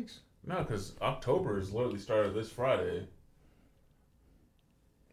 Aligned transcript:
weeks. 0.00 0.20
No, 0.46 0.58
because 0.62 0.94
October 1.02 1.58
is 1.58 1.72
literally 1.72 1.98
started 1.98 2.34
this 2.34 2.50
Friday. 2.50 3.06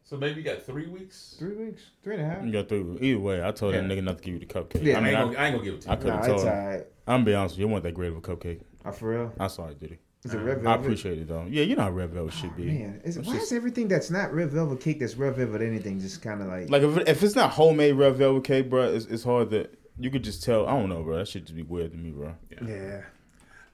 So 0.03 0.15
maybe 0.15 0.41
you 0.41 0.43
got 0.43 0.63
three 0.63 0.87
weeks. 0.87 1.35
Three 1.37 1.55
weeks, 1.55 1.81
three 2.01 2.15
and 2.15 2.23
a 2.23 2.25
half. 2.25 2.45
You 2.45 2.51
got 2.51 2.69
three. 2.69 2.97
Either 3.01 3.19
way, 3.19 3.43
I 3.45 3.51
told 3.51 3.73
that 3.73 3.83
Yeah. 3.83 3.89
nigga 3.89 4.03
not 4.03 4.17
to 4.19 4.23
give 4.23 4.33
you 4.35 4.39
the 4.39 4.45
cupcake. 4.45 4.81
Yeah. 4.83 4.95
I 4.95 4.97
I, 4.97 5.01
mean, 5.01 5.07
ain't 5.09 5.17
I, 5.17 5.23
gonna, 5.25 5.37
I 5.37 5.45
ain't 5.47 5.55
gonna 5.55 5.65
give 5.65 5.73
it 5.73 5.81
to 5.81 5.87
you. 5.87 5.93
I 5.93 5.95
could've 5.97 6.13
Nah, 6.15 6.21
told 6.21 6.35
it's 6.35 6.43
him. 6.43 6.49
alright. 6.53 6.85
I'm 7.07 7.13
gonna 7.15 7.25
be 7.25 7.33
honest 7.35 7.55
with 7.55 7.59
you. 7.59 7.67
It 7.67 7.71
wasn't 7.71 7.83
that 7.83 7.93
great 7.93 8.11
of 8.11 8.17
a 8.17 8.21
cupcake. 8.21 8.61
Oh, 8.85 8.91
for 8.91 9.09
real? 9.09 9.33
I 9.37 9.47
saw 9.47 9.67
it, 9.67 9.79
did 9.79 9.89
he? 9.89 9.97
Is 10.23 10.33
it 10.33 10.37
red 10.37 10.61
velvet? 10.61 10.67
I 10.67 10.81
appreciate 10.81 11.19
it 11.19 11.27
though. 11.27 11.45
Yeah, 11.47 11.63
you 11.63 11.75
know 11.75 11.83
how 11.83 11.91
red 11.91 12.09
velvet 12.11 12.33
should 12.33 12.51
oh, 12.51 12.57
be. 12.57 12.65
Man, 12.65 13.01
is, 13.03 13.17
why 13.19 13.33
just- 13.33 13.47
is 13.47 13.53
everything 13.53 13.89
that's 13.89 14.09
not 14.09 14.33
red 14.33 14.49
velvet 14.49 14.79
cake 14.79 14.99
that's 15.01 15.15
red 15.15 15.35
velvet 15.35 15.61
anything 15.61 15.99
just 15.99 16.21
kind 16.21 16.41
of 16.41 16.47
like? 16.47 16.69
Like 16.69 16.83
if, 16.83 16.97
if 17.07 17.23
it's 17.23 17.35
not 17.35 17.51
homemade 17.51 17.95
red 17.95 18.15
velvet 18.15 18.45
cake, 18.45 18.69
bro, 18.69 18.83
it's, 18.93 19.05
it's 19.05 19.23
hard 19.25 19.49
that 19.49 19.77
you 19.99 20.09
could 20.09 20.23
just 20.23 20.41
tell. 20.41 20.67
I 20.67 20.71
don't 20.71 20.87
know, 20.89 21.03
bro. 21.03 21.17
That 21.17 21.27
shit 21.27 21.43
just 21.43 21.55
be 21.55 21.63
weird 21.63 21.91
to 21.91 21.97
me, 21.97 22.11
bro. 22.11 22.33
Yeah. 22.49 22.59
yeah. 22.65 23.01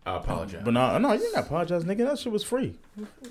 I 0.06 0.18
apologize. 0.18 0.62
But 0.66 0.74
no, 0.74 0.98
no, 0.98 1.14
you 1.14 1.20
did 1.20 1.34
not 1.34 1.46
apologize, 1.46 1.84
nigga. 1.86 2.10
That 2.10 2.20
shit 2.20 2.32
was 2.32 2.44
free. 2.44 2.76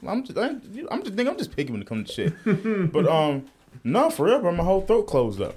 I'm 0.06 0.24
just, 0.24 0.38
I, 0.38 0.48
am 0.48 0.60
just, 1.02 1.16
nigga, 1.16 1.28
I'm 1.28 1.36
just 1.38 1.54
picky 1.54 1.70
when 1.70 1.82
it 1.82 1.86
comes 1.86 2.08
to 2.08 2.32
shit. 2.44 2.92
but 2.92 3.06
um, 3.06 3.44
no, 3.84 4.08
for 4.10 4.26
real, 4.26 4.40
bro. 4.40 4.52
My 4.52 4.64
whole 4.64 4.80
throat 4.80 5.04
closed 5.06 5.40
up. 5.42 5.56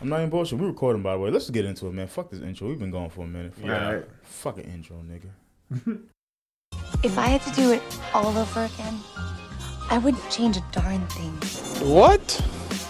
I'm 0.00 0.08
not 0.08 0.18
even 0.18 0.30
bullshit. 0.30 0.58
We 0.60 0.66
recording 0.66 1.02
by 1.02 1.14
the 1.14 1.18
way. 1.18 1.30
Let's 1.30 1.46
just 1.46 1.54
get 1.54 1.64
into 1.64 1.88
it, 1.88 1.92
man. 1.92 2.06
Fuck 2.06 2.30
this 2.30 2.40
intro. 2.40 2.68
We've 2.68 2.78
been 2.78 2.92
going 2.92 3.10
for 3.10 3.22
a 3.24 3.26
minute. 3.26 3.54
Fuck, 3.54 3.64
Yeah. 3.66 3.86
Alright. 3.86 4.04
fuck 4.22 4.58
an 4.58 4.64
intro, 4.64 4.96
nigga. 5.02 5.98
If 7.04 7.16
I 7.16 7.28
had 7.28 7.42
to 7.42 7.52
do 7.52 7.70
it 7.72 7.82
all 8.12 8.36
over 8.36 8.64
again, 8.64 8.98
I 9.88 9.98
wouldn't 9.98 10.28
change 10.30 10.56
a 10.56 10.64
darn 10.72 11.06
thing. 11.08 11.32
What? 11.88 12.44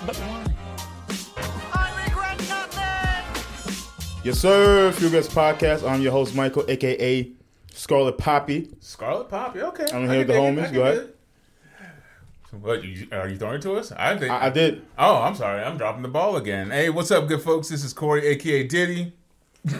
But 0.07 0.17
why? 0.17 0.45
Yes, 4.25 4.39
sir. 4.39 4.93
Few 4.93 5.11
Guys 5.11 5.29
Podcast. 5.29 5.89
I'm 5.89 6.01
your 6.01 6.13
host, 6.13 6.35
Michael, 6.35 6.65
aka 6.69 7.31
Scarlet 7.79 8.19
Poppy. 8.19 8.69
Scarlet 8.81 9.29
Poppy, 9.29 9.63
okay. 9.63 9.87
I'm 9.93 10.11
I 10.11 10.15
here 10.15 10.27
with 10.27 10.35
can 10.37 10.57
the 10.57 10.63
homies. 10.63 10.69
I 10.69 10.73
Go 10.73 10.83
ahead. 10.83 10.97
dig 10.97 11.05
it. 11.05 11.17
So 12.51 12.57
what, 12.57 12.83
you, 12.83 13.07
are 13.13 13.29
you 13.29 13.37
throwing 13.37 13.55
it 13.57 13.63
to 13.63 13.75
us? 13.75 13.93
I 13.93 14.17
think. 14.17 14.33
I, 14.33 14.47
I 14.47 14.51
did. 14.51 14.85
Oh, 14.99 15.19
I'm 15.23 15.37
sorry. 15.37 15.63
I'm 15.63 15.79
dropping 15.79 16.03
the 16.03 16.09
ball 16.09 16.37
again. 16.37 16.71
Hey, 16.71 16.91
what's 16.91 17.13
up, 17.13 17.29
good 17.29 17.41
folks? 17.41 17.69
This 17.69 17.85
is 17.85 17.93
Corey, 17.93 18.27
aka 18.27 18.65
Diddy. 18.67 19.13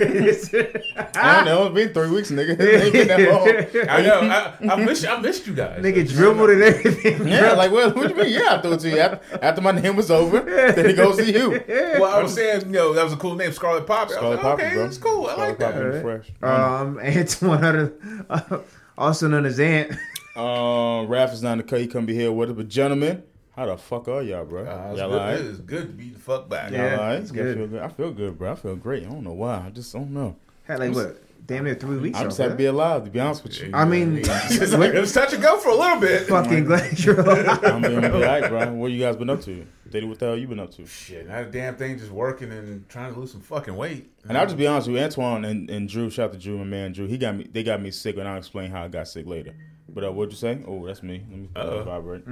I 0.00 1.36
don't 1.36 1.44
know. 1.44 1.66
It's 1.66 1.74
been 1.74 1.92
three 1.92 2.10
weeks, 2.10 2.30
nigga. 2.30 2.58
It 2.58 2.82
ain't 2.82 2.92
been 2.92 3.08
that 3.08 3.30
long. 3.30 3.88
I 3.88 4.02
know. 4.02 4.20
I, 4.20 4.72
I 4.72 4.76
missed. 4.84 5.06
I 5.06 5.20
missed 5.20 5.46
you 5.46 5.54
guys. 5.54 5.82
Nigga 5.82 6.08
dribbled 6.08 6.50
and 6.50 6.62
everything. 6.62 7.28
Yeah, 7.28 7.52
like, 7.52 7.70
well, 7.70 7.90
what 7.92 8.08
do 8.08 8.14
you 8.14 8.22
mean? 8.22 8.32
Yeah, 8.40 8.56
I 8.56 8.60
threw 8.60 8.72
it 8.72 8.80
to 8.80 8.90
you 8.90 8.98
after, 8.98 9.38
after 9.42 9.60
my 9.60 9.72
name 9.72 9.96
was 9.96 10.10
over. 10.10 10.40
Then 10.40 10.86
it 10.86 10.96
goes 10.96 11.16
to 11.16 11.30
you. 11.30 11.62
Well, 12.00 12.06
I 12.06 12.22
was 12.22 12.34
saying, 12.34 12.66
you 12.66 12.72
know, 12.72 12.92
that 12.94 13.04
was 13.04 13.12
a 13.12 13.16
cool 13.16 13.34
name, 13.34 13.52
Scarlet 13.52 13.86
Poppy. 13.86 14.14
I 14.14 14.16
Scarlet 14.16 14.36
was 14.36 14.44
like, 14.44 14.52
Poppy, 14.52 14.62
okay, 14.64 14.74
bro. 14.74 14.84
it's 14.86 14.98
cool. 14.98 15.26
I 15.26 15.34
like 15.34 15.56
Scarlet 15.56 15.92
that. 15.92 16.02
Poppy, 16.02 16.02
fresh. 16.02 16.30
Um, 16.42 16.98
Antoine, 17.02 17.58
Hunter, 17.62 17.92
uh, 18.30 18.58
also 18.96 19.28
known 19.28 19.46
as 19.46 19.60
Ant. 19.60 19.92
Um, 20.36 21.08
Raph 21.08 21.32
is 21.32 21.42
not 21.42 21.52
in 21.52 21.58
the 21.58 21.64
cut. 21.64 21.80
He 21.80 21.86
couldn't 21.86 22.06
be 22.06 22.14
here 22.14 22.32
with 22.32 22.50
us. 22.50 22.56
But 22.56 22.68
gentlemen, 22.68 23.22
how 23.56 23.66
the 23.66 23.76
fuck 23.76 24.08
are 24.08 24.22
y'all, 24.22 24.44
bro? 24.44 24.62
Uh, 24.62 24.90
it's 24.90 24.98
y'all 25.00 25.10
good, 25.10 25.20
alright? 25.20 25.40
It's 25.40 25.58
good 25.58 25.86
to 25.88 25.92
be 25.92 26.10
the 26.10 26.18
fuck 26.18 26.48
back. 26.48 26.70
Yeah. 26.72 26.90
Y'all 26.92 27.00
alright? 27.00 27.20
it's 27.20 27.32
I 27.32 27.34
good. 27.34 27.56
feel 27.56 27.66
good. 27.66 27.82
I 27.82 27.88
feel 27.88 28.12
good, 28.12 28.38
bro. 28.38 28.52
I 28.52 28.54
feel 28.54 28.76
great. 28.76 29.06
I 29.06 29.10
don't 29.10 29.24
know 29.24 29.32
why. 29.32 29.64
I 29.66 29.70
just 29.70 29.92
don't 29.92 30.12
know. 30.12 30.36
Had 30.64 30.78
like 30.78 30.94
what? 30.94 31.22
Damn 31.46 31.64
near 31.64 31.74
three 31.74 31.96
weeks. 31.96 32.16
I'm 32.18 32.26
just 32.28 32.38
off, 32.38 32.44
happy 32.44 32.52
to 32.52 32.56
be 32.58 32.64
alive, 32.66 33.04
to 33.04 33.10
be 33.10 33.18
honest 33.18 33.42
with 33.42 33.60
you. 33.60 33.70
I 33.74 33.84
mean, 33.84 34.18
It's 34.24 34.72
like, 34.72 34.94
it 34.94 35.00
was 35.00 35.12
touch 35.12 35.32
and 35.32 35.42
go 35.42 35.58
for 35.58 35.70
a 35.70 35.74
little 35.74 35.98
bit. 35.98 36.28
fucking 36.28 36.64
glad 36.64 36.96
you're 37.02 37.18
alive. 37.18 37.64
I'm 37.64 37.82
being 37.82 38.04
alright, 38.04 38.48
bro. 38.48 38.72
What 38.74 38.92
you 38.92 39.00
guys 39.00 39.16
been 39.16 39.30
up 39.30 39.40
to? 39.42 39.66
Daddy, 39.90 40.06
what 40.06 40.20
the 40.20 40.26
hell 40.26 40.36
you 40.38 40.46
been 40.46 40.60
up 40.60 40.70
to? 40.74 40.86
Shit, 40.86 41.26
not 41.26 41.42
a 41.42 41.46
damn 41.46 41.74
thing. 41.74 41.98
Just 41.98 42.12
working 42.12 42.52
and 42.52 42.88
trying 42.88 43.12
to 43.12 43.18
lose 43.18 43.32
some 43.32 43.40
fucking 43.40 43.74
weight. 43.74 44.08
And 44.28 44.38
I'll 44.38 44.46
just 44.46 44.58
be 44.58 44.66
honest 44.68 44.86
with 44.86 44.98
you, 44.98 45.02
Antoine 45.02 45.44
and, 45.44 45.68
and 45.68 45.88
Drew, 45.88 46.08
shout 46.10 46.26
out 46.26 46.32
to 46.34 46.38
Drew, 46.38 46.56
my 46.58 46.64
man 46.64 46.92
Drew. 46.92 47.08
He 47.08 47.18
got 47.18 47.34
me 47.34 47.48
they 47.50 47.64
got 47.64 47.82
me 47.82 47.90
sick 47.90 48.16
and 48.16 48.28
I'll 48.28 48.38
explain 48.38 48.70
how 48.70 48.84
I 48.84 48.88
got 48.88 49.08
sick 49.08 49.26
later. 49.26 49.56
But 49.92 50.04
uh, 50.04 50.12
what'd 50.12 50.32
you 50.32 50.38
say? 50.38 50.60
Oh, 50.66 50.86
that's 50.86 51.02
me. 51.02 51.24
Let 51.30 51.38
me 51.40 51.48
uh, 51.56 51.58
Uh-oh. 51.58 51.82
vibrate. 51.84 52.24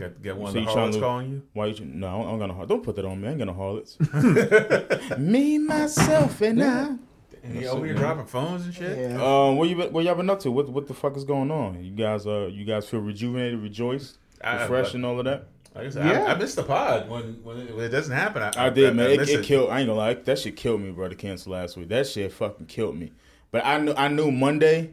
Got, 0.00 0.22
got 0.22 0.36
one 0.36 0.52
So 0.52 0.58
of 0.58 0.64
the 0.64 0.70
harlots 0.70 0.96
calling 0.96 1.30
you. 1.30 1.42
Why 1.52 1.66
you? 1.66 1.84
No, 1.84 2.08
I 2.22 2.24
don't 2.24 2.38
got 2.38 2.46
no. 2.46 2.54
har- 2.54 2.66
Don't 2.66 2.82
put 2.82 2.96
that 2.96 3.04
on 3.04 3.20
me. 3.20 3.28
I 3.28 3.30
ain't 3.32 3.38
got 3.38 3.46
no 3.46 3.52
harlots. 3.54 3.98
me, 5.18 5.58
myself, 5.58 6.40
and 6.40 6.62
I. 6.62 6.94
And 7.42 7.60
you 7.60 7.68
over 7.68 7.84
here 7.84 7.94
dropping 7.94 8.24
phones 8.26 8.64
and 8.64 8.72
shit. 8.74 9.12
Um, 9.20 9.56
what 9.56 9.68
you 9.68 9.76
been, 9.76 9.92
what 9.92 10.02
y'all 10.04 10.14
been 10.14 10.30
up 10.30 10.40
to? 10.40 10.50
What 10.50 10.68
what 10.70 10.86
the 10.88 10.94
fuck 10.94 11.14
is 11.16 11.24
going 11.24 11.50
on? 11.50 11.82
You 11.84 11.90
guys 11.92 12.26
uh 12.26 12.48
you 12.50 12.64
guys 12.64 12.88
feel 12.88 13.00
rejuvenated, 13.00 13.60
rejoiced, 13.60 14.16
I- 14.42 14.62
refreshed, 14.62 14.94
and 14.94 15.04
all 15.04 15.18
of 15.18 15.26
that. 15.26 15.48
Like 15.74 15.86
I 15.86 15.90
said, 15.90 16.06
Yeah. 16.06 16.24
I, 16.24 16.32
I 16.34 16.38
missed 16.38 16.56
the 16.56 16.62
pod 16.62 17.10
when 17.10 17.42
when 17.42 17.58
it, 17.58 17.74
when 17.76 17.84
it 17.84 17.88
doesn't 17.90 18.14
happen. 18.16 18.42
I, 18.42 18.52
I 18.66 18.70
did, 18.70 18.94
man. 18.96 19.10
It, 19.10 19.20
miss 19.20 19.28
it 19.28 19.44
killed. 19.44 19.68
I 19.70 19.80
ain't 19.80 19.88
gonna 19.88 19.98
lie. 19.98 20.14
That 20.14 20.38
shit 20.38 20.56
killed 20.56 20.80
me, 20.80 20.90
bro. 20.92 21.08
To 21.08 21.14
cancel 21.16 21.52
last 21.52 21.76
week. 21.76 21.88
That 21.90 22.06
shit 22.06 22.32
fucking 22.32 22.66
killed 22.66 22.96
me. 22.96 23.12
But 23.50 23.66
I 23.66 23.78
knew 23.78 23.92
I 23.94 24.08
knew 24.08 24.30
Monday. 24.30 24.92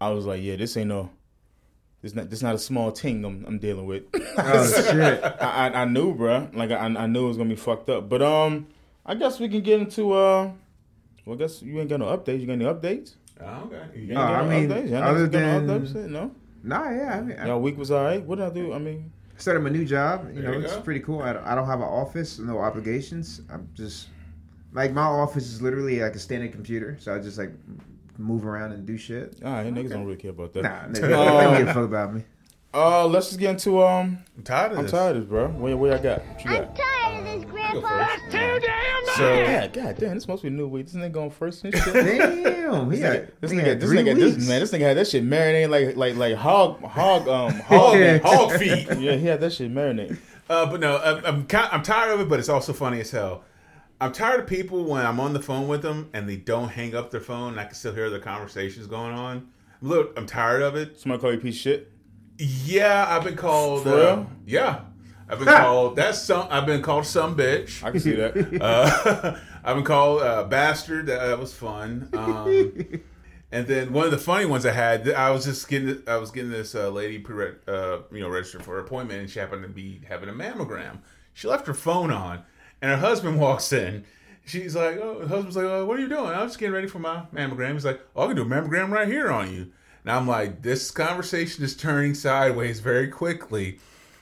I 0.00 0.10
was 0.10 0.26
like, 0.26 0.42
yeah, 0.42 0.56
this 0.56 0.76
ain't 0.76 0.88
no. 0.88 1.10
This 2.00 2.14
not 2.14 2.30
this 2.30 2.42
not 2.42 2.54
a 2.54 2.58
small 2.58 2.90
thing 2.90 3.24
I'm, 3.24 3.44
I'm 3.46 3.58
dealing 3.58 3.86
with. 3.86 4.04
Oh 4.38 4.66
shit. 4.70 5.22
I, 5.40 5.68
I 5.68 5.82
I 5.82 5.84
knew, 5.84 6.14
bro. 6.14 6.48
Like 6.52 6.70
I 6.70 6.76
I 6.86 7.06
knew 7.06 7.24
it 7.24 7.28
was 7.28 7.36
gonna 7.36 7.48
be 7.48 7.56
fucked 7.56 7.88
up. 7.90 8.08
But 8.08 8.22
um, 8.22 8.68
I 9.04 9.14
guess 9.14 9.40
we 9.40 9.48
can 9.48 9.62
get 9.62 9.80
into 9.80 10.12
uh. 10.12 10.50
Well, 11.24 11.34
I 11.36 11.38
guess 11.38 11.60
you 11.60 11.78
ain't 11.80 11.88
got 11.90 12.00
no 12.00 12.06
updates. 12.06 12.40
You 12.40 12.46
got 12.46 12.52
any 12.54 12.64
updates? 12.64 13.14
Oh, 13.40 13.64
okay. 13.66 13.82
You 13.94 14.00
You 14.00 14.02
ain't 14.02 14.08
No, 14.14 14.20
got 14.20 14.34
I 14.34 14.42
no 14.44 14.48
mean, 14.50 14.68
updates? 14.70 14.90
Y'all 14.90 15.02
other 15.02 15.28
niggas 15.28 15.32
no 15.66 15.78
than- 15.78 15.86
updates? 15.86 16.10
no. 16.10 16.30
Nah, 16.64 16.90
yeah. 16.90 17.16
I 17.16 17.20
mean, 17.20 17.38
I 17.38 17.46
Y'all 17.46 17.60
week 17.60 17.76
was 17.78 17.90
alright. 17.90 18.22
What 18.24 18.36
did 18.38 18.46
I 18.46 18.50
do? 18.50 18.72
I 18.72 18.78
mean, 18.78 19.12
started 19.36 19.60
my 19.60 19.70
new 19.70 19.84
job. 19.84 20.28
You 20.34 20.42
know, 20.42 20.52
you 20.52 20.60
it's 20.60 20.74
go. 20.74 20.80
pretty 20.82 21.00
cool. 21.00 21.20
I 21.22 21.32
don't, 21.34 21.44
I 21.46 21.54
don't 21.54 21.66
have 21.66 21.80
an 21.80 21.86
office, 21.86 22.38
no 22.38 22.58
obligations. 22.58 23.42
I'm 23.52 23.68
just 23.74 24.08
like 24.72 24.92
my 24.92 25.02
office 25.02 25.46
is 25.46 25.60
literally 25.62 26.00
like 26.00 26.14
a 26.14 26.18
standing 26.18 26.50
computer, 26.50 26.96
so 27.00 27.14
I 27.14 27.18
just 27.18 27.38
like 27.38 27.50
move 28.18 28.44
around 28.44 28.72
and 28.72 28.84
do 28.86 28.98
shit. 28.98 29.36
all 29.44 29.52
right, 29.52 29.72
niggas 29.72 29.90
don't 29.90 30.04
really 30.04 30.18
care 30.18 30.30
about 30.32 30.52
that. 30.54 30.62
Nah, 30.62 30.82
nigga, 30.88 31.00
they 31.00 31.08
don't 31.08 31.58
give 31.58 31.68
a 31.68 31.74
fuck 31.74 31.84
about 31.84 32.14
me. 32.14 32.24
Uh, 32.74 33.06
let's 33.06 33.28
just 33.28 33.40
get 33.40 33.50
into 33.50 33.82
um. 33.82 34.18
I'm 34.36 34.42
tired 34.42 34.72
of 34.72 34.76
this. 34.76 34.78
I'm 34.78 34.82
this. 34.84 34.92
tired 34.92 35.16
of 35.16 35.22
this, 35.22 35.28
bro. 35.30 35.48
Where, 35.48 35.76
where 35.76 35.92
y'all 35.92 36.02
got? 36.02 36.26
What 36.26 36.44
you 36.44 36.50
got? 36.50 36.76
tired 36.76 37.18
of 37.18 37.24
this, 37.24 37.50
grandpa. 37.50 37.72
Go 37.72 37.80
Grandpa. 37.80 38.18
first. 38.20 39.16
So 39.16 39.46
God, 39.46 39.72
God 39.72 39.96
damn, 39.96 40.14
this 40.14 40.28
must 40.28 40.42
be 40.42 40.48
a 40.48 40.50
new 40.50 40.68
week. 40.68 40.86
This 40.86 40.94
nigga 40.94 41.12
going 41.12 41.30
first 41.30 41.64
and 41.64 41.74
shit. 41.74 41.92
Damn, 41.94 42.90
he 42.90 42.98
This 42.98 43.00
got, 43.00 43.12
nigga, 43.16 43.30
this 43.40 43.52
nigga, 43.52 43.80
this 43.80 43.90
nigga, 43.90 44.14
this 44.14 44.48
man, 44.48 44.60
this 44.60 44.72
nigga 44.72 44.80
had 44.80 44.96
that 44.98 45.08
shit 45.08 45.24
marinating 45.24 45.70
like, 45.70 45.96
like, 45.96 46.16
like 46.16 46.34
hog, 46.34 46.80
hog, 46.82 47.26
um, 47.26 47.52
hog, 47.60 47.96
hog. 47.96 48.20
hog 48.20 48.58
feet. 48.58 48.86
yeah, 48.98 49.16
he 49.16 49.26
had 49.26 49.40
that 49.40 49.52
shit 49.52 49.72
marinating. 49.72 50.18
Uh, 50.48 50.66
but 50.70 50.80
no, 50.80 50.98
I'm 50.98 51.24
I'm, 51.24 51.46
I'm 51.72 51.82
tired 51.82 52.12
of 52.12 52.20
it. 52.20 52.28
But 52.28 52.38
it's 52.38 52.48
also 52.50 52.72
funny 52.72 53.00
as 53.00 53.10
hell. 53.10 53.44
I'm 54.00 54.12
tired 54.12 54.40
of 54.40 54.46
people 54.46 54.84
when 54.84 55.04
I'm 55.04 55.18
on 55.18 55.32
the 55.32 55.42
phone 55.42 55.66
with 55.66 55.82
them 55.82 56.10
and 56.12 56.28
they 56.28 56.36
don't 56.36 56.68
hang 56.68 56.94
up 56.94 57.10
their 57.10 57.20
phone. 57.20 57.52
and 57.52 57.60
I 57.60 57.64
can 57.64 57.74
still 57.74 57.94
hear 57.94 58.10
their 58.10 58.20
conversations 58.20 58.86
going 58.86 59.12
on. 59.12 59.48
Look, 59.80 60.16
I'm 60.16 60.26
tired 60.26 60.62
of 60.62 60.76
it. 60.76 61.00
Somebody 61.00 61.20
call 61.20 61.32
you 61.32 61.38
a 61.38 61.40
piece 61.40 61.56
of 61.56 61.60
shit. 61.60 61.92
Yeah, 62.38 63.06
I've 63.08 63.24
been 63.24 63.36
called. 63.36 63.82
For 63.82 63.88
uh, 63.90 63.96
real? 63.96 64.30
yeah, 64.46 64.80
I've 65.28 65.38
been 65.38 65.48
called. 65.62 65.96
That's 65.96 66.20
some. 66.22 66.46
I've 66.50 66.66
been 66.66 66.82
called 66.82 67.06
some 67.06 67.36
bitch. 67.36 67.82
I 67.82 67.90
can 67.90 68.00
see 68.00 68.12
that. 68.12 68.36
Uh, 68.60 69.36
I've 69.64 69.76
been 69.76 69.84
called 69.84 70.22
uh, 70.22 70.44
bastard. 70.44 71.06
That, 71.06 71.26
that 71.26 71.38
was 71.38 71.52
fun. 71.52 72.08
Um, 72.12 72.72
and 73.50 73.66
then 73.66 73.92
one 73.92 74.04
of 74.04 74.10
the 74.12 74.18
funny 74.18 74.46
ones 74.46 74.64
I 74.64 74.72
had, 74.72 75.10
I 75.10 75.30
was 75.30 75.44
just 75.44 75.68
getting, 75.68 76.02
I 76.06 76.16
was 76.16 76.30
getting 76.30 76.50
this 76.50 76.74
uh, 76.74 76.88
lady 76.90 77.18
pre, 77.18 77.52
uh, 77.66 77.98
you 78.12 78.20
know, 78.20 78.28
registered 78.28 78.62
for 78.62 78.74
her 78.74 78.80
appointment, 78.80 79.20
and 79.20 79.30
she 79.30 79.38
happened 79.40 79.62
to 79.62 79.68
be 79.68 80.00
having 80.08 80.28
a 80.28 80.32
mammogram. 80.32 80.98
She 81.34 81.48
left 81.48 81.66
her 81.66 81.74
phone 81.74 82.10
on, 82.10 82.44
and 82.82 82.90
her 82.90 82.96
husband 82.96 83.38
walks 83.40 83.72
in. 83.72 84.04
She's 84.46 84.74
like, 84.74 84.96
"Oh," 84.96 85.18
the 85.20 85.28
husband's 85.28 85.56
like, 85.56 85.66
oh, 85.66 85.84
"What 85.84 85.98
are 85.98 86.02
you 86.02 86.08
doing?" 86.08 86.26
I'm 86.28 86.46
just 86.46 86.58
getting 86.58 86.74
ready 86.74 86.86
for 86.88 86.98
my 86.98 87.22
mammogram. 87.34 87.74
He's 87.74 87.84
like, 87.84 88.00
"Oh, 88.16 88.24
I 88.24 88.26
can 88.28 88.36
do 88.36 88.42
a 88.42 88.46
mammogram 88.46 88.90
right 88.90 89.06
here 89.08 89.30
on 89.30 89.52
you." 89.52 89.70
And 90.04 90.12
I'm 90.12 90.26
like, 90.26 90.62
"This 90.62 90.90
conversation 90.90 91.62
is 91.64 91.76
turning 91.76 92.14
sideways 92.14 92.80
very 92.80 93.08
quickly." 93.08 93.78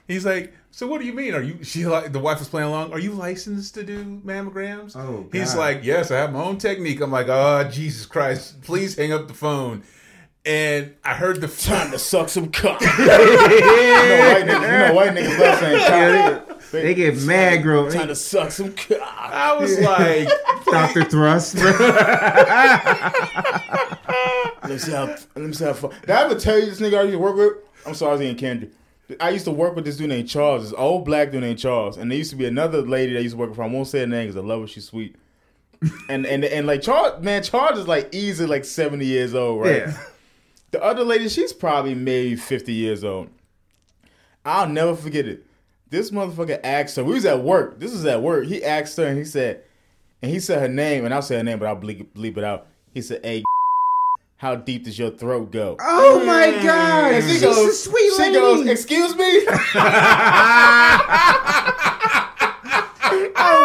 He's 0.08 0.24
like, 0.26 0.52
"So 0.72 0.86
what 0.88 1.00
do 1.00 1.06
you 1.06 1.12
mean? 1.12 1.32
Are 1.34 1.42
you?" 1.42 1.62
She 1.62 1.86
like 1.86 2.12
the 2.12 2.18
wife 2.18 2.40
was 2.40 2.48
playing 2.48 2.68
along. 2.68 2.92
Are 2.92 2.98
you 2.98 3.12
licensed 3.12 3.74
to 3.74 3.84
do 3.84 4.20
mammograms? 4.24 4.96
Oh, 4.96 5.28
He's 5.30 5.54
God. 5.54 5.60
like, 5.60 5.84
"Yes, 5.84 6.10
I 6.10 6.16
have 6.16 6.32
my 6.32 6.42
own 6.42 6.58
technique." 6.58 7.00
I'm 7.00 7.12
like, 7.12 7.28
"Oh, 7.28 7.68
Jesus 7.70 8.04
Christ! 8.06 8.62
Please 8.62 8.96
hang 8.96 9.12
up 9.12 9.28
the 9.28 9.34
phone." 9.34 9.84
And 10.44 10.94
I 11.04 11.14
heard 11.14 11.40
the 11.40 11.48
Time 11.48 11.90
to 11.90 11.98
suck 11.98 12.28
some 12.28 12.50
cock. 12.50 12.80
you 12.80 12.86
know 12.88 12.92
white 12.94 14.44
niggas, 14.46 14.62
you 14.62 14.88
know 14.88 14.94
white 14.94 15.10
niggas 15.10 15.38
love 15.40 15.58
saying 15.58 15.78
Yeah, 15.80 16.30
cock. 16.38 16.45
They, 16.72 16.82
they 16.82 16.94
get 16.94 17.16
mad, 17.22 17.62
bro. 17.62 17.90
Trying 17.90 18.08
to 18.08 18.14
suck 18.14 18.50
some 18.50 18.72
cock. 18.74 18.98
I 19.02 19.56
was 19.58 19.78
like, 19.78 20.28
Doctor 20.66 21.04
Thrust. 21.04 21.54
Let 24.62 24.70
me 24.70 24.78
see 24.78 24.92
how. 24.92 25.06
Let 25.06 25.36
me 25.36 25.52
see 25.52 25.64
how. 25.64 25.72
Fun. 25.72 25.90
Did 26.00 26.10
I 26.10 26.24
ever 26.24 26.34
tell 26.34 26.58
you 26.58 26.66
this 26.66 26.80
nigga 26.80 26.98
I 26.98 27.02
used 27.02 27.12
to 27.12 27.18
work 27.18 27.36
with? 27.36 27.52
I'm 27.86 27.94
sorry, 27.94 28.10
I 28.10 28.12
was 28.14 28.20
in 28.22 28.36
Kendrick. 28.36 28.72
I 29.20 29.30
used 29.30 29.44
to 29.44 29.52
work 29.52 29.76
with 29.76 29.84
this 29.84 29.96
dude 29.96 30.08
named 30.08 30.28
Charles, 30.28 30.64
this 30.64 30.74
old 30.76 31.04
black 31.04 31.30
dude 31.30 31.42
named 31.42 31.60
Charles, 31.60 31.96
and 31.96 32.10
there 32.10 32.18
used 32.18 32.30
to 32.30 32.36
be 32.36 32.46
another 32.46 32.82
lady 32.82 33.12
that 33.12 33.20
I 33.20 33.22
used 33.22 33.34
to 33.34 33.38
work 33.38 33.50
with. 33.50 33.60
I 33.60 33.66
won't 33.66 33.86
say 33.86 34.00
her 34.00 34.06
name 34.06 34.26
because 34.26 34.36
I 34.36 34.40
love 34.44 34.62
her. 34.62 34.66
She's 34.66 34.86
sweet. 34.86 35.14
and 36.08 36.26
and 36.26 36.44
and 36.44 36.66
like 36.66 36.82
Charles, 36.82 37.22
man, 37.22 37.42
Charles 37.42 37.78
is 37.78 37.86
like 37.86 38.12
easy, 38.12 38.46
like 38.46 38.64
70 38.64 39.04
years 39.04 39.34
old, 39.34 39.60
right? 39.62 39.76
yeah. 39.86 39.96
The 40.72 40.82
other 40.82 41.04
lady, 41.04 41.28
she's 41.28 41.52
probably 41.52 41.94
maybe 41.94 42.34
50 42.34 42.72
years 42.72 43.04
old. 43.04 43.30
I'll 44.44 44.68
never 44.68 44.96
forget 44.96 45.26
it. 45.26 45.46
This 45.96 46.10
motherfucker 46.10 46.60
asked 46.62 46.96
her. 46.96 47.04
We 47.04 47.14
was 47.14 47.24
at 47.24 47.42
work. 47.42 47.80
This 47.80 47.92
was 47.92 48.04
at 48.04 48.20
work. 48.20 48.44
He 48.44 48.62
asked 48.62 48.98
her, 48.98 49.06
and 49.06 49.16
he 49.16 49.24
said, 49.24 49.62
and 50.20 50.30
he 50.30 50.40
said 50.40 50.60
her 50.60 50.68
name, 50.68 51.06
and 51.06 51.14
I'll 51.14 51.22
say 51.22 51.38
her 51.38 51.42
name, 51.42 51.58
but 51.58 51.68
I'll 51.68 51.76
bleep, 51.76 52.08
bleep 52.14 52.36
it 52.36 52.44
out. 52.44 52.66
He 52.92 53.00
said, 53.00 53.24
"Hey," 53.24 53.44
how 54.36 54.56
deep 54.56 54.84
does 54.84 54.98
your 54.98 55.08
throat 55.08 55.50
go? 55.50 55.78
Oh 55.80 56.22
my 56.26 56.48
mm. 56.48 56.62
god, 56.62 57.14
And 57.14 57.24
she's 57.24 57.42
a 57.42 57.72
sweet 57.72 58.12
she 58.14 58.22
lady. 58.24 58.34
goes, 58.34 58.66
excuse 58.66 59.16
me? 59.16 59.24
oh 59.24 59.48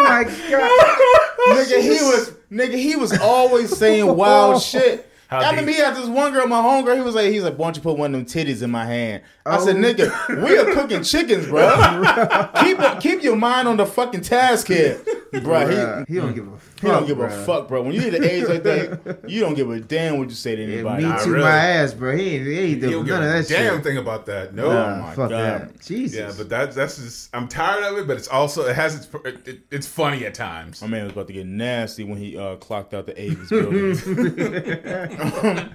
my 0.08 0.24
god. 0.50 1.66
nigga, 1.66 1.82
he 1.82 1.90
was 1.90 2.32
nigga, 2.50 2.78
he 2.78 2.96
was 2.96 3.18
always 3.18 3.76
saying 3.76 4.16
wild 4.16 4.62
shit. 4.70 5.06
How 5.32 5.38
I 5.40 5.50
remember 5.50 5.70
deep? 5.70 5.76
he 5.78 5.82
had 5.82 5.96
this 5.96 6.06
one 6.06 6.32
girl, 6.32 6.46
my 6.46 6.60
homegirl. 6.60 6.94
He 6.96 7.02
was 7.02 7.14
like, 7.14 7.30
he's 7.30 7.42
like, 7.42 7.56
why 7.56 7.66
don't 7.66 7.76
you 7.76 7.82
put 7.82 7.98
one 7.98 8.14
of 8.14 8.20
them 8.20 8.26
titties 8.26 8.62
in 8.62 8.70
my 8.70 8.84
hand? 8.84 9.22
I 9.44 9.58
said, 9.58 9.76
Oh. 9.76 9.78
nigga, 9.80 10.44
we 10.44 10.56
are 10.58 10.72
cooking 10.72 11.02
chickens, 11.02 11.46
bro. 11.46 12.48
keep 12.60 12.78
keep 13.00 13.22
your 13.24 13.34
mind 13.36 13.66
on 13.66 13.76
the 13.76 13.86
fucking 13.86 14.20
task 14.20 14.68
here, 14.68 15.00
bro. 15.42 15.66
He, 16.06 16.14
he 16.14 16.20
don't 16.20 16.32
give 16.34 16.46
a 16.46 16.56
fuck. 16.58 16.80
he 16.80 16.86
don't 16.86 17.06
give 17.08 17.18
a 17.20 17.28
fuck, 17.44 17.66
bro. 17.66 17.82
When 17.82 17.92
you 17.92 18.00
hit 18.02 18.12
the 18.20 18.30
age 18.32 18.46
like 18.46 18.62
that, 18.62 19.24
you 19.28 19.40
don't 19.40 19.54
give 19.54 19.68
a 19.70 19.80
damn 19.80 20.18
what 20.18 20.28
you 20.28 20.34
say 20.36 20.54
to 20.54 20.62
Yeah, 20.62 20.74
anybody. 20.74 21.06
me 21.06 21.12
too, 21.24 21.30
really. 21.32 21.44
my 21.44 21.50
ass, 21.56 21.92
bro. 21.92 22.16
He 22.16 22.36
ain't, 22.36 22.46
he 22.46 22.58
ain't 22.58 22.68
He 22.68 22.74
doing 22.76 22.92
don't 22.92 23.04
give 23.06 23.14
none 23.14 23.24
of 23.24 23.32
that 23.32 23.48
damn 23.52 23.74
shit. 23.76 23.82
thing 23.84 23.96
about 23.98 24.26
that. 24.26 24.54
No. 24.54 24.72
Nah, 24.72 25.00
my 25.00 25.08
fuck 25.14 25.30
God. 25.30 25.30
that. 25.30 25.80
Jesus. 25.80 26.16
Yeah, 26.18 26.32
but 26.36 26.48
that's 26.48 26.76
that's 26.76 26.96
just 26.98 27.30
I'm 27.34 27.48
tired 27.48 27.82
of 27.82 27.98
it, 27.98 28.06
but 28.06 28.16
it's 28.16 28.28
also 28.28 28.66
it 28.66 28.76
has 28.76 28.94
its 28.94 29.08
it, 29.24 29.48
it- 29.48 29.58
it's 29.72 29.86
funny 29.88 30.24
at 30.26 30.34
times. 30.34 30.80
My 30.82 30.86
man 30.88 31.04
was 31.04 31.12
about 31.14 31.26
to 31.28 31.32
get 31.32 31.46
nasty 31.46 32.04
when 32.04 32.18
he 32.18 32.36
uh, 32.36 32.56
clocked 32.56 32.94
out 32.94 33.06
the 33.06 33.20
Avis 33.20 33.48
building. 33.50 33.96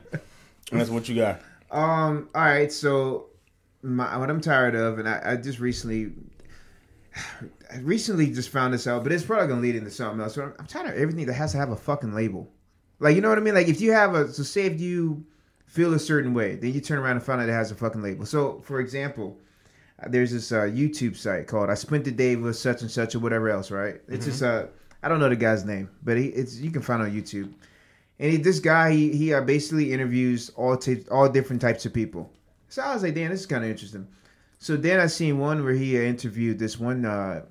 And 0.71 0.81
that's 0.81 0.89
what 0.89 1.07
you 1.07 1.15
got. 1.15 1.41
Um. 1.71 2.29
All 2.35 2.43
right. 2.43 2.71
So, 2.71 3.27
my, 3.81 4.17
what 4.17 4.29
I'm 4.29 4.41
tired 4.41 4.75
of, 4.75 4.99
and 4.99 5.07
I, 5.07 5.21
I 5.23 5.35
just 5.37 5.59
recently, 5.59 6.11
I 7.73 7.77
recently 7.81 8.27
just 8.31 8.49
found 8.49 8.73
this 8.73 8.85
out, 8.85 9.03
but 9.03 9.11
it's 9.11 9.23
probably 9.23 9.47
gonna 9.47 9.61
lead 9.61 9.75
into 9.75 9.91
something 9.91 10.21
else. 10.21 10.35
So 10.35 10.43
I'm, 10.43 10.53
I'm 10.59 10.65
tired 10.65 10.89
of 10.89 10.95
everything 10.95 11.25
that 11.27 11.33
has 11.33 11.53
to 11.53 11.57
have 11.57 11.71
a 11.71 11.75
fucking 11.75 12.13
label. 12.13 12.49
Like, 12.99 13.15
you 13.15 13.21
know 13.21 13.29
what 13.29 13.37
I 13.37 13.41
mean? 13.41 13.53
Like, 13.53 13.67
if 13.67 13.79
you 13.79 13.91
have 13.91 14.15
a, 14.15 14.31
so 14.31 14.43
say 14.43 14.65
if 14.65 14.81
you 14.81 15.23
feel 15.67 15.93
a 15.93 15.99
certain 15.99 16.33
way, 16.33 16.55
then 16.55 16.73
you 16.73 16.81
turn 16.81 16.99
around 16.99 17.17
and 17.17 17.23
find 17.23 17.39
out 17.39 17.47
it 17.47 17.53
has 17.53 17.71
a 17.71 17.75
fucking 17.75 18.01
label. 18.01 18.25
So, 18.25 18.59
for 18.61 18.79
example, 18.79 19.37
there's 20.07 20.31
this 20.31 20.51
uh, 20.51 20.61
YouTube 20.61 21.15
site 21.15 21.47
called 21.47 21.69
"I 21.69 21.75
Spent 21.75 22.03
the 22.05 22.11
Day 22.11 22.35
with 22.35 22.55
Such 22.55 22.81
and 22.81 22.91
Such" 22.91 23.15
or 23.15 23.19
whatever 23.19 23.49
else, 23.49 23.71
right? 23.71 24.01
It's 24.07 24.25
just 24.25 24.43
uh, 24.43 24.65
I 25.01 25.07
don't 25.07 25.19
know 25.19 25.29
the 25.29 25.35
guy's 25.35 25.65
name, 25.65 25.89
but 26.03 26.17
he, 26.17 26.27
it's 26.27 26.57
you 26.57 26.71
can 26.71 26.81
find 26.81 27.01
it 27.01 27.05
on 27.05 27.11
YouTube. 27.11 27.53
And 28.19 28.31
he, 28.31 28.37
this 28.37 28.59
guy, 28.59 28.91
he, 28.91 29.15
he 29.15 29.33
uh, 29.33 29.41
basically 29.41 29.93
interviews 29.93 30.49
all 30.55 30.75
t- 30.75 31.05
all 31.11 31.29
different 31.29 31.61
types 31.61 31.85
of 31.85 31.93
people. 31.93 32.31
So 32.69 32.81
I 32.81 32.93
was 32.93 33.03
like, 33.03 33.15
damn, 33.15 33.31
this 33.31 33.41
is 33.41 33.45
kind 33.45 33.63
of 33.63 33.69
interesting. 33.69 34.07
So 34.59 34.75
then 34.75 34.99
I 34.99 35.07
seen 35.07 35.37
one 35.37 35.63
where 35.63 35.73
he 35.73 35.97
uh, 35.97 36.01
interviewed 36.01 36.57
this 36.57 36.79
one, 36.79 37.05
uh, 37.05 37.43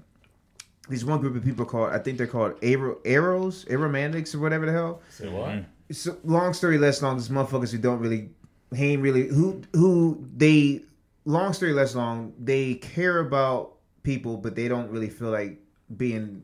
this 0.88 1.04
one 1.04 1.20
group 1.20 1.36
of 1.36 1.44
people 1.44 1.64
called, 1.64 1.92
I 1.92 1.98
think 1.98 2.18
they're 2.18 2.26
called 2.26 2.54
Aero, 2.62 2.98
Arrows, 3.04 3.64
Aromantics 3.66 4.34
or 4.34 4.40
whatever 4.40 4.66
the 4.66 4.72
hell. 4.72 5.00
Say 5.10 5.28
what? 5.28 5.64
So 5.92 6.16
long 6.24 6.52
story 6.52 6.78
less 6.78 7.00
long, 7.00 7.16
this 7.16 7.28
motherfuckers 7.28 7.70
who 7.70 7.78
don't 7.78 8.00
really, 8.00 8.30
he 8.74 8.92
ain't 8.92 9.02
really, 9.02 9.28
who, 9.28 9.62
who 9.72 10.26
they, 10.36 10.80
long 11.24 11.52
story 11.52 11.72
less 11.72 11.94
long, 11.94 12.32
they 12.42 12.74
care 12.74 13.20
about 13.20 13.74
people, 14.02 14.36
but 14.36 14.56
they 14.56 14.66
don't 14.66 14.90
really 14.90 15.08
feel 15.08 15.30
like 15.30 15.60
being 15.96 16.42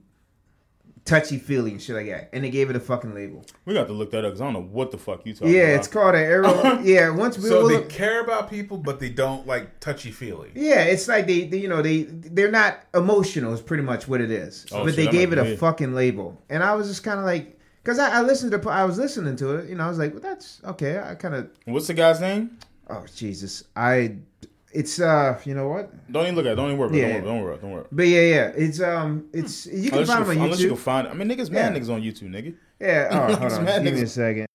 touchy 1.04 1.36
feely 1.38 1.72
and 1.72 1.82
shit 1.82 1.96
like 1.96 2.06
that. 2.06 2.30
And 2.32 2.44
they 2.44 2.50
gave 2.50 2.70
it 2.70 2.76
a 2.76 2.80
fucking 2.80 3.14
label. 3.14 3.44
We 3.64 3.74
got 3.74 3.88
to 3.88 3.92
look 3.92 4.12
that 4.12 4.24
up 4.24 4.30
because 4.30 4.40
I 4.40 4.44
don't 4.44 4.52
know 4.52 4.62
what 4.62 4.90
the 4.92 4.98
fuck 4.98 5.26
you 5.26 5.34
talking 5.34 5.52
Yeah, 5.54 5.62
about. 5.62 5.78
it's 5.80 5.88
called 5.88 6.14
an 6.14 6.22
arrow. 6.22 6.80
yeah, 6.82 7.10
once 7.10 7.36
we 7.38 7.48
So 7.48 7.62
will 7.62 7.68
they 7.68 7.74
look- 7.76 7.88
care 7.88 8.20
about 8.22 8.48
people, 8.48 8.76
but 8.78 9.00
they 9.00 9.08
don't 9.08 9.46
like 9.46 9.80
touchy 9.80 10.10
feely. 10.12 10.50
yeah, 10.54 10.82
it's 10.82 11.08
like 11.08 11.26
they, 11.26 11.44
they, 11.44 11.56
you 11.58 11.68
know, 11.68 11.82
they 11.82 12.02
they're 12.04 12.50
not 12.52 12.78
emotional. 12.94 13.52
Is 13.52 13.60
pretty 13.60 13.82
much 13.82 14.06
what 14.06 14.20
it 14.20 14.30
is. 14.30 14.66
Oh, 14.70 14.84
but 14.84 14.94
shit, 14.94 14.96
they 14.96 15.08
I 15.08 15.12
gave 15.12 15.32
it 15.32 15.38
a 15.38 15.44
be 15.44 15.56
fucking 15.56 15.92
label, 15.94 16.40
and 16.48 16.62
I 16.62 16.74
was 16.74 16.86
just 16.88 17.02
kind 17.02 17.18
of 17.18 17.24
like, 17.24 17.58
because 17.82 17.98
I, 17.98 18.18
I 18.18 18.22
listened 18.22 18.52
to, 18.52 18.70
I 18.70 18.84
was 18.84 18.96
listening 18.98 19.34
to 19.36 19.56
it, 19.56 19.68
you 19.68 19.74
know, 19.74 19.84
I 19.84 19.88
was 19.88 19.98
like, 19.98 20.12
well, 20.12 20.22
that's 20.22 20.60
okay. 20.64 21.00
I 21.04 21.16
kind 21.16 21.34
of, 21.34 21.50
What's 21.64 21.88
the 21.88 21.94
guy's 21.94 22.20
name? 22.20 22.58
oh 22.88 23.04
Jesus, 23.14 23.64
I, 23.74 24.16
it's 24.72 25.00
uh, 25.00 25.40
you 25.44 25.54
know 25.54 25.68
what? 25.68 25.90
Don't 26.12 26.24
even 26.24 26.34
look 26.36 26.46
at 26.46 26.52
it. 26.52 26.54
Don't 26.56 26.66
even 26.66 26.78
worry 26.78 26.88
about 26.88 26.98
Yeah, 26.98 27.06
it. 27.16 27.20
Don't, 27.22 27.42
worry, 27.42 27.42
don't 27.42 27.42
worry. 27.42 27.58
Don't 27.58 27.70
worry. 27.72 27.84
But 27.92 28.02
yeah, 28.08 28.20
yeah, 28.20 28.52
it's 28.56 28.80
um, 28.80 29.26
it's 29.32 29.66
you 29.66 29.90
can 29.90 30.00
Unless 30.00 30.08
find 30.08 30.18
you, 30.20 30.24
them 30.32 30.38
on 30.38 30.44
unless 30.44 30.60
you 30.60 30.68
can 30.68 30.76
YouTube. 30.76 30.80
find 30.80 31.08
I 31.08 31.14
mean, 31.14 31.28
niggas, 31.28 31.50
mad 31.50 31.74
Yeah. 31.74 31.80
niggas 31.80 31.90
on 31.94 32.02
YouTube, 32.02 32.30
nigga. 32.30 32.54
Yeah, 32.80 33.08
oh, 33.30 33.34
hold 33.36 33.52
on, 33.52 33.84
give 33.84 33.94
me 33.94 34.02
a 34.02 34.06
second. 34.06 34.46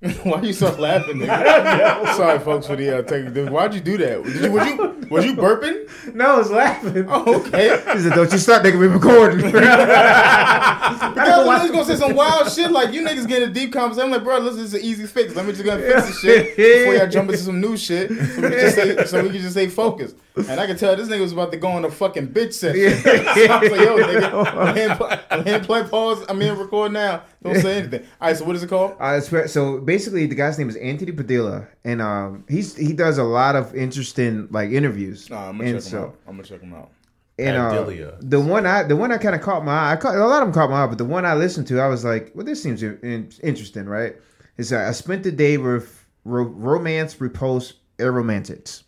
Why 0.22 0.40
you 0.42 0.52
stop 0.52 0.78
laughing, 0.78 1.16
nigga? 1.16 2.14
Sorry, 2.16 2.38
folks, 2.38 2.68
for 2.68 2.76
the 2.76 2.98
uh, 2.98 3.02
technical. 3.02 3.46
Why'd 3.52 3.74
you 3.74 3.80
do 3.80 3.98
that? 3.98 4.22
Did 4.22 4.44
you, 4.44 4.52
was 4.52 4.68
you 4.68 5.08
was 5.10 5.24
you 5.24 5.34
burping? 5.34 6.14
No, 6.14 6.34
I 6.34 6.38
was 6.38 6.52
laughing. 6.52 7.06
Oh, 7.08 7.40
okay. 7.40 7.82
He 7.94 8.00
said, 8.02 8.12
"Don't 8.12 8.30
you 8.30 8.38
stop, 8.38 8.62
nigga. 8.62 8.78
We 8.78 8.86
recording." 8.86 9.38
Because 9.38 9.56
I 9.56 11.44
was 11.44 11.70
gonna 11.72 11.84
say 11.84 11.96
some 11.96 12.14
wild 12.14 12.48
shit 12.52 12.70
like 12.70 12.92
you 12.92 13.02
niggas 13.04 13.26
getting 13.26 13.48
a 13.48 13.52
deep 13.52 13.72
conversation. 13.72 14.04
I'm 14.06 14.12
like, 14.12 14.22
bro, 14.22 14.38
listen, 14.38 14.58
this 14.62 14.72
is 14.72 14.74
an 14.74 14.82
easy 14.82 15.06
fix. 15.06 15.34
Let 15.34 15.46
me 15.46 15.52
just 15.52 15.64
go 15.64 15.76
fix 15.76 16.06
this 16.06 16.20
shit 16.20 16.56
before 16.56 16.94
y'all 16.94 17.08
jump 17.08 17.30
into 17.30 17.42
some 17.42 17.60
new 17.60 17.76
shit. 17.76 18.08
So 18.10 18.14
we 18.16 18.50
can 18.50 18.52
just 18.52 18.74
stay, 18.74 19.04
so 19.04 19.22
we 19.24 19.30
can 19.30 19.40
just 19.40 19.52
stay 19.52 19.66
focused. 19.66 20.16
And 20.46 20.60
I 20.60 20.66
can 20.66 20.76
tell 20.76 20.94
this 20.94 21.08
nigga 21.08 21.20
was 21.20 21.32
about 21.32 21.50
to 21.52 21.58
go 21.58 21.68
on 21.68 21.84
a 21.84 21.90
fucking 21.90 22.28
bitch 22.28 22.52
session. 22.54 22.98
so 23.02 23.10
I 23.10 23.60
was 23.60 23.70
like, 23.70 23.80
yo, 23.80 23.96
nigga, 23.98 24.54
let 24.54 24.76
him, 24.76 24.96
play, 24.96 25.20
let 25.30 25.46
him 25.46 25.60
play 25.62 25.82
pause. 25.84 26.24
I'm 26.28 26.40
in 26.42 26.56
record 26.58 26.92
now. 26.92 27.22
Don't 27.42 27.60
say 27.60 27.78
anything. 27.78 28.02
All 28.20 28.28
right, 28.28 28.36
so 28.36 28.44
what 28.44 28.56
is 28.56 28.62
it 28.62 28.68
called? 28.68 28.96
Uh, 29.00 29.20
swear- 29.20 29.48
so 29.48 29.78
basically, 29.78 30.26
the 30.26 30.34
guy's 30.34 30.58
name 30.58 30.68
is 30.68 30.76
Anthony 30.76 31.12
Padilla, 31.12 31.66
and 31.84 32.02
um, 32.02 32.44
he's 32.48 32.76
he 32.76 32.92
does 32.92 33.18
a 33.18 33.24
lot 33.24 33.56
of 33.56 33.74
interesting 33.74 34.48
like 34.50 34.70
interviews. 34.70 35.28
Nah, 35.30 35.48
I'm 35.48 35.58
gonna 35.58 35.70
and 35.70 35.78
check 35.78 35.84
him 35.84 35.90
so, 35.90 36.02
out. 36.04 36.16
I'm 36.26 36.36
gonna 36.36 36.48
check 36.48 36.60
him 36.60 36.74
out. 36.74 36.90
and 37.38 37.56
uh, 37.56 37.84
Padilla. 37.84 38.16
the 38.20 38.40
one 38.40 38.66
I 38.66 38.82
the 38.82 38.96
one 38.96 39.12
I 39.12 39.18
kind 39.18 39.34
of 39.34 39.40
caught 39.40 39.64
my 39.64 39.72
eye. 39.72 39.92
I 39.92 39.96
caught, 39.96 40.16
a 40.16 40.26
lot 40.26 40.42
of 40.42 40.48
them 40.48 40.54
caught 40.54 40.70
my 40.70 40.84
eye, 40.84 40.86
but 40.86 40.98
the 40.98 41.04
one 41.04 41.24
I 41.24 41.34
listened 41.34 41.66
to, 41.68 41.80
I 41.80 41.86
was 41.86 42.04
like, 42.04 42.32
well, 42.34 42.44
this 42.44 42.62
seems 42.62 42.82
in, 42.82 43.30
interesting, 43.42 43.86
right? 43.86 44.16
It's 44.56 44.72
uh, 44.72 44.86
I 44.88 44.92
spent 44.92 45.22
the 45.22 45.32
day 45.32 45.56
with 45.56 46.04
ro- 46.24 46.42
romance 46.42 47.20
repulse 47.20 47.74
aromantics. 47.98 48.82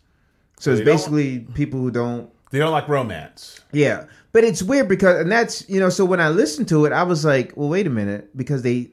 So 0.61 0.71
it's 0.71 0.81
basically 0.81 1.39
people 1.55 1.79
who 1.79 1.89
don't 1.89 2.29
They 2.51 2.59
don't 2.59 2.71
like 2.71 2.87
romance. 2.87 3.59
Yeah, 3.71 4.05
but 4.31 4.43
it's 4.43 4.61
weird 4.61 4.87
because, 4.87 5.19
and 5.21 5.31
that's 5.31 5.67
you 5.67 5.79
know, 5.79 5.89
so 5.89 6.05
when 6.05 6.21
I 6.21 6.29
listened 6.29 6.67
to 6.69 6.85
it, 6.85 6.91
I 6.93 7.03
was 7.03 7.25
like, 7.25 7.53
well, 7.55 7.69
wait 7.69 7.87
a 7.87 7.89
minute, 7.89 8.35
because 8.37 8.61
they 8.61 8.91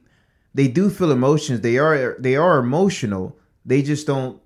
they 0.55 0.67
do 0.67 0.89
feel 0.89 1.11
emotions. 1.11 1.61
They 1.61 1.77
are 1.77 2.15
they 2.19 2.35
are 2.35 2.57
emotional. 2.57 3.37
They 3.65 3.83
just 3.83 4.07
don't 4.07 4.41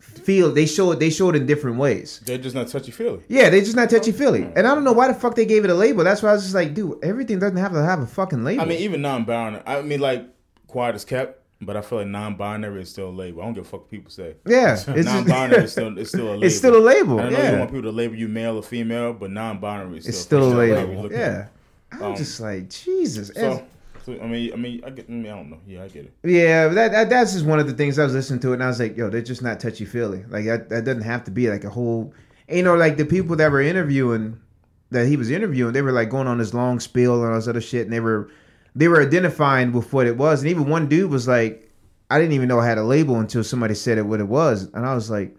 feel. 0.00 0.52
They 0.52 0.66
show 0.66 0.90
it. 0.90 0.98
They 0.98 1.10
show 1.10 1.30
it 1.30 1.36
in 1.36 1.46
different 1.46 1.76
ways. 1.76 2.20
They're 2.24 2.38
just 2.38 2.56
not 2.56 2.66
touchy 2.66 2.90
feely. 2.90 3.22
Yeah, 3.28 3.48
they're 3.50 3.60
just 3.60 3.76
not 3.76 3.88
touchy 3.88 4.10
feely. 4.10 4.42
And 4.56 4.66
I 4.66 4.74
don't 4.74 4.82
know 4.82 4.92
why 4.92 5.06
the 5.06 5.14
fuck 5.14 5.36
they 5.36 5.46
gave 5.46 5.62
it 5.64 5.70
a 5.70 5.74
label. 5.74 6.02
That's 6.02 6.20
why 6.20 6.30
I 6.30 6.32
was 6.32 6.42
just 6.42 6.54
like, 6.54 6.74
dude, 6.74 6.98
everything 7.04 7.38
doesn't 7.38 7.58
have 7.58 7.72
to 7.72 7.82
have 7.82 8.00
a 8.00 8.06
fucking 8.06 8.42
label. 8.42 8.62
I 8.62 8.64
mean, 8.64 8.80
even 8.80 9.02
non-binary. 9.02 9.62
I 9.66 9.82
mean, 9.82 10.00
like 10.00 10.26
quiet 10.66 10.96
is 10.96 11.04
kept, 11.04 11.39
but 11.60 11.76
I 11.76 11.82
feel 11.82 11.98
like 11.98 12.06
non-binary 12.08 12.82
is 12.82 12.88
still 12.90 13.08
a 13.08 13.10
label. 13.10 13.42
I 13.42 13.44
don't 13.44 13.54
give 13.54 13.64
a 13.64 13.68
fuck 13.68 13.80
what 13.82 13.90
people 13.90 14.10
say. 14.10 14.36
yeah, 14.46 14.72
it's 14.74 14.84
just- 14.84 15.04
non-binary 15.06 15.64
is 15.64 15.72
still 15.72 15.98
it's 15.98 16.08
still 16.10 16.28
a 16.28 16.30
label. 16.32 16.44
it's 16.46 16.56
still 16.56 16.76
a 16.76 16.78
label. 16.84 17.20
I 17.20 17.28
know 17.30 17.50
you 17.52 17.58
want 17.58 17.70
people 17.70 17.82
to 17.90 17.96
label 17.96 18.14
you 18.16 18.28
male 18.28 18.56
or 18.56 18.62
female, 18.62 19.12
but 19.12 19.30
non-binary 19.30 19.98
is 19.98 20.04
still, 20.04 20.10
it's 20.10 20.18
still 20.20 20.52
a 20.52 20.54
label. 20.54 21.06
at. 21.06 21.12
Yeah, 21.12 21.46
I'm 21.92 22.02
Um, 22.02 22.16
just 22.16 22.40
like 22.40 22.70
Jesus. 22.70 23.30
So, 23.34 23.66
so, 24.04 24.18
I 24.22 24.26
mean, 24.26 24.52
I 24.52 24.56
mean, 24.56 24.82
I 24.84 24.90
get. 24.90 25.06
I, 25.08 25.12
mean, 25.12 25.26
I 25.26 25.36
don't 25.36 25.50
know. 25.50 25.58
Yeah, 25.66 25.82
I 25.84 25.88
get 25.88 26.04
it. 26.06 26.12
Yeah, 26.22 26.68
that, 26.68 26.92
that 26.92 27.10
that's 27.10 27.34
just 27.34 27.44
one 27.44 27.58
of 27.60 27.66
the 27.66 27.74
things 27.74 27.98
I 27.98 28.04
was 28.04 28.14
listening 28.14 28.40
to, 28.40 28.50
it 28.50 28.54
and 28.54 28.64
I 28.64 28.68
was 28.68 28.80
like, 28.80 28.96
yo, 28.96 29.10
they're 29.10 29.20
just 29.20 29.42
not 29.42 29.60
touchy 29.60 29.84
feely. 29.84 30.24
Like 30.28 30.46
that, 30.46 30.68
that 30.70 30.84
doesn't 30.84 31.02
have 31.02 31.24
to 31.24 31.30
be 31.30 31.50
like 31.50 31.64
a 31.64 31.70
whole. 31.70 32.14
You 32.48 32.62
know, 32.62 32.74
like 32.76 32.96
the 32.96 33.04
people 33.04 33.36
that 33.36 33.52
were 33.52 33.60
interviewing, 33.60 34.40
that 34.90 35.06
he 35.06 35.16
was 35.18 35.30
interviewing, 35.30 35.72
they 35.74 35.82
were 35.82 35.92
like 35.92 36.08
going 36.08 36.26
on 36.26 36.38
this 36.38 36.54
long 36.54 36.80
spiel 36.80 37.22
and 37.22 37.30
all 37.30 37.36
this 37.38 37.46
other 37.46 37.60
shit, 37.60 37.82
and 37.82 37.92
they 37.92 38.00
were 38.00 38.30
they 38.74 38.88
were 38.88 39.02
identifying 39.02 39.72
with 39.72 39.92
what 39.92 40.06
it 40.06 40.16
was, 40.16 40.42
and 40.42 40.50
even 40.50 40.66
one 40.68 40.88
dude 40.88 41.10
was 41.10 41.26
like, 41.28 41.70
I 42.10 42.18
didn't 42.18 42.32
even 42.32 42.48
know 42.48 42.58
I 42.60 42.66
had 42.66 42.78
a 42.78 42.84
label 42.84 43.16
until 43.18 43.44
somebody 43.44 43.74
said 43.74 43.98
it 43.98 44.02
what 44.02 44.20
it 44.20 44.28
was, 44.28 44.64
and 44.74 44.86
I 44.86 44.94
was 44.94 45.10
like, 45.10 45.34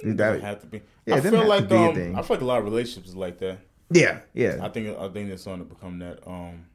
dude, 0.00 0.12
It 0.12 0.16
doesn't 0.16 0.40
that, 0.40 0.46
have 0.46 0.60
to 0.60 0.66
be. 0.66 0.82
Yeah, 1.06 1.16
I 1.16 1.20
feel 1.20 1.46
like 1.46 1.70
um. 1.70 2.16
I 2.16 2.22
feel 2.22 2.36
like 2.36 2.40
a 2.40 2.44
lot 2.44 2.58
of 2.58 2.64
relationships 2.64 3.08
is 3.08 3.16
like 3.16 3.38
that. 3.38 3.58
yeah, 3.90 4.20
yeah, 4.34 4.58
I 4.60 4.68
think 4.68 4.98
I 4.98 5.08
think 5.08 5.30
it's 5.30 5.42
starting 5.42 5.66
to 5.66 5.74
become 5.74 5.98
that. 6.00 6.26
Um, 6.26 6.66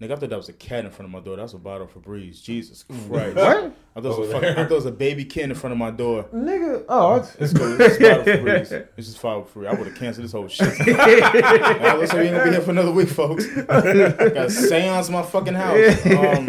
nigga, 0.00 0.12
I 0.12 0.16
thought 0.16 0.30
that 0.30 0.36
was 0.36 0.48
a 0.48 0.52
cat 0.52 0.84
in 0.84 0.90
front 0.90 1.06
of 1.06 1.10
my 1.12 1.20
door. 1.20 1.36
That's 1.36 1.52
a 1.52 1.58
bottle 1.58 1.86
for 1.86 1.98
breeze. 2.00 2.40
Jesus 2.40 2.82
Christ. 2.84 3.08
What? 3.08 3.36
I 3.36 4.00
thought, 4.00 4.04
it 4.12 4.18
was 4.18 4.28
a 4.30 4.32
fucking. 4.32 4.48
I 4.50 4.54
thought 4.54 4.70
it 4.70 4.74
was 4.74 4.86
a 4.86 4.92
baby 4.92 5.24
kid 5.24 5.44
in 5.44 5.54
front 5.54 5.72
of 5.72 5.78
my 5.78 5.90
door. 5.90 6.24
nigga. 6.32 6.84
Oh, 6.88 7.16
It's. 7.16 7.34
It's 7.36 7.52
bottle 7.52 7.76
for 8.24 8.38
breeze. 8.42 8.72
It's 8.72 9.06
just 9.08 9.18
five 9.18 9.44
for 9.46 9.60
free. 9.60 9.66
I 9.66 9.74
would 9.74 9.86
have 9.86 9.96
canceled 9.96 10.24
this 10.24 10.32
whole 10.32 10.48
shit. 10.48 10.68
Alright, 10.88 11.98
looks 11.98 12.12
like 12.12 12.22
we 12.22 12.28
ain't 12.28 12.36
gonna 12.36 12.44
be 12.44 12.50
here 12.50 12.60
for 12.60 12.70
another 12.70 12.92
week, 12.92 13.08
folks. 13.08 13.46
I 13.56 13.62
got 14.30 14.36
a 14.46 14.50
seance 14.50 15.08
in 15.08 15.14
my 15.14 15.22
fucking 15.22 15.54
house. 15.54 16.06
Um, 16.06 16.46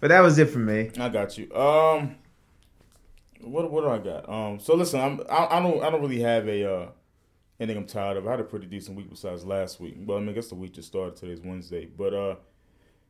but 0.00 0.08
that 0.08 0.20
was 0.20 0.38
it 0.38 0.50
for 0.50 0.58
me. 0.60 0.90
I 0.98 1.08
got 1.08 1.36
you. 1.38 1.52
Um, 1.54 2.16
what 3.40 3.70
what 3.72 3.82
do 3.82 3.88
I 3.88 3.98
got? 3.98 4.28
Um, 4.28 4.60
so 4.60 4.74
listen, 4.76 5.00
I'm 5.00 5.20
I, 5.28 5.56
I 5.56 5.60
don't 5.60 5.82
I 5.82 5.90
don't 5.90 6.00
really 6.00 6.20
have 6.20 6.46
a 6.46 6.70
uh 6.72 6.86
anything 7.58 7.76
I'm 7.78 7.86
tired 7.86 8.16
of. 8.16 8.26
I 8.26 8.32
had 8.32 8.40
a 8.40 8.44
pretty 8.44 8.66
decent 8.66 8.96
week 8.96 9.10
besides 9.10 9.44
last 9.44 9.80
week. 9.80 9.96
Well, 9.98 10.18
I 10.18 10.20
mean, 10.20 10.30
I 10.30 10.32
guess 10.32 10.48
the 10.48 10.54
week 10.54 10.74
just 10.74 10.88
started. 10.88 11.16
Today's 11.16 11.40
Wednesday, 11.40 11.86
but 11.86 12.14
uh, 12.14 12.36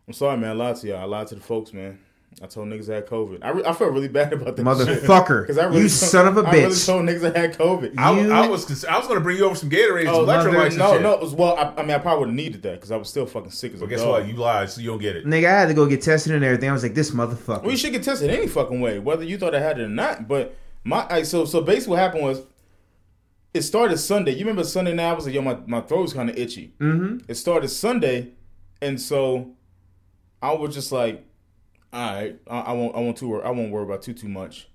I'm 0.06 0.12
sorry, 0.12 0.36
man. 0.36 0.50
I 0.50 0.52
lied 0.54 0.76
to 0.76 0.86
y'all. 0.88 0.98
I 0.98 1.04
lied 1.04 1.26
to 1.28 1.34
the 1.36 1.40
folks, 1.40 1.72
man. 1.72 1.98
I 2.42 2.46
told 2.46 2.68
niggas 2.68 2.90
I 2.90 2.94
had 2.96 3.06
COVID. 3.06 3.40
I, 3.42 3.50
re- 3.50 3.62
I 3.64 3.72
felt 3.74 3.92
really 3.92 4.08
bad 4.08 4.32
about 4.32 4.56
that 4.56 4.64
shit. 4.86 5.02
Motherfucker. 5.04 5.46
'Cause 5.46 5.58
I 5.58 5.64
really 5.64 5.82
You 5.82 5.88
told- 5.88 5.90
son 5.90 6.26
of 6.28 6.38
a 6.38 6.40
I 6.40 6.50
really 6.52 6.66
bitch. 6.72 6.86
told 6.86 7.02
niggas 7.04 7.34
I 7.36 7.38
had 7.38 7.58
COVID. 7.58 7.94
I, 7.98 8.20
You- 8.20 8.32
I 8.32 8.48
was 8.48 8.64
cons- 8.64 8.84
I 8.86 8.98
was 8.98 9.06
gonna 9.06 9.20
bring 9.20 9.36
you 9.36 9.44
over 9.44 9.54
some 9.54 9.68
Gatorade, 9.70 10.06
Oh, 10.08 10.26
some 10.26 10.52
electrolytes, 10.52 10.78
no, 10.78 10.98
no. 10.98 11.12
It 11.12 11.20
was, 11.20 11.34
well, 11.34 11.56
I, 11.56 11.74
I 11.80 11.82
mean, 11.82 11.90
I 11.92 11.98
probably 11.98 12.20
would 12.20 12.28
have 12.28 12.34
needed 12.34 12.62
that 12.62 12.72
because 12.76 12.90
I 12.90 12.96
was 12.96 13.08
still 13.10 13.26
fucking 13.26 13.50
sick 13.50 13.74
as 13.74 13.80
a 13.80 13.84
But 13.84 13.90
guess 13.90 14.00
dog. 14.00 14.08
what? 14.10 14.26
You 14.26 14.34
lied, 14.34 14.70
so 14.70 14.80
you 14.80 14.88
don't 14.88 14.98
get 14.98 15.14
it. 15.14 15.26
Nigga, 15.26 15.44
I 15.46 15.60
had 15.60 15.68
to 15.68 15.74
go 15.74 15.86
get 15.86 16.00
tested 16.02 16.34
and 16.34 16.42
everything. 16.42 16.70
I 16.70 16.72
was 16.72 16.82
like, 16.82 16.94
this 16.94 17.10
motherfucker. 17.10 17.62
Well, 17.62 17.70
you 17.70 17.76
should 17.76 17.92
get 17.92 18.02
tested 18.02 18.30
any 18.30 18.48
fucking 18.48 18.80
way, 18.80 18.98
whether 18.98 19.24
you 19.24 19.36
thought 19.38 19.54
I 19.54 19.60
had 19.60 19.78
it 19.78 19.82
or 19.84 19.88
not. 19.88 20.26
But 20.26 20.56
my 20.84 21.06
I, 21.10 21.22
so 21.24 21.44
so 21.44 21.60
basically 21.60 21.90
what 21.92 22.00
happened 22.00 22.24
was 22.24 22.42
it 23.54 23.62
started 23.62 23.98
Sunday. 23.98 24.32
You 24.32 24.40
remember 24.40 24.64
Sunday 24.64 24.94
night? 24.94 25.10
I 25.10 25.12
was 25.12 25.26
like, 25.26 25.34
yo, 25.34 25.42
my, 25.42 25.58
my 25.66 25.82
throat 25.82 26.00
was 26.02 26.14
kind 26.14 26.30
of 26.30 26.36
itchy. 26.38 26.72
Mm-hmm. 26.80 27.18
It 27.28 27.34
started 27.34 27.68
Sunday, 27.68 28.30
and 28.80 28.98
so 28.98 29.50
I 30.42 30.52
was 30.52 30.74
just 30.74 30.90
like, 30.90 31.24
all 31.92 32.14
right, 32.14 32.38
I, 32.50 32.60
I 32.60 32.72
won't 32.72 32.96
I 32.96 32.98
won't 32.98 33.16
too 33.16 33.40
I 33.42 33.50
won't 33.50 33.70
worry 33.70 33.84
about 33.84 34.02
too 34.02 34.12
too 34.12 34.28
much. 34.28 34.68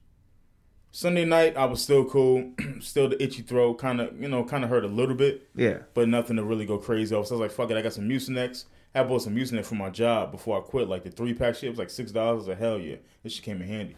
Sunday 0.92 1.26
night, 1.26 1.58
I 1.58 1.66
was 1.66 1.82
still 1.84 2.06
cool, 2.06 2.54
still 2.80 3.10
the 3.10 3.22
itchy 3.22 3.42
throat, 3.42 3.76
kind 3.76 4.00
of 4.00 4.20
you 4.20 4.30
know, 4.30 4.44
kind 4.46 4.64
of 4.64 4.70
hurt 4.70 4.86
a 4.86 4.88
little 4.88 5.16
bit, 5.16 5.48
yeah. 5.54 5.80
but 5.94 6.08
nothing 6.08 6.38
to 6.38 6.44
really 6.44 6.66
go 6.66 6.78
crazy 6.78 7.14
off. 7.14 7.28
So 7.28 7.36
I 7.36 7.40
was 7.40 7.42
like, 7.42 7.56
fuck 7.56 7.70
it, 7.70 7.78
I 7.78 7.82
got 7.82 7.94
some 7.94 8.08
Mucinex. 8.08 8.66
I 8.96 9.04
bought 9.04 9.22
some 9.22 9.36
Mucinex 9.36 9.66
for 9.66 9.76
my 9.76 9.92
job 9.92 10.32
before 10.32 10.58
I 10.58 10.62
quit, 10.62 10.88
like 10.88 11.04
the 11.04 11.12
three 11.12 11.34
pack 11.34 11.56
shit 11.56 11.70
was 11.70 11.78
like 11.78 11.90
six 11.90 12.12
dollars. 12.12 12.30
I 12.30 12.38
was 12.38 12.48
like, 12.48 12.60
hell 12.60 12.80
yeah, 12.80 12.96
this 13.22 13.34
shit 13.34 13.44
came 13.44 13.62
in 13.62 13.68
handy. 13.68 13.98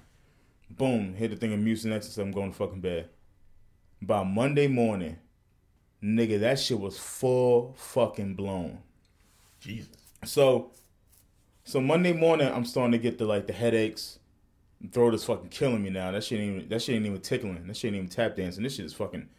Boom, 0.72 1.14
hit 1.14 1.32
the 1.32 1.38
thing 1.38 1.54
of 1.54 1.60
Mucinex 1.60 1.94
and 1.94 2.04
said 2.04 2.26
I'm 2.26 2.32
going 2.32 2.52
to 2.52 2.58
fucking 2.58 2.82
bed. 2.82 3.10
By 4.02 4.24
Monday 4.24 4.68
morning, 4.68 5.18
nigga, 6.04 6.40
that 6.42 6.60
shit 6.60 6.80
was 6.80 6.98
full 6.98 7.76
fucking 7.78 8.36
blown. 8.36 8.80
Jesus. 9.60 9.90
So, 10.26 10.72
so 11.70 11.80
Monday 11.80 12.14
morning, 12.14 12.52
I'm 12.52 12.66
starting 12.66 12.94
to 12.94 12.98
get 12.98 13.20
the 13.20 13.26
like 13.26 13.46
the 13.46 13.54
headaches. 13.54 14.18
Throat 14.92 15.14
is 15.14 15.24
fucking 15.24 15.50
killing 15.50 15.84
me 15.84 15.92
now. 15.92 16.10
That 16.10 16.24
shit 16.24 16.40
ain't 16.40 16.56
even 16.56 16.70
that 16.70 16.82
shit 16.82 16.96
ain't 16.96 17.06
even 17.06 17.22
tickling. 17.22 17.68
That 17.68 17.78
shit 17.78 17.90
ain't 17.90 17.98
even 17.98 18.10
tap 18.10 18.36
dancing. 18.36 18.64
This 18.64 18.76
shit 18.76 18.86
is 18.86 18.94
fucking 18.94 19.30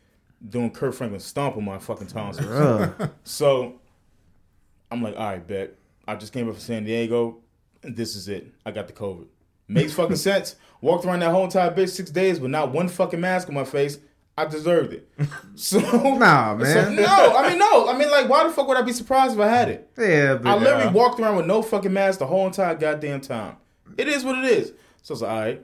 doing 0.49 0.71
Kirk 0.71 0.95
Franklin 0.95 1.19
stomp 1.19 1.57
on 1.57 1.65
my 1.65 1.81
fucking 1.81 2.07
tonsils. 2.07 2.93
So 3.25 3.81
I'm 4.93 5.03
like, 5.03 5.17
all 5.17 5.25
right, 5.25 5.45
bet. 5.45 5.75
I 6.07 6.15
just 6.15 6.33
came 6.33 6.47
up 6.49 6.55
from 6.55 6.63
San 6.63 6.85
Diego. 6.85 7.39
And 7.83 7.97
this 7.97 8.15
is 8.15 8.29
it. 8.29 8.47
I 8.65 8.71
got 8.71 8.87
the 8.87 8.93
COVID. 8.93 9.27
Makes 9.67 9.95
fucking 9.95 10.15
sense. 10.31 10.55
Walked 10.81 11.07
around 11.07 11.21
that 11.21 11.33
whole 11.33 11.45
entire 11.45 11.75
bitch 11.75 11.89
six 11.89 12.13
days 12.13 12.39
with 12.39 12.53
not 12.53 12.71
one 12.71 12.87
fucking 12.87 13.21
mask 13.21 13.49
on 13.49 13.57
my 13.57 13.65
face. 13.65 13.99
I 14.41 14.47
deserved 14.47 14.93
it. 14.93 15.09
So 15.55 15.79
Nah, 15.81 16.55
man. 16.55 16.67
so, 16.67 16.93
no, 16.93 17.37
I 17.37 17.49
mean 17.51 17.59
no. 17.59 17.89
I 17.89 17.97
mean 17.99 18.11
like, 18.11 18.29
why 18.29 18.45
the 18.45 18.51
fuck 18.51 18.67
would 18.69 18.77
I 18.77 18.83
be 18.83 18.93
surprised 18.93 19.35
if 19.35 19.41
I 19.41 19.49
had 19.49 19.69
it? 19.69 19.91
yeah, 19.99 20.35
but 20.37 20.47
I 20.49 20.55
literally 20.57 20.85
Yeah. 20.85 20.93
walked 20.93 21.21
around 21.21 21.37
with 21.37 21.47
no 21.47 21.61
fucking 21.63 21.93
mask 21.93 22.19
the 22.21 22.27
whole 22.27 22.47
entire 22.47 22.75
goddamn 22.75 23.21
time. 23.21 23.57
It 23.99 24.09
is 24.09 24.25
what 24.25 24.39
it 24.39 24.45
is. 24.45 24.73
So 25.03 25.13
I 25.13 25.15
was 25.15 25.23
like, 25.23 25.31
all 25.31 25.41
right, 25.41 25.63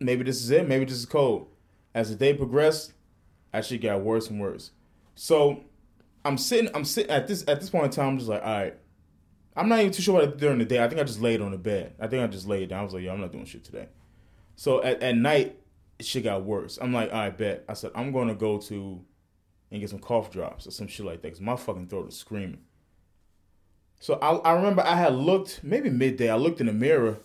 maybe 0.00 0.24
this 0.24 0.42
is 0.42 0.50
it. 0.50 0.66
Maybe 0.68 0.84
this 0.84 0.94
is 0.96 1.06
cold. 1.06 1.48
As 1.94 2.10
the 2.10 2.16
day 2.16 2.32
progressed, 2.34 2.92
shit 3.62 3.82
got 3.82 4.00
worse 4.00 4.30
and 4.30 4.40
worse. 4.40 4.70
So 5.14 5.60
I'm 6.24 6.38
sitting, 6.38 6.70
I'm 6.74 6.84
sitting 6.84 7.10
at 7.10 7.26
this 7.28 7.44
at 7.46 7.60
this 7.60 7.70
point 7.70 7.84
in 7.86 7.90
time. 7.90 8.08
I'm 8.08 8.18
just 8.18 8.30
like, 8.30 8.42
all 8.42 8.52
right. 8.52 8.74
I'm 9.56 9.68
not 9.68 9.78
even 9.80 9.92
too 9.92 10.02
sure 10.02 10.14
what 10.14 10.22
I 10.24 10.26
did 10.26 10.38
during 10.38 10.58
the 10.58 10.64
day. 10.64 10.82
I 10.82 10.88
think 10.88 11.00
I 11.00 11.04
just 11.04 11.20
laid 11.20 11.40
on 11.40 11.52
the 11.52 11.58
bed. 11.58 11.94
I 12.00 12.08
think 12.08 12.22
I 12.22 12.26
just 12.26 12.48
laid 12.48 12.70
down. 12.70 12.80
I 12.80 12.82
was 12.82 12.92
like, 12.94 13.04
yo, 13.04 13.12
I'm 13.12 13.20
not 13.20 13.30
doing 13.30 13.44
shit 13.44 13.62
today. 13.62 13.88
So 14.56 14.82
at, 14.82 15.00
at 15.02 15.16
night, 15.16 15.56
shit 16.00 16.24
got 16.24 16.44
worse. 16.44 16.78
I'm 16.80 16.92
like, 16.92 17.12
all 17.12 17.18
right, 17.20 17.36
bet. 17.36 17.64
I 17.68 17.74
said, 17.74 17.90
I'm 17.94 18.12
going 18.12 18.28
to 18.28 18.34
go 18.34 18.58
to 18.58 19.00
and 19.70 19.80
get 19.80 19.90
some 19.90 19.98
cough 19.98 20.30
drops 20.30 20.66
or 20.66 20.70
some 20.70 20.86
shit 20.86 21.04
like 21.06 21.22
that 21.22 21.28
because 21.28 21.40
my 21.40 21.56
fucking 21.56 21.88
throat 21.88 22.08
is 22.08 22.16
screaming. 22.16 22.58
So 24.00 24.14
I, 24.20 24.34
I 24.36 24.52
remember 24.54 24.82
I 24.82 24.96
had 24.96 25.14
looked 25.14 25.60
maybe 25.62 25.88
midday. 25.90 26.28
I 26.30 26.36
looked 26.36 26.60
in 26.60 26.66
the 26.66 26.72
mirror, 26.72 27.18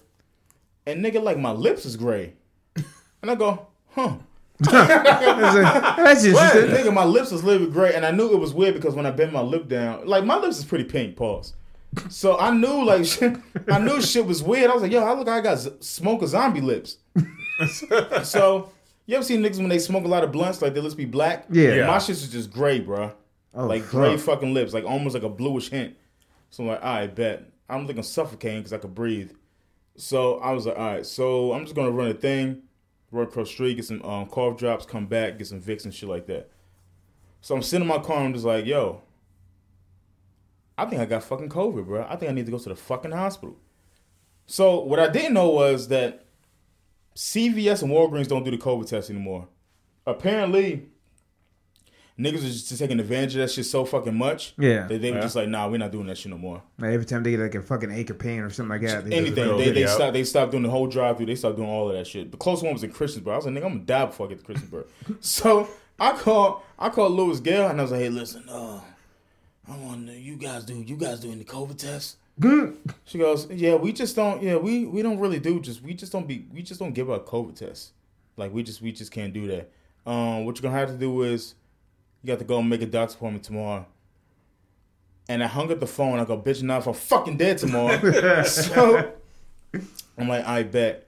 and 0.85 1.03
nigga, 1.03 1.21
like 1.21 1.37
my 1.37 1.51
lips 1.51 1.85
is 1.85 1.97
gray, 1.97 2.33
and 2.75 3.29
I 3.29 3.35
go, 3.35 3.67
huh. 3.91 4.15
that's 4.61 4.71
But, 6.23 6.25
interesting. 6.25 6.35
nigga, 6.69 6.93
my 6.93 7.05
lips 7.05 7.31
was 7.31 7.43
a 7.43 7.45
little 7.45 7.67
bit 7.67 7.73
gray, 7.73 7.93
and 7.95 8.05
I 8.05 8.11
knew 8.11 8.31
it 8.33 8.39
was 8.39 8.53
weird 8.53 8.75
because 8.75 8.93
when 8.95 9.05
I 9.05 9.11
bent 9.11 9.33
my 9.33 9.41
lip 9.41 9.67
down, 9.67 10.07
like 10.07 10.23
my 10.25 10.37
lips 10.37 10.57
is 10.59 10.65
pretty 10.65 10.83
pink. 10.85 11.15
Pause. 11.15 11.53
So 12.09 12.37
I 12.37 12.51
knew 12.51 12.85
like 12.85 13.03
shit, 13.05 13.35
I 13.71 13.79
knew 13.79 14.01
shit 14.01 14.25
was 14.25 14.43
weird. 14.43 14.69
I 14.69 14.73
was 14.73 14.83
like, 14.83 14.91
yo, 14.91 15.03
I 15.03 15.13
look, 15.13 15.27
like 15.27 15.39
I 15.39 15.41
got 15.41 15.59
z- 15.59 15.71
smoke 15.79 16.23
zombie 16.27 16.61
lips. 16.61 16.97
so 18.23 18.71
you 19.05 19.15
ever 19.15 19.23
seen 19.23 19.41
niggas 19.41 19.57
when 19.57 19.69
they 19.69 19.79
smoke 19.79 20.05
a 20.05 20.07
lot 20.07 20.23
of 20.23 20.31
blunts, 20.31 20.61
like 20.61 20.73
their 20.73 20.83
lips 20.83 20.95
be 20.95 21.05
black? 21.05 21.45
Yeah. 21.49 21.73
Yeah. 21.73 21.87
My 21.87 21.99
shit 21.99 22.17
is 22.17 22.29
just 22.29 22.51
gray, 22.51 22.79
bro. 22.79 23.11
Oh, 23.53 23.65
like 23.65 23.81
fuck. 23.83 23.91
gray 23.91 24.17
fucking 24.17 24.53
lips, 24.53 24.73
like 24.73 24.85
almost 24.85 25.13
like 25.13 25.23
a 25.23 25.29
bluish 25.29 25.69
hint. 25.69 25.95
So 26.49 26.63
I'm 26.63 26.69
like, 26.69 26.83
all 26.83 26.93
right, 26.93 27.15
bet. 27.15 27.43
I 27.69 27.73
don't 27.73 27.81
think 27.81 27.91
I'm 27.91 27.97
looking 27.97 28.03
suffocating 28.03 28.59
because 28.59 28.73
I 28.73 28.77
could 28.77 28.95
breathe. 28.95 29.31
So 29.95 30.39
I 30.39 30.51
was 30.51 30.65
like, 30.65 30.77
all 30.77 30.93
right, 30.93 31.05
so 31.05 31.53
I'm 31.53 31.63
just 31.63 31.75
gonna 31.75 31.91
run 31.91 32.07
a 32.07 32.13
thing, 32.13 32.63
run 33.11 33.27
across 33.27 33.47
the 33.47 33.53
street, 33.53 33.75
get 33.75 33.85
some 33.85 34.01
um, 34.03 34.27
cough 34.27 34.57
drops, 34.57 34.85
come 34.85 35.07
back, 35.07 35.37
get 35.37 35.47
some 35.47 35.61
Vicks 35.61 35.83
and 35.83 35.93
shit 35.93 36.07
like 36.07 36.25
that. 36.27 36.49
So 37.41 37.55
I'm 37.55 37.61
sitting 37.61 37.83
in 37.83 37.87
my 37.87 37.99
car, 37.99 38.17
I'm 38.17 38.33
just 38.33 38.45
like, 38.45 38.65
yo, 38.65 39.01
I 40.77 40.85
think 40.85 41.01
I 41.01 41.05
got 41.05 41.23
fucking 41.23 41.49
COVID, 41.49 41.85
bro. 41.85 42.05
I 42.07 42.15
think 42.15 42.31
I 42.31 42.33
need 42.33 42.45
to 42.45 42.51
go 42.51 42.57
to 42.57 42.69
the 42.69 42.75
fucking 42.75 43.11
hospital. 43.11 43.57
So 44.47 44.79
what 44.79 44.99
I 44.99 45.09
didn't 45.09 45.33
know 45.33 45.49
was 45.49 45.89
that 45.89 46.25
CVS 47.15 47.81
and 47.83 47.91
Walgreens 47.91 48.27
don't 48.27 48.43
do 48.43 48.51
the 48.51 48.57
COVID 48.57 48.87
test 48.87 49.09
anymore. 49.09 49.47
Apparently, 50.05 50.87
niggas 52.17 52.37
are 52.39 52.41
just 52.41 52.77
taking 52.79 52.99
advantage 52.99 53.35
of 53.35 53.41
that 53.41 53.51
shit 53.51 53.65
so 53.65 53.85
fucking 53.85 54.15
much. 54.15 54.53
Yeah. 54.57 54.87
That 54.87 55.01
they 55.01 55.11
were 55.11 55.17
Yeah. 55.17 55.23
just 55.23 55.35
like, 55.35 55.47
nah, 55.49 55.67
we're 55.69 55.77
not 55.77 55.91
doing 55.91 56.07
that 56.07 56.17
shit 56.17 56.31
no 56.31 56.37
more. 56.37 56.61
Like, 56.77 56.91
every 56.91 57.05
time 57.05 57.23
they 57.23 57.31
get 57.31 57.39
like 57.39 57.55
a 57.55 57.61
fucking 57.61 57.91
ache 57.91 58.09
or 58.11 58.15
pain 58.15 58.39
or 58.39 58.49
something 58.49 58.69
like 58.69 58.81
that. 58.81 59.05
they 59.05 59.11
just- 59.11 59.21
Anything. 59.37 59.57
They, 59.57 59.65
they 59.65 59.71
video. 59.71 59.87
stopped 59.87 60.13
they 60.13 60.23
stopped 60.23 60.51
doing 60.51 60.63
the 60.63 60.69
whole 60.69 60.87
drive 60.87 61.17
through. 61.17 61.27
They 61.27 61.35
stopped 61.35 61.57
doing 61.57 61.69
all 61.69 61.89
of 61.89 61.95
that 61.95 62.07
shit. 62.07 62.31
The 62.31 62.37
close 62.37 62.63
one 62.63 62.73
was 62.73 62.83
in 62.83 62.91
Christiansburg. 62.91 63.33
I 63.33 63.35
was 63.37 63.45
like, 63.45 63.55
nigga, 63.55 63.65
I'm 63.65 63.73
gonna 63.73 63.79
die 63.85 64.05
before 64.05 64.25
I 64.27 64.29
get 64.29 64.45
to 64.45 64.53
Christiansburg. 64.53 64.85
so 65.19 65.67
I 65.99 66.13
called 66.13 66.61
I 66.77 66.89
called 66.89 67.13
LewisGale 67.17 67.69
and 67.69 67.79
I 67.79 67.83
was 67.83 67.91
like, 67.91 68.01
hey, 68.01 68.09
listen, 68.09 68.43
uh, 68.49 68.81
I 69.67 69.77
want 69.77 70.07
to 70.07 70.13
you 70.13 70.35
guys 70.37 70.63
do 70.65 70.81
you 70.81 70.95
guys 70.95 71.19
doing 71.19 71.37
the 71.39 71.45
COVID 71.45 71.77
test? 71.77 72.17
She 73.05 73.17
goes, 73.17 73.49
yeah, 73.49 73.75
we 73.75 73.91
just 73.91 74.15
don't. 74.15 74.41
Yeah, 74.41 74.55
we 74.55 74.85
we 74.85 75.01
don't 75.01 75.19
really 75.19 75.39
do. 75.39 75.59
Just 75.59 75.81
we 75.81 75.93
just 75.93 76.11
don't 76.11 76.27
be. 76.27 76.45
We 76.53 76.61
just 76.61 76.79
don't 76.79 76.93
give 76.93 77.09
out 77.09 77.25
COVID 77.25 77.55
tests. 77.55 77.91
Like 78.37 78.53
we 78.53 78.63
just 78.63 78.81
we 78.81 78.91
just 78.91 79.11
can't 79.11 79.33
do 79.33 79.47
that. 79.47 79.71
Um, 80.05 80.45
what 80.45 80.55
you're 80.55 80.63
gonna 80.63 80.79
have 80.79 80.89
to 80.89 80.97
do 80.97 81.23
is 81.23 81.55
you 82.23 82.27
got 82.27 82.39
to 82.39 82.45
go 82.45 82.59
and 82.59 82.69
make 82.69 82.81
a 82.81 82.85
doctor's 82.85 83.15
appointment 83.15 83.43
tomorrow. 83.43 83.85
And 85.27 85.43
I 85.43 85.47
hung 85.47 85.71
up 85.71 85.79
the 85.79 85.87
phone. 85.87 86.19
I 86.19 86.25
go, 86.25 86.39
bitch, 86.39 86.63
now 86.63 86.77
if 86.77 86.87
I'm 86.87 86.93
fucking 86.93 87.37
dead 87.37 87.57
tomorrow. 87.57 88.43
so 88.43 89.11
I'm 90.17 90.27
like, 90.27 90.45
I 90.45 90.63
bet. 90.63 91.07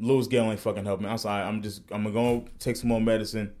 LewisGale 0.00 0.50
ain't 0.50 0.60
fucking 0.60 0.84
helping 0.84 1.04
me. 1.04 1.10
I 1.10 1.12
was 1.12 1.24
like, 1.24 1.44
I'm 1.44 1.62
just, 1.62 1.82
I'm 1.90 2.02
gonna 2.02 2.14
go 2.14 2.44
take 2.58 2.76
some 2.76 2.88
more 2.88 3.00
medicine, 3.00 3.52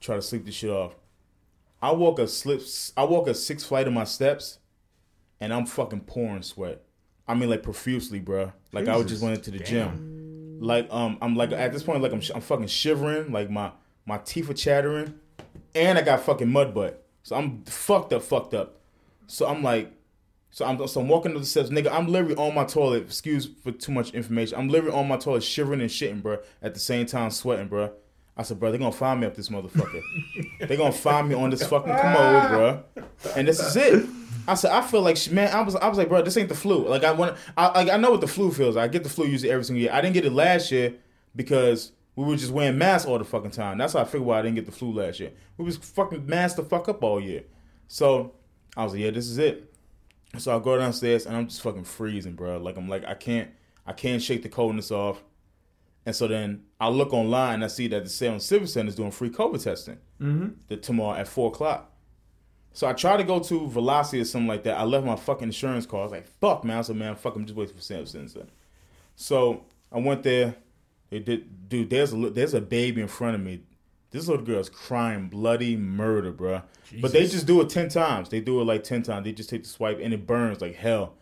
try 0.00 0.16
to 0.16 0.22
sleep 0.22 0.46
this 0.46 0.54
shit 0.54 0.70
off. 0.70 0.94
I 1.82 1.92
walk 1.92 2.18
a 2.18 2.26
slip, 2.26 2.62
I 2.96 3.04
walk 3.04 3.28
a 3.28 3.34
six 3.34 3.62
flight 3.62 3.86
of 3.86 3.92
my 3.92 4.04
steps, 4.04 4.58
and 5.40 5.52
I'm 5.52 5.66
fucking 5.66 6.00
pouring 6.00 6.42
sweat. 6.42 6.82
I 7.28 7.34
mean, 7.34 7.50
like 7.50 7.62
profusely, 7.62 8.20
bro. 8.20 8.52
Like 8.72 8.88
I 8.88 8.96
was 8.96 9.06
just 9.06 9.20
Jesus. 9.20 9.22
went 9.22 9.36
into 9.38 9.50
the 9.50 9.58
gym. 9.58 10.58
Like 10.60 10.88
um, 10.90 11.18
I'm 11.20 11.36
like 11.36 11.52
at 11.52 11.72
this 11.72 11.82
point, 11.82 12.02
like 12.02 12.12
I'm, 12.12 12.20
sh- 12.20 12.30
I'm 12.34 12.40
fucking 12.40 12.68
shivering. 12.68 13.32
Like 13.32 13.50
my 13.50 13.72
my 14.06 14.18
teeth 14.18 14.48
are 14.48 14.54
chattering, 14.54 15.14
and 15.74 15.98
I 15.98 16.02
got 16.02 16.20
fucking 16.20 16.50
mud 16.50 16.74
butt. 16.74 17.04
So 17.22 17.36
I'm 17.36 17.64
fucked 17.64 18.12
up, 18.12 18.22
fucked 18.22 18.54
up. 18.54 18.80
So 19.26 19.46
I'm 19.46 19.62
like, 19.62 19.92
so 20.50 20.64
I'm 20.64 20.86
so 20.86 21.00
I'm 21.00 21.08
walking 21.08 21.32
to 21.32 21.40
the 21.40 21.44
steps, 21.44 21.68
nigga. 21.68 21.90
I'm 21.92 22.06
literally 22.06 22.36
on 22.36 22.54
my 22.54 22.64
toilet. 22.64 23.02
Excuse 23.02 23.46
for 23.46 23.72
too 23.72 23.92
much 23.92 24.14
information. 24.14 24.56
I'm 24.58 24.68
literally 24.68 24.96
on 24.96 25.08
my 25.08 25.16
toilet, 25.16 25.42
shivering 25.42 25.80
and 25.80 25.90
shitting, 25.90 26.22
bro. 26.22 26.38
At 26.62 26.74
the 26.74 26.80
same 26.80 27.06
time, 27.06 27.30
sweating, 27.30 27.68
bro. 27.68 27.92
I 28.36 28.42
said, 28.42 28.60
bro, 28.60 28.70
they're 28.70 28.78
gonna 28.78 28.92
find 28.92 29.20
me 29.20 29.26
up 29.26 29.34
this 29.34 29.48
motherfucker. 29.48 30.02
they're 30.60 30.76
gonna 30.76 30.92
find 30.92 31.28
me 31.28 31.34
on 31.34 31.50
this 31.50 31.66
fucking 31.66 31.94
commode, 31.94 32.50
bro. 32.50 32.84
And 33.34 33.48
this 33.48 33.60
is 33.60 33.76
it. 33.76 34.06
I 34.48 34.54
said, 34.54 34.70
I 34.70 34.82
feel 34.82 35.02
like, 35.02 35.30
man, 35.30 35.52
I 35.52 35.62
was, 35.62 35.74
I 35.74 35.88
was 35.88 35.98
like, 35.98 36.08
bro, 36.08 36.22
this 36.22 36.36
ain't 36.36 36.48
the 36.48 36.54
flu. 36.54 36.86
Like 36.86 37.02
I 37.02 37.12
want, 37.12 37.36
I, 37.56 37.66
like 37.68 37.90
I 37.90 37.96
know 37.96 38.10
what 38.10 38.20
the 38.20 38.28
flu 38.28 38.52
feels. 38.52 38.76
I 38.76 38.88
get 38.88 39.02
the 39.02 39.08
flu 39.08 39.26
usually 39.26 39.50
every 39.50 39.64
single 39.64 39.82
year. 39.82 39.90
I 39.92 40.00
didn't 40.00 40.14
get 40.14 40.24
it 40.24 40.32
last 40.32 40.70
year 40.70 40.94
because 41.34 41.92
we 42.14 42.24
were 42.24 42.36
just 42.36 42.52
wearing 42.52 42.78
masks 42.78 43.08
all 43.08 43.18
the 43.18 43.24
fucking 43.24 43.50
time. 43.50 43.78
That's 43.78 43.94
how 43.94 44.00
I 44.00 44.04
figured 44.04 44.22
why 44.22 44.38
I 44.38 44.42
didn't 44.42 44.56
get 44.56 44.66
the 44.66 44.72
flu 44.72 44.92
last 44.92 45.18
year. 45.18 45.32
We 45.56 45.64
was 45.64 45.76
fucking 45.76 46.26
masked 46.26 46.56
the 46.56 46.64
fuck 46.64 46.88
up 46.88 47.02
all 47.02 47.20
year. 47.20 47.44
So 47.88 48.34
I 48.76 48.84
was 48.84 48.92
like, 48.92 49.02
yeah, 49.02 49.10
this 49.10 49.28
is 49.28 49.38
it. 49.38 49.72
So 50.38 50.54
I 50.54 50.60
go 50.60 50.78
downstairs 50.78 51.26
and 51.26 51.36
I'm 51.36 51.48
just 51.48 51.62
fucking 51.62 51.84
freezing, 51.84 52.34
bro. 52.34 52.58
Like 52.58 52.76
I'm 52.76 52.88
like 52.88 53.04
I 53.04 53.14
can't 53.14 53.50
I 53.86 53.92
can't 53.92 54.22
shake 54.22 54.42
the 54.42 54.48
coldness 54.48 54.90
off. 54.90 55.22
And 56.06 56.14
so 56.14 56.28
then 56.28 56.62
I 56.80 56.88
look 56.88 57.12
online 57.12 57.54
and 57.54 57.64
I 57.64 57.66
see 57.66 57.88
that 57.88 58.04
the 58.04 58.08
Salem 58.08 58.38
Civic 58.38 58.68
Center 58.68 58.88
is 58.88 58.94
doing 58.94 59.10
free 59.10 59.28
COVID 59.28 59.62
testing 59.62 59.98
mm-hmm. 60.22 60.50
the, 60.68 60.76
tomorrow 60.76 61.18
at 61.18 61.26
four 61.26 61.48
o'clock. 61.48 61.92
So 62.72 62.86
I 62.86 62.92
tried 62.92 63.16
to 63.16 63.24
go 63.24 63.40
to 63.40 63.68
Velocity 63.68 64.20
or 64.20 64.24
something 64.24 64.46
like 64.46 64.62
that. 64.64 64.78
I 64.78 64.84
left 64.84 65.04
my 65.04 65.16
fucking 65.16 65.48
insurance 65.48 65.84
card. 65.84 66.00
I 66.00 66.04
was 66.04 66.12
like, 66.12 66.26
fuck, 66.40 66.62
man. 66.62 66.78
I 66.78 66.82
said, 66.82 66.96
man, 66.96 67.16
fuck, 67.16 67.34
I'm 67.34 67.44
just 67.44 67.56
waiting 67.56 67.74
for 67.74 67.82
Salem 67.82 68.06
Civic 68.06 68.28
Center. 68.28 68.46
So 69.16 69.64
I 69.90 69.98
went 69.98 70.22
there. 70.22 70.54
They 71.10 71.18
did, 71.18 71.68
dude. 71.68 71.90
There's 71.90 72.12
a 72.12 72.16
there's 72.30 72.54
a 72.54 72.60
baby 72.60 73.00
in 73.00 73.08
front 73.08 73.34
of 73.34 73.40
me. 73.40 73.62
This 74.10 74.28
little 74.28 74.44
girl's 74.44 74.68
crying 74.68 75.28
bloody 75.28 75.76
murder, 75.76 76.32
bruh. 76.32 76.62
But 77.00 77.12
they 77.12 77.26
just 77.26 77.46
do 77.46 77.60
it 77.60 77.70
ten 77.70 77.88
times. 77.88 78.28
They 78.28 78.40
do 78.40 78.60
it 78.60 78.64
like 78.64 78.82
ten 78.84 79.02
times. 79.02 79.24
They 79.24 79.32
just 79.32 79.48
take 79.48 79.62
the 79.62 79.68
swipe 79.68 80.00
and 80.02 80.12
it 80.12 80.26
burns 80.26 80.60
like 80.60 80.74
hell. 80.74 81.14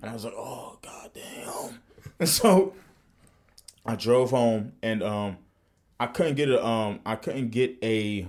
And 0.00 0.10
I 0.10 0.12
was 0.12 0.24
like, 0.24 0.34
oh 0.36 0.78
god 0.82 1.10
damn. 1.14 1.80
And 2.18 2.28
so 2.28 2.74
I 3.88 3.96
drove 3.96 4.30
home 4.30 4.72
and 4.82 5.02
um, 5.02 5.38
I 5.98 6.06
couldn't 6.06 6.34
get 6.36 6.48
a 6.48 6.64
um, 6.64 7.00
I 7.06 7.16
couldn't 7.16 7.50
get 7.50 7.76
a 7.82 8.26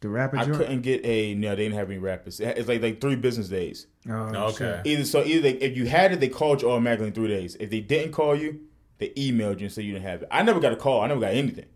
The 0.00 0.08
rapper 0.08 0.36
I 0.38 0.44
joint. 0.44 0.56
couldn't 0.58 0.80
get 0.82 1.04
a 1.04 1.34
no. 1.34 1.50
They 1.50 1.64
didn't 1.64 1.76
have 1.78 1.88
any 1.90 1.98
rappers. 1.98 2.38
It's 2.40 2.68
like 2.68 2.82
like 2.82 3.00
three 3.00 3.16
business 3.16 3.48
days. 3.48 3.86
Oh, 4.08 4.48
Okay. 4.50 4.80
Either 4.84 5.04
so 5.04 5.24
either 5.24 5.40
they, 5.42 5.52
if 5.54 5.76
you 5.76 5.86
had 5.86 6.12
it, 6.12 6.20
they 6.20 6.28
called 6.28 6.62
you 6.62 6.70
automatically 6.70 7.08
in 7.08 7.12
three 7.12 7.28
days. 7.28 7.56
If 7.58 7.70
they 7.70 7.80
didn't 7.80 8.12
call 8.12 8.34
you, 8.36 8.60
they 8.98 9.08
emailed 9.10 9.58
you 9.60 9.66
and 9.66 9.72
said 9.72 9.84
you 9.84 9.92
didn't 9.92 10.04
have 10.06 10.22
it. 10.22 10.28
I 10.30 10.42
never 10.42 10.60
got 10.60 10.72
a 10.72 10.76
call. 10.76 11.00
I 11.00 11.06
never 11.06 11.20
got 11.20 11.32
anything. 11.32 11.66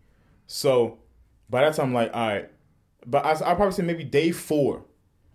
So 0.47 0.99
by 1.49 1.61
that 1.61 1.73
time, 1.75 1.87
I'm 1.87 1.93
like, 1.93 2.11
all 2.13 2.27
right. 2.27 2.49
But 3.07 3.25
I, 3.25 3.31
I 3.31 3.55
probably 3.55 3.71
say 3.71 3.83
maybe 3.83 4.03
day 4.03 4.31
four. 4.31 4.85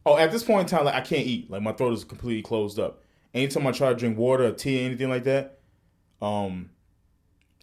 Oh, 0.06 0.16
at 0.16 0.32
this 0.32 0.42
point 0.42 0.70
in 0.70 0.76
time, 0.76 0.84
like 0.86 0.94
I 0.94 1.00
can't 1.02 1.26
eat. 1.26 1.50
Like 1.50 1.62
my 1.62 1.72
throat 1.72 1.92
is 1.92 2.04
completely 2.04 2.42
closed 2.42 2.78
up. 2.78 3.02
Anytime 3.34 3.66
I 3.66 3.72
try 3.72 3.90
to 3.90 3.94
drink 3.94 4.16
water 4.18 4.44
or 4.44 4.52
tea 4.52 4.80
or 4.82 4.86
anything 4.86 5.08
like 5.08 5.24
that, 5.24 5.58
um, 6.22 6.70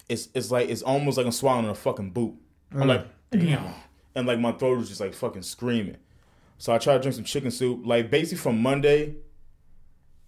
it's 0.10 0.30
it's 0.34 0.52
like 0.52 0.70
it's 0.70 0.82
almost 0.82 1.18
like 1.18 1.26
I'm 1.26 1.32
swallowing 1.32 1.68
a 1.68 1.76
fucking 1.76 2.12
boot. 2.12 2.34
I'm 2.74 2.88
like, 2.88 3.06
damn, 3.32 3.74
and 4.16 4.28
like 4.28 4.40
my 4.40 4.52
throat 4.54 4.80
is 4.82 4.90
just 4.90 5.02
like 5.02 5.14
fucking 5.14 5.42
screaming. 5.44 5.98
So 6.58 6.74
I 6.74 6.78
tried 6.78 6.96
to 6.98 7.00
drink 7.02 7.16
some 7.16 7.24
chicken 7.24 7.52
soup. 7.52 7.82
Like 7.86 8.10
basically 8.10 8.38
from 8.40 8.62
Monday 8.62 9.16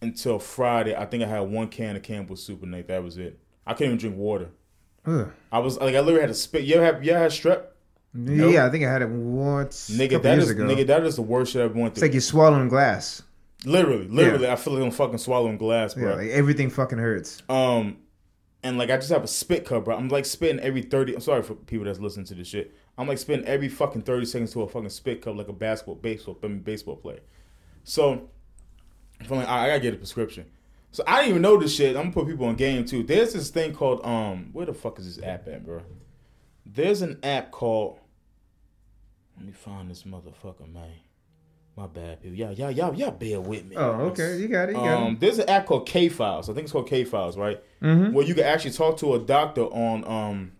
until 0.01 0.39
Friday, 0.39 0.95
I 0.95 1.05
think 1.05 1.23
I 1.23 1.27
had 1.27 1.39
one 1.41 1.67
can 1.67 1.95
of 1.95 2.03
Campbell's 2.03 2.43
soup 2.43 2.63
and 2.63 2.71
like 2.71 2.87
that 2.87 3.03
was 3.03 3.17
it. 3.17 3.39
I 3.67 3.73
couldn't 3.73 3.87
even 3.93 3.97
drink 3.97 4.17
water. 4.17 4.49
Ugh. 5.05 5.31
I 5.51 5.59
was 5.59 5.77
like 5.79 5.95
I 5.95 5.99
literally 5.99 6.21
had 6.21 6.27
to 6.27 6.33
spit. 6.33 6.63
You 6.63 6.75
ever 6.75 6.85
have 6.85 7.03
you 7.03 7.11
ever 7.11 7.23
had 7.23 7.31
strep? 7.31 7.63
Yeah, 8.15 8.65
I 8.65 8.69
think 8.69 8.83
I 8.85 8.91
had 8.91 9.01
it 9.03 9.09
once. 9.09 9.89
Nigga, 9.91 10.21
that 10.23 10.39
is 10.39 10.49
ago. 10.49 10.63
nigga, 10.63 10.87
that 10.87 11.03
is 11.05 11.15
the 11.15 11.21
worst 11.21 11.53
shit 11.53 11.61
I've 11.63 11.75
it's 11.77 11.99
through. 11.99 12.07
like 12.07 12.13
you're 12.13 12.21
swallowing 12.21 12.67
glass. 12.67 13.21
literally, 13.65 14.07
literally, 14.07 14.49
I 14.49 14.55
feel 14.55 14.73
like 14.73 14.83
I'm 14.83 14.89
fucking 14.91 15.19
swallowing 15.19 15.57
glass, 15.57 15.95
Yeah, 15.95 16.03
bro. 16.03 16.15
like 16.15 16.29
everything 16.29 16.71
fucking 16.71 16.97
hurts. 16.97 17.43
Um, 17.49 17.97
and 18.63 18.77
like 18.77 18.89
I 18.89 18.97
just 18.97 19.09
have 19.09 19.23
a 19.23 19.27
spit 19.27 19.65
cup, 19.65 19.85
bro. 19.85 19.95
I'm 19.95 20.09
like 20.09 20.25
spitting 20.25 20.59
every 20.59 20.81
thirty. 20.81 21.13
I'm 21.13 21.21
sorry 21.21 21.43
for 21.43 21.55
people 21.55 21.85
that's 21.85 21.99
listening 21.99 22.25
to 22.27 22.35
this 22.35 22.47
shit. 22.47 22.75
I'm 22.97 23.07
like 23.07 23.17
spitting 23.17 23.45
every 23.45 23.69
fucking 23.69 24.01
thirty 24.01 24.25
seconds 24.25 24.51
to 24.53 24.61
a 24.63 24.67
fucking 24.67 24.89
spit 24.89 25.21
cup, 25.21 25.35
like 25.35 25.47
a 25.47 25.53
basketball, 25.53 25.95
baseball, 25.95 26.35
baseball 26.35 26.95
player. 26.97 27.21
So 27.83 28.29
I'm 29.21 29.37
like, 29.37 29.47
I, 29.47 29.65
I 29.65 29.67
gotta 29.67 29.79
get 29.79 29.93
a 29.93 29.97
prescription. 29.97 30.45
So 30.91 31.03
I 31.07 31.17
didn't 31.17 31.29
even 31.29 31.41
know 31.41 31.57
this 31.57 31.75
shit. 31.75 31.95
I'm 31.95 32.03
gonna 32.03 32.13
put 32.13 32.27
people 32.27 32.47
on 32.47 32.55
game 32.55 32.85
too. 32.85 33.03
There's 33.03 33.33
this 33.33 33.49
thing 33.49 33.73
called 33.73 34.05
um, 34.05 34.49
where 34.53 34.65
the 34.65 34.73
fuck 34.73 34.99
is 34.99 35.15
this 35.15 35.23
app 35.23 35.47
at, 35.47 35.65
bro? 35.65 35.81
There's 36.65 37.01
an 37.01 37.19
app 37.23 37.51
called. 37.51 37.99
Let 39.37 39.45
me 39.45 39.53
find 39.53 39.89
this 39.89 40.03
motherfucker, 40.03 40.71
man. 40.71 40.91
My 41.79 41.87
bad, 41.87 42.21
people. 42.21 42.37
Y'all, 42.37 42.51
y'all, 42.51 42.71
y'all, 42.71 42.93
y'all 42.93 43.11
bear 43.11 43.39
with 43.39 43.65
me. 43.65 43.77
Oh, 43.77 43.91
okay. 44.11 44.37
You 44.37 44.49
got 44.49 44.67
it. 44.67 44.73
You 44.73 44.79
got 44.79 45.01
Um, 45.03 45.13
it. 45.13 45.19
there's 45.21 45.39
an 45.39 45.47
app 45.47 45.65
called 45.65 45.87
K 45.87 46.09
Files. 46.09 46.49
I 46.49 46.53
think 46.53 46.63
it's 46.65 46.73
called 46.73 46.89
K 46.89 47.05
Files, 47.05 47.37
right? 47.37 47.63
Mm-hmm. 47.81 48.11
Where 48.13 48.25
you 48.25 48.35
can 48.35 48.43
actually 48.43 48.71
talk 48.71 48.97
to 48.97 49.13
a 49.15 49.19
doctor 49.19 49.61
on 49.61 50.03
um, 50.05 50.51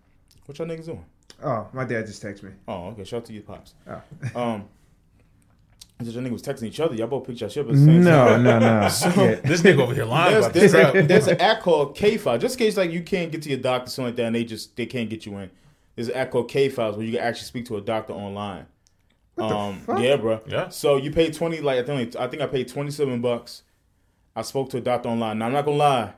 what 0.46 0.58
y'all 0.58 0.66
niggas 0.68 0.86
doing? 0.86 1.04
Oh, 1.44 1.68
my 1.74 1.84
dad 1.84 2.06
just 2.08 2.24
texted 2.24 2.44
me. 2.44 2.52
Oh, 2.70 2.88
okay. 2.92 3.04
Shout 3.04 3.18
out 3.18 3.26
to 3.26 3.34
your 3.34 3.44
pops. 3.44 3.74
Oh. 3.86 4.02
Um, 4.42 4.70
just 6.02 6.14
your 6.16 6.24
niggas 6.24 6.32
was 6.32 6.42
texting 6.44 6.64
each 6.64 6.80
other. 6.80 6.96
Y'all 6.96 7.08
both 7.08 7.28
picked 7.28 7.42
your 7.42 7.50
shit 7.50 7.66
up 7.66 7.70
at 7.72 7.76
the 7.76 7.82
same 7.84 8.02
No, 8.02 8.30
time. 8.30 8.44
no, 8.44 8.58
no. 8.60 8.66
Yeah. 8.80 9.36
This 9.44 9.62
nigga 9.62 9.82
over 9.82 9.94
here 9.94 10.06
lying 10.06 10.32
There's, 10.32 10.46
about 10.46 10.54
there's, 10.54 10.72
this. 10.72 10.96
a, 10.96 11.02
there's 11.08 11.28
an 11.28 11.42
app 11.42 11.60
called 11.62 11.98
K 11.98 12.16
Files. 12.18 12.40
Just 12.42 12.58
in 12.58 12.66
case 12.66 12.78
like 12.78 12.92
you 12.92 13.02
can't 13.04 13.30
get 13.34 13.42
to 13.42 13.50
your 13.50 13.60
doctor, 13.60 13.90
something 13.92 14.06
like 14.12 14.16
that, 14.16 14.24
and 14.28 14.36
they 14.38 14.46
just 14.46 14.78
they 14.78 14.86
can't 14.86 15.10
get 15.10 15.26
you 15.26 15.38
in. 15.40 15.52
There's 15.98 16.08
an 16.08 16.16
app 16.16 16.32
called 16.32 16.50
K 16.50 16.70
Files 16.70 16.96
where 16.96 17.06
you 17.06 17.12
can 17.12 17.20
actually 17.22 17.48
speak 17.48 17.66
to 17.66 17.76
a 17.76 17.82
doctor 17.82 18.14
online. 18.14 18.66
Um, 19.42 19.80
fuck? 19.82 20.00
yeah, 20.00 20.16
bro. 20.16 20.42
Yeah. 20.48 20.70
So 20.70 20.98
you 20.98 21.12
pay 21.12 21.32
twenty, 21.32 21.62
like 21.62 21.80
I 21.80 21.84
think 21.84 22.16
I 22.16 22.28
think 22.28 22.42
I 22.42 22.48
paid 22.48 22.68
twenty 22.68 22.92
seven 22.92 23.22
bucks. 23.22 23.64
I 24.36 24.42
spoke 24.44 24.70
to 24.72 24.78
a 24.78 24.82
doctor 24.82 25.10
online. 25.10 25.40
Now 25.40 25.48
I'm 25.48 25.54
not 25.54 25.66
gonna 25.66 25.78
lie, 25.78 26.14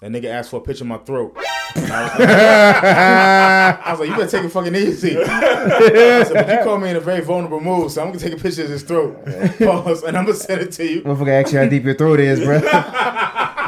that 0.00 0.10
nigga 0.10 0.26
asked 0.26 0.50
for 0.50 0.58
a 0.58 0.60
picture 0.60 0.84
of 0.84 0.88
my 0.88 0.98
throat. 0.98 1.36
I 1.76 3.76
was 3.90 4.00
like, 4.00 4.08
you 4.08 4.16
better 4.16 4.30
take 4.30 4.44
it 4.44 4.48
fucking 4.50 4.74
easy. 4.74 5.16
I 5.18 6.22
said, 6.24 6.34
but 6.34 6.48
you 6.48 6.64
called 6.64 6.82
me 6.82 6.90
in 6.90 6.96
a 6.96 7.00
very 7.00 7.20
vulnerable 7.20 7.60
mood, 7.60 7.90
so 7.90 8.02
I'm 8.02 8.08
gonna 8.08 8.18
take 8.20 8.32
a 8.32 8.36
picture 8.36 8.64
of 8.64 8.70
his 8.70 8.82
throat. 8.82 9.24
Pause, 9.58 10.04
and 10.04 10.16
I'm 10.16 10.24
gonna 10.24 10.36
send 10.36 10.62
it 10.62 10.72
to 10.72 10.86
you. 10.86 11.02
Motherfucker 11.02 11.42
ask 11.42 11.52
you 11.52 11.58
how 11.58 11.66
deep 11.66 11.84
your 11.84 11.94
throat 11.94 12.20
is, 12.20 12.40
bro. 12.40 12.60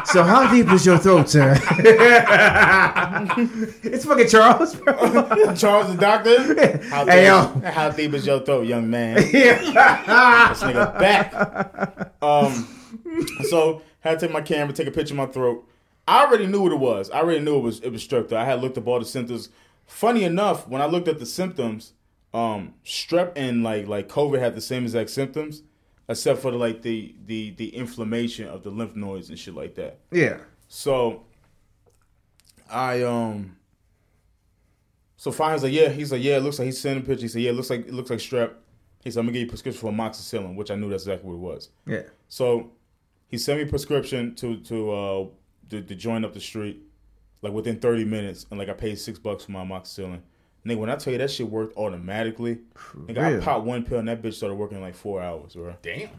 So 0.05 0.23
how 0.23 0.51
deep 0.53 0.71
is 0.73 0.85
your 0.87 0.99
throat, 0.99 1.29
sir? 1.29 1.55
it's 3.83 4.05
fucking 4.05 4.29
Charles, 4.29 4.75
bro. 4.75 4.95
Charles 5.57 5.89
the 5.95 5.97
doctor. 5.99 6.83
How 6.89 7.05
Hey, 7.07 7.23
deep, 7.23 7.27
yo. 7.65 7.71
how 7.71 7.91
deep 7.91 8.15
is 8.15 8.27
your 8.27 8.41
throat, 8.41 8.67
young 8.67 8.89
man? 8.91 9.17
Yeah. 9.33 10.49
this 10.51 10.63
nigga 10.63 10.99
back. 10.99 12.13
Um, 12.23 12.67
so 13.49 13.83
had 14.01 14.19
to 14.19 14.27
take 14.27 14.33
my 14.33 14.41
camera, 14.41 14.73
take 14.75 14.87
a 14.87 14.91
picture 14.91 15.15
of 15.15 15.19
my 15.19 15.27
throat. 15.27 15.67
I 16.09 16.25
already 16.25 16.47
knew 16.47 16.63
what 16.63 16.73
it 16.73 16.79
was. 16.79 17.11
I 17.11 17.19
already 17.21 17.41
knew 17.41 17.57
it 17.59 17.63
was 17.63 17.81
it 17.81 17.91
was 17.91 18.07
strep. 18.07 18.29
Though 18.29 18.39
I 18.39 18.45
had 18.45 18.61
looked 18.61 18.79
up 18.79 18.87
all 18.87 18.99
the 18.99 19.05
symptoms. 19.05 19.49
Funny 19.87 20.25
enough, 20.25 20.69
when 20.69 20.81
I 20.83 20.87
looked 20.87 21.09
at 21.09 21.19
the 21.19 21.27
symptoms, 21.27 21.93
um, 22.33 22.75
strep 22.85 23.33
and 23.37 23.63
like 23.63 23.87
like 23.87 24.09
COVID 24.09 24.39
had 24.41 24.55
the 24.55 24.61
same 24.61 24.85
exact 24.85 25.11
symptoms, 25.11 25.63
except 26.11 26.43
for 26.43 26.51
the, 26.51 26.59
like 26.59 26.83
the 26.83 27.15
the 27.27 27.51
the 27.53 27.69
inflammation 27.75 28.49
of 28.49 28.63
the 28.63 28.71
lymph 28.71 28.97
nodes 28.97 29.31
and 29.31 29.39
shit 29.39 29.55
like 29.55 29.75
that. 29.77 30.01
yeah. 30.11 30.39
So 30.69 31.25
I 32.71 33.03
um 33.03 33.57
so 35.17 35.31
Fine's 35.31 35.63
like, 35.63 35.73
yeah, 35.73 35.89
he's 35.89 36.13
like, 36.13 36.23
yeah, 36.23 36.37
it 36.37 36.43
looks 36.43 36.59
like 36.59 36.67
he's 36.67 36.81
sending 36.81 37.03
a 37.03 37.07
picture. 37.07 37.23
He 37.23 37.29
said, 37.29 37.43
yeah, 37.43 37.51
it 37.51 37.55
looks 37.55 37.71
like 37.71 37.87
it 37.87 37.93
looks 37.95 38.11
like 38.11 38.19
strep. 38.19 38.55
He 39.03 39.11
said, 39.11 39.21
I'm 39.21 39.27
gonna 39.27 39.33
get 39.33 39.41
you 39.41 39.47
a 39.47 39.49
prescription 39.49 39.81
for 39.81 39.93
amoxicillin, 39.93 40.57
which 40.57 40.71
I 40.71 40.75
knew 40.75 40.91
that's 40.91 41.05
exactly 41.05 41.29
what 41.31 41.35
it 41.35 41.55
was. 41.55 41.71
Yeah. 41.87 42.03
So 42.29 42.73
he 43.29 43.39
sent 43.39 43.59
me 43.59 43.65
a 43.65 43.69
prescription 43.69 44.35
to 44.37 44.57
to 44.61 44.91
uh 44.91 45.27
to, 45.71 45.83
to 45.83 45.95
join 45.95 46.25
up 46.25 46.35
the 46.35 46.41
street, 46.41 46.83
like 47.43 47.53
within 47.53 47.79
30 47.79 48.05
minutes, 48.05 48.47
and 48.51 48.59
like 48.59 48.69
I 48.69 48.73
paid 48.73 48.99
six 48.99 49.19
bucks 49.19 49.45
for 49.45 49.53
my 49.53 49.65
amoxicillin. 49.65 50.21
Nigga, 50.67 50.77
when 50.79 50.91
I 50.91 50.97
tell 50.97 51.13
you 51.13 51.19
that 51.19 51.31
shit 51.31 51.49
worked 51.49 51.77
automatically, 51.79 52.59
nigga, 52.95 53.19
I 53.19 53.29
Really? 53.31 53.43
popped 53.43 53.65
one 53.65 53.83
pill 53.85 53.99
and 53.99 54.09
that 54.09 54.21
bitch 54.23 54.35
started 54.35 54.57
working 54.57 54.77
in 54.77 54.83
like 54.83 54.95
four 54.95 55.23
hours, 55.23 55.55
bro. 55.55 55.75
Damn. 55.83 56.11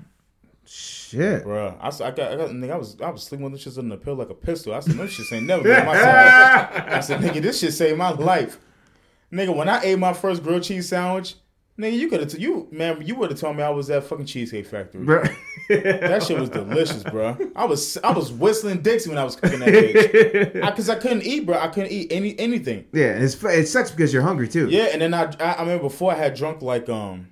Shit. 0.66 1.44
Bruh, 1.44 1.76
I, 1.80 1.88
s- 1.88 2.02
I 2.02 2.12
got, 2.12 2.32
I 2.32 2.36
got, 2.38 2.50
nigga, 2.52 2.72
I 2.72 2.78
was, 2.78 2.98
I 3.02 3.10
was 3.10 3.24
sleeping 3.24 3.44
with 3.44 3.54
this 3.54 3.62
shit 3.64 3.78
in 3.78 3.90
the 3.90 3.98
pill 3.98 4.16
like 4.16 4.30
a 4.30 4.34
pistol. 4.34 4.74
I 4.74 4.80
said, 4.80 4.96
no 4.96 5.06
shit 5.08 5.32
ain't 5.34 5.46
never 5.46 5.64
been 5.64 5.86
my 5.86 5.94
side. 6.02 6.84
I 6.88 7.00
said, 7.02 7.20
nigga, 7.22 7.42
this 7.42 7.60
shit 7.60 7.74
saved 7.74 7.98
my 7.98 8.12
life. 8.12 8.58
Nigga, 9.32 9.56
when 9.56 9.70
I 9.70 9.82
ate 9.84 10.00
my 10.00 10.14
first 10.14 10.44
grilled 10.44 10.64
cheese 10.64 10.90
sandwich, 10.90 11.36
nigga, 11.78 11.94
you 11.98 12.08
could 12.10 12.20
have, 12.22 12.40
you 12.40 12.68
man, 12.72 13.02
you 13.06 13.16
would 13.16 13.32
have 13.32 13.40
told 13.40 13.58
me 13.58 13.64
I 13.64 13.70
was 13.70 13.90
at 13.90 14.04
fucking 14.06 14.26
Cheesecake 14.26 14.66
Factory. 14.68 15.04
Bro. 15.04 15.24
That 15.80 16.24
shit 16.24 16.40
was 16.40 16.50
delicious, 16.50 17.04
bro. 17.04 17.38
I 17.56 17.66
was, 17.66 17.98
I 18.04 18.12
was 18.12 18.32
whistling 18.32 18.82
Dixie 18.82 19.10
when 19.10 19.18
I 19.18 19.24
was 19.24 19.36
cooking 19.36 19.60
that 19.60 19.70
bitch, 19.70 20.64
I, 20.64 20.72
cause 20.72 20.90
I 20.90 20.96
couldn't 20.96 21.24
eat, 21.24 21.46
bro. 21.46 21.58
I 21.58 21.68
couldn't 21.68 21.92
eat 21.92 22.12
any 22.12 22.38
anything. 22.40 22.86
yeah, 22.94 23.14
and 23.14 23.24
it's 23.24 23.42
it 23.44 23.68
sucks 23.68 23.92
because 23.92 24.14
you're 24.14 24.24
hungry 24.24 24.48
too. 24.48 24.70
Yeah, 24.70 24.90
and 24.92 25.02
then 25.02 25.14
I, 25.14 25.32
I, 25.40 25.54
I 25.54 25.62
remember 25.62 25.84
before 25.84 26.12
I 26.12 26.16
had 26.16 26.34
drunk 26.36 26.62
like 26.62 26.90
um, 26.90 27.30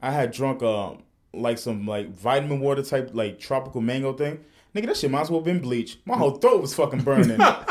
I 0.00 0.10
had 0.10 0.30
drunk 0.32 0.62
um 0.62 1.02
like 1.32 1.58
some 1.58 1.86
like 1.86 2.10
vitamin 2.10 2.60
water 2.60 2.82
type 2.82 3.10
like 3.12 3.38
tropical 3.38 3.80
mango 3.80 4.12
thing. 4.12 4.44
Nigga, 4.74 4.86
that 4.86 4.96
shit 4.98 5.10
might 5.10 5.22
as 5.22 5.30
well 5.30 5.40
have 5.40 5.46
been 5.46 5.60
bleach. 5.60 5.98
My 6.04 6.16
whole 6.16 6.32
throat 6.32 6.60
was 6.60 6.74
fucking 6.74 7.00
burning. 7.00 7.40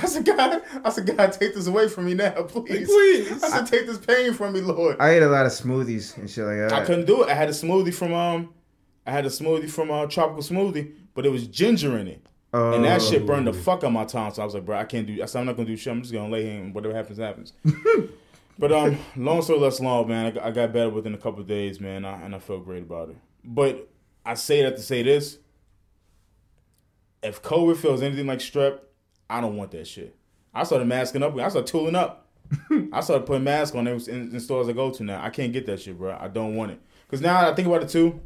I 0.00 0.06
said, 0.06 0.24
God, 0.24 0.62
I 0.84 0.90
said, 0.90 1.06
God, 1.06 1.32
take 1.32 1.54
this 1.54 1.66
away 1.66 1.88
from 1.88 2.06
me 2.06 2.14
now, 2.14 2.30
please. 2.42 2.86
Please. 2.86 3.42
I 3.42 3.48
said, 3.48 3.66
take 3.66 3.86
this 3.86 3.98
pain 3.98 4.32
from 4.32 4.52
me, 4.52 4.60
Lord. 4.60 4.96
I, 5.00 5.06
I 5.06 5.10
ate 5.14 5.22
a 5.22 5.28
lot 5.28 5.46
of 5.46 5.52
smoothies 5.52 6.16
and 6.16 6.30
shit 6.30 6.44
like 6.44 6.58
that. 6.58 6.72
I 6.72 6.84
couldn't 6.84 7.06
do 7.06 7.24
it. 7.24 7.28
I 7.28 7.34
had 7.34 7.48
a 7.48 7.52
smoothie 7.52 7.92
from 7.92 8.12
um, 8.12 8.54
I 9.08 9.10
had 9.10 9.24
a 9.24 9.30
smoothie 9.30 9.70
from 9.70 9.90
uh, 9.90 10.04
tropical 10.04 10.42
smoothie, 10.42 10.92
but 11.14 11.24
it 11.24 11.30
was 11.30 11.46
ginger 11.46 11.96
in 11.96 12.08
it. 12.08 12.26
And 12.52 12.84
that 12.84 13.00
shit 13.00 13.26
burned 13.26 13.46
the 13.46 13.54
fuck 13.54 13.82
out 13.82 13.92
my 13.92 14.04
tongue. 14.04 14.32
So 14.34 14.42
I 14.42 14.44
was 14.44 14.54
like, 14.54 14.66
bro, 14.66 14.78
I 14.78 14.84
can't 14.84 15.06
do. 15.06 15.22
I 15.22 15.26
said, 15.26 15.40
I'm 15.40 15.46
not 15.46 15.56
gonna 15.56 15.68
do 15.68 15.76
shit. 15.76 15.90
I'm 15.90 16.02
just 16.02 16.12
gonna 16.12 16.30
lay 16.30 16.44
here 16.44 16.60
and 16.60 16.74
whatever 16.74 16.94
happens, 16.94 17.18
happens. 17.18 17.54
but 18.58 18.70
um, 18.70 18.98
long 19.16 19.40
story 19.40 19.60
less 19.60 19.80
long, 19.80 20.08
man. 20.08 20.26
I 20.26 20.30
got, 20.30 20.44
I 20.44 20.50
got 20.50 20.72
better 20.74 20.90
within 20.90 21.14
a 21.14 21.18
couple 21.18 21.40
of 21.40 21.46
days, 21.46 21.80
man, 21.80 22.04
I, 22.04 22.22
and 22.22 22.34
I 22.34 22.38
felt 22.38 22.66
great 22.66 22.82
about 22.82 23.08
it. 23.08 23.16
But 23.42 23.88
I 24.26 24.34
say 24.34 24.62
that 24.62 24.76
to 24.76 24.82
say 24.82 25.02
this: 25.02 25.38
if 27.22 27.42
COVID 27.42 27.78
feels 27.78 28.02
anything 28.02 28.26
like 28.26 28.40
strep, 28.40 28.80
I 29.30 29.40
don't 29.40 29.56
want 29.56 29.70
that 29.70 29.86
shit. 29.86 30.16
I 30.54 30.64
started 30.64 30.86
masking 30.86 31.22
up. 31.22 31.34
I 31.38 31.48
started 31.48 31.66
tooling 31.66 31.94
up. 31.94 32.28
I 32.92 33.00
started 33.00 33.26
putting 33.26 33.44
masks 33.44 33.74
on 33.74 33.86
in, 33.86 34.00
in, 34.08 34.34
in 34.34 34.40
stores 34.40 34.68
I 34.68 34.72
go 34.72 34.90
to 34.90 35.02
now. 35.02 35.22
I 35.22 35.30
can't 35.30 35.52
get 35.52 35.64
that 35.66 35.80
shit, 35.80 35.96
bro. 35.96 36.16
I 36.18 36.28
don't 36.28 36.56
want 36.56 36.72
it. 36.72 36.80
Cause 37.10 37.22
now 37.22 37.50
I 37.50 37.54
think 37.54 37.66
about 37.66 37.82
it 37.82 37.88
too. 37.88 38.20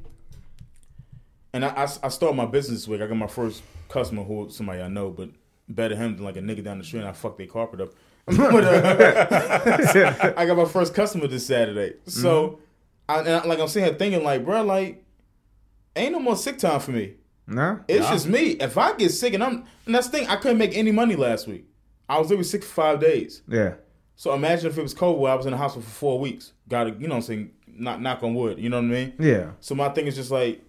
And 1.53 1.65
I, 1.65 1.69
I, 1.69 1.83
I 1.83 2.09
started 2.09 2.37
my 2.37 2.47
business 2.47 2.81
this 2.81 2.89
week. 2.89 3.03
I 3.03 3.07
got 3.07 3.17
my 3.17 3.27
first 3.27 3.63
customer 3.89 4.23
who 4.25 4.49
somebody 4.51 4.81
I 4.81 4.89
know, 4.89 5.11
but 5.11 5.31
better 5.69 5.95
him 5.95 6.17
than 6.17 6.25
like 6.25 6.37
a 6.37 6.41
nigga 6.41 6.65
down 6.65 6.79
the 6.79 6.85
street 6.85 7.01
and 7.01 7.09
I 7.09 7.13
fucked 7.13 7.39
their 7.39 7.47
carpet 7.47 7.81
up. 7.81 7.91
But, 8.27 8.65
uh, 8.65 10.33
I 10.37 10.47
got 10.47 10.57
my 10.57 10.65
first 10.65 10.95
customer 10.95 11.27
this 11.27 11.47
Saturday. 11.47 11.97
So, 12.07 12.61
I, 13.09 13.19
and 13.21 13.29
I, 13.29 13.45
like 13.45 13.59
I'm 13.59 13.69
sitting 13.69 13.89
here 13.89 13.99
thinking, 13.99 14.23
like, 14.23 14.45
bro, 14.45 14.63
like, 14.63 15.05
ain't 15.97 16.13
no 16.13 16.21
more 16.21 16.37
sick 16.37 16.59
time 16.59 16.81
for 16.81 16.93
me. 16.93 17.15
no. 17.47 17.81
It's 17.89 18.09
just 18.09 18.29
me. 18.29 18.51
If 18.53 18.79
I 18.79 18.95
get 18.95 19.11
sick 19.11 19.35
and 19.35 19.43
I'm, 19.43 19.65
and 19.87 19.95
that's 19.95 20.07
the 20.09 20.19
thing, 20.19 20.29
I 20.29 20.37
couldn't 20.37 20.59
make 20.59 20.77
any 20.77 20.93
money 20.93 21.17
last 21.17 21.49
week. 21.49 21.67
I 22.09 22.19
was 22.19 22.29
literally 22.29 22.45
sick 22.45 22.63
for 22.63 22.75
five 22.75 23.01
days. 23.01 23.43
Yeah. 23.49 23.75
So 24.15 24.33
imagine 24.35 24.71
if 24.71 24.79
it 24.79 24.83
was 24.83 24.95
COVID 24.95 25.19
where 25.19 25.33
I 25.33 25.35
was 25.35 25.47
in 25.47 25.53
the 25.53 25.59
hospital 25.59 25.83
for 25.83 25.91
four 25.91 26.21
weeks. 26.21 26.53
Got 26.69 26.85
to, 26.85 26.91
you 26.91 27.09
know 27.09 27.15
what 27.15 27.17
I'm 27.17 27.23
saying? 27.23 27.51
Not 27.67 28.01
knock 28.01 28.23
on 28.23 28.35
wood. 28.35 28.59
You 28.59 28.69
know 28.69 28.77
what 28.77 28.85
I 28.85 28.89
mean? 28.89 29.15
Yeah. 29.19 29.51
So 29.61 29.75
my 29.75 29.89
thing 29.89 30.07
is 30.07 30.15
just 30.15 30.31
like, 30.31 30.63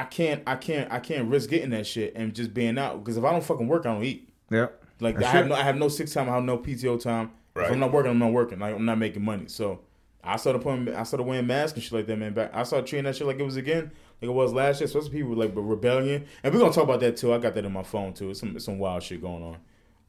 I 0.00 0.04
can't, 0.04 0.42
I 0.46 0.56
can't, 0.56 0.92
I 0.92 0.98
can't 0.98 1.28
risk 1.30 1.48
getting 1.50 1.70
that 1.70 1.86
shit 1.86 2.14
and 2.16 2.34
just 2.34 2.52
being 2.52 2.78
out 2.78 3.02
because 3.02 3.16
if 3.16 3.24
I 3.24 3.30
don't 3.32 3.42
fucking 3.44 3.66
work, 3.68 3.86
I 3.86 3.92
don't 3.94 4.04
eat. 4.04 4.28
Yeah. 4.50 4.68
Like 5.00 5.16
That's 5.16 5.26
I 5.26 5.30
have 5.30 5.46
it. 5.46 5.48
no 5.48 5.54
I 5.54 5.62
have 5.62 5.76
no 5.76 5.88
sick 5.88 6.10
time. 6.10 6.28
I 6.28 6.34
have 6.34 6.44
no 6.44 6.58
PTO 6.58 7.00
time. 7.00 7.30
If 7.54 7.62
Right. 7.62 7.70
I'm 7.72 7.78
not 7.80 7.92
working, 7.92 8.10
I'm 8.10 8.18
not 8.18 8.32
working. 8.32 8.58
Like 8.58 8.74
I'm 8.74 8.84
not 8.84 8.98
making 8.98 9.24
money. 9.24 9.44
So 9.48 9.80
I 10.22 10.36
started 10.36 10.60
putting 10.62 10.94
I 10.94 11.02
started 11.04 11.24
wearing 11.24 11.46
masks 11.46 11.74
and 11.76 11.82
shit 11.82 11.92
like 11.92 12.06
that, 12.06 12.18
man. 12.18 12.34
Back 12.34 12.50
I 12.54 12.62
started 12.64 12.86
treating 12.86 13.04
that 13.04 13.16
shit 13.16 13.26
like 13.26 13.38
it 13.38 13.44
was 13.44 13.56
again, 13.56 13.90
like 14.20 14.28
it 14.28 14.34
was 14.34 14.52
last 14.52 14.80
year. 14.80 14.86
Especially 14.86 15.10
people 15.10 15.30
with 15.30 15.38
like 15.38 15.52
rebellion, 15.54 16.26
and 16.42 16.52
we're 16.52 16.60
gonna 16.60 16.72
talk 16.72 16.84
about 16.84 17.00
that 17.00 17.16
too. 17.16 17.32
I 17.32 17.38
got 17.38 17.54
that 17.54 17.64
in 17.64 17.72
my 17.72 17.82
phone 17.82 18.12
too. 18.12 18.30
It's 18.30 18.40
some 18.40 18.54
it's 18.56 18.64
some 18.66 18.78
wild 18.78 19.02
shit 19.02 19.20
going 19.22 19.42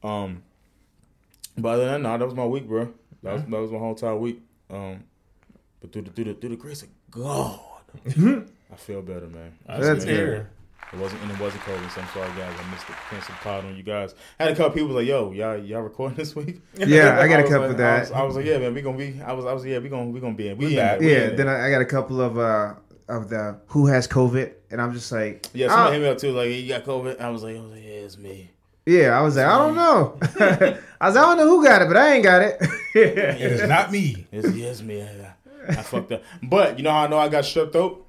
on. 0.03 0.23
Um, 0.23 0.43
but 1.57 1.69
other 1.69 1.85
than 1.85 2.03
that, 2.03 2.09
nah, 2.09 2.17
that 2.17 2.25
was 2.25 2.35
my 2.35 2.45
week, 2.45 2.67
bro. 2.67 2.93
That 3.23 3.33
was, 3.33 3.43
that 3.43 3.49
was 3.51 3.71
my 3.71 3.77
whole 3.79 3.91
entire 3.91 4.15
week. 4.15 4.41
Um, 4.69 5.03
but 5.79 5.91
through 5.93 6.03
the 6.03 6.11
through 6.11 6.25
the 6.25 6.33
through 6.35 6.49
the 6.49 6.55
grace 6.57 6.83
of 6.83 6.89
God, 7.11 7.59
I 8.71 8.75
feel 8.75 9.01
better, 9.01 9.27
man. 9.27 9.53
That's 9.65 9.85
That's 9.87 10.05
good. 10.05 10.09
to 10.11 10.15
good. 10.17 10.27
hear. 10.29 10.49
It 10.93 10.99
wasn't 10.99 11.21
and 11.23 11.31
it 11.31 11.39
wasn't 11.39 11.63
COVID, 11.63 11.91
so 11.93 11.99
I'm 12.01 12.07
sorry 12.13 12.29
guys. 12.37 12.53
I 12.65 12.71
missed 12.71 12.87
the 12.87 12.93
cancel 13.09 13.33
pod 13.41 13.65
on 13.65 13.75
you 13.75 13.83
guys. 13.83 14.15
I 14.39 14.43
had 14.43 14.53
a 14.53 14.55
couple 14.55 14.71
people 14.71 14.95
like, 14.95 15.05
yo, 15.05 15.31
y'all 15.33 15.57
y'all 15.57 15.81
recording 15.81 16.15
this 16.17 16.33
week? 16.35 16.61
Yeah, 16.77 17.19
I 17.19 17.27
got 17.27 17.41
a 17.41 17.43
couple 17.49 17.59
like, 17.61 17.69
of 17.71 17.75
I 17.75 17.77
that. 17.77 17.99
was, 18.01 18.11
I 18.13 18.23
was 18.23 18.35
like, 18.37 18.45
yeah, 18.45 18.57
man, 18.57 18.73
we 18.73 18.81
gonna 18.81 18.97
be 18.97 19.21
I 19.21 19.33
was 19.33 19.45
I 19.45 19.51
was 19.51 19.65
yeah, 19.65 19.79
we 19.79 19.89
gonna 19.89 20.05
we 20.11 20.21
gonna 20.21 20.35
be 20.35 20.47
in. 20.47 20.57
We 20.57 20.67
We 20.67 20.79
it, 20.79 21.01
Yeah, 21.01 21.29
then 21.35 21.49
I, 21.49 21.67
I 21.67 21.71
got 21.71 21.81
a 21.81 21.85
couple 21.85 22.21
of 22.21 22.37
uh 22.37 22.75
of 23.09 23.27
the 23.29 23.59
who 23.67 23.87
has 23.87 24.07
COVID, 24.07 24.53
and 24.71 24.81
I'm 24.81 24.93
just 24.93 25.11
like, 25.11 25.47
yeah, 25.53 25.65
I 25.67 25.69
somebody 25.69 25.85
don't- 25.85 25.93
hit 25.93 26.01
me 26.07 26.09
up 26.11 26.17
too, 26.19 26.31
like, 26.31 26.49
you 26.51 26.67
got 26.69 26.83
COVID? 26.85 27.19
I 27.19 27.29
was 27.31 27.43
like, 27.43 27.57
I 27.57 27.59
was 27.61 27.71
like, 27.71 27.83
yeah, 27.83 27.89
it's 27.89 28.17
me. 28.17 28.51
yeah, 28.85 29.17
I 29.17 29.21
was 29.21 29.35
like, 29.35 29.45
I 29.45 29.57
don't 29.57 29.75
know. 29.75 30.17
I 30.21 30.25
was, 30.27 30.59
like, 30.61 30.79
I 31.01 31.11
don't 31.11 31.37
know 31.37 31.47
who 31.49 31.63
got 31.65 31.81
it, 31.81 31.87
but 31.89 31.97
I 31.97 32.13
ain't 32.13 32.23
got 32.23 32.41
it. 32.43 32.57
It 32.95 33.41
is 33.41 33.67
not 33.67 33.91
me. 33.91 34.25
It's, 34.31 34.55
yeah, 34.55 34.67
it's 34.67 34.81
me. 34.81 35.01
I, 35.01 35.33
I 35.69 35.75
fucked 35.83 36.13
up. 36.13 36.23
But 36.43 36.77
you 36.77 36.83
know 36.83 36.91
how 36.91 37.03
I 37.03 37.07
know 37.07 37.17
I 37.19 37.27
got 37.29 37.43
strep 37.43 37.71
throat? 37.73 38.05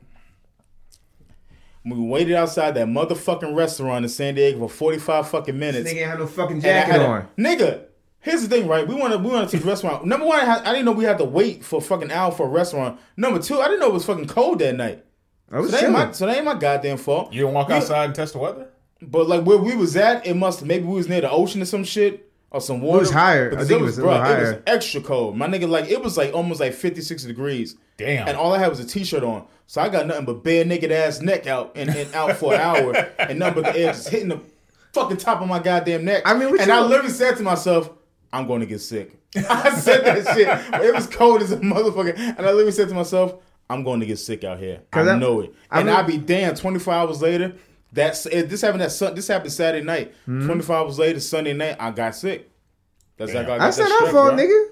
We 1.85 1.97
waited 1.99 2.35
outside 2.35 2.73
that 2.75 2.87
motherfucking 2.89 3.55
restaurant 3.55 4.05
in 4.05 4.09
San 4.09 4.35
Diego 4.35 4.59
for 4.59 4.69
45 4.69 5.29
fucking 5.29 5.59
minutes. 5.59 5.89
Nigga 5.91 5.97
ain't 5.97 6.11
have 6.11 6.19
no 6.19 6.27
fucking 6.27 6.57
And 6.57 6.63
jacket 6.63 6.91
had 6.93 7.01
a- 7.01 7.07
on. 7.07 7.29
Nigga, 7.39 7.83
here's 8.21 8.43
the 8.43 8.49
thing, 8.49 8.69
right? 8.69 8.87
We 8.87 8.95
want 8.95 9.13
to 9.13 9.19
we 9.19 9.31
want 9.31 9.49
to 9.49 9.57
take 9.57 9.65
the 9.65 9.71
restaurant. 9.71 10.05
Number 10.05 10.27
one, 10.27 10.41
I, 10.41 10.45
had, 10.45 10.63
I 10.65 10.73
didn't 10.73 10.85
know 10.85 10.93
we 10.93 11.05
had 11.05 11.19
to 11.19 11.25
wait 11.25 11.65
for 11.65 11.77
a 11.79 11.81
fucking 11.81 12.11
hour 12.11 12.31
for 12.33 12.47
a 12.47 12.51
restaurant. 12.51 13.01
Number 13.17 13.39
two, 13.41 13.61
I 13.61 13.65
didn't 13.69 13.81
know 13.81 13.87
it 13.89 13.95
was 13.95 14.05
fucking 14.05 14.27
cold 14.27 14.59
that 14.59 14.77
night. 14.77 15.05
I 15.51 15.61
was 15.61 15.71
So 15.71 15.77
that, 15.79 15.85
ain't 15.85 15.93
my, 15.93 16.13
so 16.13 16.27
that 16.27 16.37
ain't 16.37 16.45
my 16.45 16.55
goddamn 16.55 16.99
fault. 16.99 17.33
You 17.33 17.43
didn't 17.43 17.55
walk 17.55 17.71
Yeah. 17.71 17.77
outside 17.77 18.05
and 18.05 18.15
test 18.15 18.35
the 18.35 18.39
weather? 18.41 18.69
But 19.01 19.29
like 19.29 19.45
where 19.45 19.57
we 19.57 19.75
was 19.77 19.97
at, 19.97 20.27
it 20.27 20.35
must 20.35 20.65
maybe 20.65 20.85
we 20.85 20.95
was 20.97 21.09
near 21.09 21.23
the 21.23 21.31
ocean 21.31 21.63
or 21.63 21.65
some 21.65 21.85
shit 21.85 22.28
or 22.51 22.61
some 22.61 22.81
water. 22.81 23.01
was 23.01 23.11
higher. 23.11 23.53
I 23.57 23.65
think 23.65 23.81
it 23.81 23.85
was 23.85 23.99
a 23.99 24.03
bro, 24.03 24.13
little 24.13 24.27
it 24.33 24.41
was 24.41 24.63
extra 24.67 25.01
cold. 25.01 25.37
My 25.37 25.47
nigga, 25.47 25.69
like 25.69 25.89
it 25.91 26.03
was 26.03 26.17
like 26.17 26.33
almost 26.35 26.61
like 26.61 26.73
56 26.75 27.25
degrees. 27.25 27.77
Damn. 27.97 28.29
And 28.29 28.37
all 28.37 28.53
I 28.55 28.59
had 28.59 28.69
was 28.69 28.81
a 28.81 28.87
t-shirt 28.87 29.23
on. 29.23 29.47
So 29.67 29.81
I 29.83 29.89
got 29.89 30.07
nothing 30.07 30.25
but 30.25 30.43
bare 30.45 30.65
naked 30.65 30.91
ass 30.93 31.21
neck 31.21 31.47
out 31.47 31.73
and, 31.77 31.91
and 31.91 32.15
out 32.15 32.37
for 32.37 32.55
an 32.55 32.61
hour 32.61 32.95
and 33.19 33.39
nothing 33.39 33.63
but 33.63 33.73
the 33.75 33.79
air 33.81 33.93
just 33.93 34.09
hitting 34.09 34.29
the 34.29 34.41
fucking 34.95 35.19
top 35.19 35.43
of 35.43 35.49
my 35.49 35.59
goddamn 35.59 36.05
neck. 36.05 36.23
I 36.25 36.33
mean, 36.35 36.59
and 36.59 36.73
I 36.73 36.81
literally 36.81 37.11
said 37.13 37.37
to 37.37 37.43
myself, 37.43 37.91
I'm 38.33 38.47
going 38.47 38.61
to 38.61 38.67
get 38.67 38.81
sick. 38.81 39.21
I 39.37 39.75
said 39.75 40.05
that 40.07 40.35
shit. 40.35 40.49
It 40.83 40.95
was 40.95 41.07
cold 41.07 41.43
as 41.43 41.53
a 41.53 41.59
motherfucker. 41.59 42.17
And 42.17 42.41
I 42.41 42.51
literally 42.53 42.73
said 42.73 42.89
to 42.89 42.95
myself, 42.95 43.35
I'm 43.69 43.85
going 43.85 44.01
to 44.01 44.07
get 44.07 44.19
sick 44.19 44.45
out 44.45 44.59
here. 44.59 44.81
I 44.95 45.01
I- 45.01 45.19
know 45.19 45.41
it. 45.41 45.55
I 45.71 45.81
And 45.81 45.89
mean- 45.89 45.97
I'd 45.97 46.07
be 46.07 46.17
damn 46.17 46.55
24 46.55 46.95
hours 46.95 47.21
later. 47.21 47.55
That's 47.93 48.27
it, 48.27 48.49
this 48.51 48.61
happened 48.61 48.83
that 48.83 48.93
sun, 48.93 49.15
this 49.15 49.29
happened 49.29 49.53
Saturday 49.53 49.85
night. 49.85 50.15
Hmm? 50.27 50.45
24 50.47 50.77
hours 50.77 50.99
later, 50.99 51.21
Sunday 51.21 51.53
night, 51.55 51.77
I 51.81 51.91
got 51.91 52.15
sick. 52.15 52.51
That's 53.17 53.33
like 53.35 53.45
I 53.47 53.49
got 53.49 53.59
That's 53.61 53.77
that 53.79 53.89
not 53.89 54.03
our 54.03 54.09
strep, 54.09 54.13
fault, 54.13 54.33
nigga. 54.35 54.65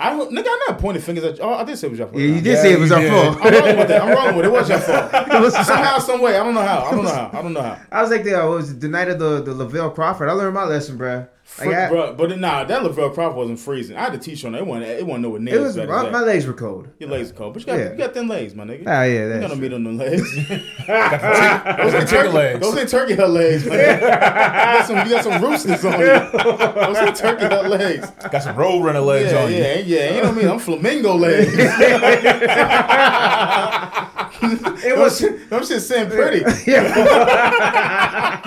I 0.00 0.10
don't- 0.10 0.30
nigga, 0.30 0.46
I'm 0.48 0.58
not 0.68 0.78
pointing 0.78 1.02
fingers 1.02 1.24
at 1.24 1.38
you. 1.38 1.42
Oh, 1.42 1.54
I 1.54 1.64
did 1.64 1.76
say 1.76 1.88
it 1.88 1.90
was 1.90 1.98
your 1.98 2.08
fault. 2.08 2.20
Yeah, 2.20 2.26
you 2.28 2.34
did 2.40 2.46
Yeah, 2.46 2.62
say 2.62 2.72
it 2.74 2.78
was 2.78 2.90
you 2.90 2.96
our 2.96 3.08
fault. 3.08 3.38
I'm 3.42 3.52
wrong 3.54 3.76
with 3.78 3.88
that. 3.88 4.02
I'm 4.02 4.08
wrong 4.10 4.36
with 4.36 4.44
it. 4.44 4.48
It 4.48 4.52
was 4.52 4.68
your 4.68 4.78
fault. 4.78 5.10
It 5.14 5.40
was- 5.42 5.54
Somehow, 5.66 5.98
some 5.98 6.20
way. 6.20 6.36
I 6.38 6.44
don't 6.44 6.54
know 6.54 6.62
how. 6.62 6.84
I 6.84 6.90
don't 6.92 7.04
know 7.04 7.10
how. 7.14 7.30
I 7.32 7.42
don't 7.42 7.52
know 7.52 7.62
how. 7.62 7.80
I 7.90 8.02
was 8.02 8.10
like, 8.12 8.22
the, 8.22 8.40
uh, 8.44 8.48
was 8.48 8.78
the 8.78 8.88
night 8.88 9.08
of 9.08 9.18
the 9.18 9.42
the 9.42 9.52
Lavell 9.52 9.92
Crawford. 9.94 10.28
I 10.28 10.32
learned 10.32 10.54
my 10.54 10.64
lesson, 10.64 10.96
bruh. 10.98 11.26
Like, 11.58 11.68
I- 11.74 11.88
bro, 11.88 12.14
but 12.14 12.38
nah, 12.38 12.62
that 12.64 12.82
Lavell 12.82 13.12
Crawford 13.12 13.36
wasn't 13.36 13.58
freezing. 13.58 13.96
I 13.96 14.04
had 14.04 14.14
a 14.14 14.18
t-shirt 14.18 14.48
on. 14.48 14.54
It 14.54 14.64
wasn't. 14.66 14.86
It 14.90 15.04
wasn't 15.06 15.22
nowhere 15.24 15.40
near 15.40 15.54
it 15.56 15.58
as 15.58 15.64
was 15.64 15.76
bad 15.76 15.88
my, 15.88 16.10
my 16.10 16.20
legs 16.20 16.46
were 16.46 16.52
cold. 16.52 16.88
Your 17.00 17.10
legs 17.10 17.30
are 17.30 17.34
cold, 17.34 17.54
but 17.54 17.62
you 17.62 17.66
got 17.66 17.78
Yeah. 17.78 17.90
you 17.92 17.96
got 17.98 18.14
thin 18.14 18.28
legs, 18.28 18.54
my 18.54 18.64
nigga. 18.64 18.84
Ah, 18.86 19.02
yeah, 19.02 19.22
you 19.22 19.28
that's 19.28 19.40
got 19.40 19.50
no 19.50 19.56
meat 19.56 19.72
on 19.72 19.82
the 19.84 19.90
legs. 20.04 20.22
Got 20.86 21.20
the 21.20 21.28
chick- 21.38 21.76
Those 21.78 21.94
ain't 21.94 22.08
chicken 22.08 22.24
turkey 22.24 22.28
legs. 22.36 22.60
Those 22.60 22.76
ain't 22.78 22.88
turkey 22.90 23.14
head 23.16 23.30
legs, 23.30 23.64
man. 23.66 24.00
you, 24.00 24.06
got 24.06 24.86
some, 24.86 24.98
you 24.98 25.10
got 25.14 25.24
some 25.24 25.42
roosters 25.42 25.84
on 25.84 25.98
you. 26.00 26.06
Those 26.06 26.96
ain't 26.98 27.16
turkey 27.16 27.44
head 27.44 27.66
legs. 27.68 28.10
Got 28.30 28.42
some 28.42 28.56
road 28.56 28.84
runner 28.84 29.00
legs 29.00 29.32
Yeah, 29.32 29.42
on 29.42 29.50
you. 29.50 29.58
yeah, 29.58 29.78
yeah. 29.78 30.14
You 30.14 30.22
know 30.22 30.28
what 30.28 30.38
I 30.38 30.42
mean? 30.42 30.48
I'm 30.48 30.58
flamingo 30.60 31.14
legs. 31.14 31.54
It 34.40 34.96
was 34.96 35.18
Them 35.18 35.64
shit 35.66 35.82
sound 35.82 36.10
pretty. 36.10 36.38
yeah, 36.70 38.38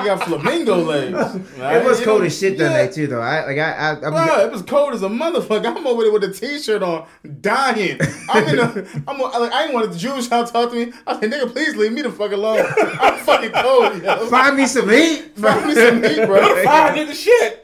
You 0.00 0.06
got 0.06 0.22
flamingo 0.24 0.76
legs. 0.76 1.36
it 1.58 1.84
was 1.84 2.00
cold 2.02 2.22
as 2.22 2.38
shit 2.38 2.58
that 2.58 2.70
Yeah. 2.70 2.76
night 2.84 2.92
too, 2.92 3.06
though. 3.06 3.20
I 3.20 3.44
like 3.46 3.58
I 3.58 3.72
I, 3.72 3.90
I 3.92 3.94
Bro, 4.10 4.46
it 4.46 4.52
was 4.52 4.62
cold 4.62 4.94
as 4.94 5.02
a 5.02 5.08
motherfucker. 5.08 5.66
I'm 5.76 5.86
over 5.86 6.02
there 6.02 6.12
with 6.12 6.24
a 6.24 6.32
t-shirt 6.32 6.82
on, 6.82 7.06
dying. 7.40 7.98
I'm 8.30 8.48
in 8.48 8.58
a, 8.58 8.86
I'm 9.08 9.20
a, 9.20 9.22
like, 9.24 9.52
I 9.52 9.62
didn't 9.62 9.74
want 9.74 9.90
the 9.92 9.98
Jewish 9.98 10.28
how 10.28 10.44
to 10.44 10.52
talk 10.52 10.70
to 10.70 10.76
me. 10.86 10.92
I 11.06 11.18
said, 11.20 11.30
nigga, 11.30 11.50
please 11.52 11.76
leave 11.76 11.92
me 11.92 12.02
the 12.02 12.10
fuck 12.10 12.32
alone. 12.32 12.64
I'm 12.78 13.18
fucking 13.24 13.52
cold. 13.52 14.02
Yo. 14.02 14.26
find 14.26 14.56
me 14.56 14.66
some 14.66 14.86
meat. 14.88 15.32
Find 15.36 15.66
me 15.66 15.74
some 15.74 16.00
meat, 16.00 16.26
bro. 16.26 16.62
Fire 16.64 16.94
nigga 16.94 17.12
shit. 17.14 17.60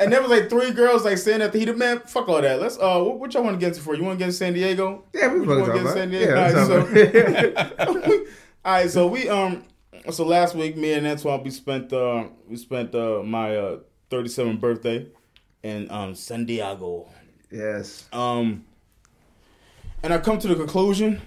And 0.00 0.12
there 0.12 0.20
was 0.22 0.30
like 0.30 0.48
three 0.50 0.70
girls 0.72 1.04
like 1.04 1.18
saying 1.18 1.42
at 1.42 1.52
the 1.52 1.58
heat 1.58 1.68
of 1.68 1.76
man, 1.78 2.00
fuck 2.06 2.28
all 2.28 2.40
that. 2.42 2.60
Let's 2.60 2.76
uh, 2.78 3.00
what, 3.00 3.18
what 3.20 3.34
y'all 3.34 3.42
want 3.44 3.54
to 3.56 3.60
get 3.60 3.68
into 3.70 3.80
for? 3.82 3.94
You 3.94 4.02
want 4.04 4.18
to 4.18 4.24
get 4.24 4.30
to 4.30 4.36
San 4.36 4.52
Diego? 4.54 5.04
Yeah, 5.12 5.28
we 5.32 5.40
fucking 5.40 5.60
wanna 5.60 5.74
get 5.74 5.82
to 5.84 5.92
San. 5.92 6.10
Diego? 6.10 6.34
Yeah, 6.34 6.46
All 6.46 6.52
that's 6.52 6.68
right, 6.68 6.78
all 6.80 6.86
so- 6.86 6.94
All 8.64 8.72
right, 8.74 8.90
so 8.90 9.06
we 9.06 9.28
um, 9.28 9.64
so 10.10 10.24
last 10.24 10.54
week 10.54 10.76
me 10.76 10.92
and 10.92 11.06
Antoine 11.06 11.42
we 11.42 11.50
spent 11.50 11.92
uh 11.92 12.24
we 12.48 12.56
spent 12.56 12.94
uh 12.94 13.22
my 13.22 13.56
uh 13.56 13.78
37th 14.10 14.60
birthday 14.60 15.06
in 15.62 15.90
um 15.90 16.14
San 16.14 16.44
Diego. 16.44 17.08
yes. 17.50 18.06
Um, 18.12 18.64
and 20.02 20.12
I 20.12 20.18
come 20.18 20.38
to 20.38 20.48
the 20.48 20.54
conclusion, 20.56 21.20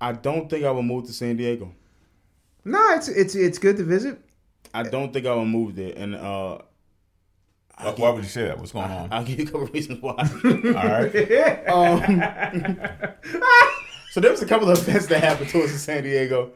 I 0.00 0.12
don't 0.12 0.48
think 0.48 0.64
I 0.64 0.70
will 0.70 0.82
move 0.84 1.06
to 1.06 1.12
San 1.12 1.36
Diego. 1.36 1.72
No, 2.64 2.78
it's 2.94 3.08
it's 3.08 3.34
it's 3.34 3.58
good 3.58 3.76
to 3.78 3.84
visit. 3.84 4.18
I 4.72 4.82
don't 4.84 5.12
think 5.12 5.26
I 5.26 5.34
will 5.34 5.46
move 5.46 5.74
there, 5.74 5.92
and 5.96 6.14
uh, 6.14 6.58
Why, 7.78 7.90
why 7.96 8.10
would 8.10 8.22
you 8.22 8.28
say 8.30 8.44
that? 8.44 8.58
What's 8.58 8.72
going 8.72 8.90
on? 8.90 9.08
I'll 9.12 9.24
give 9.24 9.38
you 9.40 9.44
a 9.46 9.50
couple 9.50 9.66
reasons 9.68 10.00
why. 10.00 10.14
All 10.44 10.88
right. 10.88 11.68
um, 11.68 12.00
so 14.10 14.20
there 14.20 14.30
was 14.30 14.42
a 14.42 14.46
couple 14.46 14.68
of 14.70 14.78
events 14.78 15.06
that 15.06 15.22
happened 15.22 15.48
to 15.50 15.62
us 15.62 15.72
in 15.72 15.78
San 15.78 16.02
Diego, 16.02 16.52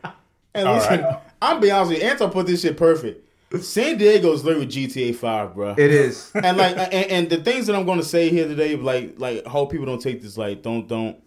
and 0.54 0.68
All 0.68 0.74
listen, 0.74 1.02
right. 1.02 1.20
I'm 1.40 1.60
be 1.60 1.70
honest 1.70 1.92
with 1.92 2.02
you, 2.02 2.08
Anton 2.08 2.30
put 2.30 2.46
this 2.46 2.62
shit 2.62 2.76
perfect. 2.76 3.20
San 3.60 3.98
Diego 3.98 4.32
is 4.32 4.44
literally 4.44 4.66
GTA 4.66 5.14
Five, 5.14 5.54
bro. 5.54 5.74
It 5.78 5.90
is. 5.90 6.30
and 6.34 6.56
like 6.56 6.76
and, 6.76 6.92
and 6.92 7.30
the 7.30 7.36
things 7.38 7.66
that 7.66 7.76
I'm 7.76 7.86
going 7.86 7.98
to 7.98 8.04
say 8.04 8.28
here 8.28 8.48
today, 8.48 8.76
like 8.76 9.14
like 9.18 9.46
hope 9.46 9.70
people 9.70 9.86
don't 9.86 10.02
take 10.02 10.22
this 10.22 10.36
like 10.36 10.62
don't 10.62 10.88
don't 10.88 11.22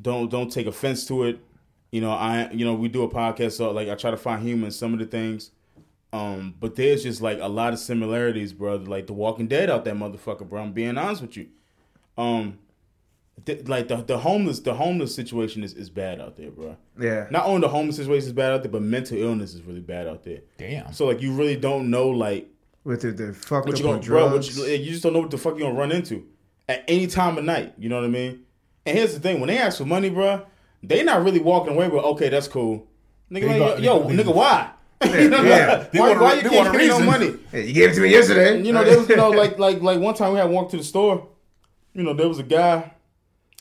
don't 0.00 0.28
don't 0.30 0.50
take 0.50 0.66
offense 0.66 1.06
to 1.06 1.24
it. 1.24 1.38
You 1.92 2.00
know, 2.00 2.10
I 2.10 2.50
you 2.50 2.64
know 2.64 2.74
we 2.74 2.88
do 2.88 3.02
a 3.04 3.08
podcast, 3.08 3.52
so 3.52 3.70
like 3.70 3.88
I 3.88 3.94
try 3.94 4.10
to 4.10 4.16
find 4.16 4.42
humor 4.42 4.66
in 4.66 4.72
some 4.72 4.92
of 4.92 4.98
the 4.98 5.06
things. 5.06 5.50
Um, 6.12 6.54
but 6.60 6.74
there's 6.76 7.04
just 7.04 7.22
like 7.22 7.38
a 7.40 7.48
lot 7.48 7.72
of 7.72 7.78
similarities, 7.78 8.52
bro. 8.52 8.76
Like 8.76 9.06
The 9.06 9.12
Walking 9.14 9.46
Dead 9.46 9.70
out 9.70 9.84
that 9.84 9.94
motherfucker, 9.94 10.48
bro. 10.48 10.62
I'm 10.62 10.72
being 10.72 10.98
honest 10.98 11.22
with 11.22 11.36
you. 11.36 11.48
Um, 12.18 12.58
th- 13.46 13.68
like 13.68 13.88
the 13.88 13.96
the 13.96 14.18
homeless 14.18 14.60
the 14.60 14.74
homeless 14.74 15.14
situation 15.14 15.62
is, 15.64 15.74
is 15.74 15.90
bad 15.90 16.20
out 16.20 16.36
there, 16.36 16.50
bro. 16.50 16.76
Yeah. 17.00 17.26
Not 17.30 17.46
only 17.46 17.60
the 17.62 17.68
homeless 17.68 17.96
situation 17.96 18.26
is 18.28 18.32
bad 18.32 18.52
out 18.52 18.62
there, 18.62 18.70
but 18.72 18.82
mental 18.82 19.18
illness 19.18 19.54
is 19.54 19.62
really 19.62 19.80
bad 19.80 20.06
out 20.06 20.22
there. 20.24 20.40
Damn. 20.58 20.92
So 20.92 21.06
like 21.06 21.20
you 21.20 21.32
really 21.32 21.56
don't 21.56 21.90
know 21.90 22.08
like 22.08 22.48
With 22.84 23.02
the, 23.02 23.12
the 23.12 23.32
fucked 23.32 23.66
what 23.66 23.74
up 23.74 23.80
you 23.80 23.88
on 23.88 23.94
gonna, 23.96 24.06
bro? 24.06 24.32
What 24.32 24.56
you, 24.56 24.64
you 24.66 24.90
just 24.90 25.02
don't 25.02 25.12
know 25.12 25.20
what 25.20 25.30
the 25.30 25.38
fuck 25.38 25.54
you 25.56 25.60
gonna 25.64 25.74
run 25.78 25.92
into 25.92 26.26
at 26.68 26.84
any 26.88 27.06
time 27.06 27.38
of 27.38 27.44
night. 27.44 27.74
You 27.78 27.88
know 27.88 27.96
what 27.96 28.04
I 28.04 28.08
mean? 28.08 28.44
And 28.86 28.96
here's 28.98 29.14
the 29.14 29.20
thing: 29.20 29.40
when 29.40 29.48
they 29.48 29.58
ask 29.58 29.78
for 29.78 29.84
money, 29.84 30.10
bro, 30.10 30.44
they 30.82 31.02
not 31.04 31.22
really 31.24 31.40
walking 31.40 31.74
away 31.74 31.88
with, 31.88 32.02
"Okay, 32.04 32.28
that's 32.28 32.48
cool." 32.48 32.86
Nigga, 33.30 33.40
They 33.48 33.60
like, 33.60 33.76
go- 33.76 33.82
yo, 33.82 34.08
they- 34.08 34.16
nigga, 34.22 34.34
why? 34.34 34.70
You 35.04 35.28
know, 35.30 35.42
yeah. 35.42 35.66
like, 35.78 35.90
They 35.92 36.00
why, 36.00 36.12
a- 36.12 36.18
why 36.20 36.34
you 36.34 36.42
they 36.42 36.48
can't 36.50 36.66
want 36.66 36.78
give 36.78 36.80
me 36.80 36.88
no 36.88 37.00
money? 37.00 37.34
Hey, 37.50 37.66
you 37.66 37.72
gave 37.72 37.90
it 37.90 37.94
to 37.94 38.00
me 38.02 38.10
yesterday. 38.10 38.56
And, 38.56 38.66
you 38.66 38.72
know, 38.72 38.84
there 38.84 38.98
was, 38.98 39.08
you 39.08 39.16
know, 39.16 39.30
like, 39.42 39.58
like, 39.58 39.80
like 39.80 39.98
one 40.00 40.14
time 40.14 40.32
we 40.32 40.38
had 40.38 40.50
walked 40.50 40.70
to 40.72 40.76
the 40.76 40.84
store. 40.84 41.28
You 41.94 42.02
know, 42.02 42.12
there 42.14 42.28
was 42.28 42.38
a 42.38 42.42
guy 42.44 42.92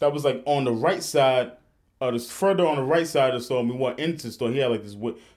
that 0.02 0.12
was 0.12 0.26
like 0.26 0.44
on 0.46 0.66
the 0.66 0.72
right 0.74 1.02
side, 1.02 1.54
uh, 2.02 2.12
this 2.12 2.30
further 2.30 2.66
on 2.68 2.76
the 2.76 2.84
right 2.84 3.08
side 3.08 3.34
of 3.34 3.40
the 3.40 3.46
store. 3.46 3.62
And 3.62 3.70
we 3.70 3.78
went 3.78 4.00
into 4.00 4.28
the 4.28 4.34
store. 4.34 4.52
He 4.52 4.58
had 4.58 4.72
like 4.72 4.84
this, 4.84 4.96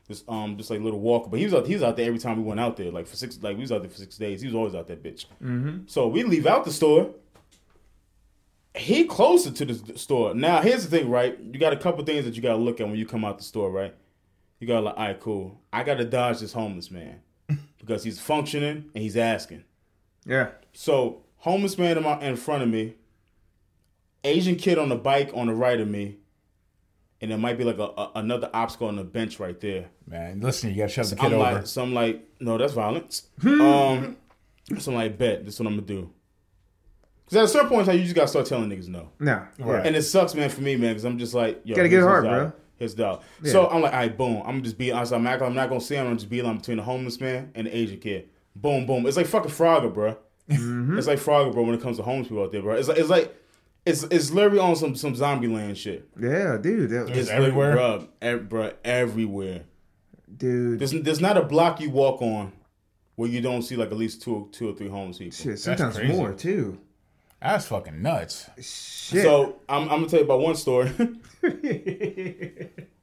this, 0.09 0.25
um, 0.27 0.57
just 0.57 0.71
like 0.71 0.81
little 0.81 1.01
walker. 1.01 1.29
But 1.31 1.39
he 1.39 1.45
was 1.45 1.55
out, 1.55 1.67
he 1.67 1.75
was 1.75 1.83
out 1.83 1.97
there 1.97 2.07
every 2.07 2.19
time 2.19 2.39
we 2.39 2.43
went 2.43 2.59
out 2.59 2.77
there, 2.77 2.91
like 2.91 3.07
for 3.07 3.15
six, 3.17 3.39
like 3.43 3.57
we 3.57 3.61
was 3.61 3.71
out 3.71 3.83
there 3.83 3.91
for 3.91 3.99
six 3.99 4.17
days. 4.17 4.41
He 4.41 4.47
was 4.49 4.55
always 4.57 4.75
out 4.75 4.89
there, 4.89 4.97
bitch. 4.97 5.27
So 5.87 6.09
we 6.09 6.23
leave 6.25 6.47
out 6.47 6.65
the 6.65 6.73
store. 6.73 7.11
He 8.77 9.05
closer 9.05 9.53
to 9.53 9.65
the 9.65 9.97
store. 9.99 10.35
Now, 10.35 10.61
here's 10.61 10.85
the 10.89 10.91
thing, 10.99 11.09
right? 11.09 11.39
You 11.39 11.61
got 11.61 11.73
a 11.73 11.77
couple 11.77 12.05
things 12.05 12.25
that 12.25 12.35
you 12.35 12.43
got 12.43 12.55
to 12.55 12.59
look 12.59 12.81
at 12.81 12.89
when 12.89 12.97
you 12.97 13.07
come 13.07 13.25
out 13.25 13.39
the 13.39 13.45
store, 13.45 13.71
right? 13.71 13.95
You 14.59 14.67
got 14.67 14.75
to 14.77 14.81
like, 14.81 14.97
all 14.97 15.05
right, 15.07 15.21
cool. 15.21 15.61
I 15.73 15.85
got 15.85 15.99
to 15.99 16.05
dodge 16.05 16.41
this 16.41 16.53
homeless 16.55 16.91
man 16.91 17.21
because 17.79 18.03
he's 18.03 18.19
functioning 18.19 18.91
and 18.95 19.03
he's 19.03 19.17
asking. 19.17 19.63
yeah. 20.27 20.49
So, 20.73 21.23
homeless 21.37 21.79
man 21.79 21.97
in, 21.99 22.03
my, 22.03 22.19
in 22.21 22.35
front 22.35 22.65
of 22.65 22.69
me, 22.69 22.95
Asian 24.25 24.57
kid 24.57 24.79
on 24.79 24.89
the 24.89 24.97
bike 24.97 25.31
on 25.35 25.47
the 25.47 25.55
right 25.55 25.81
of 25.81 25.89
me, 25.89 26.17
and 27.21 27.31
there 27.31 27.39
might 27.39 27.59
be 27.59 27.65
like 27.65 27.79
a, 27.79 27.83
a 27.83 28.11
another 28.17 28.51
obstacle 28.53 28.89
on 28.89 28.97
the 28.97 29.05
bench 29.05 29.39
right 29.39 29.59
there. 29.61 29.87
Man, 30.07 30.41
listen, 30.41 30.71
you 30.71 30.77
gotta 30.77 30.89
shove 30.89 31.11
the 31.11 31.17
I'm 31.17 31.31
kid 31.31 31.35
over. 31.35 31.55
like, 31.57 31.67
so 31.67 31.83
I'm 31.83 31.95
like, 31.95 32.27
no, 32.41 32.59
that's 32.59 32.73
violence. 32.73 33.29
um, 33.45 34.17
So 34.79 34.93
I'm 34.93 34.97
like, 34.97 35.19
bet, 35.19 35.45
this 35.45 35.55
is 35.55 35.61
what 35.61 35.67
I'm 35.69 35.75
gonna 35.75 35.87
do. 35.87 36.11
Because 37.25 37.37
at 37.39 37.45
a 37.45 37.49
certain 37.49 37.69
point 37.69 37.81
in 37.81 37.87
time, 37.87 37.97
you 37.97 38.03
just 38.05 38.15
gotta 38.15 38.29
start 38.29 38.47
telling 38.47 38.69
niggas 38.71 38.89
no. 38.89 39.11
No. 39.19 39.47
Right. 39.59 39.87
And 39.87 39.97
it 39.97 40.03
sucks, 40.03 40.35
man, 40.35 40.51
for 40.51 40.61
me, 40.61 40.77
man, 40.77 40.91
because 40.91 41.05
I'm 41.05 41.19
just 41.19 41.33
like, 41.35 41.61
yo, 41.65 41.75
Gotta 41.77 41.89
get 41.89 41.97
his 41.99 42.07
hard, 42.07 42.25
bro. 42.25 42.53
His 42.77 42.95
dollar. 42.95 43.21
So 43.45 43.69
I'm 43.69 43.83
like, 43.83 43.93
all 43.93 43.99
right, 44.01 44.19
boom. 44.19 44.39
I'm 44.39 44.47
gonna 44.57 44.63
just 44.63 44.77
be 44.77 44.91
honest. 44.93 45.13
I'm 45.13 45.23
not, 45.23 45.41
I'm 45.41 45.55
not 45.55 45.69
gonna 45.69 45.81
say 45.81 45.99
I'm 45.99 46.07
gonna 46.07 46.17
just 46.17 46.29
be 46.29 46.43
like 46.43 46.59
between 46.59 46.77
the 46.79 46.83
homeless 46.83 47.21
man 47.21 47.53
and 47.55 47.67
the 47.67 47.77
Asian 47.77 47.99
kid. 48.01 48.29
Boom, 48.57 48.85
boom. 48.85 49.07
It's 49.07 49.17
like 49.17 49.27
fucking 49.27 49.51
Frogger, 49.53 49.93
bro. 49.93 50.17
Mm-hmm. 50.51 50.99
It's 50.99 51.07
like 51.07 51.19
Frogger, 51.19 51.53
bro. 51.53 51.63
When 51.63 51.75
it 51.75 51.81
comes 51.81 51.97
to 51.99 52.03
homeless 52.03 52.29
people 52.29 52.43
out 52.43 52.53
there, 52.53 52.63
bro. 52.63 52.75
It's 52.75 52.89
like 52.89 52.99
it's 52.99 53.09
like 53.09 53.35
it's 53.87 54.03
it's 54.05 54.31
literally 54.31 54.59
on 54.59 54.77
some 54.77 54.95
some 54.97 55.15
zombie 55.15 55.49
land 55.49 55.77
shit. 55.79 56.09
Yeah, 56.21 56.57
dude. 56.61 56.91
That, 56.91 57.09
It's 57.11 57.29
literally, 57.29 57.47
everywhere? 57.47 57.73
bro. 57.73 58.09
Ev- 58.23 58.49
bro, 58.49 58.73
everywhere. 58.85 59.63
dude. 60.37 60.79
There's 60.79 60.93
there's 60.93 61.21
not 61.21 61.37
a 61.37 61.43
block 61.43 61.81
you 61.81 61.91
walk 61.91 62.23
on 62.23 62.53
where 63.17 63.29
you 63.29 63.41
don't 63.41 63.63
see 63.63 63.77
like 63.77 63.91
at 63.91 63.97
least 63.97 64.23
two 64.23 64.49
two 64.53 64.71
or 64.71 64.75
three 64.75 64.89
homeless 64.89 65.19
people. 65.19 65.37
Shit, 65.37 65.59
sometimes 65.59 66.03
more 66.03 66.33
too. 66.33 66.79
That's 67.41 67.67
fucking 67.67 68.01
nuts. 68.01 68.49
Shit. 68.57 69.23
So 69.23 69.57
I'm, 69.69 69.83
I'm 69.83 69.89
gonna 69.89 70.09
tell 70.09 70.21
you 70.21 70.25
about 70.25 70.41
one 70.41 70.55
story. 70.57 70.91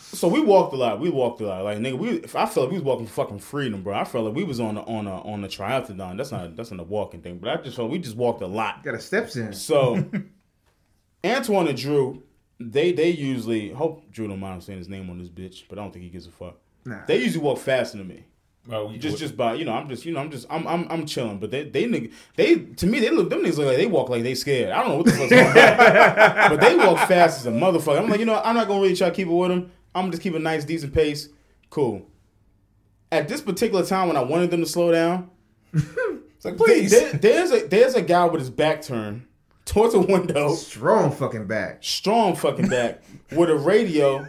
so 0.00 0.28
we 0.28 0.40
walked 0.40 0.72
a 0.72 0.76
lot. 0.76 1.00
We 1.00 1.10
walked 1.10 1.40
a 1.40 1.46
lot. 1.46 1.64
Like 1.64 1.78
nigga, 1.78 1.98
we 1.98 2.24
I 2.24 2.46
felt 2.46 2.56
like 2.56 2.70
we 2.70 2.74
was 2.74 2.82
walking 2.82 3.06
for 3.06 3.12
fucking 3.24 3.38
freedom, 3.38 3.82
bro. 3.82 3.94
I 3.94 4.04
felt 4.04 4.24
like 4.24 4.34
we 4.34 4.44
was 4.44 4.60
on 4.60 4.76
a, 4.76 4.82
on 4.82 5.06
a 5.06 5.20
on 5.22 5.44
a 5.44 5.48
triathlon. 5.48 6.16
That's 6.16 6.32
not 6.32 6.56
that's 6.56 6.70
not 6.70 6.80
a 6.80 6.84
walking 6.84 7.22
thing, 7.22 7.38
but 7.38 7.48
I 7.50 7.62
just 7.62 7.76
felt 7.76 7.90
we 7.90 7.98
just 7.98 8.16
walked 8.16 8.42
a 8.42 8.46
lot. 8.46 8.82
got 8.82 8.94
a 8.94 9.00
steps 9.00 9.36
in. 9.36 9.52
So 9.52 10.04
Antoine 11.24 11.68
and 11.68 11.78
Drew, 11.78 12.22
they 12.58 12.92
they 12.92 13.10
usually 13.10 13.70
hope 13.70 14.10
Drew 14.10 14.28
don't 14.28 14.40
mind 14.40 14.62
saying 14.62 14.78
his 14.78 14.88
name 14.88 15.10
on 15.10 15.18
this 15.18 15.28
bitch, 15.28 15.64
but 15.68 15.78
I 15.78 15.82
don't 15.82 15.92
think 15.92 16.04
he 16.04 16.10
gives 16.10 16.26
a 16.26 16.30
fuck. 16.30 16.56
Nah. 16.84 17.04
They 17.06 17.18
usually 17.18 17.44
walk 17.44 17.58
faster 17.58 17.98
than 17.98 18.08
me. 18.08 18.24
Well, 18.66 18.88
we 18.88 18.98
Just 18.98 19.18
just 19.18 19.36
by 19.36 19.54
you 19.54 19.64
know, 19.64 19.72
I'm 19.72 19.88
just 19.88 20.04
you 20.04 20.12
know, 20.12 20.20
I'm 20.20 20.30
just 20.30 20.46
I'm 20.50 20.66
I'm 20.66 20.86
I'm 20.90 21.06
chilling. 21.06 21.38
But 21.38 21.50
they 21.50 21.64
they 21.64 21.84
nigga 21.84 22.12
they 22.36 22.56
to 22.56 22.86
me 22.86 23.00
they 23.00 23.10
look 23.10 23.30
them 23.30 23.40
niggas 23.40 23.56
look 23.56 23.68
like 23.68 23.78
they 23.78 23.86
walk 23.86 24.10
like 24.10 24.22
they 24.22 24.34
scared. 24.34 24.70
I 24.70 24.80
don't 24.80 24.88
know 24.88 24.96
what 24.98 25.06
the 25.06 25.12
fuck's 25.12 25.30
going 25.30 25.46
on. 25.46 25.54
but 26.50 26.60
they 26.60 26.76
walk 26.76 27.08
fast 27.08 27.40
as 27.40 27.46
a 27.46 27.50
motherfucker. 27.50 27.98
I'm 27.98 28.08
like, 28.08 28.20
you 28.20 28.26
know, 28.26 28.40
I'm 28.44 28.54
not 28.54 28.68
gonna 28.68 28.80
really 28.80 28.94
try 28.94 29.08
to 29.08 29.14
keep 29.14 29.28
it 29.28 29.32
with 29.32 29.50
them. 29.50 29.72
I'm 29.94 30.02
gonna 30.02 30.12
just 30.12 30.22
keep 30.22 30.34
a 30.34 30.38
nice, 30.38 30.64
decent 30.64 30.94
pace. 30.94 31.28
Cool. 31.70 32.06
At 33.12 33.28
this 33.28 33.40
particular 33.40 33.84
time 33.84 34.08
when 34.08 34.16
I 34.16 34.22
wanted 34.22 34.50
them 34.50 34.60
to 34.60 34.66
slow 34.66 34.92
down, 34.92 35.30
it's 35.72 36.44
like, 36.44 36.56
please. 36.56 36.90
there- 36.90 37.12
there's 37.12 37.50
a 37.52 37.66
there's 37.66 37.94
a 37.94 38.02
guy 38.02 38.24
with 38.26 38.40
his 38.40 38.50
back 38.50 38.82
turned 38.82 39.26
towards 39.64 39.94
a 39.94 40.00
window, 40.00 40.54
Strong 40.54 41.12
fucking 41.12 41.46
back. 41.46 41.78
strong 41.82 42.34
fucking 42.36 42.68
back, 42.68 43.02
with 43.32 43.50
a 43.50 43.54
radio 43.56 44.26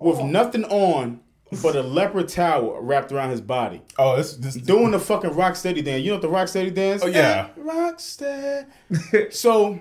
with 0.00 0.20
nothing 0.24 0.64
on 0.64 1.20
but 1.62 1.76
a 1.76 1.82
leopard 1.82 2.28
towel 2.28 2.80
wrapped 2.80 3.12
around 3.12 3.28
his 3.30 3.40
body. 3.42 3.82
oh, 3.98 4.16
this 4.16 4.34
this 4.36 4.54
doing 4.54 4.90
the 4.90 4.98
fucking 4.98 5.30
rock 5.34 5.54
steady 5.54 5.82
dance. 5.82 6.02
You 6.02 6.08
know 6.10 6.14
what 6.16 6.22
the 6.22 6.28
rock 6.28 6.48
steady 6.48 6.70
dance? 6.70 7.02
Oh, 7.04 7.08
yeah. 7.08 7.48
rock 7.56 8.00
steady. 8.00 8.66
So 9.30 9.78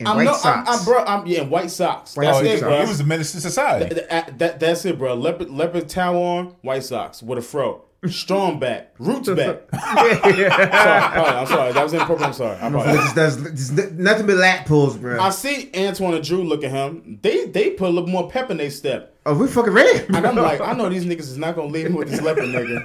In 0.00 0.06
I'm 0.06 0.16
white 0.16 0.24
no, 0.24 0.32
I'm, 0.32 0.38
socks. 0.38 0.70
I'm 0.70 0.84
bro. 0.84 1.04
I'm 1.04 1.26
yeah, 1.26 1.42
in 1.42 1.50
white 1.50 1.70
socks. 1.70 2.16
White 2.16 2.26
That's 2.26 2.40
it, 2.46 2.60
bro. 2.60 2.82
he 2.82 2.88
was 2.88 3.00
a 3.00 3.04
menace 3.04 3.32
to 3.32 3.40
society. 3.40 3.94
That, 3.94 4.38
that- 4.38 4.60
that's 4.60 4.84
it, 4.84 4.96
bro. 4.98 5.14
Leopard 5.14 5.50
leopard 5.50 5.88
towel 5.88 6.22
on, 6.22 6.46
white 6.62 6.84
socks 6.84 7.20
with 7.22 7.38
a 7.38 7.42
fro, 7.42 7.84
strong 8.06 8.60
back, 8.60 8.94
roots 9.00 9.28
back. 9.28 9.62
sorry, 9.72 10.44
I'm 10.52 11.46
sorry. 11.46 11.72
That 11.72 11.82
was 11.82 11.94
inappropriate. 11.94 12.28
I'm 12.28 12.32
sorry. 12.32 12.56
I 12.58 12.68
apologize. 12.68 12.94
Just 12.96 13.14
does 13.16 13.36
just 13.74 13.92
nothing 13.92 14.26
but 14.26 14.36
lat 14.36 14.66
pulls, 14.66 14.96
bro. 14.96 15.20
I 15.20 15.30
see 15.30 15.70
Antoine 15.74 16.14
and 16.14 16.24
Drew 16.24 16.44
look 16.44 16.62
at 16.62 16.70
him. 16.70 17.18
They 17.22 17.46
they 17.46 17.70
put 17.70 17.88
a 17.88 17.90
little 17.90 18.08
more 18.08 18.30
pep 18.30 18.50
in 18.52 18.58
their 18.58 18.70
step. 18.70 19.17
Oh, 19.28 19.34
we 19.38 19.46
fucking 19.46 19.72
ready. 19.72 20.04
And 20.08 20.26
I'm 20.26 20.36
like, 20.36 20.60
I 20.60 20.72
know 20.72 20.88
these 20.88 21.04
niggas 21.04 21.20
is 21.20 21.38
not 21.38 21.54
gonna 21.54 21.68
leave 21.68 21.90
me 21.90 21.96
with 21.96 22.08
this 22.10 22.20
leopard 22.20 22.44
nigga. 22.44 22.84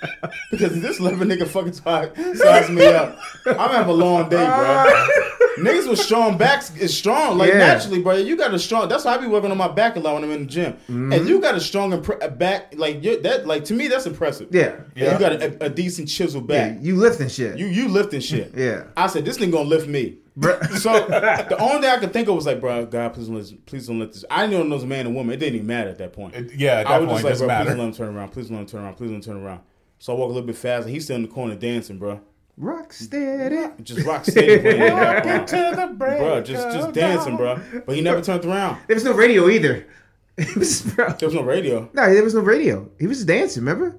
because 0.50 0.80
this 0.80 1.00
leopard 1.00 1.28
nigga 1.28 1.46
fucking 1.46 1.72
size, 1.72 2.10
size 2.38 2.70
me 2.70 2.84
up. 2.86 3.18
I'm 3.46 3.54
gonna 3.56 3.72
have 3.78 3.88
a 3.88 3.92
long 3.92 4.28
day, 4.28 4.36
bro. 4.44 5.08
niggas 5.58 5.88
with 5.88 5.98
strong 5.98 6.36
backs 6.38 6.74
is 6.76 6.96
strong. 6.96 7.38
Like 7.38 7.50
Yeah. 7.50 7.58
naturally, 7.58 8.02
bro. 8.02 8.16
You 8.16 8.36
got 8.36 8.54
a 8.54 8.58
strong 8.58 8.88
that's 8.88 9.04
why 9.04 9.14
I 9.14 9.18
be 9.18 9.26
working 9.26 9.50
on 9.50 9.56
my 9.58 9.68
back 9.68 9.96
a 9.96 10.00
lot 10.00 10.14
when 10.14 10.24
I'm 10.24 10.30
in 10.30 10.40
the 10.42 10.46
gym. 10.46 10.72
Mm-hmm. 10.74 11.12
And 11.12 11.28
you 11.28 11.40
got 11.40 11.54
a 11.54 11.60
strong 11.60 11.90
impre- 11.92 12.38
back, 12.38 12.74
like 12.76 13.02
you 13.02 13.20
that 13.22 13.46
like 13.46 13.64
to 13.66 13.74
me 13.74 13.88
that's 13.88 14.06
impressive. 14.06 14.48
yeah. 14.52 14.76
Yeah. 14.94 15.14
You 15.14 15.18
got 15.18 15.32
a, 15.32 15.64
a 15.64 15.68
decent 15.68 16.08
chisel 16.08 16.40
Yeah, 16.48 16.68
back. 16.70 16.78
you 16.80 16.96
lifting 16.96 17.28
shit. 17.28 17.58
You 17.58 17.66
you 17.66 17.88
lifting 17.88 18.20
shit. 18.20 18.52
Yeah. 18.58 18.84
I 18.96 19.06
said 19.06 19.24
this 19.24 19.38
nigga 19.38 19.52
gonna 19.52 19.68
lift 19.68 19.86
me. 19.88 20.18
so 20.78 20.92
the 20.92 21.56
only 21.58 21.80
thing 21.80 21.90
I 21.90 21.98
could 21.98 22.12
think 22.12 22.28
of 22.28 22.34
was 22.36 22.46
like, 22.46 22.60
bro, 22.60 22.86
God, 22.86 23.12
please 23.14 23.26
don't 23.26 23.36
let, 23.36 23.66
please 23.66 23.86
don't 23.86 23.98
let 23.98 24.12
this. 24.12 24.24
I 24.30 24.46
didn't 24.46 24.68
know 24.68 24.74
it 24.74 24.76
was 24.76 24.84
a 24.84 24.86
man 24.86 25.06
and 25.06 25.14
woman. 25.16 25.34
It 25.34 25.38
didn't 25.38 25.56
even 25.56 25.66
matter 25.66 25.90
at 25.90 25.98
that 25.98 26.12
point. 26.12 26.34
It- 26.34 26.54
yeah, 26.54 26.80
at 26.80 26.86
I 26.86 26.98
was 26.98 27.08
point, 27.08 27.26
just 27.26 27.40
like, 27.42 27.48
bro, 27.48 27.56
please 27.58 27.68
don't 27.68 27.78
let 27.78 27.86
him 27.88 27.92
turn 27.94 28.16
around. 28.16 28.28
Please 28.30 28.48
don't 28.48 28.56
let 28.56 28.60
him 28.62 28.66
turn 28.68 28.84
around. 28.84 28.94
Please 28.94 29.10
don't 29.10 29.24
turn 29.24 29.36
around. 29.42 29.60
So 29.98 30.14
I 30.14 30.16
walk 30.18 30.26
a 30.30 30.32
little 30.32 30.46
bit 30.46 30.56
faster. 30.56 30.88
He's 30.90 31.04
still 31.04 31.16
in 31.16 31.22
the 31.22 31.28
corner 31.28 31.56
dancing, 31.56 31.98
bro. 31.98 32.20
Rock 32.56 32.92
steady. 32.92 33.72
Just 33.82 34.06
rock 34.06 34.24
steady, 34.24 34.56
the 34.58 35.94
break 35.96 36.18
bro. 36.18 36.40
Just 36.40 36.68
just 36.76 36.92
dancing, 36.92 37.36
bro. 37.36 37.60
But 37.86 37.94
he 37.96 38.00
never 38.02 38.20
turned 38.20 38.44
around. 38.44 38.80
There 38.86 38.94
was 38.94 39.04
no 39.04 39.12
radio 39.12 39.48
either. 39.48 39.86
It 40.40 40.56
was, 40.56 40.82
bro. 40.82 41.08
There 41.18 41.26
was 41.28 41.34
no 41.34 41.42
radio. 41.42 41.90
No, 41.92 42.14
there 42.14 42.22
was 42.22 42.32
no 42.32 42.40
radio. 42.42 42.88
He 43.00 43.08
was 43.08 43.18
just 43.18 43.26
dancing. 43.26 43.64
Remember? 43.64 43.98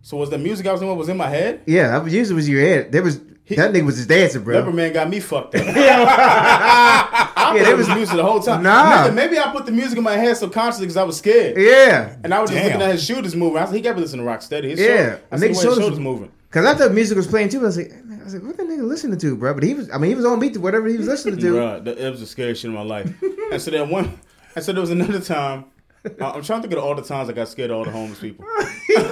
So 0.00 0.16
was 0.16 0.30
the 0.30 0.38
music 0.38 0.66
I 0.66 0.72
was 0.72 0.80
in 0.80 0.88
what 0.88 0.96
was 0.96 1.10
in 1.10 1.18
my 1.18 1.28
head? 1.28 1.60
Yeah, 1.66 1.94
I 1.94 1.98
was 1.98 2.14
usually 2.14 2.36
was 2.36 2.48
your 2.48 2.62
head. 2.62 2.92
There 2.92 3.02
was 3.02 3.20
that 3.56 3.72
nigga 3.72 3.84
was 3.86 3.96
just 3.96 4.08
dancing, 4.08 4.42
bro. 4.42 4.56
Leopard 4.58 4.74
Man 4.74 4.92
got 4.92 5.08
me 5.08 5.20
fucked 5.20 5.54
up. 5.54 5.64
I 5.66 7.52
Yeah, 7.56 7.70
it 7.70 7.76
was 7.76 7.88
music 7.88 8.16
the 8.16 8.22
whole 8.22 8.40
time. 8.40 8.62
Nah. 8.62 9.06
Nigga, 9.08 9.14
maybe 9.14 9.38
I 9.38 9.50
put 9.52 9.66
the 9.66 9.72
music 9.72 9.98
in 9.98 10.04
my 10.04 10.16
head 10.16 10.36
subconsciously 10.36 10.86
because 10.86 10.96
I 10.96 11.02
was 11.04 11.18
scared. 11.18 11.56
Yeah, 11.56 12.16
And 12.22 12.32
I 12.34 12.40
was 12.40 12.50
just 12.50 12.62
looking 12.64 12.82
at 12.82 12.92
his 12.92 13.04
shoulders 13.04 13.34
moving. 13.34 13.58
I 13.62 13.64
said, 13.66 13.74
he 13.74 13.82
kept 13.82 13.98
listening 13.98 14.24
to 14.24 14.26
rock 14.28 14.42
steady. 14.42 14.70
His 14.70 14.80
Yeah. 14.80 14.86
shoulder, 14.86 15.20
I 15.30 15.34
And 15.34 15.40
see 15.40 15.46
the 15.48 15.52
niggas' 15.52 15.54
his 15.54 15.62
shoulders- 15.62 15.78
shoulders 15.84 15.98
moving. 16.00 16.30
because 16.48 16.66
I 16.66 16.74
thought 16.74 16.92
music 16.92 17.16
was 17.16 17.26
playing 17.26 17.48
too. 17.48 17.60
I 17.60 17.62
was 17.62 17.76
like, 17.76 17.92
I 17.92 18.24
was 18.24 18.34
like, 18.34 18.42
what 18.44 18.56
the 18.56 18.62
nigga 18.64 18.82
listening 18.86 19.18
to, 19.18 19.36
bro? 19.36 19.54
But 19.54 19.62
he 19.62 19.74
was, 19.74 19.90
I 19.90 19.98
mean, 19.98 20.10
he 20.10 20.14
was 20.14 20.24
on 20.24 20.38
beat 20.40 20.54
to 20.54 20.60
whatever 20.60 20.86
he 20.88 20.96
was 20.96 21.06
listening 21.06 21.38
to. 21.38 21.52
Bruh, 21.54 21.84
that, 21.84 21.98
it 21.98 22.10
was 22.10 22.20
the 22.20 22.26
scariest 22.26 22.62
shit 22.62 22.68
in 22.68 22.74
my 22.74 22.82
life. 22.82 23.10
and 23.52 23.60
so 23.60 23.70
then 23.70 23.88
one, 23.90 24.18
and 24.54 24.64
so 24.64 24.72
there 24.72 24.80
was 24.80 24.90
another 24.90 25.20
time. 25.20 25.64
I- 26.04 26.30
I'm 26.30 26.42
trying 26.42 26.62
to 26.62 26.68
think 26.68 26.72
of 26.72 26.78
all 26.84 26.94
the 26.94 27.02
times 27.02 27.28
I 27.28 27.32
got 27.32 27.48
scared 27.48 27.70
of 27.70 27.76
all 27.78 27.84
the 27.84 27.90
homeless 27.90 28.20
people. 28.20 28.44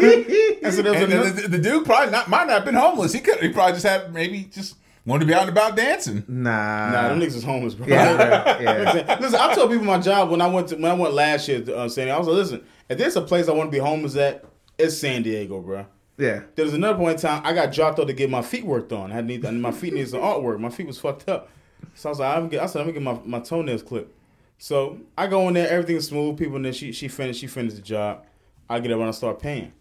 and 0.03 0.73
so 0.75 0.83
there 0.83 0.93
was 0.93 1.03
And 1.03 1.13
another, 1.13 1.31
the, 1.31 1.43
the, 1.43 1.49
the 1.49 1.59
dude 1.59 1.85
probably 1.85 2.11
not 2.11 2.29
might 2.29 2.47
not 2.47 2.55
have 2.55 2.65
been 2.65 2.75
homeless. 2.75 3.13
He 3.13 3.21
could 3.21 3.39
he 3.41 3.49
probably 3.51 3.75
just 3.75 3.87
had 3.87 4.13
maybe 4.13 4.45
just 4.45 4.77
wanted 5.07 5.21
to 5.21 5.27
be 5.27 5.35
out 5.35 5.43
and 5.43 5.51
about 5.51 5.77
dancing. 5.77 6.25
Nah, 6.29 6.91
Nah, 6.91 7.09
them 7.09 7.21
niggas 7.21 7.37
is 7.37 7.45
homeless, 7.45 7.75
bro. 7.75 7.87
Yeah. 7.87 8.61
Yeah. 8.61 9.19
listen, 9.21 9.39
I 9.41 9.55
told 9.55 9.71
people 9.71 9.85
my 9.87 9.99
job 9.99 10.31
when 10.31 10.41
I 10.41 10.47
went 10.47 10.69
to 10.69 10.77
when 10.77 10.87
I 10.91 10.95
went 10.95 11.15
last 11.15 11.49
year 11.49 11.61
to 11.63 11.77
uh, 11.77 11.89
San 11.89 12.07
Diego. 12.07 12.17
I 12.17 12.19
was 12.19 12.29
like, 12.29 12.37
listen, 12.37 12.65
if 12.89 12.99
there's 12.99 13.17
a 13.17 13.23
place 13.23 13.49
I 13.49 13.53
want 13.53 13.69
to 13.71 13.73
be 13.73 13.79
homeless 13.79 14.17
at, 14.17 14.45
it's 14.79 14.97
San 14.97 15.23
Diego, 15.23 15.61
bro. 15.61 15.87
yeah. 16.19 16.43
There 16.55 16.65
was 16.65 16.75
another 16.75 16.99
point 16.99 17.15
in 17.17 17.21
time 17.21 17.43
I 17.45 17.53
got 17.53 17.73
dropped 17.73 17.99
off 17.99 18.07
to 18.07 18.13
get 18.13 18.31
my 18.31 18.43
feet 18.43 18.65
worked 18.65 18.93
on. 18.93 19.13
I 19.13 19.17
had 19.17 19.27
need 19.27 19.43
my 19.45 19.73
feet 19.73 19.93
needed 19.93 20.09
some 20.11 20.21
artwork. 20.21 20.59
My 20.59 20.71
feet 20.71 20.87
was 20.87 20.99
fucked 20.99 21.29
up, 21.29 21.51
so 21.95 22.09
I 22.09 22.11
was 22.11 22.19
like, 22.19 22.37
I'm 22.37 22.49
get, 22.49 22.63
I 22.63 22.67
said, 22.67 22.81
I'm 22.81 22.93
gonna 22.93 22.95
get 22.95 23.03
my, 23.27 23.39
my 23.39 23.41
toenails 23.45 23.83
clipped. 23.83 24.15
So 24.59 24.99
I 25.17 25.29
go 25.29 25.47
in 25.49 25.55
there, 25.55 25.69
everything's 25.69 26.09
smooth. 26.09 26.37
People 26.37 26.57
in 26.57 26.63
there, 26.63 26.73
she 26.73 26.93
she 26.93 27.07
finished, 27.09 27.41
she 27.41 27.47
finished 27.47 27.77
the 27.77 27.83
job. 27.83 28.27
I 28.69 28.81
get 28.81 28.91
up 28.91 28.99
and 28.99 29.09
I 29.09 29.13
start 29.13 29.39
paying. 29.39 29.73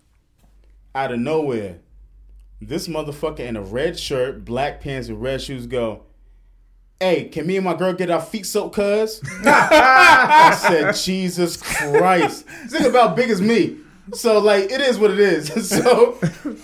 Out 0.94 1.12
of 1.12 1.20
nowhere, 1.20 1.80
this 2.62 2.88
motherfucker 2.88 3.40
in 3.40 3.58
a 3.58 3.62
red 3.62 4.00
shirt, 4.00 4.46
black 4.46 4.80
pants, 4.80 5.10
and 5.10 5.22
red 5.22 5.42
shoes 5.42 5.66
go. 5.66 6.04
Hey, 7.00 7.26
can 7.26 7.46
me 7.46 7.58
and 7.58 7.66
my 7.66 7.76
girl 7.76 7.94
get 7.94 8.10
our 8.10 8.22
feet 8.22 8.46
soaked, 8.46 8.76
cuz? 8.76 9.22
I 9.46 10.58
said, 10.60 10.96
Jesus 10.96 11.58
Christ. 11.58 12.46
This 12.64 12.82
nigga 12.82 12.90
about 12.90 13.16
big 13.16 13.30
as 13.30 13.42
me. 13.42 13.78
So 14.14 14.40
like 14.40 14.72
it 14.72 14.82
is 14.82 14.98
what 14.98 15.12
it 15.12 15.20
is. 15.20 15.70
so 15.70 16.20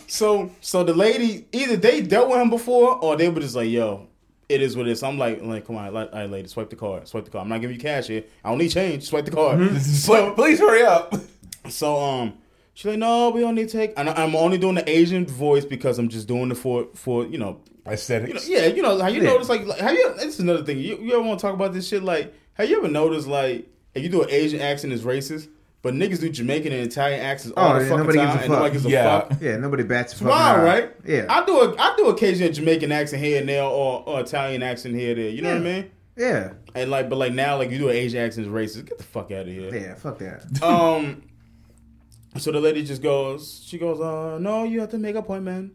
so 0.08 0.52
so 0.62 0.84
the 0.84 0.94
lady 0.94 1.48
either 1.52 1.78
they 1.78 2.02
dealt 2.02 2.30
with 2.30 2.40
him 2.40 2.50
before 2.50 2.96
or 3.04 3.16
they 3.18 3.30
were 3.30 3.42
just 3.42 3.56
like, 3.56 3.70
yo, 3.70 4.08
it 4.50 4.62
is 4.62 4.76
what 4.78 4.88
it 4.88 4.92
is. 4.92 5.04
I'm 5.04 5.18
like, 5.18 5.42
like, 5.42 5.66
come 5.66 5.78
on, 5.78 5.94
like, 5.94 6.12
all 6.14 6.20
right, 6.20 6.30
lady, 6.30 6.48
swipe 6.48 6.70
the 6.70 6.76
card, 6.76 7.08
swipe 7.08 7.26
the 7.26 7.32
card. 7.32 7.44
I'm 7.44 7.50
not 7.50 7.62
giving 7.62 7.76
you 7.76 7.82
cash 7.82 8.08
here. 8.08 8.24
I 8.44 8.50
don't 8.50 8.58
need 8.58 8.70
change. 8.70 9.04
Swipe 9.04 9.26
the 9.26 9.32
card. 9.32 9.60
But 10.08 10.36
please 10.36 10.60
hurry 10.60 10.84
up. 10.84 11.14
So 11.70 11.98
um, 11.98 12.34
she's 12.74 12.88
like, 12.88 13.00
no, 13.00 13.30
we 13.30 13.40
don't 13.40 13.56
need 13.56 13.70
to 13.70 13.78
take. 13.78 13.94
And 13.96 14.10
I'm 14.10 14.36
only 14.36 14.58
doing 14.58 14.76
the 14.76 14.90
Asian 14.90 15.26
voice 15.26 15.64
because 15.64 15.98
I'm 15.98 16.10
just 16.10 16.28
doing 16.28 16.52
it 16.52 16.56
for 16.56 16.88
for 16.94 17.24
you 17.26 17.38
know, 17.38 17.62
you 17.66 17.84
know 17.86 17.92
Aesthetics. 17.94 18.50
yeah, 18.50 18.66
you 18.66 18.82
know 18.82 19.02
how 19.02 19.08
you 19.08 19.22
Yeah. 19.22 19.30
notice 19.30 19.48
like, 19.48 19.66
like 19.66 19.80
how 19.80 19.92
you. 19.92 20.14
This 20.16 20.26
is 20.36 20.40
another 20.42 20.64
thing. 20.66 20.80
You, 20.80 20.98
you 20.98 21.14
ever 21.14 21.22
want 21.22 21.40
to 21.40 21.46
talk 21.46 21.54
about 21.56 21.72
this 21.74 21.88
shit? 21.88 22.04
Like, 22.04 22.34
have 22.56 22.70
you 22.70 22.78
ever 22.80 22.90
noticed 22.90 23.28
like 23.30 23.66
if 23.96 24.04
you 24.04 24.10
do 24.10 24.24
an 24.24 24.30
Asian 24.30 24.60
accent 24.60 24.92
is 24.92 25.04
racist, 25.04 25.48
but 25.84 25.94
niggas 25.94 26.20
do 26.22 26.30
Jamaican 26.30 26.72
and 26.74 26.82
Italian 26.88 27.20
accents 27.20 27.54
all 27.56 27.74
Oh, 27.74 27.74
the 27.78 27.84
yeah, 27.84 27.90
fucking 27.90 27.98
nobody 28.00 28.18
time 28.18 28.28
gives 28.28 28.40
a 28.40 28.44
and 28.46 28.52
nobody 28.52 28.66
fuck. 28.66 28.74
gives 28.74 28.86
a 28.86 28.90
Yeah. 28.90 29.20
fuck. 29.20 29.42
Yeah, 29.42 29.58
nobody 29.58 29.84
bats. 29.84 30.14
a 30.14 30.16
It's 30.16 30.20
fucking 30.22 30.28
wild, 30.30 30.60
eye. 30.62 30.64
right? 30.64 30.92
Yeah, 31.06 31.26
I 31.30 31.46
do 31.46 31.60
a 31.62 31.76
I 31.78 31.94
do 31.98 32.08
occasionally 32.08 32.50
a 32.50 32.54
Jamaican 32.54 32.92
accent 32.92 33.22
here 33.24 33.40
and 33.40 33.48
there 33.48 33.64
or, 33.64 34.04
or 34.08 34.22
Italian 34.22 34.64
accent 34.64 34.96
here 34.96 35.10
and 35.12 35.20
there. 35.20 35.30
You 35.30 35.42
know 35.44 35.50
what 35.50 35.58
I 35.58 35.62
mean? 35.62 35.92
yeah, 36.18 36.54
And 36.76 36.90
like, 36.90 37.10
but 37.10 37.18
like 37.18 37.34
now, 37.34 37.58
like 37.58 37.70
you 37.70 37.78
do 37.78 37.90
an 37.90 37.96
Asian 37.96 38.24
accent 38.26 38.48
is 38.48 38.52
racist. 38.54 38.86
Get 38.88 38.98
the 38.98 39.04
fuck 39.04 39.32
out 39.32 39.42
of 39.42 39.48
here. 39.48 39.76
yeah. 39.76 39.94
Fuck 39.96 40.18
that. 40.20 40.64
Um, 40.64 41.24
so 42.38 42.52
the 42.52 42.60
lady 42.62 42.84
just 42.84 43.02
goes, 43.04 43.64
she 43.66 43.78
goes, 43.78 44.00
uh, 44.02 44.40
no, 44.40 44.64
you 44.64 44.80
have 44.80 44.90
to 44.90 44.98
make 44.98 45.16
appointment. 45.16 45.74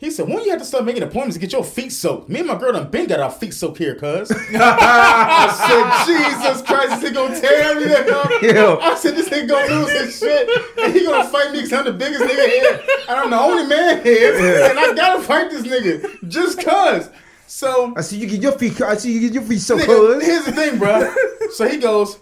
He 0.00 0.10
said, 0.10 0.28
when 0.30 0.42
you 0.44 0.50
have 0.50 0.60
to 0.60 0.64
start 0.64 0.86
making 0.86 1.02
appointments 1.02 1.36
to 1.36 1.40
get 1.40 1.52
your 1.52 1.62
feet 1.62 1.92
soaked? 1.92 2.30
Me 2.30 2.38
and 2.38 2.48
my 2.48 2.56
girl 2.56 2.72
done 2.72 2.90
been 2.90 3.06
got 3.06 3.20
our 3.20 3.30
feet 3.30 3.52
soaked 3.52 3.76
here, 3.76 3.94
cuz. 3.94 4.32
I 4.54 6.06
said, 6.06 6.06
Jesus 6.06 6.62
Christ, 6.62 7.02
this 7.02 7.10
nigga 7.10 7.14
gonna 7.14 7.38
tear 7.38 7.78
me 7.78 8.58
up. 8.58 8.80
I 8.80 8.94
said, 8.94 9.14
this 9.14 9.28
nigga 9.28 9.48
gonna 9.48 9.74
lose 9.74 9.92
his 9.92 10.18
shit. 10.18 10.48
And 10.78 10.94
he 10.94 11.04
gonna 11.04 11.28
fight 11.28 11.52
me 11.52 11.58
because 11.58 11.74
I'm 11.74 11.84
the 11.84 11.92
biggest 11.92 12.22
nigga 12.22 12.48
here. 12.48 12.80
And 13.10 13.20
I'm 13.20 13.28
the 13.28 13.38
only 13.38 13.66
man 13.66 14.02
here. 14.02 14.70
And 14.70 14.78
I 14.78 14.94
gotta 14.94 15.22
fight 15.22 15.50
this 15.50 15.66
nigga. 15.66 16.26
Just 16.26 16.58
cuz. 16.58 17.10
So, 17.46 17.92
I 17.94 18.00
see 18.00 18.16
you 18.16 18.26
get 18.26 18.40
your 18.40 18.52
feet. 18.52 18.80
I 18.80 18.96
see 18.96 19.12
you 19.12 19.20
get 19.20 19.34
your 19.34 19.42
feet 19.42 19.60
so 19.60 19.76
nigga, 19.76 19.84
cold. 19.84 20.22
here's 20.22 20.46
the 20.46 20.52
thing, 20.52 20.78
bro. 20.78 21.12
So 21.52 21.68
he 21.68 21.76
goes, 21.76 22.18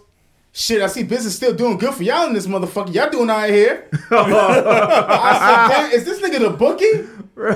shit, 0.51 0.81
I 0.81 0.87
see 0.87 1.03
business 1.03 1.35
still 1.35 1.53
doing 1.53 1.77
good 1.77 1.93
for 1.93 2.03
y'all 2.03 2.27
in 2.27 2.33
this 2.33 2.47
motherfucker. 2.47 2.93
Y'all 2.93 3.09
doing 3.09 3.29
all 3.29 3.37
right 3.37 3.53
here. 3.53 3.87
I 4.11 5.87
said, 5.89 5.97
is 5.97 6.05
this 6.05 6.19
nigga 6.21 6.39
the 6.39 6.49
bookie? 6.51 7.07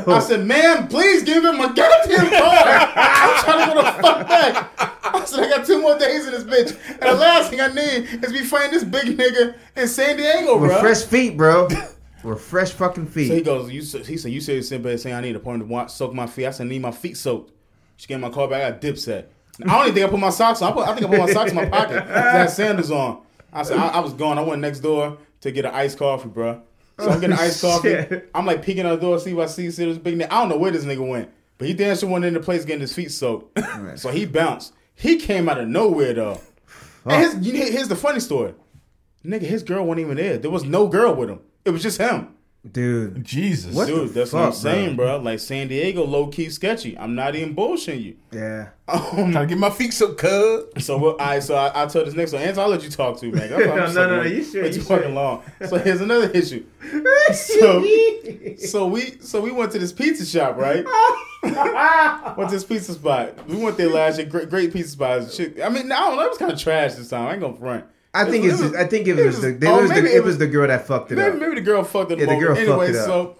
I 0.09 0.19
said, 0.19 0.45
man, 0.45 0.87
please 0.87 1.23
give 1.23 1.43
him 1.43 1.57
my 1.57 1.67
goddamn 1.73 2.29
card. 2.29 2.31
I'm 2.95 3.43
trying 3.43 3.67
to 3.69 3.73
go 3.73 3.81
the 3.81 3.91
fuck 4.01 4.27
back. 4.27 4.69
I 5.03 5.25
said, 5.25 5.43
I 5.43 5.49
got 5.49 5.65
two 5.65 5.81
more 5.81 5.97
days 5.97 6.25
in 6.25 6.31
this 6.31 6.43
bitch. 6.43 6.77
And 6.89 7.01
the 7.01 7.13
last 7.15 7.49
thing 7.49 7.59
I 7.59 7.67
need 7.67 8.23
is 8.23 8.31
be 8.31 8.43
fighting 8.43 8.71
this 8.71 8.83
big 8.85 9.17
nigga 9.17 9.55
in 9.75 9.87
San 9.87 10.15
Diego, 10.17 10.57
With 10.57 10.71
bro. 10.71 10.79
fresh 10.79 11.03
feet, 11.03 11.35
bro. 11.35 11.67
With 12.23 12.39
fresh 12.39 12.71
fucking 12.71 13.07
feet. 13.07 13.27
So 13.27 13.35
he 13.35 13.41
goes, 13.41 13.71
you, 13.71 13.81
said- 13.81 14.05
he 14.05 14.15
said, 14.17 14.31
you 14.31 14.39
said 14.39 14.63
simply 14.63 14.97
saying 14.97 15.15
I 15.15 15.19
need 15.21 15.35
a 15.35 15.39
point 15.39 15.67
to 15.67 15.89
soak 15.89 16.13
my 16.13 16.27
feet. 16.27 16.45
I 16.47 16.51
said, 16.51 16.67
I 16.67 16.69
need 16.69 16.81
my 16.81 16.91
feet 16.91 17.17
soaked. 17.17 17.51
She 17.97 18.07
gave 18.07 18.21
my 18.21 18.29
car 18.29 18.47
back. 18.47 18.63
I 18.63 18.71
got 18.71 18.81
dipset. 18.81 19.25
I 19.61 19.65
don't 19.65 19.81
even 19.83 19.93
think 19.93 20.07
I 20.07 20.09
put 20.09 20.19
my 20.19 20.29
socks 20.29 20.61
on. 20.61 20.71
I, 20.71 20.73
put, 20.73 20.87
I 20.87 20.95
think 20.95 21.05
I 21.05 21.09
put 21.09 21.19
my 21.19 21.31
socks 21.31 21.51
in 21.51 21.55
my 21.55 21.69
pocket. 21.69 22.03
I 22.03 22.37
had 22.37 22.49
sandals 22.49 22.91
on. 22.91 23.21
I 23.51 23.63
said, 23.63 23.77
I, 23.77 23.89
I 23.89 23.99
was 23.99 24.13
gone. 24.13 24.39
I 24.39 24.41
went 24.41 24.61
next 24.61 24.79
door 24.79 25.17
to 25.41 25.51
get 25.51 25.65
an 25.65 25.73
iced 25.73 25.99
coffee, 25.99 26.29
bro. 26.29 26.61
So 26.99 27.09
I'm 27.09 27.19
getting 27.19 27.37
iced 27.37 27.63
oh, 27.63 27.69
coffee. 27.69 27.89
Shit. 27.89 28.29
I'm 28.33 28.45
like 28.45 28.63
peeking 28.63 28.85
out 28.85 28.99
the 28.99 29.05
door, 29.05 29.19
see 29.19 29.31
if 29.31 29.37
I 29.37 29.45
see, 29.45 29.69
see 29.71 29.85
this 29.85 29.97
big 29.97 30.17
nigga. 30.17 30.31
I 30.31 30.39
don't 30.41 30.49
know 30.49 30.57
where 30.57 30.71
this 30.71 30.85
nigga 30.85 31.07
went, 31.07 31.29
but 31.57 31.67
he 31.67 31.73
danced 31.73 32.03
went 32.03 32.25
in 32.25 32.33
the 32.33 32.39
place 32.39 32.65
getting 32.65 32.81
his 32.81 32.93
feet 32.93 33.11
soaked. 33.11 33.59
so 33.95 34.09
he 34.09 34.25
bounced. 34.25 34.73
He 34.95 35.17
came 35.17 35.49
out 35.49 35.59
of 35.59 35.67
nowhere 35.67 36.13
though. 36.13 36.41
And 37.05 37.21
his, 37.21 37.47
you 37.47 37.53
know, 37.53 37.65
here's 37.65 37.87
the 37.87 37.95
funny 37.95 38.19
story. 38.19 38.53
Nigga, 39.25 39.41
his 39.41 39.63
girl 39.63 39.85
wasn't 39.85 40.05
even 40.05 40.17
there. 40.17 40.37
There 40.37 40.51
was 40.51 40.63
no 40.63 40.87
girl 40.87 41.13
with 41.13 41.29
him. 41.29 41.39
It 41.65 41.71
was 41.71 41.81
just 41.81 41.99
him. 41.99 42.32
Dude. 42.71 43.25
Jesus. 43.25 43.75
What? 43.75 43.87
Dude, 43.87 44.09
the 44.09 44.13
that's 44.13 44.31
what 44.31 44.43
I'm 44.43 44.51
saying, 44.53 44.95
bro. 44.95 45.17
Like 45.17 45.39
San 45.39 45.67
Diego, 45.67 46.05
low 46.05 46.27
key 46.27 46.49
sketchy. 46.49 46.97
I'm 46.97 47.13
not 47.13 47.35
even 47.35 47.53
bullshitting 47.53 48.01
you. 48.01 48.15
Yeah. 48.31 48.69
Um, 48.87 49.01
Trying 49.01 49.33
to 49.33 49.45
get 49.47 49.57
my 49.57 49.69
feet 49.69 49.93
so 49.93 50.13
cuz. 50.13 50.85
so 50.85 50.97
what? 50.97 51.19
I 51.19 51.39
so 51.39 51.55
I, 51.55 51.83
I 51.83 51.85
told 51.87 52.07
this 52.07 52.13
next 52.13 52.31
one. 52.31 52.41
Answer, 52.41 52.61
I'll 52.61 52.69
let 52.69 52.81
you 52.83 52.89
talk 52.89 53.19
to 53.19 53.29
man. 53.31 53.53
I'm, 53.53 53.59
I'm 53.63 53.67
No, 53.67 53.75
no, 53.75 53.91
no, 53.91 54.15
no, 54.17 54.21
you 54.23 54.43
should, 54.45 54.61
way 54.61 54.67
you 54.67 54.73
too 54.75 54.79
should. 54.79 54.87
fucking 54.87 55.13
long. 55.13 55.43
So 55.67 55.77
here's 55.77 55.99
another 56.01 56.29
issue. 56.31 56.65
So, 57.33 57.83
so 58.57 58.87
we 58.87 59.17
so 59.19 59.41
we 59.41 59.51
went 59.51 59.71
to 59.73 59.79
this 59.79 59.91
pizza 59.91 60.25
shop, 60.25 60.57
right? 60.57 60.85
went 62.37 62.49
to 62.49 62.55
this 62.55 62.63
pizza 62.63 62.93
spot. 62.93 63.45
We 63.47 63.55
went 63.57 63.77
there 63.77 63.89
last 63.89 64.17
year. 64.19 64.27
Great, 64.27 64.49
great 64.49 64.71
pizza 64.73 64.91
spot. 64.91 65.31
Shit. 65.31 65.61
I 65.61 65.69
mean, 65.69 65.91
I 65.91 65.99
don't 65.99 66.15
know. 66.17 66.23
It 66.23 66.29
was 66.29 66.37
kind 66.37 66.51
of 66.51 66.59
trash 66.59 66.93
this 66.95 67.09
time. 67.09 67.27
I 67.27 67.31
ain't 67.33 67.41
gonna 67.41 67.57
front. 67.57 67.85
I 68.13 68.25
think 68.25 68.45
It 68.45 68.49
it's. 68.49 68.61
was- 68.61 68.75
I 68.75 68.85
think 68.85 69.07
it 69.07 69.15
was 69.15 69.41
the. 69.41 69.57
Oh, 69.67 69.81
was 69.81 69.89
the. 69.89 70.15
it 70.15 70.23
was 70.23 70.37
the 70.37 70.47
girl 70.47 70.67
that 70.67 70.85
fucked 70.87 71.11
it 71.11 71.15
Maybe, 71.15 71.31
up. 71.31 71.39
maybe 71.39 71.55
the 71.55 71.61
girl 71.61 71.83
fucked 71.83 72.11
it 72.11 72.19
Yeah, 72.19 72.25
the 72.27 72.35
girl 72.37 72.55
fucked 72.55 72.67
anyway, 72.67 72.89
it 72.89 72.95
up. 72.95 73.05
so 73.05 73.37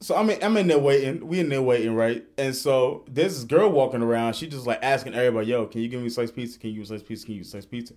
so 0.00 0.16
I'm 0.16 0.28
in, 0.30 0.42
I'm 0.42 0.56
in 0.56 0.66
there 0.66 0.78
waiting. 0.78 1.26
We 1.26 1.38
in 1.40 1.48
there 1.48 1.62
waiting, 1.62 1.94
right? 1.94 2.24
And 2.36 2.54
so 2.56 3.04
there's 3.08 3.34
this 3.36 3.44
girl 3.44 3.70
walking 3.70 4.02
around. 4.02 4.34
She 4.34 4.46
just 4.48 4.66
like 4.66 4.80
asking 4.82 5.14
everybody, 5.14 5.46
"Yo, 5.48 5.66
can 5.66 5.80
you 5.80 5.88
give 5.88 6.00
me 6.00 6.08
a 6.08 6.10
slice 6.10 6.30
pizza? 6.30 6.58
Can 6.58 6.70
you 6.70 6.74
give 6.76 6.90
me 6.90 6.96
a 6.96 6.98
slice 6.98 7.02
pizza? 7.08 7.26
Can 7.26 7.34
you 7.34 7.40
give 7.40 7.46
me 7.46 7.50
slice 7.50 7.66
pizza?" 7.66 7.94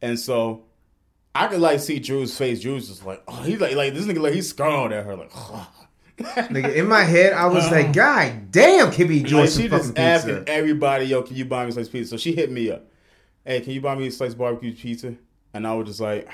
And 0.00 0.18
so 0.18 0.64
I 1.34 1.46
could 1.48 1.60
like 1.60 1.80
see 1.80 1.98
Drew's 1.98 2.36
face. 2.36 2.60
Drew's 2.60 2.88
just 2.88 3.04
like, 3.06 3.22
oh, 3.28 3.42
he's 3.42 3.60
like, 3.60 3.74
like 3.74 3.94
this 3.94 4.04
nigga, 4.06 4.20
like 4.20 4.34
he's 4.34 4.48
scowled 4.50 4.92
at 4.92 5.04
her, 5.06 5.16
like, 5.16 5.30
Nigga, 6.18 6.74
in 6.76 6.86
my 6.88 7.02
head, 7.02 7.32
I 7.32 7.46
was 7.46 7.70
like, 7.70 7.86
uh-huh. 7.86 7.92
God 7.92 8.50
damn, 8.52 8.92
can 8.92 9.08
we 9.08 9.20
enjoy 9.20 9.40
like 9.42 9.48
some 9.48 9.62
she 9.62 9.68
just 9.68 9.98
asking 9.98 10.44
everybody, 10.46 11.06
"Yo, 11.06 11.22
can 11.22 11.36
you 11.36 11.44
buy 11.44 11.64
me 11.64 11.72
slice 11.72 11.88
pizza?" 11.88 12.10
So 12.10 12.16
she 12.18 12.34
hit 12.34 12.50
me 12.52 12.70
up, 12.70 12.84
"Hey, 13.44 13.60
can 13.60 13.72
you 13.72 13.80
buy 13.80 13.94
me 13.94 14.06
a 14.06 14.10
slice 14.12 14.34
barbecue 14.34 14.74
pizza?" 14.74 15.14
And 15.54 15.66
I 15.66 15.74
was 15.74 15.88
just 15.88 16.00
like. 16.00 16.28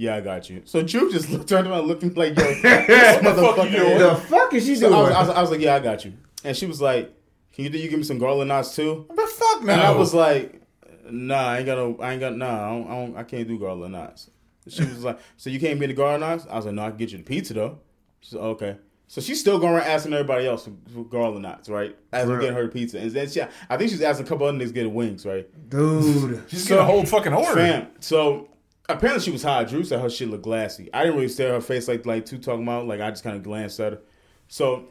Yeah, 0.00 0.14
I 0.14 0.20
got 0.20 0.48
you. 0.48 0.62
So 0.64 0.80
Drew 0.80 1.10
just 1.10 1.28
looked, 1.28 1.48
turned 1.48 1.66
around, 1.66 1.88
looking 1.88 2.14
like, 2.14 2.38
"Yo, 2.38 2.44
this 2.62 3.16
motherfucker." 3.16 3.98
the 3.98 4.14
fuck 4.28 4.54
is 4.54 4.64
she 4.64 4.76
So 4.76 4.90
doing? 4.90 4.94
I 4.94 5.02
was, 5.02 5.10
I, 5.10 5.20
was, 5.22 5.28
I 5.30 5.40
was 5.40 5.50
like, 5.50 5.60
yeah, 5.60 5.74
I 5.74 5.80
got 5.80 6.04
you. 6.04 6.12
And 6.44 6.56
she 6.56 6.66
was 6.66 6.80
like, 6.80 7.12
can 7.52 7.64
you 7.64 7.70
do 7.70 7.78
you 7.78 7.88
give 7.88 7.98
me 7.98 8.04
some 8.04 8.18
garlic 8.18 8.46
knots 8.46 8.76
too? 8.76 9.06
But 9.08 9.28
fuck 9.28 9.64
no. 9.64 9.72
And 9.72 9.82
I 9.82 9.90
was 9.90 10.14
like, 10.14 10.62
nah, 11.10 11.48
I 11.48 11.56
ain't 11.56 11.66
got 11.66 11.76
no, 11.78 11.98
I 12.00 12.12
ain't 12.12 12.20
got, 12.20 12.36
nah, 12.36 12.46
I, 12.46 12.70
don't, 12.70 12.86
I, 12.86 12.90
don't, 12.94 13.16
I 13.16 13.22
can't 13.24 13.48
do 13.48 13.58
garlic 13.58 13.90
knots. 13.90 14.30
She 14.68 14.84
was 14.84 15.02
like, 15.02 15.18
so 15.36 15.50
you 15.50 15.58
can't 15.58 15.80
get 15.80 15.88
the 15.88 15.94
garlic 15.94 16.20
knots? 16.20 16.46
I 16.48 16.54
was 16.54 16.66
like, 16.66 16.74
no, 16.76 16.82
I 16.82 16.90
can 16.90 16.98
get 16.98 17.10
you 17.10 17.18
the 17.18 17.24
pizza 17.24 17.54
though. 17.54 17.80
She 18.20 18.36
like, 18.36 18.44
okay. 18.44 18.76
So 19.10 19.22
she's 19.22 19.40
still 19.40 19.58
going 19.58 19.72
around 19.72 19.86
asking 19.86 20.12
everybody 20.12 20.46
else 20.46 20.64
for, 20.64 20.72
for 20.92 21.02
garlic 21.02 21.40
knots, 21.40 21.70
right? 21.70 21.96
As 22.12 22.28
we're 22.28 22.40
getting 22.40 22.54
her 22.54 22.64
the 22.64 22.68
pizza. 22.68 22.98
And 22.98 23.10
then 23.10 23.28
she, 23.28 23.40
I 23.40 23.76
think 23.78 23.90
she's 23.90 24.02
asking 24.02 24.26
a 24.26 24.28
couple 24.28 24.46
other 24.46 24.58
niggas 24.58 24.74
getting 24.74 24.92
wings, 24.92 25.24
right? 25.24 25.48
Dude. 25.70 26.44
She's 26.48 26.68
getting 26.68 26.82
a 26.82 26.86
whole 26.86 27.04
fucking 27.06 27.32
order. 27.32 27.54
Fam. 27.54 27.88
So 28.00 28.50
apparently 28.86 29.24
she 29.24 29.30
was 29.30 29.42
high. 29.42 29.64
Drew 29.64 29.82
said 29.82 30.00
her 30.00 30.10
shit 30.10 30.28
looked 30.28 30.44
glassy. 30.44 30.90
I 30.92 31.04
didn't 31.04 31.16
really 31.16 31.28
stare 31.28 31.48
at 31.48 31.54
her 31.54 31.60
face 31.62 31.88
like 31.88 32.04
like 32.04 32.26
two 32.26 32.38
talking 32.38 32.62
about. 32.62 32.86
Like 32.86 33.00
I 33.00 33.08
just 33.10 33.24
kind 33.24 33.34
of 33.34 33.42
glanced 33.42 33.80
at 33.80 33.94
her. 33.94 34.00
So 34.46 34.88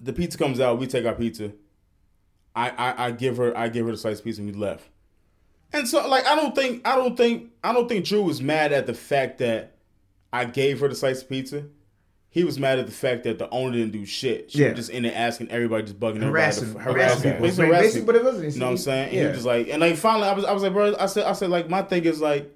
the 0.00 0.14
pizza 0.14 0.38
comes 0.38 0.58
out. 0.58 0.78
We 0.78 0.86
take 0.86 1.04
our 1.04 1.14
pizza. 1.14 1.52
I, 2.56 2.70
I 2.70 3.06
I 3.06 3.10
give 3.10 3.36
her 3.36 3.56
I 3.56 3.68
give 3.68 3.86
her 3.86 3.92
the 3.92 3.98
slice 3.98 4.18
of 4.18 4.24
pizza 4.24 4.40
and 4.40 4.50
we 4.50 4.58
left. 4.58 4.88
And 5.74 5.86
so 5.88 6.06
like 6.08 6.26
I 6.26 6.34
don't 6.34 6.54
think 6.54 6.86
I 6.86 6.96
don't 6.96 7.16
think 7.16 7.50
I 7.62 7.72
don't 7.72 7.88
think 7.88 8.06
Drew 8.06 8.22
was 8.22 8.40
mad 8.40 8.72
at 8.72 8.86
the 8.86 8.94
fact 8.94 9.38
that 9.38 9.76
I 10.32 10.46
gave 10.46 10.80
her 10.80 10.88
the 10.88 10.94
slice 10.94 11.22
of 11.22 11.28
pizza. 11.28 11.64
He 12.34 12.44
was 12.44 12.58
mad 12.58 12.78
at 12.78 12.86
the 12.86 12.92
fact 12.92 13.24
that 13.24 13.38
the 13.38 13.48
owner 13.50 13.76
didn't 13.76 13.92
do 13.92 14.04
shit. 14.06 14.50
She 14.50 14.58
Yeah. 14.62 14.68
was 14.70 14.76
just 14.78 14.90
in 14.90 15.02
there 15.02 15.12
asking 15.14 15.50
everybody, 15.50 15.82
just 15.84 16.00
bugging 16.00 16.22
Harassing, 16.22 16.64
everybody, 16.70 16.84
harassing 17.00 17.22
to- 17.22 17.28
people. 17.28 17.42
Basically 17.46 17.66
harassing 17.66 17.84
Basically, 17.84 18.06
but 18.06 18.14
it 18.16 18.24
wasn't. 18.24 18.54
you 18.54 18.58
know 18.60 18.66
what 18.66 18.70
I'm 18.72 18.76
saying? 18.78 19.04
And 19.08 19.12
Yeah. 19.14 19.20
he 19.20 19.26
was 19.28 19.36
just 19.36 19.46
like, 19.46 19.68
and 19.68 19.80
like 19.80 19.96
finally, 19.96 20.26
I 20.28 20.32
was, 20.32 20.44
I 20.46 20.52
was 20.52 20.62
like, 20.62 20.72
bro, 20.72 20.94
I 20.98 21.06
said, 21.06 21.24
I 21.26 21.32
said, 21.34 21.50
like, 21.50 21.68
my 21.68 21.82
thing 21.82 22.04
is 22.04 22.20
like, 22.20 22.50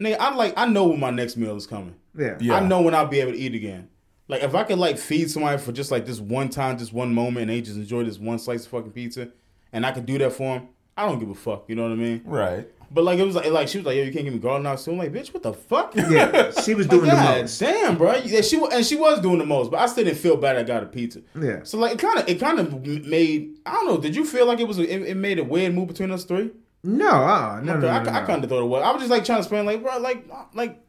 nigga, 0.00 0.16
I'm 0.18 0.36
like, 0.36 0.54
I 0.56 0.66
know 0.66 0.86
when 0.86 0.98
my 1.00 1.10
next 1.10 1.36
meal 1.36 1.54
is 1.54 1.66
coming. 1.66 1.94
Yeah. 2.18 2.36
Yeah. 2.40 2.54
I 2.54 2.60
know 2.60 2.80
when 2.82 2.94
I'll 2.94 3.06
be 3.06 3.20
able 3.20 3.32
to 3.32 3.38
eat 3.38 3.54
again. 3.54 3.88
Like, 4.26 4.42
if 4.42 4.54
I 4.54 4.64
could 4.64 4.78
like 4.78 4.96
feed 4.96 5.30
somebody 5.30 5.58
for 5.58 5.70
just 5.72 5.90
like 5.90 6.06
this 6.06 6.18
one 6.18 6.48
time, 6.48 6.78
just 6.78 6.94
one 6.94 7.12
moment, 7.14 7.42
and 7.42 7.50
they 7.50 7.60
just 7.60 7.76
enjoy 7.76 8.04
this 8.04 8.18
one 8.18 8.38
slice 8.38 8.64
of 8.64 8.70
fucking 8.70 8.92
pizza, 8.92 9.28
and 9.70 9.84
I 9.84 9.92
could 9.92 10.06
do 10.06 10.16
that 10.18 10.32
for 10.32 10.58
them, 10.58 10.68
I 10.96 11.04
don't 11.06 11.18
give 11.18 11.28
a 11.28 11.34
fuck. 11.34 11.64
You 11.68 11.74
know 11.74 11.82
what 11.82 11.92
I 11.92 11.96
mean? 11.96 12.22
Right. 12.24 12.66
But 12.90 13.04
like, 13.04 13.18
it 13.18 13.24
was 13.24 13.34
like, 13.34 13.50
like 13.50 13.68
she 13.68 13.78
was 13.78 13.86
like, 13.86 13.96
yo, 13.96 14.02
you 14.02 14.12
can't 14.12 14.24
give 14.24 14.34
me 14.34 14.40
garlic 14.40 14.62
knots. 14.62 14.82
So 14.82 14.92
I'm 14.92 14.98
like, 14.98 15.12
bitch, 15.12 15.32
what 15.34 15.42
the 15.42 15.52
fuck? 15.52 15.94
Yeah. 15.96 16.50
She 16.62 16.74
was 16.74 16.86
Like, 16.90 16.90
doing 16.90 17.04
the 17.04 17.10
God 17.16 17.40
most. 17.42 17.58
Damn, 17.58 17.98
bro. 17.98 18.14
Yeah, 18.16 18.40
she 18.40 18.62
and 18.72 18.84
she 18.84 18.96
was 18.96 19.20
doing 19.20 19.38
the 19.38 19.46
most, 19.46 19.70
but 19.70 19.80
I 19.80 19.86
still 19.86 20.04
didn't 20.04 20.18
feel 20.18 20.36
bad. 20.36 20.56
I 20.56 20.62
got 20.62 20.82
a 20.82 20.86
pizza. 20.86 21.22
Yeah. 21.40 21.60
So 21.64 21.78
like, 21.78 21.92
it 21.92 21.98
kind 21.98 22.18
of, 22.18 22.28
it 22.28 22.40
kind 22.40 22.58
of 22.58 22.86
made. 23.06 23.58
I 23.66 23.72
don't 23.72 23.86
know. 23.86 23.98
Did 23.98 24.14
you 24.14 24.24
feel 24.24 24.46
like 24.46 24.60
it 24.60 24.68
was? 24.68 24.78
A, 24.78 24.82
it, 24.82 25.02
it 25.08 25.16
made 25.16 25.38
a 25.38 25.44
weird 25.44 25.74
move 25.74 25.88
between 25.88 26.10
us 26.10 26.24
three? 26.24 26.50
No, 26.82 27.08
uh, 27.08 27.60
no, 27.62 27.74
no, 27.74 27.80
no, 27.80 27.88
I, 27.88 28.02
no, 28.02 28.10
I 28.10 28.24
kind 28.24 28.44
of 28.44 28.50
thought 28.50 28.62
it 28.62 28.66
was. 28.66 28.82
I 28.82 28.90
was 28.92 29.00
just 29.00 29.10
like 29.10 29.24
trying 29.24 29.38
to 29.38 29.40
explain, 29.40 29.64
like, 29.64 29.82
bro, 29.82 29.98
like, 29.98 30.26
like, 30.52 30.84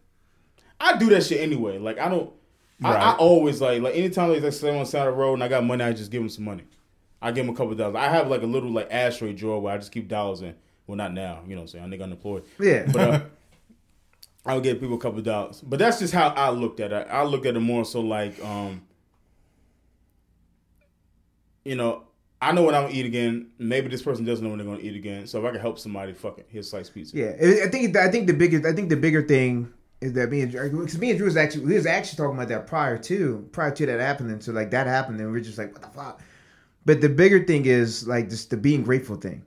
I 0.79 0.97
do 0.97 1.09
that 1.11 1.23
shit 1.23 1.39
anyway. 1.39 1.77
Like, 1.77 1.99
I 1.99 2.09
don't. 2.09 2.33
I, 2.83 2.93
I 2.95 3.15
always 3.15 3.61
like, 3.61 3.81
like, 3.81 3.95
anytime 3.95 4.29
they 4.29 4.41
like 4.41 4.51
stay 4.51 4.69
on 4.69 4.79
the 4.79 4.85
side 4.85 5.07
of 5.07 5.13
the 5.13 5.19
road 5.21 5.35
and 5.35 5.43
I 5.43 5.47
got 5.47 5.63
money, 5.63 5.83
I 5.83 5.93
just 5.93 6.11
give 6.11 6.21
them 6.21 6.27
some 6.29 6.43
money. 6.43 6.63
I 7.21 7.31
give 7.31 7.45
them 7.45 7.55
a 7.55 7.57
couple 7.57 7.73
dollars. 7.75 7.95
I 7.95 8.09
have 8.09 8.27
like 8.27 8.43
a 8.43 8.45
little 8.45 8.69
like 8.69 8.89
ashtray 8.91 9.31
drawer 9.33 9.61
where 9.61 9.73
I 9.73 9.77
just 9.77 9.91
keep 9.93 10.09
dollars 10.09 10.41
in. 10.41 10.55
Well, 10.87 10.95
not 10.95 11.13
now, 11.13 11.41
you 11.47 11.55
know 11.55 11.61
what 11.61 11.73
I'm 11.73 11.79
saying? 11.79 11.93
I 11.93 11.97
nigga 11.97 12.03
unemployed. 12.03 12.43
Yeah. 12.59 12.85
But 12.91 13.09
uh, 13.09 13.21
I 14.45 14.53
would 14.53 14.63
give 14.63 14.79
people 14.79 14.95
a 14.95 14.99
couple 14.99 15.21
dollars. 15.21 15.61
But 15.61 15.79
that's 15.79 15.99
just 15.99 16.13
how 16.13 16.29
I 16.29 16.49
looked 16.49 16.79
at 16.79 16.91
it. 16.91 17.07
I 17.09 17.23
looked 17.23 17.45
at 17.45 17.55
it 17.55 17.59
more 17.59 17.85
so 17.85 18.01
like, 18.01 18.43
um, 18.43 18.83
you 21.63 21.75
know, 21.75 22.03
I 22.41 22.51
know 22.51 22.61
what 22.61 22.75
I'm 22.75 22.83
gonna 22.83 22.93
eat 22.93 23.05
again. 23.07 23.47
Maybe 23.57 23.87
this 23.87 24.03
person 24.03 24.23
doesn't 24.23 24.43
know 24.43 24.49
when 24.51 24.59
they're 24.59 24.67
gonna 24.67 24.79
eat 24.79 24.95
again. 24.95 25.25
So 25.25 25.39
if 25.39 25.45
I 25.45 25.51
can 25.51 25.61
help 25.61 25.79
somebody, 25.79 26.13
fuck 26.13 26.37
it, 26.37 26.45
here's 26.49 26.69
slice 26.69 26.89
pizza. 26.89 27.17
Yeah, 27.17 27.33
I 27.41 27.63
I 27.65 27.69
think 27.69 27.95
I 27.97 28.11
think 28.11 28.27
the 28.27 28.33
biggest 28.33 28.65
I 28.65 28.73
think 28.73 28.89
the 28.89 28.97
bigger 28.97 29.23
thing 29.23 29.73
is 30.01 30.13
that 30.13 30.29
me 30.29 30.41
and 30.41 30.51
because 30.51 30.99
me 30.99 31.09
and 31.09 31.17
Drew 31.17 31.25
was 31.25 31.37
actually 31.37 31.65
we 31.65 31.73
was 31.73 31.87
actually 31.87 32.17
talking 32.17 32.37
about 32.37 32.49
that 32.49 32.67
prior 32.67 32.97
to 32.99 33.49
prior 33.51 33.71
to 33.71 33.85
that 33.87 33.99
happening. 33.99 34.41
So 34.41 34.51
like 34.51 34.69
that 34.71 34.85
happened, 34.85 35.19
and 35.21 35.31
we 35.31 35.39
are 35.39 35.43
just 35.43 35.57
like, 35.57 35.73
what 35.73 35.81
the 35.81 35.87
fuck. 35.87 36.21
But 36.85 37.01
the 37.01 37.09
bigger 37.09 37.43
thing 37.43 37.65
is 37.65 38.07
like 38.07 38.29
just 38.29 38.51
the 38.51 38.57
being 38.57 38.83
grateful 38.83 39.15
thing. 39.15 39.43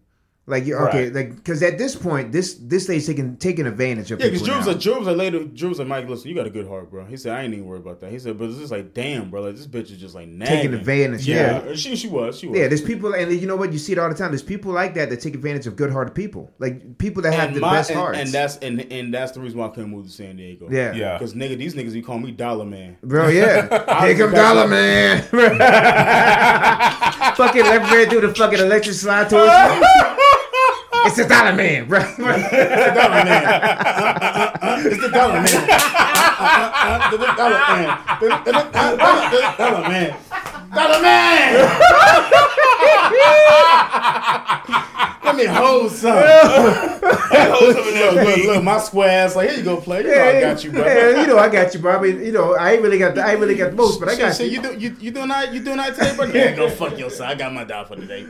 Like 0.49 0.65
you 0.65 0.77
okay, 0.77 1.05
Right. 1.05 1.15
like 1.15 1.37
because 1.37 1.63
at 1.63 1.77
this 1.79 1.95
point, 1.95 2.33
this 2.33 2.55
this 2.55 2.89
lady's 2.89 3.07
taking 3.07 3.37
taking 3.37 3.67
advantage 3.67 4.11
of 4.11 4.19
Yeah, 4.19 4.27
because 4.27 4.41
people. 4.43 4.47
Drew 4.55 4.57
was 4.57 4.67
now. 4.67 4.73
like, 4.73 4.81
Drew 4.83 4.99
was 4.99 5.07
like 5.07 5.17
later, 5.17 5.45
Drew 5.45 5.73
like, 5.75 5.87
Mike, 5.87 6.09
listen, 6.09 6.29
you 6.31 6.35
got 6.35 6.47
a 6.47 6.51
good 6.51 6.67
heart, 6.67 6.91
bro. 6.91 7.05
He 7.05 7.17
said, 7.19 7.35
I 7.37 7.43
ain't 7.43 7.53
even 7.53 7.67
worried 7.67 7.83
about 7.83 8.01
that. 8.01 8.11
He 8.11 8.19
said, 8.19 8.39
but 8.39 8.49
it's 8.49 8.59
just 8.59 8.73
like, 8.73 8.95
damn, 8.95 9.31
bro, 9.31 9.43
like 9.43 9.57
this 9.57 9.67
bitch 9.67 9.91
is 9.93 9.99
just 9.99 10.15
like 10.15 10.27
nagging. 10.29 10.57
Taking 10.57 10.75
advantage, 10.75 11.29
yeah. 11.29 11.63
Uh, 11.69 11.77
she 11.77 11.95
she 11.97 12.09
was, 12.09 12.39
she 12.39 12.47
was. 12.47 12.59
yeah, 12.59 12.67
there's 12.67 12.81
people, 12.83 13.15
and 13.15 13.31
you 13.31 13.47
know 13.47 13.57
what? 13.57 13.73
You 13.73 13.79
see 13.79 13.93
it 13.93 13.99
all 13.99 14.09
the 14.09 14.15
time. 14.15 14.31
There's 14.31 14.43
people 14.43 14.73
like 14.73 14.95
that 14.95 15.11
that 15.11 15.21
take 15.21 15.35
advantage 15.35 15.67
of 15.67 15.77
good-hearted 15.77 16.15
people, 16.15 16.51
like 16.59 16.97
people 16.99 17.23
that 17.23 17.35
have 17.35 17.49
and 17.49 17.57
the 17.57 17.61
my- 17.61 17.73
best 17.75 17.91
and, 17.91 17.99
hearts. 17.99 18.19
and 18.19 18.29
that's 18.31 18.57
and 18.59 18.81
and 18.91 19.13
that's 19.13 19.33
the 19.33 19.41
reason 19.41 19.59
why 19.59 19.67
I 19.67 19.69
couldn't 19.69 19.91
move 19.91 20.07
to 20.07 20.13
San 20.13 20.37
Diego. 20.37 20.69
yeah, 20.71 20.95
Yeah. 20.95 21.19
Because 21.19 21.35
nigga, 21.35 21.59
these 21.59 21.75
niggas 21.75 21.93
you 21.93 22.03
call 22.03 22.19
me 22.19 22.31
Dollar 22.31 22.65
Man. 22.65 22.97
Bro, 23.03 23.29
yeah. 23.41 23.85
I 23.87 24.13
Here 24.13 24.17
was 24.17 24.19
come 24.23 24.31
the 24.31 24.37
Dollar 24.37 24.69
best- 24.69 25.33
Man. 25.33 25.59
fucking 27.37 27.63
left 27.63 27.93
man 27.93 28.09
do 28.09 28.21
the 28.21 28.35
fucking 28.35 28.59
electric 28.59 28.95
slide 28.95 29.29
towards 29.31 29.53
you. 29.53 29.83
it's 31.09 31.17
the 31.17 31.25
dollar 31.25 31.55
man, 31.55 31.89
bro. 31.89 32.01
It's 32.01 32.19
a 32.19 32.95
dollar 32.95 33.25
man. 33.25 33.45
it's 34.87 35.01
the 35.01 35.09
dollar 35.09 35.41
man. 35.41 35.45
The 37.11 37.17
dollar 37.37 37.59
man. 37.59 37.99
The 38.21 39.55
dollar 39.57 39.89
man. 39.89 40.17
Dollar 40.75 41.03
man. 41.03 41.55
Let 45.25 45.37
me 45.37 45.45
hold 45.45 45.93
some. 45.93 46.17
hold 46.17 47.75
some 47.75 47.85
look, 47.85 48.15
look, 48.15 48.37
look, 48.47 48.65
my 48.65 48.79
square 48.79 49.09
ass 49.09 49.37
like, 49.37 49.51
here 49.51 49.59
you 49.59 49.65
go, 49.65 49.77
play. 49.77 50.01
You 50.03 50.09
know 50.09 50.25
I 50.25 50.41
got 50.41 50.65
you, 50.65 50.73
bro. 50.73 50.85
Yeah, 50.87 51.21
you 51.21 51.27
know 51.27 51.39
I 51.39 51.49
got 51.49 51.75
you, 51.75 51.81
bro. 51.81 51.97
I 51.97 52.01
mean, 52.01 52.25
you 52.25 52.33
know, 52.33 52.55
I 52.57 52.73
ain't 52.73 52.83
really 52.83 52.99
got 52.99 53.15
the, 53.15 53.23
I 53.25 53.33
ain't 53.33 53.41
really 53.41 53.55
got 53.55 53.71
the 53.71 53.77
most, 53.77 54.01
but 54.01 54.09
I 54.09 54.17
got 54.17 54.35
Shit, 54.37 54.51
you. 54.51 54.63
shit, 54.63 54.79
you 54.81 54.91
do 54.91 54.97
you, 54.97 54.97
you 55.01 55.11
doing 55.11 55.29
that? 55.29 55.53
You 55.53 55.63
doing 55.63 55.77
that 55.77 55.95
today, 55.95 56.17
bro? 56.17 56.27
Yeah, 56.27 56.53
go 56.57 56.71
fuck 56.71 56.99
yourself. 56.99 57.31
I 57.31 57.35
got 57.35 57.53
my 57.53 57.65
dollar 57.65 57.87
for 57.87 57.97
today. 57.97 58.23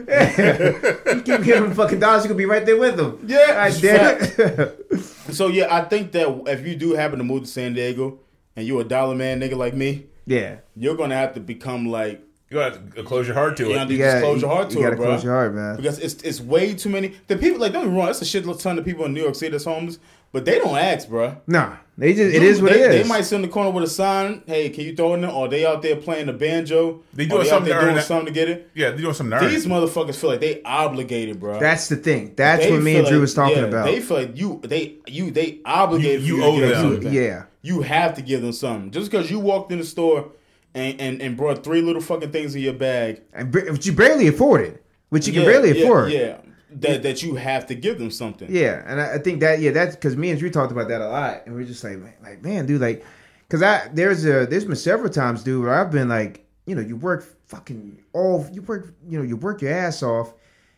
You 1.09 1.23
keep 1.23 1.43
giving 1.45 1.65
him 1.71 1.75
fucking 1.75 2.01
dollars, 2.01 2.25
you 2.25 2.29
gonna 2.29 2.39
be 2.39 2.45
right 2.47 2.65
there 2.67 2.77
with 2.77 2.97
them. 2.97 3.21
Yeah, 3.27 3.55
I 3.59 3.71
did. 3.71 5.35
So 5.35 5.49
yeah, 5.49 5.75
I 5.75 5.83
think 5.83 6.13
that 6.13 6.29
if 6.47 6.67
you 6.67 6.77
do 6.77 6.95
happen 6.95 7.19
to 7.19 7.25
move 7.25 7.43
to 7.43 7.49
San 7.49 7.75
Diego 7.75 8.19
and 8.57 8.67
you 8.67 8.79
a 8.81 8.85
dollar 8.85 9.15
man 9.15 9.41
nigga 9.41 9.57
like 9.57 9.75
me, 9.75 10.07
yeah, 10.27 10.57
you're 10.77 10.97
gonna 10.97 11.15
have 11.17 11.35
to 11.35 11.41
become 11.41 11.87
like 11.87 12.23
You 12.51 12.57
got 12.57 12.95
to 12.95 13.03
close 13.03 13.27
your 13.27 13.35
heart 13.35 13.57
to 13.59 13.71
it. 13.71 13.75
gotta 13.75 13.93
you 13.93 13.99
gotta 13.99 14.21
close 14.21 14.41
your 14.41 14.51
heart 14.51 14.71
you 14.71 14.77
to 14.77 14.83
gotta 14.83 14.95
it, 14.95 14.97
bro. 14.97 15.07
close 15.07 15.25
your 15.25 15.35
heart, 15.35 15.55
man. 15.55 15.77
Because 15.77 15.99
it's 15.99 16.23
it's 16.23 16.41
way 16.41 16.73
too 16.75 16.89
many. 16.89 17.15
The 17.27 17.37
people 17.37 17.61
like 17.61 17.73
don't 17.73 17.85
get 17.85 17.93
me 17.93 17.99
wrong, 17.99 18.09
it's 18.09 18.23
a 18.23 18.25
shit 18.25 18.45
ton 18.59 18.79
of 18.79 18.85
people 18.87 19.05
in 19.05 19.13
New 19.13 19.23
York 19.23 19.35
City 19.35 19.51
that's 19.53 19.65
homeless, 19.65 19.99
but 20.33 20.47
they 20.47 20.59
don't 20.59 20.79
ask, 20.79 21.11
bro. 21.11 21.37
Nah, 21.47 21.77
they 21.99 22.15
just 22.15 22.35
it 22.35 22.43
is 22.43 22.63
what 22.63 22.73
they, 22.73 22.83
it 22.85 22.91
is. 22.93 23.03
They 23.03 23.09
might 23.09 23.23
sit 23.27 23.37
in 23.37 23.43
the 23.43 23.49
corner 23.49 23.69
with 23.71 23.85
a 23.85 23.89
sign, 23.89 24.43
"Hey, 24.47 24.71
can 24.71 24.85
you 24.85 24.97
throw 24.97 25.11
it 25.13 25.17
in?" 25.17 25.21
there? 25.23 25.31
Or 25.31 25.47
they 25.49 25.67
out 25.67 25.83
there 25.83 25.97
playing 25.97 26.25
the 26.29 26.33
banjo. 26.33 27.03
They 27.13 27.25
or 27.25 27.29
doing 27.29 27.43
they 27.43 27.47
out 27.49 27.51
something 27.51 27.69
there 27.69 27.81
to 27.81 27.85
doing 27.85 27.97
that- 27.97 28.07
something 28.07 28.27
to 28.27 28.33
get 28.33 28.49
it. 28.49 28.71
Yeah, 28.75 28.91
they're 28.93 28.99
doing 29.01 29.13
some 29.13 29.29
nerve. 29.29 29.51
These 29.51 29.67
motherfuckers 29.67 30.17
feel 30.17 30.31
like 30.31 30.41
they 30.41 30.63
obligated, 30.63 31.39
bro. 31.41 31.61
That's 31.61 31.91
the 31.91 31.97
thing. 31.97 32.33
That's 32.35 32.65
They 32.65 32.73
what 32.73 32.83
me 32.83 32.97
and 32.97 33.07
Drew 33.07 33.17
like- 33.19 33.21
was 33.21 33.35
talking 33.35 33.59
yeah, 33.59 33.65
about. 33.65 33.85
They 33.85 34.01
feel 34.01 34.17
like 34.17 34.39
you, 34.39 34.61
they, 34.65 34.97
you, 35.07 35.31
they 35.31 35.61
obligated. 35.67 36.23
You- 36.23 36.39
for 36.41 36.41
you 36.41 36.41
to 36.41 36.47
owe 36.47 36.59
give 36.61 36.69
them. 36.71 36.93
something. 36.95 37.13
Yeah. 37.13 37.43
you 37.61 37.83
have 37.83 38.15
to 38.15 38.23
give 38.23 38.41
them 38.41 38.53
something. 38.53 38.91
Just 38.91 39.11
because 39.11 39.31
you 39.31 39.39
walked 39.39 39.71
in 39.71 39.79
the 39.79 39.85
store 39.85 40.31
and, 40.75 41.01
and 41.01 41.23
and 41.23 41.37
brought 41.37 41.65
three 41.65 41.81
little 41.81 42.03
fucking 42.03 42.33
things 42.33 42.55
in 42.55 42.63
your 42.63 42.75
bag, 42.75 43.23
And 43.33 43.51
But 43.51 43.85
you 43.87 43.93
barely 43.93 44.29
afford 44.29 44.63
it. 44.63 44.85
Which 45.11 45.27
you 45.27 45.33
can 45.33 45.45
barely 45.45 45.73
yeah, 45.73 45.85
afford. 45.85 46.13
Yeah, 46.13 46.39
that 46.71 47.03
that 47.03 47.23
you 47.23 47.37
have 47.37 47.67
to 47.67 47.75
give 47.75 47.99
them 47.99 48.11
something. 48.11 48.49
Yeah, 48.51 48.83
and 48.87 49.01
I, 49.01 49.15
I 49.15 49.19
think 49.19 49.41
that 49.41 49.61
yeah, 49.61 49.71
that's 49.71 49.95
because 49.95 50.17
me 50.17 50.31
and 50.31 50.39
Drew 50.39 50.51
talked 50.51 50.73
about 50.73 50.89
that 50.89 51.01
a 51.01 51.09
lot, 51.09 51.47
and 51.47 51.55
we're 51.55 51.65
just 51.65 51.83
like, 51.83 51.99
man, 51.99 52.15
like 52.23 52.43
man, 52.43 52.67
dude, 52.67 52.81
like, 52.81 53.05
because 53.49 53.63
I 53.63 53.89
there's 53.93 54.25
a 54.27 54.47
there's 54.47 54.65
been 54.65 54.77
several 54.77 55.11
times, 55.11 55.43
dude, 55.43 55.65
where 55.65 55.75
I've 55.75 55.91
been 55.91 56.09
like, 56.09 56.47
you 56.67 56.75
know, 56.75 56.83
you 56.83 56.97
work 56.97 57.25
fucking 57.47 58.03
all, 58.13 58.47
you 58.53 58.63
work, 58.63 58.95
you 59.09 59.19
know, 59.19 59.25
you 59.25 59.37
work 59.37 59.63
your 59.63 59.73
ass 59.73 60.03
off, 60.03 60.35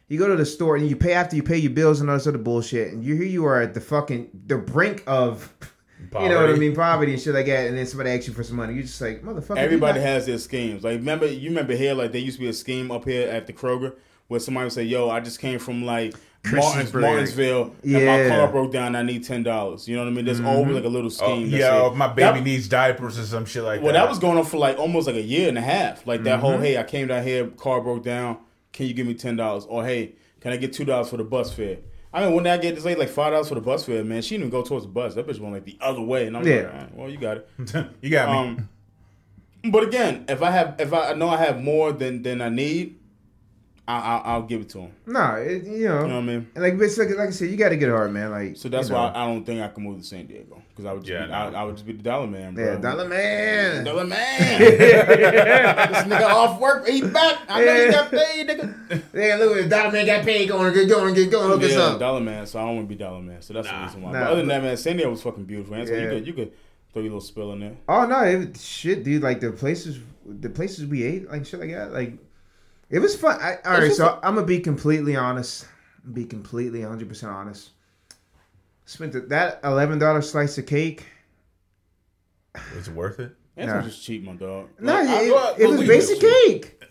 you 0.09 0.19
go 0.19 0.29
to 0.29 0.37
the 0.37 0.47
store 0.47 0.77
and 0.77 0.89
you 0.89 0.95
pay 0.95 1.13
after 1.13 1.35
you 1.35 1.43
pay 1.43 1.59
your 1.59 1.73
bills 1.73 2.01
and 2.01 2.09
all 2.09 2.17
this 2.17 2.27
other 2.27 2.39
bullshit, 2.39 2.93
and 2.93 3.05
you 3.05 3.17
here 3.17 3.25
you 3.25 3.45
are 3.47 3.61
at 3.61 3.75
the 3.75 3.81
fucking 3.81 4.31
the 4.47 4.59
brink 4.59 5.03
of. 5.07 5.53
You 6.21 6.29
know 6.29 6.41
what 6.41 6.51
I 6.51 6.55
mean, 6.55 6.75
poverty 6.75 7.13
and 7.13 7.21
shit 7.23 7.35
like 7.35 7.47
that, 7.47 7.67
and 7.69 7.77
then 7.79 7.87
somebody 7.87 8.11
asks 8.11 8.27
you 8.27 8.33
for 8.35 8.43
some 8.43 8.57
money. 8.57 8.75
You're 8.75 8.83
just 8.83 9.01
like, 9.01 9.23
motherfucker. 9.23 9.57
Everybody 9.57 9.99
not- 10.01 10.07
has 10.07 10.27
their 10.27 10.39
schemes. 10.39 10.83
Like 10.85 10.97
remember, 10.99 11.27
you 11.27 11.49
remember 11.51 11.75
here, 11.75 11.95
like 11.95 12.13
there 12.13 12.21
used 12.21 12.37
to 12.39 12.43
be 12.43 12.49
a 12.49 12.53
scheme 12.53 12.91
up 12.91 13.05
here 13.05 13.29
at 13.29 13.47
the 13.47 13.53
Kroger 13.53 13.95
where 14.29 14.41
somebody 14.41 14.65
would 14.65 14.73
say, 14.73 14.83
"Yo, 14.85 15.09
I 15.11 15.21
just 15.21 15.39
came 15.41 15.59
from 15.59 15.85
like 15.85 16.15
Martins, 16.53 16.91
Christiansburg. 16.91 17.01
Martinsville, 17.03 17.75
and 17.85 18.07
my 18.07 18.29
car 18.29 18.49
broke 18.49 18.73
down. 18.73 18.97
I 18.97 19.03
need 19.03 19.25
ten 19.25 19.43
dollars." 19.43 19.87
You 19.89 19.97
know 19.97 20.03
what 20.05 20.11
I 20.11 20.15
mean? 20.15 20.25
There's 20.25 20.41
always 20.41 20.75
like 20.75 20.85
a 20.85 20.89
little 20.89 21.07
Oh, 21.07 21.11
scheme. 21.11 21.51
that 21.51 21.57
yeah, 21.57 21.71
say- 21.71 21.79
oh, 21.81 21.95
my 21.95 22.09
baby 22.09 22.39
That- 22.39 22.45
needs 22.45 22.69
diapers 22.69 23.19
or 23.19 23.23
some 23.25 23.45
shit 23.45 23.63
like 23.63 23.83
Well, 23.83 23.93
that. 23.93 23.99
Well, 23.99 24.05
that 24.07 24.09
was 24.11 24.19
going 24.19 24.39
on 24.39 24.45
for 24.45 24.57
like 24.59 24.79
almost 24.79 25.07
like 25.07 25.17
a 25.17 25.23
year 25.23 25.49
and 25.49 25.59
a 25.59 25.63
half. 25.63 26.07
Like 26.07 26.23
that 26.25 26.39
Mm-hmm. 26.39 26.41
whole, 26.47 26.59
hey, 26.59 26.77
I 26.79 26.83
came 26.83 27.09
down 27.09 27.23
here, 27.25 27.47
car 27.49 27.81
broke 27.81 28.03
down. 28.05 28.39
Can 28.73 28.87
you 28.87 28.95
give 28.95 29.07
me 29.07 29.15
ten 29.15 29.37
dollars? 29.37 29.65
Or 29.69 29.85
hey, 29.85 30.13
can 30.41 30.53
I 30.53 30.57
get 30.57 30.73
two 30.73 30.85
dollars 30.85 31.09
for 31.11 31.17
the 31.19 31.25
bus 31.25 31.53
fare? 31.53 31.79
I 32.13 32.25
mean, 32.25 32.35
when 32.35 32.47
I 32.47 32.57
get 32.57 32.75
this 32.75 32.85
lady 32.85 32.99
like 32.99 33.09
five 33.09 33.33
dollars 33.33 33.49
for 33.49 33.55
the 33.55 33.61
bus 33.61 33.85
fare, 33.85 34.03
man, 34.05 34.21
she 34.23 34.31
didn't 34.37 34.49
even 34.49 34.51
go 34.51 34.65
towards 34.67 34.85
the 34.85 34.91
bus. 34.91 35.15
That 35.15 35.27
bitch 35.27 35.39
went 35.39 35.55
like 35.55 35.65
the 35.65 35.79
other 35.81 36.01
way, 36.03 36.27
and 36.27 36.37
I'm 36.37 36.47
Yeah. 36.47 36.63
like, 36.63 36.73
right, 36.73 36.95
well, 36.97 37.11
you 37.11 37.19
got 37.19 37.37
it. 37.39 37.49
you 38.03 38.11
got 38.11 38.31
me. 38.31 38.39
Um, 38.53 38.69
but 39.71 39.85
again, 39.85 40.25
if 40.29 40.43
I 40.43 40.51
have, 40.51 40.77
if 40.81 40.93
I 40.93 41.13
know 41.15 41.29
I 41.29 41.37
have 41.37 41.61
more 41.63 41.93
than 41.93 42.23
than 42.23 42.41
I 42.41 42.49
need, 42.49 42.99
I, 43.87 43.99
I, 43.99 44.17
I'll 44.33 44.43
give 44.43 44.63
it 44.63 44.69
to 44.71 44.81
him. 44.81 44.93
No, 45.07 45.35
it, 45.35 45.65
you 45.65 45.89
know, 45.89 46.03
You 46.03 46.09
know 46.09 46.15
what 46.15 46.15
I 46.15 46.21
mean? 46.23 46.51
and 46.55 46.65
like, 46.65 46.75
it's 46.81 46.97
like, 46.99 47.11
like 47.11 47.29
I 47.29 47.31
said, 47.31 47.51
you 47.51 47.57
got 47.57 47.69
to 47.71 47.77
get 47.77 47.91
hard, 47.91 48.13
man. 48.13 48.31
Like, 48.31 48.57
So 48.57 48.69
that's 48.69 48.89
you 48.89 48.95
know. 48.95 49.01
why 49.03 49.13
I 49.15 49.27
don't 49.27 49.45
think 49.45 49.61
I 49.61 49.69
can 49.69 49.83
move 49.85 49.99
to 49.99 50.05
San 50.05 50.27
Diego 50.27 50.60
because 50.71 50.85
I 50.87 50.93
would 50.93 51.03
just 51.05 51.13
Yeah, 51.13 51.27
be, 51.27 51.31
no. 51.33 51.37
I, 51.59 51.61
I 51.61 51.65
would 51.65 51.75
just 51.77 51.87
be 51.87 51.93
the 51.93 52.03
dollar 52.03 52.27
man, 52.27 52.55
bro. 52.55 52.65
yeah, 52.65 52.77
dollar 52.79 53.09
man. 53.09 53.85
Dollar 53.85 54.05
man. 54.07 54.61
this 54.61 56.05
nigga 56.05 56.23
off 56.31 56.61
work, 56.61 56.87
he 56.89 57.03
back. 57.03 57.39
I 57.49 57.65
know 57.65 57.85
he 57.87 57.91
got 57.91 58.11
paid, 58.11 58.49
nigga. 58.49 59.03
Yeah, 59.15 59.37
look 59.37 59.59
at 59.59 59.69
Dollar 59.69 59.93
Man 59.93 60.07
got 60.07 60.25
paid. 60.25 60.49
Going, 60.49 60.73
get 60.75 60.89
going, 60.89 61.15
get 61.15 61.31
going. 61.31 61.49
Look 61.51 61.63
us 61.63 61.73
Yeah, 61.73 61.81
up. 61.81 61.99
dollar 61.99 62.21
man. 62.21 62.47
So 62.47 62.59
I 62.59 62.63
don't 62.67 62.77
want 62.77 62.89
to 62.89 62.95
be 62.95 62.99
dollar 62.99 63.21
man. 63.21 63.43
So 63.43 63.55
that's 63.55 63.69
the 63.69 63.77
reason 63.77 64.03
why. 64.03 64.13
Nah, 64.13 64.21
but 64.21 64.27
other 64.29 64.37
than 64.41 64.49
that, 64.49 64.63
man, 64.63 64.77
San 64.77 64.97
Diego 64.97 65.11
was 65.11 65.23
fucking 65.23 65.45
beautiful. 65.45 65.77
man. 65.77 65.87
So 65.87 65.93
Yeah. 65.95 66.03
you 66.03 66.09
could 66.11 66.27
you 66.27 66.33
could 66.33 66.53
throw 66.93 67.03
your 67.03 67.11
little 67.13 67.21
spill 67.21 67.53
in 67.53 67.61
there. 67.61 67.77
Oh 67.89 68.07
no, 68.07 68.23
it, 68.25 68.57
shit, 68.59 69.05
dude. 69.05 69.23
Like 69.23 69.41
the 69.41 69.53
places, 69.53 69.99
the 70.27 70.49
places 70.51 70.87
we 70.87 71.03
ate, 71.03 71.31
like 71.31 71.47
shit 71.47 71.61
like 71.61 71.71
that. 71.71 71.93
Like 71.93 72.15
it 72.89 72.99
was 72.99 73.15
fun. 73.17 73.39
I, 73.41 73.57
all 73.65 73.73
right, 73.79 73.87
just 73.87 73.99
so 73.99 74.19
I'm 74.23 74.35
gonna 74.35 74.47
be 74.47 74.61
completely 74.61 75.17
honest. 75.17 75.67
Be 76.13 76.25
completely 76.25 76.81
100 76.81 77.09
percent 77.09 77.31
honest. 77.33 77.71
Spent 78.91 79.13
the, 79.13 79.21
that 79.21 79.61
eleven 79.63 80.01
dollar 80.01 80.21
slice 80.21 80.59
of 80.59 80.67
cake. 80.67 81.07
Was 82.75 82.89
it 82.89 82.95
worth 82.95 83.21
it? 83.21 83.31
That's 83.57 83.69
Nah. 83.73 83.83
just 83.83 84.03
cheap, 84.05 84.25
my 84.25 84.33
dog. 84.33 84.69
No, 84.81 84.93
Like, 84.95 85.09
I- 85.09 85.23
it, 85.23 85.33
well, 85.33 85.55
it 85.57 85.67
was 85.69 85.79
well, 85.79 85.87
basic 85.87 86.21
we- 86.21 86.29
cake. 86.47 86.83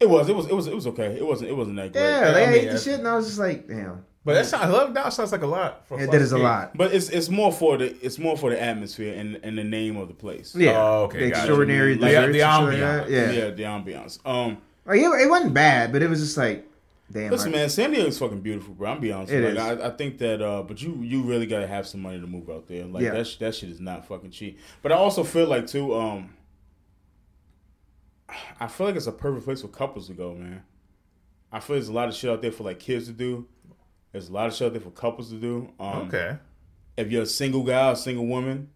it 0.00 0.08
was, 0.08 0.28
it 0.28 0.34
was, 0.34 0.46
it 0.46 0.54
was, 0.54 0.66
it 0.66 0.74
was 0.74 0.86
okay. 0.88 1.16
It 1.16 1.24
wasn't, 1.24 1.50
it 1.50 1.54
wasn't 1.54 1.76
that 1.76 1.92
great. 1.92 2.02
Yeah, 2.02 2.30
they 2.32 2.44
I 2.46 2.50
mean, 2.50 2.64
ate 2.64 2.70
the 2.72 2.78
shit, 2.78 2.98
and 2.98 3.06
I 3.06 3.14
was 3.14 3.26
just 3.26 3.38
like, 3.38 3.68
damn. 3.68 4.04
But 4.24 4.34
that 4.34 4.46
sounds. 4.46 4.72
Eleven 4.74 4.94
dollars 4.94 5.14
sounds 5.14 5.30
like 5.32 5.42
a 5.42 5.46
lot. 5.46 5.86
For 5.86 6.00
Yeah, 6.00 6.06
that 6.06 6.20
is 6.22 6.32
a 6.32 6.36
cake. 6.36 6.42
lot. 6.44 6.76
But 6.76 6.92
it's 6.94 7.08
it's 7.10 7.28
more 7.28 7.52
for 7.52 7.76
the 7.76 7.94
it's 8.04 8.18
more 8.18 8.36
for 8.38 8.50
the 8.50 8.60
atmosphere 8.60 9.14
and, 9.16 9.38
and 9.44 9.56
the 9.58 9.62
name 9.64 9.96
of 9.98 10.08
the 10.08 10.14
place. 10.14 10.56
Yeah. 10.56 10.72
Oh, 10.76 11.02
okay, 11.04 11.18
The 11.20 11.26
extraordinary 11.26 11.94
Like, 11.96 12.10
desserts 12.12 12.32
the 12.32 12.40
and 12.42 12.64
like 12.66 12.74
ambiance. 12.78 13.10
Yeah. 13.10 13.30
yeah, 13.30 13.50
the 13.50 13.62
ambiance. 13.64 14.18
Um, 14.26 14.58
Like, 14.86 14.98
it, 15.00 15.04
it 15.04 15.28
wasn't 15.30 15.52
bad, 15.54 15.92
but 15.92 16.02
it 16.02 16.08
was 16.10 16.20
just 16.20 16.36
like, 16.38 16.66
damn. 17.10 17.30
listen, 17.30 17.52
like- 17.52 17.60
man, 17.60 17.68
San 17.70 17.90
Diego's 17.92 18.18
fucking 18.18 18.40
beautiful, 18.40 18.74
bro. 18.74 18.90
I'm 18.92 19.00
be 19.00 19.12
honest. 19.12 19.32
It 19.32 19.54
like, 19.54 19.72
is. 19.72 19.80
I, 19.82 19.86
I 19.88 19.90
think 19.90 20.18
that, 20.18 20.40
uh, 20.42 20.62
but 20.62 20.80
you 20.82 20.96
you 21.02 21.22
really 21.22 21.46
gotta 21.46 21.66
have 21.66 21.86
some 21.86 22.02
money 22.02 22.20
to 22.20 22.26
move 22.26 22.48
out 22.50 22.66
there. 22.68 22.84
Like 22.84 23.02
Yeah. 23.02 23.12
that 23.14 23.26
sh- 23.26 23.36
that 23.36 23.54
shit 23.54 23.70
is 23.70 23.80
not 23.80 24.06
fucking 24.06 24.30
cheap. 24.30 24.58
But 24.82 24.92
I 24.92 24.96
also 24.96 25.22
feel 25.24 25.46
like 25.46 25.66
too, 25.66 25.94
um, 25.94 26.34
I 28.58 28.66
feel 28.68 28.86
like 28.86 28.96
it's 28.96 29.06
a 29.06 29.12
perfect 29.12 29.44
place 29.44 29.60
for 29.62 29.68
couples 29.68 30.06
to 30.08 30.14
go, 30.14 30.34
man. 30.34 30.62
I 31.52 31.60
feel 31.60 31.76
there's 31.76 31.88
a 31.88 31.92
lot 31.92 32.08
of 32.08 32.14
shit 32.14 32.30
out 32.30 32.42
there 32.42 32.50
for 32.52 32.64
like 32.64 32.78
kids 32.80 33.06
to 33.06 33.12
do. 33.12 33.46
There's 34.12 34.28
a 34.28 34.32
lot 34.32 34.46
of 34.46 34.54
shit 34.54 34.66
out 34.66 34.72
there 34.72 34.80
for 34.80 34.90
couples 34.90 35.30
to 35.30 35.36
do. 35.36 35.70
Um, 35.78 36.08
Okay. 36.08 36.36
if 36.96 37.10
you're 37.10 37.22
a 37.22 37.26
single 37.26 37.62
guy 37.62 37.90
or 37.90 37.96
single 37.96 38.26
woman, 38.26 38.70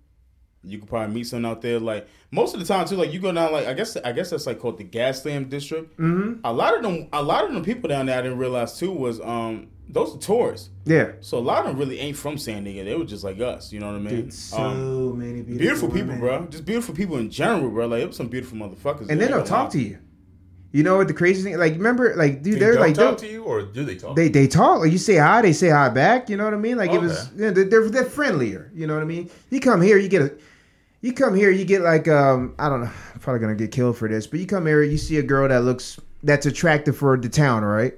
you 0.65 0.79
could 0.79 0.89
probably 0.89 1.15
meet 1.15 1.25
someone 1.27 1.51
out 1.51 1.63
there. 1.63 1.79
Like 1.81 2.09
most 2.31 2.55
of 2.55 2.61
the 2.61 2.67
time 2.67 2.87
too, 2.87 2.97
like 2.97 3.13
you 3.13 3.21
go 3.21 3.33
down 3.33 3.53
like 3.53 3.67
I 3.67 3.75
guess 3.75 3.97
I 3.97 4.13
guess 4.13 4.31
that's 4.31 4.47
like 4.47 4.59
called 4.59 4.79
the 4.79 4.85
Gaslamp 4.85 5.49
district. 5.49 5.99
Mm-hmm. 5.99 6.41
A 6.45 6.53
lot 6.53 6.75
of 6.77 6.83
them, 6.83 7.09
a 7.13 7.23
lot 7.23 7.45
of 7.45 7.53
them 7.53 7.63
people 7.65 7.89
down 7.89 8.07
there 8.07 8.19
I 8.19 8.23
didn't 8.23 8.39
realize 8.39 8.79
too 8.79 8.93
was 8.93 9.21
um 9.21 9.69
those 9.91 10.15
are 10.15 10.19
tourists. 10.19 10.69
yeah. 10.85 11.13
So 11.21 11.39
a 11.39 11.41
lot 11.41 11.61
of 11.61 11.67
them 11.71 11.79
really 11.79 11.99
ain't 11.99 12.17
from 12.19 12.37
San 12.37 12.65
Diego. 12.65 12.85
They 12.85 12.95
were 12.95 13.05
just 13.07 13.25
like 13.25 13.41
us. 13.41 13.73
You 13.73 13.81
know 13.81 13.87
what 13.87 13.97
I 13.97 14.01
mean? 14.01 14.23
Dude, 14.25 14.35
so 14.35 14.57
Um, 14.59 15.19
many 15.19 15.41
beautiful, 15.41 15.89
beautiful 15.89 15.89
people, 15.89 16.17
bro. 16.17 16.47
Just 16.47 16.67
beautiful 16.67 16.95
people 16.95 17.17
in 17.17 17.31
general, 17.31 17.71
bro. 17.71 17.87
Like 17.87 18.03
it 18.03 18.09
was 18.09 18.17
some 18.17 18.29
beautiful 18.29 18.59
motherfuckers. 18.59 19.09
And 19.09 19.19
they 19.19 19.29
don't 19.29 19.47
talk 19.47 19.71
to 19.71 19.81
you. 19.81 19.99
You 20.71 20.83
know 20.83 20.99
what 20.99 21.09
the 21.09 21.15
crazy 21.15 21.43
thing? 21.43 21.57
Like, 21.59 21.73
remember, 21.73 22.15
like, 22.15 22.43
dude, 22.43 22.57
They 22.57 22.59
they're 22.61 22.73
don't 22.75 22.83
like, 22.83 22.95
talk 22.95 23.17
to 23.19 23.27
you, 23.27 23.43
or 23.43 23.63
do 23.63 23.85
they 23.85 23.97
talk? 23.97 24.15
they 24.17 24.29
they 24.29 24.47
talk. 24.47 24.81
Like, 24.81 24.93
you 24.93 24.99
say 24.99 25.17
hi, 25.17 25.41
they 25.41 25.53
say 25.55 25.71
hi 25.71 25.89
back. 25.89 26.29
You 26.29 26.37
know 26.37 26.45
what 26.45 26.53
I 26.53 26.59
mean? 26.59 26.77
Like, 26.77 26.93
it 26.93 27.01
was, 27.01 27.29
Okay. 27.29 27.45
yeah, 27.45 27.51
they're, 27.51 27.65
they're 27.65 27.89
they're 27.89 28.05
friendlier. 28.05 28.71
You 28.75 28.87
know 28.87 28.95
what 28.95 29.03
I 29.03 29.07
mean? 29.07 29.31
You 29.51 29.61
come 29.61 29.81
here, 29.81 29.97
you 29.97 30.09
get 30.09 30.23
a, 30.23 30.33
you 31.01 31.13
come 31.15 31.35
here, 31.35 31.51
you 31.51 31.65
get 31.65 31.81
like, 31.81 32.07
um, 32.09 32.55
I 32.59 32.69
don't 32.69 32.83
know, 32.83 32.91
I'm 33.15 33.21
probably 33.21 33.41
gonna 33.41 33.55
get 33.55 33.73
killed 33.73 33.97
for 33.97 34.09
this, 34.09 34.27
but 34.27 34.41
you 34.41 34.47
come 34.47 34.67
here, 34.67 34.83
you 34.83 34.99
see 34.99 35.17
a 35.19 35.23
girl 35.23 35.49
that 35.49 35.63
looks 35.65 35.99
that's 36.23 36.45
attractive 36.45 36.97
for 36.97 37.17
the 37.17 37.29
town, 37.31 37.65
right? 37.65 37.95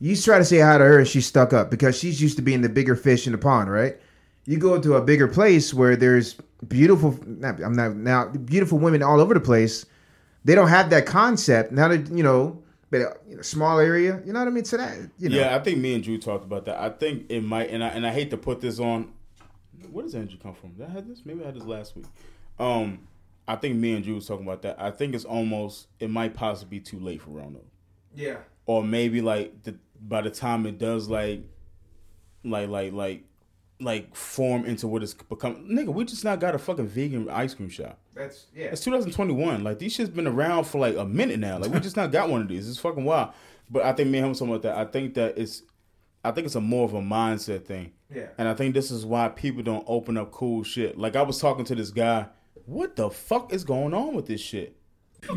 You 0.00 0.16
try 0.16 0.38
to 0.38 0.44
say 0.44 0.60
hi 0.60 0.78
to 0.78 0.84
her, 0.84 0.98
and 1.00 1.08
she's 1.08 1.26
stuck 1.26 1.52
up 1.52 1.70
because 1.70 1.98
she's 1.98 2.22
used 2.22 2.36
to 2.36 2.42
being 2.42 2.62
the 2.62 2.68
bigger 2.70 2.96
fish 2.96 3.26
in 3.26 3.32
the 3.32 3.38
pond, 3.38 3.70
right? 3.70 3.96
You 4.46 4.56
go 4.56 4.80
to 4.80 4.94
a 4.94 5.02
bigger 5.02 5.28
place 5.28 5.74
where 5.74 5.94
there's 5.96 6.36
beautiful, 6.68 7.18
not, 7.26 7.60
I'm 7.62 7.74
not 7.74 7.96
now 7.96 8.28
beautiful 8.28 8.78
women 8.78 9.02
all 9.02 9.20
over 9.20 9.34
the 9.34 9.40
place. 9.40 9.84
They 10.48 10.54
don't 10.54 10.68
have 10.68 10.88
that 10.88 11.04
concept 11.04 11.72
now 11.72 11.88
that 11.88 12.10
you 12.10 12.22
know, 12.22 12.62
but 12.88 13.02
uh, 13.02 13.10
you 13.28 13.36
know, 13.36 13.42
small 13.42 13.78
area. 13.78 14.22
You 14.24 14.32
know 14.32 14.38
what 14.38 14.48
I 14.48 14.50
mean? 14.50 14.64
So 14.64 14.78
that 14.78 14.96
you 15.18 15.28
know, 15.28 15.36
Yeah, 15.36 15.54
I 15.54 15.58
think 15.58 15.76
me 15.76 15.92
and 15.92 16.02
Drew 16.02 16.16
talked 16.16 16.42
about 16.42 16.64
that. 16.64 16.80
I 16.80 16.88
think 16.88 17.26
it 17.28 17.42
might, 17.42 17.68
and 17.68 17.84
I 17.84 17.88
and 17.88 18.06
I 18.06 18.10
hate 18.10 18.30
to 18.30 18.38
put 18.38 18.62
this 18.62 18.80
on. 18.80 19.12
Where 19.92 20.06
does 20.06 20.14
Andrew 20.14 20.38
come 20.42 20.54
from? 20.54 20.70
Did 20.70 20.86
I 20.86 20.90
had 20.90 21.06
this? 21.06 21.20
Maybe 21.22 21.42
I 21.42 21.46
had 21.48 21.54
this 21.54 21.64
last 21.64 21.94
week. 21.96 22.06
Um, 22.58 23.00
I 23.46 23.56
think 23.56 23.76
me 23.76 23.94
and 23.94 24.02
Drew 24.02 24.14
was 24.14 24.26
talking 24.26 24.46
about 24.46 24.62
that. 24.62 24.80
I 24.80 24.90
think 24.90 25.14
it's 25.14 25.26
almost 25.26 25.88
it 26.00 26.08
might 26.08 26.32
possibly 26.32 26.78
be 26.78 26.82
too 26.82 26.98
late 26.98 27.20
for 27.20 27.28
Roanoke, 27.28 27.68
yeah. 28.14 28.38
or 28.64 28.82
maybe 28.82 29.20
like 29.20 29.64
the 29.64 29.74
by 30.00 30.22
the 30.22 30.30
time 30.30 30.64
it 30.64 30.78
does 30.78 31.10
like, 31.10 31.42
like 32.42 32.70
like 32.70 32.94
like 32.94 33.24
like 33.80 34.16
form 34.16 34.64
into 34.64 34.88
what 34.88 35.02
it's 35.02 35.12
become. 35.12 35.68
Nigga, 35.68 35.92
we 35.92 36.06
just 36.06 36.24
not 36.24 36.40
got 36.40 36.54
a 36.54 36.58
fucking 36.58 36.86
vegan 36.86 37.28
ice 37.28 37.52
cream 37.52 37.68
shop. 37.68 37.98
That's 38.18 38.46
yeah. 38.52 38.66
It's 38.66 38.82
2021. 38.82 39.62
Like 39.62 39.78
these 39.78 39.92
shit's 39.94 40.10
been 40.10 40.26
around 40.26 40.64
for 40.64 40.78
like 40.78 40.96
a 40.96 41.04
minute 41.04 41.38
now. 41.38 41.58
Like 41.58 41.72
we 41.72 41.78
just 41.78 41.96
not 41.96 42.10
got 42.10 42.28
one 42.28 42.42
of 42.42 42.48
these. 42.48 42.68
It's 42.68 42.78
fucking 42.78 43.04
wild. 43.04 43.30
But 43.70 43.84
I 43.84 43.92
think 43.92 44.10
me 44.10 44.18
and 44.18 44.26
him 44.26 44.34
talking 44.34 44.48
about 44.48 44.62
that. 44.62 44.76
I 44.76 44.84
think 44.84 45.14
that 45.14 45.38
it's 45.38 45.62
I 46.24 46.32
think 46.32 46.46
it's 46.46 46.56
a 46.56 46.60
more 46.60 46.84
of 46.84 46.94
a 46.94 47.00
mindset 47.00 47.64
thing. 47.64 47.92
Yeah. 48.12 48.26
And 48.36 48.48
I 48.48 48.54
think 48.54 48.74
this 48.74 48.90
is 48.90 49.06
why 49.06 49.28
people 49.28 49.62
don't 49.62 49.84
open 49.86 50.16
up 50.16 50.32
cool 50.32 50.64
shit. 50.64 50.98
Like 50.98 51.14
I 51.14 51.22
was 51.22 51.38
talking 51.38 51.64
to 51.66 51.76
this 51.76 51.90
guy. 51.90 52.26
What 52.66 52.96
the 52.96 53.08
fuck 53.08 53.52
is 53.52 53.62
going 53.62 53.94
on 53.94 54.14
with 54.14 54.26
this 54.26 54.40
shit? 54.40 54.76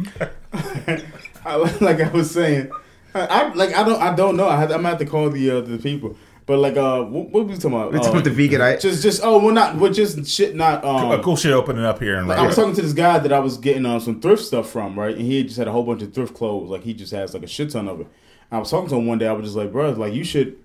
I, 1.46 1.56
like 1.80 2.02
I 2.02 2.10
was 2.12 2.32
saying, 2.32 2.72
I, 3.14 3.26
I 3.28 3.54
like 3.54 3.76
I 3.76 3.84
don't 3.84 4.02
I 4.02 4.16
don't 4.16 4.36
know. 4.36 4.50
I 4.50 4.58
have, 4.58 4.72
I'm 4.72 4.78
gonna 4.78 4.90
have 4.90 4.98
to 5.00 5.06
call 5.06 5.30
the 5.30 5.52
uh, 5.52 5.62
the 5.62 5.78
people. 5.78 6.18
But 6.52 6.60
like 6.60 6.76
uh, 6.76 7.02
what, 7.04 7.30
what 7.30 7.48
we 7.48 7.54
talking 7.56 7.72
about? 7.72 7.94
We're 7.94 8.00
talking 8.00 8.08
Uh, 8.10 8.12
about 8.20 8.24
the 8.26 8.30
vegan. 8.32 8.60
I, 8.60 8.76
just 8.76 9.02
just 9.02 9.22
oh 9.24 9.38
well 9.42 9.54
not 9.54 9.78
well 9.78 9.90
just 9.90 10.28
shit 10.28 10.54
not 10.54 10.84
um 10.84 11.10
a 11.12 11.24
cool 11.24 11.38
shit 11.38 11.54
opening 11.54 11.86
up 11.86 12.00
here 12.02 12.18
and 12.18 12.28
like, 12.28 12.38
I 12.40 12.46
was 12.46 12.58
talking 12.58 12.76
to 12.76 12.82
this 12.82 12.92
guy 12.92 13.20
that 13.20 13.32
I 13.32 13.40
was 13.40 13.58
getting 13.58 13.86
uh, 13.86 14.02
some 14.02 14.20
thrift 14.20 14.44
stuff 14.44 14.70
from, 14.70 15.00
right? 15.00 15.16
And 15.16 15.26
he 15.26 15.44
just 15.46 15.56
had 15.58 15.70
a 15.70 15.72
whole 15.72 15.84
bunch 15.84 16.02
of 16.02 16.14
thrift 16.14 16.34
clothes. 16.34 16.70
Like 16.70 16.84
he 16.84 16.94
just 16.94 17.14
has 17.14 17.34
like 17.34 17.44
a 17.44 17.48
shit 17.48 17.70
ton 17.70 17.88
of 17.88 18.02
it. 18.02 18.08
And 18.08 18.58
I 18.58 18.60
was 18.60 18.70
talking 18.70 18.90
to 18.90 18.96
him 18.98 19.08
one 19.08 19.18
day. 19.18 19.28
I 19.28 19.32
was 19.32 19.46
just 19.46 19.56
like, 19.56 19.72
bro, 19.72 19.92
like 19.92 20.14
you 20.14 20.26
should, 20.26 20.58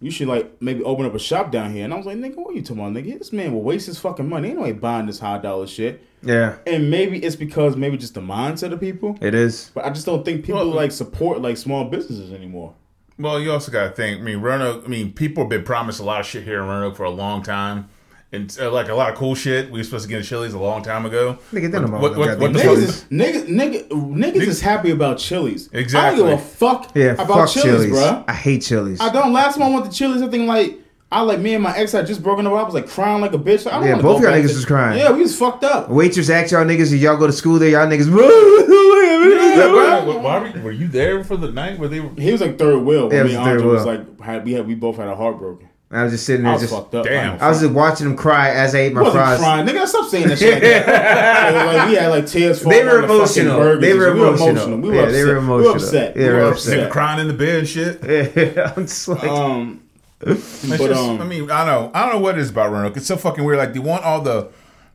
you 0.00 0.10
should 0.10 0.26
like 0.26 0.60
maybe 0.60 0.82
open 0.82 1.06
up 1.06 1.14
a 1.14 1.20
shop 1.20 1.52
down 1.52 1.72
here. 1.72 1.84
And 1.84 1.94
I 1.94 1.96
was 1.96 2.06
like, 2.06 2.16
nigga, 2.16 2.34
what 2.34 2.50
are 2.50 2.54
you 2.56 2.62
talking 2.62 2.82
about, 2.82 2.92
nigga? 2.94 3.16
This 3.16 3.32
man 3.32 3.52
will 3.52 3.62
waste 3.62 3.86
his 3.86 4.00
fucking 4.00 4.28
money. 4.28 4.48
Ain't 4.48 4.56
nobody 4.56 4.72
buying 4.72 5.06
this 5.06 5.20
high 5.20 5.38
dollar 5.38 5.68
shit. 5.68 6.02
yeah, 6.24 6.56
And 6.66 6.90
maybe 6.90 7.22
it's 7.24 7.36
because 7.36 7.76
maybe 7.76 7.96
just 7.98 8.14
the 8.14 8.20
mindset 8.20 8.72
of 8.72 8.80
people. 8.80 9.16
it 9.20 9.32
is. 9.32 9.70
But 9.76 9.84
I 9.84 9.90
just 9.90 10.06
don't 10.06 10.24
think 10.24 10.44
people 10.44 10.66
Well- 10.66 10.74
like 10.74 10.90
support 10.90 11.40
like 11.40 11.56
small 11.56 11.84
businesses 11.84 12.32
anymore. 12.32 12.74
Well, 13.18 13.40
you 13.40 13.52
also 13.52 13.70
got 13.70 13.84
to 13.84 13.90
think. 13.90 14.20
I 14.20 14.22
mean, 14.22 14.38
Roanoke. 14.40 14.84
I 14.84 14.88
mean, 14.88 15.12
people 15.12 15.44
have 15.44 15.50
been 15.50 15.62
promised 15.64 16.00
a 16.00 16.04
lot 16.04 16.20
of 16.20 16.26
shit 16.26 16.42
here 16.44 16.60
in 16.60 16.66
Roanoke 16.68 16.96
for 16.96 17.04
a 17.04 17.10
long 17.10 17.42
time, 17.42 17.88
and 18.32 18.56
uh, 18.60 18.70
like 18.72 18.88
a 18.88 18.94
lot 18.94 19.10
of 19.10 19.16
cool 19.16 19.34
shit. 19.36 19.70
We 19.70 19.78
were 19.78 19.84
supposed 19.84 20.04
to 20.04 20.08
get 20.08 20.18
in 20.18 20.24
Chili's 20.24 20.52
a 20.54 20.58
long 20.58 20.82
time 20.82 21.06
ago. 21.06 21.38
Nigga, 21.52 21.70
they 21.70 21.78
don't 21.78 21.90
know 21.92 21.98
what, 21.98 22.16
what, 22.16 22.38
what 22.40 22.52
the 22.52 22.58
that. 22.58 22.64
fuck 22.64 22.76
Niggas 22.76 22.76
is? 22.78 22.88
is, 22.88 23.04
nigga, 23.04 23.46
nigga, 23.46 23.88
niggas 23.88 24.46
is 24.48 24.60
happy 24.60 24.90
about 24.90 25.18
Chili's. 25.18 25.68
I 25.72 25.76
Exactly. 25.78 26.22
don't 26.22 26.30
give 26.30 26.38
a 26.40 26.42
fuck 26.42 26.90
Yeah, 26.96 27.12
about 27.12 27.28
fuck 27.28 27.48
Chili's, 27.50 27.82
Chili's. 27.84 27.92
bruh. 27.98 28.24
I 28.26 28.32
hate 28.34 28.62
Chili's. 28.62 29.00
I 29.00 29.10
don't. 29.12 29.32
Last 29.32 29.54
time 29.58 29.62
I 29.64 29.70
went 29.78 29.84
to 29.90 29.96
Chili's, 29.96 30.20
I 30.22 30.28
think 30.28 30.48
like 30.48 30.80
I 31.14 31.20
like 31.22 31.38
me 31.38 31.54
and 31.54 31.62
my 31.62 31.76
ex 31.76 31.92
had 31.92 32.06
just 32.06 32.22
broken 32.22 32.46
up. 32.46 32.52
I 32.52 32.62
was 32.62 32.74
like 32.74 32.88
crying 32.88 33.20
like 33.20 33.32
a 33.32 33.38
bitch. 33.38 33.66
I 33.70 33.78
don't 33.78 33.86
Yeah, 33.88 33.94
both 34.00 34.20
go 34.22 34.28
y'all 34.28 34.36
niggas 34.38 34.48
to- 34.48 34.54
was 34.56 34.64
crying. 34.64 34.98
Yeah, 34.98 35.12
we 35.12 35.20
was 35.22 35.36
fucked 35.38 35.64
up. 35.64 35.88
Waitress 35.88 36.28
asked 36.30 36.52
y'all 36.52 36.64
niggas 36.64 36.92
if 36.92 37.00
y'all 37.00 37.16
go 37.16 37.26
to 37.26 37.32
school 37.32 37.58
there. 37.58 37.70
Y'all 37.70 37.86
niggas. 37.86 38.10
Why, 39.14 40.00
why 40.16 40.38
were, 40.38 40.46
you, 40.48 40.62
were 40.62 40.72
you 40.72 40.88
there 40.88 41.22
for 41.24 41.36
the 41.36 41.50
night 41.50 41.78
where 41.78 41.88
they 41.88 42.00
were? 42.00 42.10
He 42.18 42.32
was 42.32 42.40
like 42.40 42.58
third 42.58 42.78
wheel. 42.80 43.08
Yeah, 43.12 43.18
Yeah, 43.18 43.22
me 43.22 43.28
was 43.28 43.34
and 43.36 43.44
third 43.44 43.50
Andre 43.60 43.66
was 43.66 43.84
wheel. 43.84 43.94
like 43.94 44.20
had, 44.20 44.44
we 44.44 44.52
had 44.52 44.66
we 44.66 44.74
both 44.74 44.96
had 44.96 45.08
a 45.08 45.16
heartbroken. 45.16 45.68
I 45.90 46.02
was 46.02 46.12
just 46.12 46.26
sitting 46.26 46.44
I 46.44 46.50
there, 46.50 46.52
was 46.54 46.62
just. 46.62 46.74
fucked 46.74 46.94
up. 46.96 47.04
Damn. 47.06 47.40
I 47.40 47.48
was 47.48 47.60
just 47.60 47.72
watching 47.72 48.08
them 48.08 48.16
cry 48.16 48.50
as 48.50 48.74
I 48.74 48.78
ate 48.80 48.92
I 48.92 48.94
my 48.94 49.02
wasn't 49.02 49.22
fries. 49.22 49.38
crying, 49.38 49.66
nigga. 49.66 49.86
Stop 49.86 50.08
saying 50.10 50.28
that 50.28 50.38
shit. 50.38 50.52
Like 50.54 50.62
that. 50.62 51.54
like, 51.76 51.88
we 51.88 51.94
had 51.94 52.08
like 52.08 52.26
tears 52.26 52.62
falling. 52.62 52.78
They 52.78 52.84
were 52.84 53.02
on 53.02 53.08
the 53.08 53.14
emotional. 53.14 53.58
burgers. 53.58 53.80
They 53.80 53.94
were 53.94 54.12
We 54.14 54.20
were 54.20 54.26
emotional. 54.34 54.76
We 54.78 54.88
were 54.88 54.94
Yeah, 54.96 55.00
upset. 55.02 55.12
they 55.12 55.24
were 55.24 55.32
We 55.32 55.38
emotional. 55.38 55.70
were 55.70 55.76
upset. 55.76 56.16
Yeah, 56.16 56.22
we 56.22 56.28
they 56.28 56.32
were 56.34 56.40
were 56.44 56.50
upset. 56.52 56.78
Nigga 56.78 56.90
crying 56.90 57.20
in 57.20 57.28
the 57.28 57.34
bed 57.34 57.58
and 57.60 57.68
shit. 57.68 58.02
Yeah, 58.56 58.72
I'm 58.76 58.86
just 58.86 59.06
like, 59.08 59.22
Um, 59.24 59.80
It's 59.83 59.83
but 60.24 60.38
just- 60.38 60.92
um, 61.00 61.20
I 61.20 61.24
mean, 61.24 61.50
I 61.50 61.64
don't 61.64 61.84
know. 61.84 61.90
I 61.94 62.02
don't 62.04 62.14
know 62.14 62.20
what 62.20 62.36
it 62.38 62.40
is 62.40 62.50
about 62.50 62.72
Roanoke. 62.72 62.96
It's 62.96 63.06
so 63.06 63.16
fucking 63.16 63.44
weird. 63.44 63.58
Like 63.58 63.72
they 63.72 63.78
want 63.80 64.04
all 64.04 64.20
the 64.20 64.50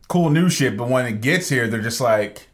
cool 0.08 0.30
new 0.30 0.50
shit, 0.50 0.76
but 0.76 0.90
when 0.90 1.06
it 1.06 1.22
gets 1.22 1.50
here, 1.50 1.68
they're 1.68 1.82
just 1.82 2.02
like, 2.02 2.48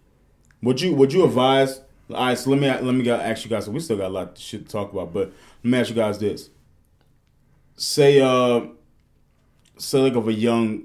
Would 0.61 0.81
you 0.81 0.93
would 0.93 1.13
you 1.13 1.23
advise? 1.25 1.79
All 2.09 2.17
right, 2.27 2.37
so 2.37 2.49
let 2.51 2.59
me 2.59 2.67
let 2.67 2.93
me 2.93 3.09
ask 3.09 3.43
you 3.45 3.49
guys. 3.49 3.65
So 3.65 3.71
We 3.71 3.79
still 3.79 3.97
got 3.97 4.07
a 4.07 4.13
lot 4.13 4.31
of 4.33 4.37
shit 4.37 4.65
to 4.65 4.71
talk 4.71 4.91
about, 4.93 5.13
but 5.13 5.31
let 5.63 5.71
me 5.71 5.77
ask 5.79 5.89
you 5.89 5.95
guys 5.95 6.19
this: 6.19 6.49
Say, 7.77 8.21
uh, 8.21 8.61
say 9.77 9.99
like 9.99 10.15
of 10.15 10.27
a 10.27 10.33
young, 10.33 10.83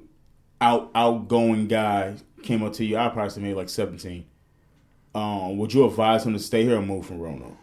out 0.61 0.91
outgoing 0.95 1.67
guy 1.69 2.15
came 2.43 2.63
up 2.63 2.73
to 2.75 2.85
you. 2.85 2.97
I 2.97 3.09
probably 3.09 3.31
say 3.31 3.41
maybe 3.41 3.55
like 3.55 3.69
seventeen. 3.69 4.27
Um, 5.15 5.59
would 5.59 5.75
you 5.75 5.85
advise 5.87 6.25
him 6.25 6.33
to 6.35 6.39
stay 6.39 6.63
here 6.65 6.77
or 6.77 6.83
move 6.83 7.05
from 7.07 7.19
Roanoke? 7.19 7.57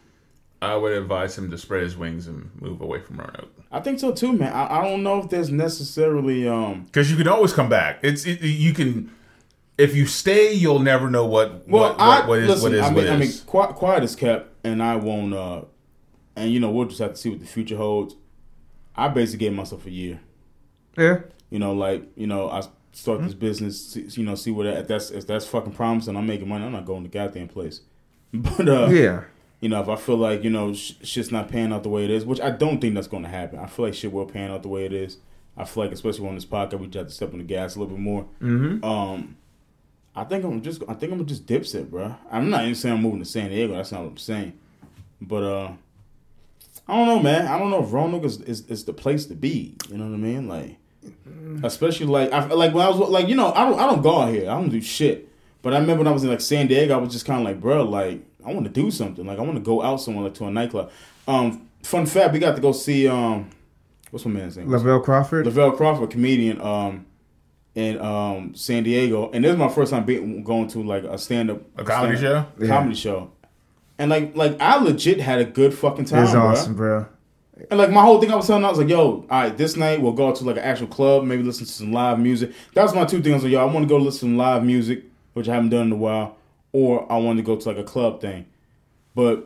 I 0.62 0.76
would 0.76 0.92
advise 0.94 1.38
him 1.38 1.52
to 1.52 1.58
spread 1.58 1.84
his 1.84 1.96
wings 1.96 2.26
and 2.28 2.50
move 2.60 2.82
away 2.82 3.00
from 3.02 3.18
Roanoke. 3.18 3.52
I 3.72 3.80
think 3.80 4.00
so 4.00 4.12
too, 4.12 4.34
man. 4.34 4.52
I, 4.54 4.80
I 4.80 4.84
don't 4.90 5.04
know 5.04 5.20
if 5.20 5.30
there's 5.30 5.50
necessarily 5.52 6.48
um. 6.48 6.84
Because 6.86 7.12
you 7.12 7.18
can 7.18 7.28
always 7.28 7.54
come 7.54 7.70
back. 7.70 8.00
It's 8.02 8.26
it, 8.26 8.42
you 8.42 8.74
can 8.74 9.12
if 9.78 9.96
you 9.96 10.08
stay, 10.08 10.54
you'll 10.54 10.80
never 10.80 11.10
know 11.10 11.26
what 11.26 11.68
Well, 11.68 11.92
what, 11.92 12.00
I 12.00 12.20
what, 12.22 12.28
what 12.30 12.40
is 12.40 12.48
listen. 12.50 12.64
what 12.64 12.74
is 12.74 12.82
I 12.82 12.86
mean, 12.88 12.96
what 12.96 13.10
I 13.10 13.18
mean, 13.18 13.32
quiet, 13.46 13.76
quiet 13.76 14.04
is 14.04 14.16
kept, 14.16 14.50
and 14.66 14.82
I 14.82 14.96
won't. 14.96 15.34
uh 15.34 15.62
And 16.36 16.52
you 16.52 16.60
know, 16.60 16.72
we'll 16.72 16.88
just 16.88 17.00
have 17.00 17.12
to 17.12 17.18
see 17.18 17.30
what 17.30 17.40
the 17.40 17.46
future 17.46 17.78
holds. 17.78 18.16
I 18.96 19.10
basically 19.10 19.46
gave 19.46 19.54
myself 19.54 19.86
a 19.86 19.92
year. 19.92 20.20
yeah. 20.98 21.20
You 21.52 21.60
know, 21.60 21.74
like 21.74 22.04
you 22.16 22.26
know, 22.28 22.50
I 22.50 22.64
start 22.94 23.22
this 23.22 23.36
business. 23.36 23.90
see- 23.94 24.08
You 24.20 24.26
know, 24.26 24.34
see 24.36 24.50
what 24.52 24.64
that, 24.64 24.78
if 24.80 24.88
that's 24.88 25.12
if 25.12 25.28
that's 25.28 25.46
fucking 25.46 25.74
promising. 25.74 26.18
I'm 26.18 26.26
making 26.26 26.50
money. 26.50 26.66
I'm 26.66 26.72
not 26.72 26.86
going 26.86 27.04
to 27.04 27.10
goddamn 27.10 27.48
place. 27.48 27.82
But 28.34 28.68
uh, 28.68 28.88
Yeah. 28.88 29.24
You 29.60 29.70
know, 29.70 29.82
if 29.82 29.90
I 29.90 29.96
feel 29.96 30.18
like 30.18 30.44
you 30.44 30.50
know 30.50 30.74
sh- 30.74 30.94
shit's 31.02 31.32
not 31.32 31.50
panning 31.50 31.74
out 31.74 31.84
the 31.84 31.90
way 31.90 32.04
it 32.04 32.10
is, 32.10 32.26
which 32.26 32.42
I 32.42 32.52
don't 32.52 32.80
think 32.80 32.96
that's 32.96 33.08
going 33.08 33.24
to 33.24 33.30
happen. 33.30 33.60
I 33.60 33.68
feel 33.68 33.86
like 33.86 33.94
shit 33.94 34.12
will 34.12 34.26
pan 34.26 34.52
out 34.52 34.62
the 34.62 34.70
way 34.70 34.86
it 34.86 34.94
is. 34.94 35.18
I 35.58 35.66
feel 35.66 35.84
like, 35.84 35.92
especially 35.92 36.28
on 36.28 36.36
this 36.36 36.46
podcast, 36.46 36.80
we 36.80 36.88
just 36.88 36.98
have 36.98 37.08
to 37.08 37.14
step 37.14 37.34
on 37.34 37.40
the 37.40 37.44
gas 37.44 37.76
a 37.76 37.80
little 37.80 37.96
bit 37.96 38.02
more. 38.02 38.28
Mm-hmm. 38.42 38.84
Um, 38.84 39.38
I 40.16 40.24
think 40.24 40.44
I'm 40.46 40.62
just, 40.62 40.84
I 40.88 40.94
think 40.94 41.12
I'm 41.12 41.26
just 41.26 41.48
dipset, 41.48 41.90
bro. 41.90 42.16
I'm 42.32 42.50
not 42.50 42.64
even 42.64 42.76
saying 42.76 42.96
I'm 42.96 43.02
moving 43.02 43.20
to 43.20 43.26
San 43.26 43.50
Diego. 43.50 43.74
That's 43.74 43.92
not 43.92 44.02
what 44.02 44.10
I'm 44.12 44.18
saying. 44.18 44.54
But 45.20 45.44
uh, 45.44 45.72
I 46.88 46.96
don't 46.96 47.08
know, 47.08 47.20
man. 47.20 47.48
I 47.48 47.58
don't 47.58 47.72
know 47.72 47.84
if 47.84 47.92
Roanoke 47.92 48.24
is, 48.24 48.42
is, 48.42 48.62
is 48.68 48.86
the 48.86 48.94
place 48.94 49.26
to 49.26 49.36
be. 49.36 49.76
You 49.90 49.98
know 49.98 50.06
what 50.06 50.14
I 50.14 50.18
mean? 50.18 50.48
Like, 50.48 50.78
especially 51.64 52.06
like, 52.06 52.32
I 52.32 52.46
like 52.46 52.74
when 52.74 52.86
I 52.86 52.90
was 52.90 52.98
like, 53.10 53.28
you 53.28 53.36
know, 53.36 53.52
I 53.54 53.68
don't, 53.68 53.80
I 53.80 53.88
don't 53.88 54.04
go 54.04 54.22
out 54.22 54.30
here. 54.30 54.50
I 54.50 54.54
don't 54.54 54.70
do 54.70 54.82
shit. 54.82 55.28
But 55.64 55.74
I 55.74 55.80
remember 55.80 56.04
when 56.04 56.08
I 56.08 56.12
was 56.12 56.24
in 56.24 56.30
like 56.30 56.42
San 56.42 56.68
Diego, 56.68 56.94
I 56.94 56.98
was 56.98 57.12
just 57.12 57.26
kind 57.26 57.40
of 57.40 57.46
like, 57.46 57.60
bro, 57.60 57.84
like 57.84 58.22
I 58.46 58.54
want 58.54 58.66
to 58.66 58.72
do 58.72 58.92
something. 58.92 59.26
Like 59.26 59.40
I 59.40 59.42
want 59.42 59.56
to 59.56 59.64
go 59.64 59.82
out 59.82 59.98
somewhere 59.98 60.26
like 60.26 60.36
to 60.36 60.46
a 60.46 60.52
nightclub. 60.52 60.92
Um, 61.28 61.68
fun 61.84 62.06
fact, 62.06 62.34
we 62.34 62.40
got 62.40 62.56
to 62.56 62.62
go 62.62 62.72
see 62.72 63.08
um, 63.08 63.50
what's 64.12 64.26
my 64.26 64.32
man's 64.32 64.58
name? 64.58 64.68
Lavell 64.68 65.04
Crawford. 65.04 65.46
Lavell 65.46 65.76
Crawford, 65.76 66.10
comedian, 66.12 66.62
um, 66.62 67.06
in 67.76 68.02
um 68.02 68.56
San 68.56 68.84
Diego, 68.84 69.30
and 69.32 69.44
this 69.44 69.52
is 69.52 69.58
my 69.58 69.70
first 69.70 69.92
time 69.92 70.04
being, 70.04 70.44
going 70.44 70.68
to 70.70 70.82
like 70.82 71.04
a 71.04 71.18
stand 71.18 71.52
up 71.52 71.62
A 71.78 71.84
comedy 71.84 72.18
show? 72.18 72.46
comedy 72.66 72.96
show, 72.96 73.32
and 74.00 74.10
like 74.10 74.36
like 74.36 74.60
I 74.60 74.78
legit 74.78 75.20
had 75.20 75.40
a 75.40 75.46
good 75.46 75.74
fucking 75.76 76.06
time. 76.06 76.24
It's 76.24 76.34
bruh. 76.34 76.42
awesome, 76.42 76.74
bro. 76.76 77.06
And 77.70 77.80
like 77.80 77.92
my 77.92 78.02
whole 78.02 78.20
thing, 78.22 78.32
I 78.32 78.36
was 78.36 78.48
telling, 78.48 78.64
I 78.66 78.70
was 78.70 78.80
like, 78.80 78.90
"Yo, 78.90 79.00
all 79.00 79.26
right, 79.30 79.56
this 79.56 79.76
night 79.76 80.02
we'll 80.02 80.12
go 80.14 80.30
out 80.30 80.36
to 80.38 80.44
like 80.44 80.58
an 80.58 80.64
actual 80.64 80.88
club, 80.88 81.24
maybe 81.26 81.44
listen 81.44 81.66
to 81.66 81.72
some 81.72 81.92
live 81.92 82.20
music." 82.20 82.52
That 82.74 82.84
was 82.84 82.96
my 82.96 83.06
two 83.06 83.22
things. 83.22 83.28
I 83.28 83.36
was 83.36 83.44
like, 83.44 83.54
"Yo, 83.54 83.60
I 83.60 83.66
want 83.66 83.84
to 83.84 83.90
go 83.90 83.98
listen 83.98 84.32
to 84.32 84.38
live 84.38 84.64
music, 84.64 85.04
which 85.34 85.48
I 85.50 85.54
haven't 85.56 85.70
done 85.70 85.88
in 85.88 85.92
a 85.92 85.96
while, 85.96 86.37
or 86.72 87.12
I 87.12 87.18
wanted 87.18 87.38
to 87.42 87.46
go 87.46 87.56
to 87.56 87.70
like 87.70 87.78
a 87.78 87.84
club 87.84 88.22
thing." 88.22 88.46
But 89.16 89.46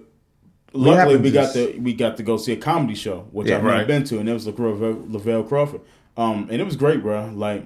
luckily, 0.73 1.17
we 1.17 1.31
got 1.31 1.53
to 1.53 1.77
we 1.79 1.93
got 1.93 2.17
to 2.17 2.23
go 2.23 2.37
see 2.37 2.53
a 2.53 2.57
comedy 2.57 2.95
show, 2.95 3.27
which 3.31 3.47
Yeah, 3.47 3.57
I've 3.57 3.63
never 3.63 3.75
right. 3.77 3.87
been 3.87 4.03
to, 4.05 4.19
and 4.19 4.27
it 4.29 4.33
was 4.33 4.45
Lavell, 4.47 5.07
Lavell 5.09 5.47
Crawford, 5.47 5.81
um, 6.17 6.47
and 6.51 6.59
it 6.61 6.65
was 6.65 6.75
great, 6.75 7.01
bro. 7.01 7.31
Like, 7.33 7.65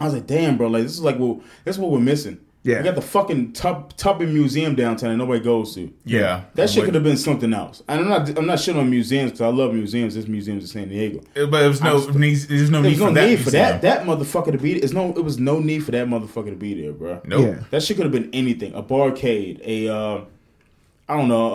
I 0.00 0.04
was 0.04 0.14
like, 0.14 0.26
"Damn, 0.26 0.56
bro! 0.56 0.68
Like 0.68 0.82
this 0.84 0.92
is 0.92 1.02
like 1.02 1.18
this 1.18 1.76
is 1.76 1.78
what 1.78 1.90
we're 1.90 2.00
missing." 2.00 2.40
Yeah. 2.64 2.78
we 2.78 2.84
got 2.84 2.94
the 2.94 3.02
fucking 3.02 3.54
Tup, 3.54 3.96
Taubman 3.96 4.32
Museum 4.32 4.76
downtown 4.76 5.10
that 5.10 5.16
nobody 5.16 5.40
goes 5.42 5.74
to. 5.74 5.92
Yeah, 6.04 6.42
That 6.54 6.70
shit 6.70 6.84
could 6.84 6.94
have 6.94 7.02
been 7.02 7.16
something 7.16 7.52
else. 7.52 7.82
And 7.88 8.00
I'm 8.02 8.08
not 8.08 8.38
I'm 8.38 8.46
not 8.46 8.58
shitting 8.58 8.78
on 8.78 8.88
museums 8.88 9.32
because 9.32 9.40
I 9.40 9.48
love 9.48 9.74
museums. 9.74 10.14
This 10.14 10.28
museum's 10.28 10.62
in 10.64 10.68
San 10.68 10.88
Diego. 10.88 11.20
But 11.34 11.50
there 11.50 11.68
was 11.68 11.82
no 11.82 11.98
need, 12.10 12.36
there's 12.36 12.70
no 12.70 12.80
need 12.80 12.90
There's 12.90 13.00
no 13.00 13.06
for 13.08 13.12
that. 13.14 13.26
need 13.28 13.40
for 13.40 13.50
that 13.50 13.82
that 13.82 14.04
motherfucker 14.06 14.52
to 14.52 14.58
be. 14.58 14.74
It's 14.74 14.92
no. 14.92 15.10
It 15.10 15.24
was 15.24 15.38
no 15.40 15.58
need 15.58 15.84
for 15.84 15.90
that 15.90 16.06
motherfucker 16.06 16.50
to 16.50 16.56
be 16.56 16.80
there, 16.80 16.92
bro. 16.92 17.20
Nope. 17.24 17.40
Yeah. 17.56 17.64
That 17.70 17.82
shit 17.82 17.96
could 17.96 18.04
have 18.06 18.12
been 18.12 18.30
anything. 18.32 18.74
A 18.74 18.82
barcade, 18.82 19.60
a 19.66 19.88
uh, 19.92 20.24
I 21.08 21.16
don't 21.16 21.28
know, 21.28 21.52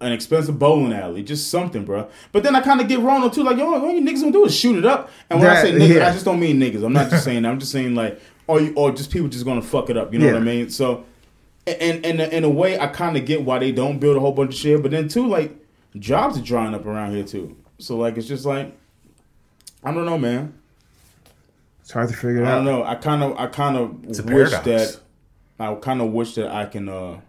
uh, 0.00 0.04
an 0.06 0.12
expensive 0.12 0.58
bowling 0.58 0.92
alley, 0.92 1.22
just 1.24 1.50
something, 1.50 1.84
bro. 1.84 2.08
But 2.30 2.44
then 2.44 2.54
I 2.54 2.60
kind 2.60 2.80
of 2.80 2.86
get 2.86 3.00
wrong 3.00 3.28
too. 3.30 3.42
Like, 3.42 3.56
yo, 3.58 3.74
all 3.74 3.90
you 3.92 4.00
niggas 4.00 4.20
gonna 4.20 4.32
do 4.32 4.44
is 4.44 4.54
shoot 4.54 4.76
it 4.78 4.84
up. 4.84 5.10
And 5.30 5.40
when 5.40 5.50
I 5.50 5.54
That- 5.54 5.62
say 5.62 5.72
niggas, 5.72 5.94
yeah. 5.96 6.08
I 6.08 6.12
just 6.12 6.24
don't 6.24 6.38
mean 6.38 6.60
niggas. 6.60 6.84
I'm 6.84 6.92
not 6.92 7.10
just 7.10 7.24
saying. 7.24 7.42
that. 7.42 7.48
I'm 7.50 7.58
just 7.58 7.72
saying 7.72 7.94
like, 7.96 8.20
or 8.46 8.60
you, 8.60 8.72
or 8.74 8.92
just 8.92 9.10
people 9.10 9.28
just 9.28 9.44
gonna 9.44 9.62
fuck 9.62 9.90
it 9.90 9.96
up. 9.96 10.12
You 10.12 10.18
know 10.18 10.26
what 10.26 10.36
I 10.36 10.40
mean? 10.40 10.70
So, 10.70 11.04
and 11.66 12.04
and 12.04 12.20
in 12.20 12.44
a 12.44 12.50
way, 12.50 12.78
I 12.78 12.86
kind 12.88 13.16
of 13.16 13.24
get 13.24 13.42
why 13.42 13.58
they 13.58 13.72
don't 13.72 13.98
build 13.98 14.16
a 14.16 14.20
whole 14.20 14.32
bunch 14.32 14.54
of 14.54 14.56
shit. 14.56 14.82
But 14.82 14.90
then 14.90 15.08
too, 15.08 15.26
like, 15.26 15.56
jobs 15.96 16.38
are 16.38 16.42
drying 16.42 16.74
up 16.74 16.86
around 16.86 17.14
here 17.14 17.24
too. 17.24 17.56
So 17.78 17.96
like, 17.96 18.16
it's 18.16 18.28
just 18.28 18.44
like, 18.44 18.76
I 19.82 19.92
don't 19.92 20.06
know, 20.06 20.18
man. 20.18 20.54
It's 21.80 21.90
hard 21.90 22.08
to 22.08 22.14
figure 22.14 22.44
I 22.44 22.48
out. 22.48 22.52
I 22.52 22.54
don't 22.56 22.64
know. 22.64 22.84
I 22.84 22.94
kind 22.94 23.22
of, 23.22 23.36
I 23.38 23.46
kind 23.46 23.76
of 23.76 24.04
wish 24.06 24.24
paradox. 24.24 24.64
that, 24.64 25.00
I 25.58 25.74
kind 25.74 26.00
of 26.00 26.12
wish 26.12 26.34
that 26.36 26.48
I 26.48 26.66
can 26.66 26.88
uh 26.88 27.20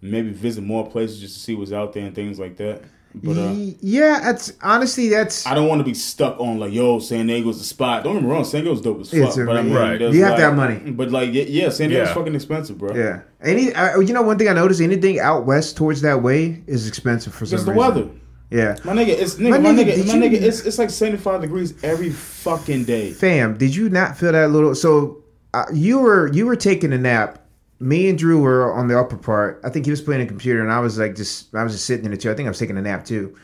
maybe 0.00 0.30
visit 0.30 0.62
more 0.62 0.88
places 0.88 1.20
just 1.20 1.34
to 1.34 1.40
see 1.40 1.54
what's 1.54 1.72
out 1.72 1.92
there 1.92 2.04
and 2.04 2.14
things 2.14 2.38
like 2.38 2.56
that. 2.56 2.82
But 3.14 3.36
uh, 3.38 3.52
yeah, 3.80 4.20
that's 4.22 4.52
honestly 4.62 5.08
that's 5.08 5.46
I 5.46 5.54
don't 5.54 5.66
want 5.68 5.80
to 5.80 5.84
be 5.84 5.94
stuck 5.94 6.38
on 6.38 6.58
like, 6.60 6.72
yo, 6.72 6.98
San 7.00 7.26
Diego's 7.26 7.58
the 7.58 7.64
spot. 7.64 8.04
Don't 8.04 8.14
get 8.14 8.22
me 8.22 8.28
wrong, 8.30 8.44
San 8.44 8.62
Diego's 8.64 8.80
dope 8.80 9.00
as 9.00 9.10
fuck. 9.10 9.36
A- 9.36 9.44
but 9.46 9.56
I 9.56 9.62
mean, 9.62 9.72
Right. 9.74 10.00
You 10.00 10.06
have 10.06 10.12
to 10.12 10.30
like- 10.30 10.38
have 10.40 10.56
money. 10.56 10.90
But 10.92 11.10
like, 11.10 11.30
yeah, 11.32 11.70
San 11.70 11.88
Diego's 11.90 12.08
Yeah. 12.08 12.14
fucking 12.14 12.34
expensive, 12.34 12.78
bro. 12.78 12.94
yeah. 12.94 13.20
Any 13.42 13.72
uh, 13.72 13.98
you 14.00 14.12
know 14.14 14.22
one 14.22 14.38
thing 14.38 14.48
I 14.48 14.52
noticed 14.52 14.80
anything 14.80 15.18
out 15.20 15.46
west 15.46 15.76
towards 15.76 16.02
that 16.02 16.22
way 16.22 16.62
is 16.66 16.86
expensive 16.86 17.34
for 17.34 17.46
some 17.46 17.56
It's 17.56 17.64
the 17.64 17.72
reason. 17.72 17.88
weather. 17.94 18.08
Yeah. 18.50 18.76
My 18.84 18.92
nigga, 18.94 19.08
it's 19.08 19.34
nigga, 19.34 19.50
My 19.50 19.58
my, 19.58 19.70
nigga, 19.70 19.94
nigga, 19.94 20.06
my 20.06 20.14
you- 20.14 20.20
nigga, 20.38 20.42
it's 20.42 20.60
it's 20.60 20.78
like 20.78 20.90
seventy 20.90 21.18
five 21.18 21.40
degrees 21.40 21.74
every 21.82 22.10
fucking 22.10 22.84
day. 22.84 23.12
Fam, 23.12 23.56
did 23.58 23.74
you 23.74 23.88
not 23.88 24.16
feel 24.16 24.32
that 24.32 24.50
little? 24.50 24.74
So 24.74 25.24
uh, 25.54 25.64
you 25.72 25.98
were 25.98 26.28
you 26.32 26.46
were 26.46 26.56
taking 26.56 26.92
a 26.92 26.98
nap 26.98 27.38
me 27.80 28.08
and 28.08 28.18
Drew 28.18 28.40
were 28.40 28.72
on 28.72 28.88
the 28.88 28.98
upper 28.98 29.16
part. 29.16 29.60
I 29.64 29.70
think 29.70 29.84
he 29.84 29.90
was 29.90 30.00
playing 30.00 30.22
a 30.22 30.26
computer, 30.26 30.60
and 30.60 30.72
I 30.72 30.80
was 30.80 30.98
like 30.98 31.14
just 31.14 31.54
I 31.54 31.62
was 31.62 31.72
just 31.72 31.86
sitting 31.86 32.04
in 32.04 32.10
the 32.10 32.16
chair. 32.16 32.32
I 32.32 32.34
think 32.34 32.46
I 32.46 32.50
was 32.50 32.58
taking 32.58 32.76
a 32.76 32.82
nap 32.82 33.04
too, 33.04 33.36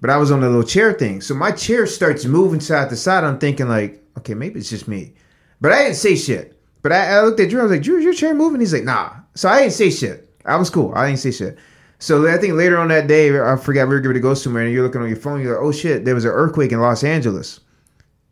but 0.00 0.10
I 0.10 0.16
was 0.16 0.30
on 0.30 0.40
the 0.40 0.48
little 0.48 0.62
chair 0.62 0.92
thing. 0.92 1.20
So 1.20 1.34
my 1.34 1.52
chair 1.52 1.86
starts 1.86 2.24
moving 2.24 2.60
side 2.60 2.88
to 2.90 2.96
side. 2.96 3.24
I'm 3.24 3.38
thinking 3.38 3.68
like, 3.68 4.02
okay, 4.18 4.34
maybe 4.34 4.60
it's 4.60 4.70
just 4.70 4.88
me, 4.88 5.14
but 5.60 5.72
I 5.72 5.84
didn't 5.84 5.96
say 5.96 6.16
shit. 6.16 6.58
But 6.82 6.92
I, 6.92 7.16
I 7.16 7.20
looked 7.22 7.40
at 7.40 7.48
Drew. 7.50 7.60
I 7.60 7.64
was 7.64 7.72
like, 7.72 7.82
Drew, 7.82 7.98
your 7.98 8.12
chair 8.12 8.34
moving? 8.34 8.60
He's 8.60 8.72
like, 8.74 8.84
Nah. 8.84 9.12
So 9.34 9.48
I 9.48 9.60
didn't 9.60 9.72
say 9.72 9.90
shit. 9.90 10.30
I 10.44 10.56
was 10.56 10.70
cool. 10.70 10.92
I 10.94 11.06
didn't 11.06 11.20
say 11.20 11.30
shit. 11.30 11.58
So 11.98 12.28
I 12.28 12.36
think 12.36 12.54
later 12.54 12.76
on 12.78 12.88
that 12.88 13.06
day, 13.06 13.28
I 13.40 13.56
forgot 13.56 13.88
we 13.88 13.94
were 13.94 14.00
going 14.00 14.14
to 14.14 14.20
go 14.20 14.34
somewhere, 14.34 14.64
and 14.64 14.72
you're 14.72 14.82
looking 14.82 15.00
on 15.00 15.08
your 15.08 15.16
phone. 15.16 15.40
You're 15.40 15.54
like, 15.54 15.64
oh 15.64 15.72
shit, 15.72 16.04
there 16.04 16.14
was 16.14 16.24
an 16.26 16.32
earthquake 16.32 16.72
in 16.72 16.80
Los 16.80 17.02
Angeles. 17.02 17.60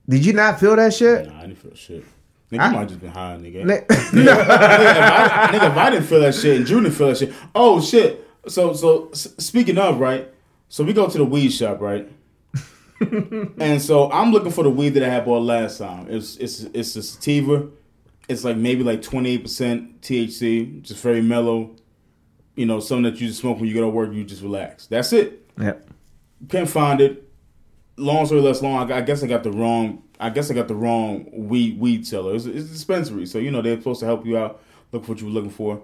Did 0.09 0.27
you 0.27 0.33
not 0.33 0.61
feel 0.61 0.77
that 0.77 0.93
shit? 0.93 1.27
Nah, 1.27 1.39
I 1.39 1.47
didn't 1.47 1.59
feel 1.59 1.75
shit. 1.75 2.05
Nigga, 2.53 2.61
I- 2.61 2.67
you 2.67 2.73
might 2.73 2.79
have 2.81 2.89
just 2.89 3.01
been 3.01 3.11
high, 3.11 3.37
nigga. 3.41 3.65
Ne- 3.65 3.81
nigga, 3.89 4.43
if 4.43 4.51
I, 4.51 5.49
nigga, 5.53 5.71
if 5.71 5.77
I 5.77 5.91
didn't 5.91 6.05
feel 6.07 6.21
that 6.21 6.35
shit 6.35 6.57
and 6.59 6.67
Drew 6.67 6.81
didn't 6.83 6.95
feel 6.95 7.09
that 7.09 7.17
shit. 7.19 7.33
Oh 7.55 7.81
shit. 7.81 8.29
So 8.47 8.73
so 8.75 9.09
s- 9.13 9.35
speaking 9.39 9.79
of 9.79 9.99
right, 9.99 10.29
so 10.69 10.85
we 10.85 10.93
go 10.93 11.09
to 11.09 11.19
the 11.19 11.25
weed 11.25 11.51
shop 11.51 11.81
right, 11.81 12.09
and 13.59 13.81
so 13.81 14.11
I'm 14.13 14.33
looking 14.33 14.53
for 14.53 14.65
the 14.65 14.71
weed 14.71 14.91
that 14.91 15.03
I 15.03 15.09
had 15.09 15.25
bought 15.25 15.43
last 15.43 15.79
time. 15.79 16.07
It's 16.11 16.37
it's 16.37 16.61
it's 16.75 16.95
a 16.97 17.03
sativa. 17.03 17.69
It's 18.29 18.45
like 18.45 18.57
maybe 18.57 18.83
like 18.85 19.03
28 19.03 19.43
percent 19.43 20.01
THC, 20.03 20.83
just 20.83 21.03
very 21.03 21.23
mellow. 21.23 21.77
You 22.55 22.67
know, 22.67 22.81
something 22.81 23.05
that 23.11 23.21
you 23.21 23.29
just 23.29 23.41
smoke 23.41 23.59
when 23.59 23.69
you 23.69 23.75
go 23.75 23.81
to 23.81 23.89
work. 23.89 24.13
You 24.13 24.25
just 24.25 24.43
relax. 24.43 24.87
That's 24.87 25.13
it. 25.13 25.49
Yep. 25.59 25.89
Can't 26.49 26.69
find 26.69 27.01
it. 27.01 27.29
Long 27.97 28.27
story 28.27 28.41
less 28.41 28.63
long. 28.63 28.91
I 28.93 29.01
guess 29.01 29.23
I 29.23 29.27
got 29.27 29.43
the 29.43 29.53
wrong. 29.53 30.03
I 30.23 30.31
guess 30.31 30.51
I 30.51 30.55
got 30.55 30.69
the 30.69 30.75
wrong 30.77 31.27
weed 31.33 31.81
weed 31.81 32.07
seller. 32.07 32.35
It's, 32.35 32.47
it's 32.47 32.69
a 32.69 32.73
dispensary, 32.73 33.27
so 33.27 33.39
you 33.39 33.51
know 33.51 33.61
they're 33.61 33.77
supposed 33.77 34.01
to 34.01 34.07
help 34.07 34.25
you 34.25 34.39
out. 34.39 34.63
Look 34.93 35.05
for 35.05 35.13
what 35.13 35.21
you 35.21 35.27
were 35.27 35.33
looking 35.33 35.51
for. 35.51 35.83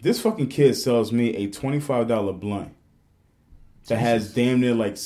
This 0.00 0.20
fucking 0.20 0.48
kid 0.48 0.74
sells 0.76 1.10
me 1.12 1.34
a 1.34 1.50
twenty 1.50 1.80
five 1.80 2.06
dollar 2.06 2.32
blunt 2.32 2.72
that 3.88 3.98
has 3.98 4.32
damn 4.32 4.60
near 4.60 4.74
like 4.74 4.96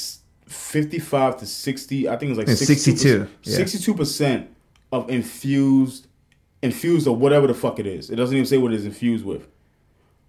fifty 0.46 0.98
five 0.98 1.38
to 1.38 1.46
sixty. 1.46 2.08
I 2.08 2.16
think 2.16 2.32
it 2.32 2.36
was 2.36 2.46
like 2.46 2.56
62, 2.56 3.28
yeah. 3.42 3.56
Sixty 3.56 3.78
two 3.78 3.94
percent 3.94 4.50
of 4.92 5.08
infused, 5.08 6.08
infused 6.60 7.08
or 7.08 7.16
whatever 7.16 7.46
the 7.46 7.54
fuck 7.54 7.78
it 7.78 7.86
is. 7.86 8.10
It 8.10 8.16
doesn't 8.16 8.36
even 8.36 8.46
say 8.46 8.58
what 8.58 8.74
it's 8.74 8.84
infused 8.84 9.24
with. 9.24 9.48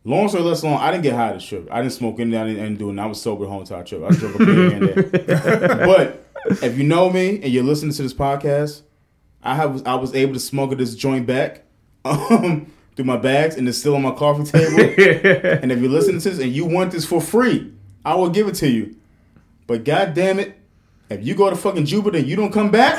Long 0.06 0.28
story 0.30 0.44
less 0.44 0.64
long, 0.64 0.80
I 0.80 0.92
didn't 0.92 1.04
get 1.04 1.14
high 1.14 1.34
this 1.34 1.46
trip. 1.46 1.68
I 1.72 1.82
didn't 1.82 1.94
smoke 1.94 2.20
anything. 2.20 2.40
I 2.40 2.46
didn't, 2.48 2.60
I 2.60 2.64
didn't 2.64 2.80
do 2.80 2.90
it. 2.90 3.00
I 3.00 3.06
was 3.06 3.22
sober 3.22 3.46
the 3.46 3.52
whole 3.52 3.62
entire 3.62 3.84
trip. 3.84 4.04
I 4.04 4.10
drove 4.10 4.36
a 4.36 4.46
beer 4.46 4.72
and 4.74 4.90
there. 4.90 5.86
But 5.86 6.23
if 6.46 6.78
you 6.78 6.84
know 6.84 7.10
me 7.10 7.42
and 7.42 7.46
you're 7.46 7.64
listening 7.64 7.94
to 7.94 8.04
this 8.04 8.14
podcast, 8.14 8.82
I 9.42 9.56
have 9.56 9.86
I 9.86 9.96
was 9.96 10.14
able 10.16 10.34
to 10.34 10.40
smuggle 10.40 10.78
this 10.78 10.96
joint 10.96 11.26
back 11.26 11.64
um, 12.06 12.72
through 12.96 13.06
my 13.06 13.18
bags 13.18 13.56
and 13.56 13.68
it's 13.68 13.78
still 13.78 13.96
on 13.96 14.02
my 14.02 14.12
coffee 14.12 14.44
table. 14.44 14.80
and 15.62 15.72
if 15.72 15.80
you're 15.80 15.90
listening 15.90 16.20
to 16.22 16.30
this 16.30 16.40
and 16.40 16.52
you 16.52 16.66
want 16.66 16.92
this 16.92 17.06
for 17.06 17.22
free, 17.22 17.74
I 18.06 18.16
will 18.16 18.30
give 18.30 18.48
it 18.48 18.56
to 18.56 18.70
you. 18.70 18.96
But 19.68 19.84
god 19.84 20.14
damn 20.14 20.40
it, 20.40 20.58
if 21.10 21.26
you 21.26 21.36
go 21.36 21.50
to 21.50 21.56
fucking 21.56 21.86
Jupiter 21.86 22.18
and 22.18 22.28
you 22.28 22.36
don't 22.36 22.52
come 22.52 22.72
back, 22.72 22.98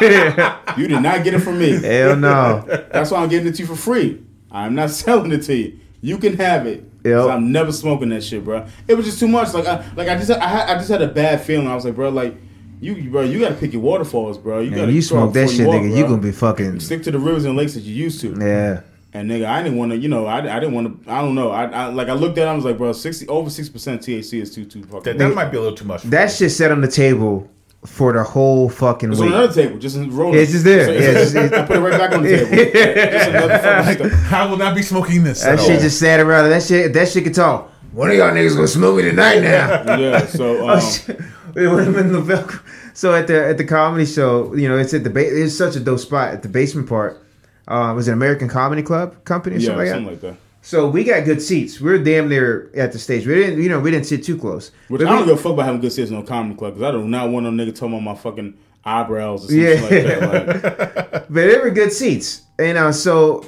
you 0.76 0.88
did 0.88 1.00
not 1.00 1.24
get 1.24 1.34
it 1.34 1.40
from 1.40 1.58
me. 1.58 1.80
Hell 1.80 2.16
no. 2.16 2.64
That's 2.92 3.10
why 3.10 3.22
I'm 3.22 3.28
giving 3.28 3.48
it 3.48 3.56
to 3.56 3.62
you 3.62 3.66
for 3.66 3.76
free. 3.76 4.22
I'm 4.50 4.74
not 4.74 4.90
selling 4.90 5.32
it 5.32 5.42
to 5.42 5.54
you. 5.54 5.78
You 6.00 6.18
can 6.18 6.36
have 6.36 6.66
it. 6.66 6.84
Yep. 7.04 7.28
I'm 7.28 7.52
never 7.52 7.72
smoking 7.72 8.08
that 8.10 8.22
shit, 8.22 8.44
bro. 8.44 8.66
It 8.88 8.94
was 8.94 9.04
just 9.04 9.18
too 9.18 9.28
much. 9.28 9.52
Like, 9.52 9.66
I, 9.66 9.84
like 9.94 10.08
I 10.08 10.16
just, 10.16 10.30
I, 10.30 10.46
had, 10.46 10.70
I 10.70 10.74
just 10.74 10.88
had 10.88 11.02
a 11.02 11.08
bad 11.08 11.42
feeling. 11.42 11.66
I 11.66 11.74
was 11.74 11.84
like, 11.84 11.94
bro, 11.94 12.08
like, 12.08 12.34
you, 12.80 12.94
you- 12.94 13.10
bro, 13.10 13.22
you 13.22 13.38
got 13.40 13.50
to 13.50 13.54
pick 13.54 13.72
your 13.72 13.82
waterfalls, 13.82 14.38
bro. 14.38 14.60
You 14.60 14.70
got 14.70 14.76
Man, 14.78 14.86
to 14.88 14.92
you 14.92 15.02
smoke 15.02 15.32
that 15.34 15.50
shit, 15.50 15.66
nigga. 15.68 15.96
You 15.96 16.04
gonna 16.04 16.18
be 16.18 16.32
fucking. 16.32 16.80
stick 16.80 17.02
to 17.04 17.10
the 17.10 17.18
rivers 17.18 17.44
and 17.44 17.56
lakes 17.56 17.74
that 17.74 17.80
you 17.82 17.94
used 17.94 18.20
to. 18.22 18.28
Yeah. 18.38 18.80
And 19.12 19.30
nigga, 19.30 19.46
I 19.46 19.62
didn't 19.62 19.78
want 19.78 19.92
to, 19.92 19.96
you 19.98 20.08
know, 20.08 20.26
I, 20.26 20.38
I 20.38 20.58
didn't 20.58 20.74
want 20.74 21.04
to. 21.04 21.10
I 21.10 21.20
don't 21.20 21.36
know. 21.36 21.50
I, 21.52 21.66
I 21.66 21.86
like 21.86 22.08
I 22.08 22.14
looked 22.14 22.36
at, 22.38 22.48
it, 22.48 22.50
I 22.50 22.54
was 22.54 22.64
like, 22.64 22.76
bro, 22.76 22.92
sixty 22.92 23.28
over 23.28 23.48
six 23.48 23.68
percent 23.68 24.02
THC 24.02 24.40
is 24.42 24.52
too 24.52 24.64
too 24.64 24.82
fucking. 24.82 25.16
That, 25.16 25.18
that 25.18 25.34
might 25.34 25.50
be 25.52 25.56
a 25.56 25.60
little 25.60 25.76
too 25.76 25.84
much. 25.84 26.00
For 26.02 26.08
That 26.08 26.32
shit 26.32 26.50
set 26.50 26.72
on 26.72 26.80
the 26.80 26.88
table 26.88 27.48
for 27.86 28.12
the 28.12 28.24
whole 28.24 28.68
fucking 28.68 29.12
It's 29.12 29.20
on 29.20 29.28
another 29.28 29.52
table, 29.52 29.78
just 29.78 29.94
in 29.96 30.10
roll. 30.14 30.34
Yeah, 30.34 30.40
it's 30.40 30.52
just 30.52 30.64
there. 30.64 30.92
Yeah, 30.92 31.20
it's 31.20 31.32
just- 31.32 31.52
I 31.54 31.62
put 31.66 31.76
it 31.76 31.80
right 31.80 31.98
back 31.98 32.12
on 32.12 32.22
the 32.22 32.30
table. 32.30 32.50
just 33.12 33.28
another 33.28 33.58
fucking 33.58 34.08
stuff. 34.10 34.32
I 34.32 34.46
will 34.46 34.56
not 34.56 34.74
be 34.74 34.82
smoking 34.82 35.22
this. 35.22 35.42
That 35.42 35.58
at 35.58 35.64
shit 35.64 35.76
all. 35.76 35.80
just 35.82 36.00
sat 36.00 36.18
around. 36.18 36.50
That 36.50 36.62
shit. 36.64 36.92
That 36.92 37.06
shit 37.08 37.22
could 37.24 37.34
talk. 37.34 37.70
One 37.92 38.10
of 38.10 38.16
y'all 38.16 38.30
niggas 38.32 38.56
gonna 38.56 38.66
smoke 38.66 38.96
me 38.96 39.02
tonight 39.02 39.40
now. 39.42 39.96
Yeah. 39.96 40.26
So 40.26 40.56
Oh, 40.66 40.68
um, 40.70 40.80
shit. 40.80 41.20
We 41.54 41.68
went 41.68 41.96
in 41.96 42.12
the 42.12 42.20
Velcro. 42.20 42.60
So 42.94 43.14
at 43.14 43.26
the 43.26 43.46
at 43.46 43.58
the 43.58 43.64
comedy 43.64 44.06
show, 44.06 44.54
you 44.54 44.68
know, 44.68 44.78
it's 44.78 44.94
at 44.94 45.04
the 45.04 45.10
ba- 45.10 45.42
it's 45.44 45.56
such 45.56 45.76
a 45.76 45.80
dope 45.80 45.98
spot 46.00 46.32
at 46.34 46.42
the 46.42 46.48
basement 46.48 46.88
part. 46.88 47.20
Uh, 47.66 47.90
it 47.92 47.94
was 47.94 48.08
an 48.08 48.14
American 48.14 48.48
Comedy 48.48 48.82
Club 48.82 49.24
company 49.24 49.56
or 49.56 49.58
yeah, 49.60 49.66
something 49.68 49.86
like 49.86 49.94
that. 50.00 50.06
like 50.06 50.20
that. 50.20 50.36
So 50.62 50.88
we 50.88 51.04
got 51.04 51.24
good 51.24 51.42
seats. 51.42 51.80
We 51.80 51.90
are 51.92 51.98
damn 51.98 52.28
near 52.28 52.70
at 52.74 52.92
the 52.92 52.98
stage. 52.98 53.26
We 53.26 53.34
didn't, 53.34 53.62
you 53.62 53.68
know, 53.68 53.80
we 53.80 53.90
didn't 53.90 54.06
sit 54.06 54.24
too 54.24 54.38
close. 54.38 54.70
Which 54.88 55.00
But 55.00 55.08
I 55.08 55.10
don't 55.12 55.20
we- 55.22 55.26
give 55.32 55.38
a 55.38 55.42
fuck 55.42 55.52
about 55.52 55.66
having 55.66 55.80
good 55.80 55.92
seats 55.92 56.10
in 56.10 56.16
no 56.16 56.22
comedy 56.22 56.54
club 56.56 56.74
because 56.74 56.88
I 56.88 56.92
do 56.92 57.04
not 57.06 57.30
want 57.30 57.44
no 57.44 57.50
nigga 57.50 57.74
talking 57.74 57.94
about 57.94 58.02
my 58.02 58.14
fucking 58.14 58.54
eyebrows 58.84 59.44
or 59.44 59.48
something 59.48 59.62
Yeah. 59.62 59.80
like 59.80 60.30
that. 60.62 60.82
Like, 61.12 61.12
but 61.28 61.34
they 61.34 61.58
were 61.58 61.70
good 61.70 61.92
seats. 61.92 62.42
And 62.58 62.78
uh, 62.78 62.92
so, 62.92 63.44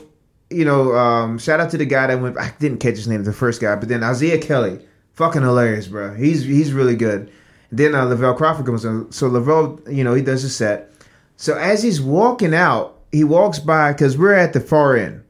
you 0.51 0.65
know, 0.65 0.95
um, 0.95 1.39
shout 1.39 1.61
out 1.61 1.71
to 1.71 1.79
the 1.79 1.87
guy 1.87 2.07
that 2.09 2.21
went. 2.21 2.37
I 2.39 2.53
didn't 2.59 2.79
catch 2.79 2.97
his 2.97 3.09
name, 3.09 3.23
the 3.25 3.33
first 3.33 3.61
guy, 3.61 3.77
but 3.77 3.89
then 3.89 4.03
Isaiah 4.03 4.39
Kelly, 4.39 4.79
fucking 5.15 5.43
hilarious, 5.43 5.87
bro. 5.89 6.15
He's 6.15 6.43
he's 6.45 6.73
really 6.73 6.97
good. 6.97 7.31
Then 7.77 7.95
uh, 7.95 8.05
Lavell 8.05 8.37
Crawford 8.37 8.67
comes 8.67 8.85
on. 8.85 9.13
So 9.13 9.29
Lavell, 9.29 9.95
you 9.95 10.03
know, 10.03 10.15
he 10.15 10.23
does 10.23 10.43
his 10.43 10.57
set. 10.57 10.91
So 11.37 11.57
as 11.57 11.83
he's 11.83 12.01
walking 12.01 12.55
out, 12.55 12.99
he 13.13 13.23
walks 13.23 13.59
by 13.59 13.93
because 13.93 14.17
we're 14.17 14.35
at 14.35 14.53
the 14.53 14.61
far 14.61 14.97
end. 14.97 15.23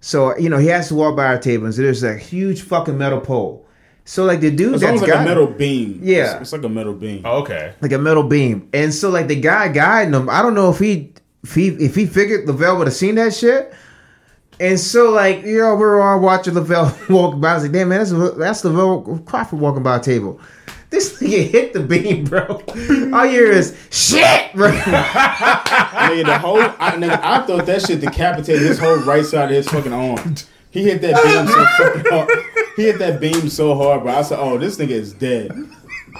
So 0.00 0.36
you 0.36 0.48
know, 0.48 0.58
he 0.58 0.68
has 0.68 0.88
to 0.88 0.94
walk 0.94 1.16
by 1.16 1.26
our 1.26 1.38
table, 1.38 1.64
and 1.64 1.74
so 1.74 1.82
there's 1.82 2.02
a 2.02 2.16
huge 2.16 2.62
fucking 2.62 2.98
metal 2.98 3.20
pole. 3.20 3.66
So 4.04 4.24
like 4.24 4.40
the 4.40 4.52
dude 4.52 4.74
it's 4.74 4.82
that's 4.82 5.00
like 5.00 5.10
got 5.10 5.22
a 5.22 5.24
metal 5.24 5.48
beam. 5.48 5.98
Yeah. 6.02 6.34
It's, 6.34 6.42
it's 6.42 6.52
like 6.52 6.62
a 6.62 6.68
metal 6.68 6.94
beam. 6.94 7.22
Oh, 7.24 7.42
okay. 7.42 7.74
like 7.80 7.90
a 7.90 7.98
metal 7.98 8.22
beam. 8.22 8.68
And 8.72 8.94
so 8.94 9.10
like 9.10 9.26
the 9.26 9.40
guy 9.40 9.68
guiding 9.68 10.14
him, 10.14 10.30
I 10.30 10.42
don't 10.42 10.54
know 10.54 10.70
if 10.70 10.78
he 10.78 11.12
if 11.42 11.54
he 11.54 11.68
if 11.68 11.96
he 11.96 12.06
figured 12.06 12.46
Lavell 12.46 12.78
would 12.78 12.86
have 12.86 12.94
seen 12.94 13.16
that 13.16 13.34
shit. 13.34 13.74
And 14.60 14.78
so 14.78 15.10
like 15.10 15.42
you 15.42 15.58
know 15.58 15.74
we're 15.74 16.00
all 16.00 16.20
watching 16.20 16.54
Lavell 16.54 17.08
walk 17.10 17.40
by. 17.40 17.50
I 17.50 17.54
was 17.54 17.62
like, 17.64 17.72
damn 17.72 17.88
man, 17.88 17.98
that's 17.98 18.12
that's 18.36 18.62
Lavell 18.62 19.24
Crawford 19.26 19.58
walking 19.58 19.82
by 19.82 19.96
a 19.96 20.00
table. 20.00 20.40
This 20.90 21.20
nigga 21.20 21.48
hit 21.50 21.72
the 21.72 21.80
beam, 21.80 22.24
bro. 22.24 22.46
All 22.46 23.26
you 23.26 23.30
hear 23.30 23.50
is 23.52 23.76
shit, 23.90 24.52
bro. 24.54 24.70
nigga, 24.70 26.24
the 26.24 26.38
whole 26.38 26.60
I, 26.60 26.92
nigga, 26.92 27.20
I 27.22 27.46
thought 27.46 27.66
that 27.66 27.82
shit 27.82 28.00
decapitated 28.00 28.62
his 28.62 28.78
whole 28.78 28.98
right 28.98 29.24
side 29.24 29.50
of 29.50 29.56
his 29.56 29.68
fucking 29.68 29.92
arm. 29.92 30.36
He 30.70 30.84
hit 30.84 31.00
that 31.02 31.22
beam 31.22 31.46
so 31.48 32.10
hard. 32.10 32.30
He 32.76 32.82
hit 32.84 32.98
that 32.98 33.20
beam 33.20 33.48
so 33.48 33.74
hard, 33.74 34.02
bro. 34.02 34.14
I 34.14 34.22
said, 34.22 34.38
"Oh, 34.38 34.58
this 34.58 34.76
nigga 34.76 34.90
is 34.90 35.12
dead." 35.14 35.50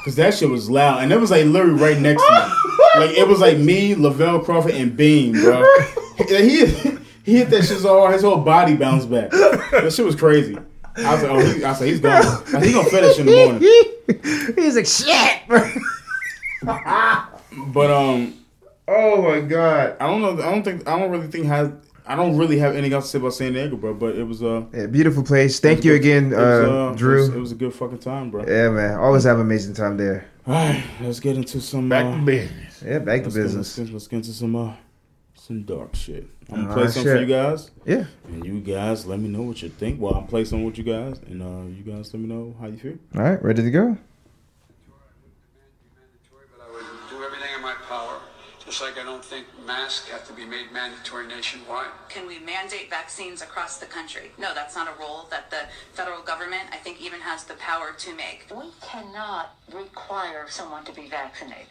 Cause 0.05 0.17
that 0.17 0.35
shit 0.35 0.49
was 0.49 0.71
loud, 0.71 1.03
and 1.03 1.13
it 1.13 1.21
was 1.21 1.31
like 1.31 1.45
literally 1.47 1.81
right 1.81 1.99
next 1.99 2.23
to 2.23 2.33
me. 2.33 3.07
Like 3.07 3.19
it 3.19 3.27
was 3.29 3.41
like 3.41 3.59
me, 3.59 3.95
Lavell 3.95 4.45
Crawford, 4.45 4.73
and 4.73 4.97
Beam, 4.97 5.33
bro. 5.33 5.65
He 6.29 6.67
he 7.25 7.37
hit 7.39 7.51
that 7.51 7.65
shit 7.65 7.79
so 7.79 8.01
hard, 8.01 8.15
his 8.15 8.23
whole 8.23 8.39
body 8.39 8.75
bounced 8.77 9.11
back. 9.11 9.31
That 9.33 9.93
shit 9.93 10.07
was 10.07 10.15
crazy. 10.17 10.57
I 10.99 11.15
was 11.15 11.23
like, 11.23 11.31
"Oh, 11.33 11.41
he, 11.55 11.65
I 11.65 11.73
said 11.75 11.89
he's 11.89 12.01
gone. 12.01 12.13
I 12.23 12.61
said, 12.61 12.75
gonna 12.75 12.89
finish 12.91 13.19
in 13.19 13.27
the 13.27 13.33
morning." 13.33 14.55
He's 14.57 14.77
like 14.77 14.87
shit, 14.87 15.49
bro. 15.49 15.69
But 17.73 17.91
um, 17.91 18.35
Oh 18.89 19.23
my 19.23 19.41
god. 19.41 19.97
I 20.01 20.07
don't 20.07 20.21
know. 20.23 20.33
I 20.43 20.51
don't 20.51 20.63
think. 20.63 20.89
I 20.89 20.99
don't 20.99 21.11
really 21.11 21.27
think 21.27 21.47
has. 21.47 21.71
I 22.07 22.15
don't 22.15 22.37
really 22.37 22.59
have 22.59 22.75
anything 22.75 22.93
else 22.93 23.07
to 23.07 23.11
say 23.11 23.19
about 23.19 23.35
San 23.35 23.53
Diego, 23.55 23.77
bro. 23.77 23.93
But 23.95 24.15
it 24.17 24.23
was 24.25 24.43
uh, 24.43 24.65
Yeah, 24.73 24.87
beautiful 24.87 25.25
place. 25.25 25.59
Thank 25.59 25.85
you 25.85 25.95
again, 25.95 26.33
it 26.33 26.37
was, 26.37 26.69
uh, 26.69 26.91
It 26.93 26.99
Drew. 26.99 27.19
was, 27.19 27.29
it 27.31 27.39
was 27.39 27.53
a 27.53 27.57
good 27.57 27.75
fucking 27.75 27.99
time, 27.99 28.31
bro. 28.31 28.45
yeah, 28.47 28.69
man. 28.71 28.99
Always 28.99 29.25
have 29.25 29.37
an 29.37 29.43
amazing 29.43 29.75
time 29.75 29.97
there. 29.97 30.25
All 30.47 30.55
right, 30.55 30.85
let's 31.01 31.19
get 31.19 31.37
into 31.37 31.61
some. 31.61 31.89
Back 31.89 32.05
uh, 32.07 32.17
to 32.17 32.25
business. 32.25 32.83
Yeah, 32.87 32.99
back 33.01 33.21
to 33.21 33.25
let's, 33.25 33.35
get, 33.37 33.43
business. 33.43 33.79
let's, 33.79 33.89
get, 33.89 33.93
let's 33.95 34.07
get 34.09 34.17
into 34.19 34.33
some 34.33 34.55
uh, 34.55 34.73
some 35.47 35.63
dark 35.63 35.95
shit. 35.95 36.27
I'm 36.51 36.63
gonna 36.63 36.75
play 36.75 36.89
some 36.89 37.05
for 37.05 37.17
you 37.17 37.27
guys, 37.27 37.71
Yeah. 37.85 38.07
and 38.27 38.45
you 38.45 38.59
guys 38.61 39.07
let 39.07 39.21
me 39.21 39.29
know 39.29 39.43
what 39.43 39.63
you 39.63 39.69
think. 39.69 40.01
Well, 40.01 40.15
I'm 40.15 40.27
play 40.27 40.45
some 40.45 40.65
with 40.65 40.77
you 40.77 40.83
guys, 40.85 41.21
and 41.21 41.41
uh, 41.41 41.69
you 41.69 41.85
guys 41.85 42.13
let 42.13 42.21
me 42.21 42.27
know 42.29 42.55
how 42.61 42.67
you 42.67 42.77
feel. 42.77 42.99
All 43.15 43.23
right, 43.23 43.41
ready 43.43 43.63
to 43.63 43.71
go. 43.71 43.97
I 46.61 46.73
would 46.73 46.85
do 47.11 47.23
everything 47.25 47.51
in 47.55 47.63
my 47.63 47.75
power, 47.89 48.19
just 48.65 48.83
like 48.83 48.99
I 48.99 49.05
don't 49.05 49.25
think 49.25 49.47
masks 49.65 50.09
have 50.11 50.27
to 50.27 50.33
be 50.33 50.45
made 50.45 50.73
mandatory 50.73 51.29
nationwide. 51.29 51.91
Can 52.09 52.27
we 52.27 52.41
mandate 52.41 52.91
vaccines 52.91 53.41
across 53.41 53.79
the 53.79 53.87
country? 53.87 54.33
No, 54.39 54.53
that's 54.53 54.75
not 54.75 54.89
a 54.89 54.99
role 55.01 55.29
that 55.31 55.51
the 55.51 55.69
federal 55.93 56.23
government, 56.23 56.65
I 56.73 56.77
think, 56.79 57.01
even 57.01 57.21
has 57.21 57.45
the 57.45 57.55
power 57.55 57.93
to 57.97 58.15
make. 58.17 58.47
We 58.51 58.71
cannot 58.83 59.55
require 59.73 60.47
someone 60.49 60.85
to 60.87 60.93
be 60.93 61.07
vaccinated. 61.09 61.67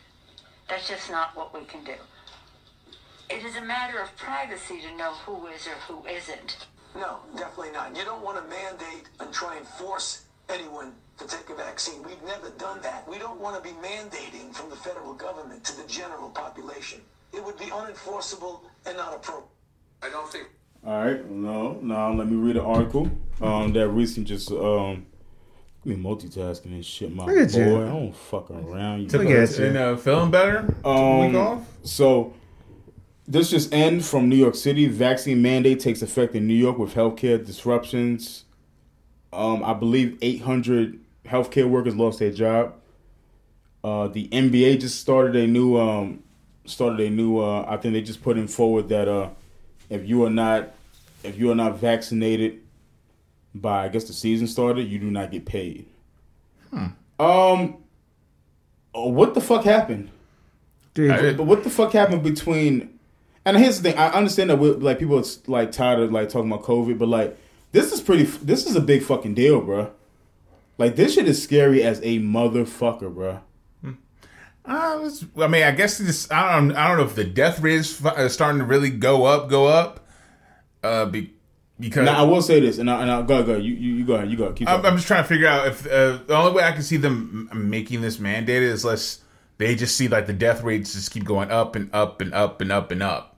That's 0.70 0.88
just 0.88 1.12
not 1.12 1.36
what 1.36 1.54
we 1.54 1.66
can 1.66 1.84
do. 1.84 1.94
It 3.30 3.44
is 3.44 3.56
a 3.56 3.62
matter 3.62 4.00
of 4.00 4.16
privacy 4.18 4.82
to 4.82 4.96
know 4.98 5.14
who 5.26 5.48
is 5.48 5.68
or 5.68 5.72
who 5.88 6.06
isn't. 6.08 6.68
No, 6.96 7.18
definitely 7.36 7.72
not. 7.72 7.96
You 7.96 8.06
don't 8.06 8.24
want 8.24 8.38
to 8.38 8.44
mandate 8.50 9.10
and 9.20 9.34
try 9.34 9.58
and 9.58 9.68
force 9.68 10.24
anyone 10.48 10.94
to 11.18 11.28
take 11.28 11.50
a 11.50 11.56
vaccine. 11.56 12.04
We've 12.04 12.22
never 12.24 12.50
done 12.52 12.80
that. 12.84 13.08
We 13.10 13.18
don't 13.18 13.40
want 13.40 13.62
to 13.62 13.68
be 13.68 13.76
mandating 13.78 14.54
from 14.54 14.70
the 14.70 14.76
federal 14.76 15.14
government 15.14 15.64
to 15.66 15.76
the 15.82 15.88
general 15.88 16.30
population. 16.30 17.02
It 17.34 17.44
would 17.44 17.58
be 17.58 17.66
unenforceable 17.66 18.62
and 18.86 18.96
not 18.96 19.14
appropriate. 19.14 19.50
I 20.04 20.10
don't 20.10 20.32
think 20.32 20.48
All 20.86 21.04
right, 21.04 21.30
no, 21.30 21.80
no. 21.82 22.14
Let 22.14 22.28
me 22.30 22.36
read 22.36 22.58
an 22.58 22.66
article 22.66 23.10
um, 23.42 23.74
that 23.74 23.90
recently 23.90 24.26
just 24.28 24.52
um, 24.52 25.08
me 25.84 25.96
multitasking 25.96 26.66
and 26.68 26.86
shit, 26.86 27.14
my 27.14 27.26
boy. 27.26 27.32
you. 27.32 27.82
I 27.82 27.88
don't 27.88 28.16
fuck 28.16 28.52
around. 28.52 29.02
You 29.02 29.08
Look 29.08 29.28
at 29.30 29.58
you. 29.58 29.66
And 29.66 29.78
uh, 29.78 29.98
feeling 29.98 30.32
better? 30.32 30.62
Took 30.68 30.86
a 30.86 30.90
Um, 30.90 31.20
week 31.28 31.36
off? 31.36 31.62
So 31.84 32.34
this 33.28 33.50
just 33.50 33.74
end 33.74 34.06
from 34.06 34.30
New 34.30 34.36
York 34.36 34.56
City. 34.56 34.88
Vaccine 34.88 35.42
mandate 35.42 35.80
takes 35.80 36.02
effect 36.02 36.36
in 36.36 36.48
New 36.48 36.54
York 36.54 36.78
with 36.78 36.94
healthcare 36.94 37.44
disruptions. 37.44 38.46
Um, 39.34 39.64
I 39.64 39.74
believe 39.74 40.18
800 40.22 41.00
healthcare 41.26 41.70
workers 41.70 41.96
lost 41.96 42.20
their 42.20 42.32
job. 42.32 42.76
Uh, 43.84 44.08
the 44.08 44.28
NBA 44.30 44.80
just 44.80 45.00
started 45.00 45.36
a 45.36 45.48
new 45.48 45.78
um, 45.78 46.24
started 46.66 47.00
a 47.00 47.10
new. 47.10 47.40
Uh, 47.40 47.66
I 47.68 47.78
think 47.78 47.94
they 47.94 48.02
just 48.02 48.24
put 48.24 48.38
in 48.38 48.48
forward 48.48 48.90
that 48.90 49.08
uh, 49.08 49.30
if 49.90 50.08
you 50.08 50.24
are 50.26 50.30
not 50.30 50.74
if 51.24 51.38
you 51.38 51.52
are 51.52 51.56
not 51.56 51.78
vaccinated 51.78 52.62
by 53.54 53.86
I 53.86 53.88
guess 53.90 54.06
the 54.06 54.14
season 54.14 54.48
started, 54.48 54.84
you 54.88 55.00
do 55.00 55.12
not 55.12 55.32
get 55.32 55.46
paid. 55.46 55.86
Um, 57.20 57.78
oh, 58.94 59.10
what 59.10 59.34
the 59.34 59.42
fuck 59.42 59.64
happened? 59.64 60.10
Dude, 60.94 61.12
But 61.38 61.44
what 61.46 61.64
the 61.64 61.70
fuck 61.70 61.92
happened 61.94 62.24
between? 62.24 62.95
And 63.46 63.58
here's 63.58 63.80
the 63.82 63.92
thing: 63.92 64.00
I 64.00 64.10
understand 64.10 64.50
that 64.50 64.56
like 64.58 65.00
people 65.00 65.20
are 65.20 65.24
like 65.48 65.72
tired 65.72 66.00
of 66.00 66.12
like 66.12 66.30
talking 66.30 66.52
about 66.52 66.64
COVID, 66.66 66.98
but 66.98 67.08
like 67.08 67.38
this 67.72 67.92
is 67.92 68.02
pretty. 68.02 68.24
This 68.24 68.66
is 68.66 68.76
a 68.76 68.82
big 68.82 69.04
fucking 69.04 69.36
deal, 69.36 69.62
bro. 69.62 69.92
Like 70.78 70.96
this 70.96 71.14
shit 71.14 71.28
is 71.28 71.42
scary 71.42 71.84
as 71.84 72.00
a 72.00 72.20
motherfucker, 72.20 73.14
bruh. 73.14 73.42
Uh, 74.68 74.98
it's- 75.06 75.24
I 75.38 75.48
mean, 75.48 75.62
I 75.64 75.72
guess 75.72 76.00
this. 76.00 76.30
I 76.32 76.56
don't. 76.56 76.72
I 76.76 76.88
don't 76.88 76.98
know 76.98 77.04
if 77.04 77.14
the 77.16 77.24
death 77.24 77.60
rate 77.60 77.76
is 77.82 78.02
starting 78.34 78.60
to 78.60 78.66
really 78.66 78.90
go 78.90 79.26
up. 79.26 79.48
Go 79.50 79.68
up. 79.68 80.08
Uh, 80.84 81.06
be, 81.06 81.34
because 81.80 82.06
Now 82.06 82.18
I 82.18 82.24
will 82.24 82.42
say 82.42 82.60
this, 82.60 82.80
and 82.80 82.90
I, 82.90 83.02
and 83.04 83.12
I 83.12 83.22
go 83.22 83.44
go. 83.44 83.58
You, 83.58 83.74
you 83.76 83.94
you 83.98 84.06
go 84.06 84.16
ahead. 84.16 84.30
You 84.32 84.38
go. 84.38 84.52
Keep 84.54 84.68
I'm. 84.68 84.84
I'm 84.84 84.96
just 84.96 85.06
trying 85.08 85.24
to 85.24 85.28
figure 85.30 85.48
out 85.48 85.68
if 85.68 85.86
uh, 85.86 86.18
the 86.26 86.36
only 86.36 86.52
way 86.54 86.64
I 86.64 86.72
can 86.72 86.82
see 86.82 86.98
them 86.98 87.48
making 87.54 88.02
this 88.02 88.18
mandated 88.18 88.62
is 88.62 88.84
unless 88.84 89.20
they 89.60 89.76
just 89.76 89.96
see 89.96 90.08
like 90.08 90.26
the 90.26 90.34
death 90.34 90.64
rates 90.64 90.94
just 90.94 91.12
keep 91.12 91.26
going 91.26 91.52
up 91.52 91.76
and 91.76 91.92
up 91.94 92.20
and 92.22 92.34
up 92.34 92.60
and 92.60 92.72
up 92.72 92.90
and 92.92 93.04
up. 93.04 93.35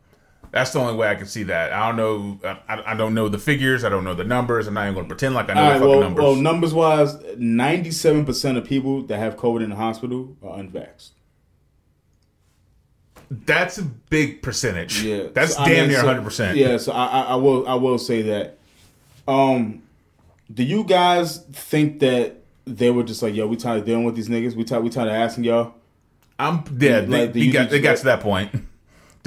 That's 0.58 0.72
the 0.72 0.80
only 0.80 0.96
way 0.96 1.08
I 1.08 1.14
can 1.16 1.28
see 1.28 1.44
that. 1.44 1.72
I 1.72 1.88
don't 1.88 1.96
know. 1.98 2.40
I, 2.68 2.94
I 2.94 2.96
don't 2.96 3.14
know 3.14 3.30
the 3.30 3.38
figures. 3.38 3.84
I 3.84 3.90
don't 3.90 4.04
know 4.04 4.16
the 4.16 4.24
numbers. 4.24 4.66
I'm 4.66 4.74
not 4.74 4.84
even 4.86 4.96
going 4.96 5.06
to 5.06 5.10
pretend 5.10 5.36
like 5.36 5.50
I 5.50 5.54
know 5.54 5.62
All 5.62 5.68
the 5.68 5.72
right. 5.74 5.80
fucking 5.80 5.90
Well, 5.92 6.02
numbers. 6.02 6.24
well, 6.24 6.36
numbers 6.36 6.74
wise, 6.74 7.16
ninety 7.38 7.92
seven 7.92 8.26
percent 8.26 8.58
of 8.58 8.66
people 8.66 9.04
that 9.04 9.20
have 9.20 9.36
COVID 9.38 9.64
in 9.64 9.70
the 9.70 9.76
hospital 9.76 10.36
are 10.42 10.58
unvaxxed. 10.58 11.12
That's 13.30 13.78
a 13.78 13.84
big 13.84 14.42
percentage. 14.42 15.04
Yeah, 15.04 15.28
that's 15.34 15.56
So, 15.56 15.62
I 15.62 15.66
damn 15.70 15.78
mean, 15.82 15.88
near 15.90 16.00
so- 16.00 16.06
100. 16.08 16.24
percent 16.24 16.58
Yeah, 16.58 16.78
so 16.78 16.92
I, 16.94 17.06
I, 17.06 17.22
I 17.24 17.36
will 17.36 17.68
I 17.68 17.74
will 17.76 17.98
say 17.98 18.22
that. 18.24 18.58
Um, 19.28 19.84
do 20.54 20.64
you 20.64 20.84
guys 20.86 21.40
think 21.52 22.00
that 22.00 22.38
they 22.66 22.90
were 22.90 23.04
just 23.04 23.22
like, 23.22 23.36
yo, 23.36 23.46
we 23.48 23.58
tired 23.58 23.80
of 23.80 23.86
dealing 23.86 24.06
with 24.06 24.16
these 24.16 24.30
niggas? 24.30 24.56
We 24.56 24.64
tired 24.64 24.84
we 24.84 24.90
tired 24.90 25.10
of 25.10 25.14
asking 25.14 25.44
y'all. 25.44 25.74
I'm 26.40 26.64
yeah. 26.80 27.00
Like, 27.06 27.34
they 27.34 27.50
got 27.52 27.70
they 27.70 27.82
got 27.82 27.98
to 27.98 28.06
that 28.06 28.22
point. 28.22 28.52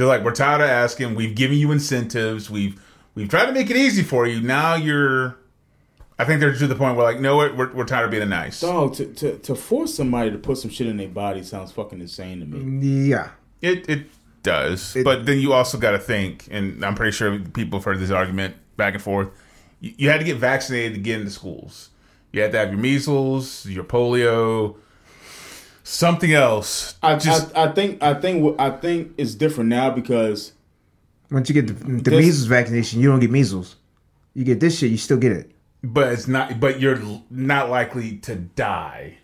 They're 0.01 0.09
like, 0.09 0.25
we're 0.25 0.33
tired 0.35 0.63
of 0.63 0.69
asking. 0.71 1.15
We've 1.15 1.35
given 1.35 1.59
you 1.59 1.71
incentives. 1.73 2.51
We've 2.51 2.81
we've 3.15 3.29
tried 3.29 3.47
to 3.47 3.53
make 3.53 3.69
it 3.71 3.77
easy 3.77 4.03
for 4.03 4.27
you. 4.27 4.41
Now 4.41 4.75
you're. 4.75 5.37
I 6.19 6.25
think 6.25 6.41
they're 6.41 6.55
to 6.55 6.67
the 6.67 6.75
point 6.75 6.97
where 6.97 7.05
like, 7.05 7.21
no, 7.21 7.37
what? 7.37 7.57
We're, 7.57 7.73
we're 7.73 7.85
tired 7.85 8.07
of 8.07 8.11
being 8.11 8.29
nice. 8.31 8.61
Dog, 8.61 8.95
to, 8.95 9.07
to 9.15 9.39
to 9.39 9.55
force 9.55 9.95
somebody 9.95 10.31
to 10.31 10.39
put 10.39 10.57
some 10.59 10.71
shit 10.71 10.87
in 10.87 10.97
their 10.97 11.09
body 11.09 11.43
sounds 11.43 11.71
fucking 11.73 12.01
insane 12.01 12.41
to 12.41 12.47
me. 12.47 13.09
yeah. 13.09 13.31
It 13.61 13.89
it 13.91 14.07
does, 14.43 14.97
It- 14.97 15.05
but 15.05 15.27
then 15.27 15.39
you 15.39 15.53
also 15.53 15.77
got 15.77 15.91
to 15.91 15.99
think, 15.99 16.49
and 16.51 16.83
I'm 16.83 16.95
pretty 16.95 17.13
sure 17.13 17.39
people 17.39 17.79
have 17.79 17.85
heard 17.85 17.99
this 18.01 18.11
argument 18.11 18.57
back 18.79 18.95
and 18.95 19.03
forth. 19.03 19.29
You, 19.81 19.93
you 19.99 20.09
had 20.09 20.19
to 20.19 20.25
get 20.25 20.39
vaccinated 20.39 20.95
to 20.95 21.01
get 21.01 21.21
into 21.21 21.31
schools. 21.31 21.91
You 22.33 22.41
had 22.41 22.53
to 22.53 22.59
have 22.59 22.71
your 22.71 22.79
measles, 22.79 23.67
your 23.67 23.85
polio, 23.85 24.77
something 25.83 26.33
else. 26.33 26.97
I, 27.03 27.17
Just 27.17 27.57
I 27.57 27.65
I 27.65 27.73
think 27.73 28.03
I 28.03 28.15
think 28.15 28.61
I 28.61 28.71
think 28.71 29.13
it's 29.19 29.35
different 29.35 29.71
now 29.71 29.91
because 29.91 30.53
Once 31.31 31.49
you 31.49 31.55
get 31.55 31.67
the, 31.69 31.73
the 31.75 32.11
This- 32.11 32.25
measles 32.25 32.47
vaccination, 32.47 33.01
you 33.01 33.09
don't 33.09 33.21
get 33.21 33.31
measles. 33.31 33.77
You 34.35 34.45
get 34.45 34.61
this 34.61 34.79
shit, 34.79 34.91
you 34.91 34.97
still 34.97 35.17
get 35.19 35.33
it. 35.33 35.51
but 35.83 36.13
it's 36.13 36.29
not. 36.29 36.61
But 36.61 36.81
you're 36.81 36.99
not 37.31 37.69
likely 37.71 38.19
to 38.19 38.37
die. 38.37 39.19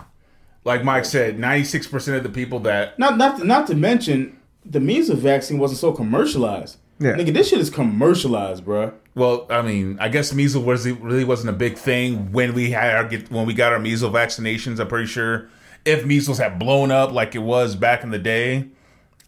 Like 0.65 0.83
Mike 0.83 1.05
said, 1.05 1.39
96 1.39 1.87
percent 1.87 2.17
of 2.17 2.23
the 2.25 2.29
people 2.29 2.59
that 2.61 2.99
not 2.99 3.17
not 3.17 3.39
to, 3.39 3.45
not 3.45 3.67
to 3.69 3.75
mention 3.77 4.37
the 4.65 4.81
measles 4.81 5.21
vaccine 5.21 5.59
wasn't 5.59 5.79
so 5.79 5.93
commercialized. 5.93 6.79
Yeah. 6.99 7.13
Nigga, 7.13 7.33
this 7.35 7.51
shit 7.51 7.61
is 7.61 7.69
commercialized, 7.71 8.65
bruh. 8.65 8.93
Well, 9.15 9.47
I 9.51 9.63
mean, 9.63 9.99
I 10.01 10.09
guess 10.09 10.33
measles 10.35 10.65
was 10.65 10.89
really 10.89 11.25
wasn't 11.25 11.51
a 11.51 11.59
big 11.59 11.77
thing 11.79 12.33
when 12.33 12.53
we 12.55 12.71
had 12.73 12.97
our 12.97 13.05
get 13.05 13.31
when 13.31 13.47
we 13.47 13.55
got 13.55 13.73
our 13.73 13.79
measles 13.79 14.13
vaccinations. 14.13 14.81
I'm 14.81 14.89
pretty 14.89 15.07
sure 15.07 15.49
if 15.87 16.05
measles 16.05 16.39
had 16.39 16.59
blown 16.59 16.91
up 16.91 17.13
like 17.13 17.35
it 17.35 17.39
was 17.39 17.77
back 17.77 18.03
in 18.03 18.11
the 18.11 18.19
day, 18.19 18.69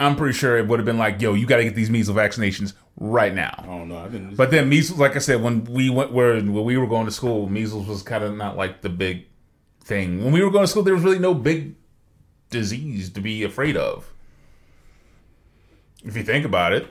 I'm 0.01 0.17
pretty 0.17 0.37
sure 0.37 0.59
it 0.59 0.67
would 0.67 0.79
have 0.79 0.87
been 0.87 0.99
like, 0.99 1.21
"Yo, 1.23 1.35
you 1.35 1.47
got 1.47 1.59
to 1.59 1.65
get 1.65 1.75
these 1.75 1.91
measles 1.91 2.17
vaccinations 2.17 2.75
right 2.99 3.33
I 3.33 3.35
now." 3.35 3.65
don't 3.67 3.89
know. 3.89 3.99
I 3.99 4.09
didn't. 4.09 4.37
But 4.37 4.51
then 4.51 4.69
measles, 4.69 4.99
like 4.99 5.17
I 5.17 5.21
said, 5.21 5.43
when 5.43 5.65
we 5.65 5.89
went 5.89 6.13
where 6.13 6.35
when 6.35 6.65
we 6.65 6.77
were 6.77 6.87
going 6.87 7.07
to 7.07 7.13
school, 7.13 7.49
measles 7.49 7.87
was 7.87 8.03
kind 8.03 8.23
of 8.25 8.37
not 8.37 8.57
like 8.57 8.83
the 8.83 8.89
big 8.89 9.27
thing. 9.81 10.23
When 10.23 10.33
we 10.33 10.43
were 10.43 10.51
going 10.51 10.65
to 10.65 10.69
school, 10.69 10.83
there 10.83 10.95
was 10.95 11.03
really 11.05 11.19
no 11.19 11.35
big 11.35 11.75
disease 12.51 13.11
to 13.11 13.21
be 13.21 13.45
afraid 13.45 13.77
of. 13.77 14.13
If 16.05 16.17
you 16.17 16.23
think 16.23 16.45
about 16.45 16.73
it. 16.73 16.87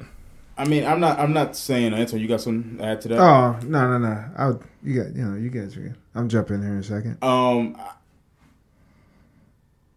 I 0.57 0.65
mean, 0.65 0.85
I'm 0.85 0.99
not. 0.99 1.19
I'm 1.19 1.33
not 1.33 1.55
saying 1.55 1.93
Anton. 1.93 2.19
You 2.19 2.27
got 2.27 2.41
something 2.41 2.79
to 2.79 2.83
add 2.83 3.01
to 3.01 3.07
that? 3.09 3.19
Oh 3.19 3.59
no 3.63 3.91
no 3.91 3.99
no! 3.99 4.25
I 4.35 4.47
would, 4.47 4.63
you 4.83 5.03
got 5.03 5.15
you 5.15 5.23
know 5.23 5.37
you 5.37 5.49
guys 5.49 5.77
are 5.77 5.81
good. 5.81 5.95
I'm 6.15 6.27
jumping 6.29 6.61
here 6.63 6.71
in 6.71 6.79
a 6.79 6.83
second. 6.83 7.23
Um, 7.23 7.77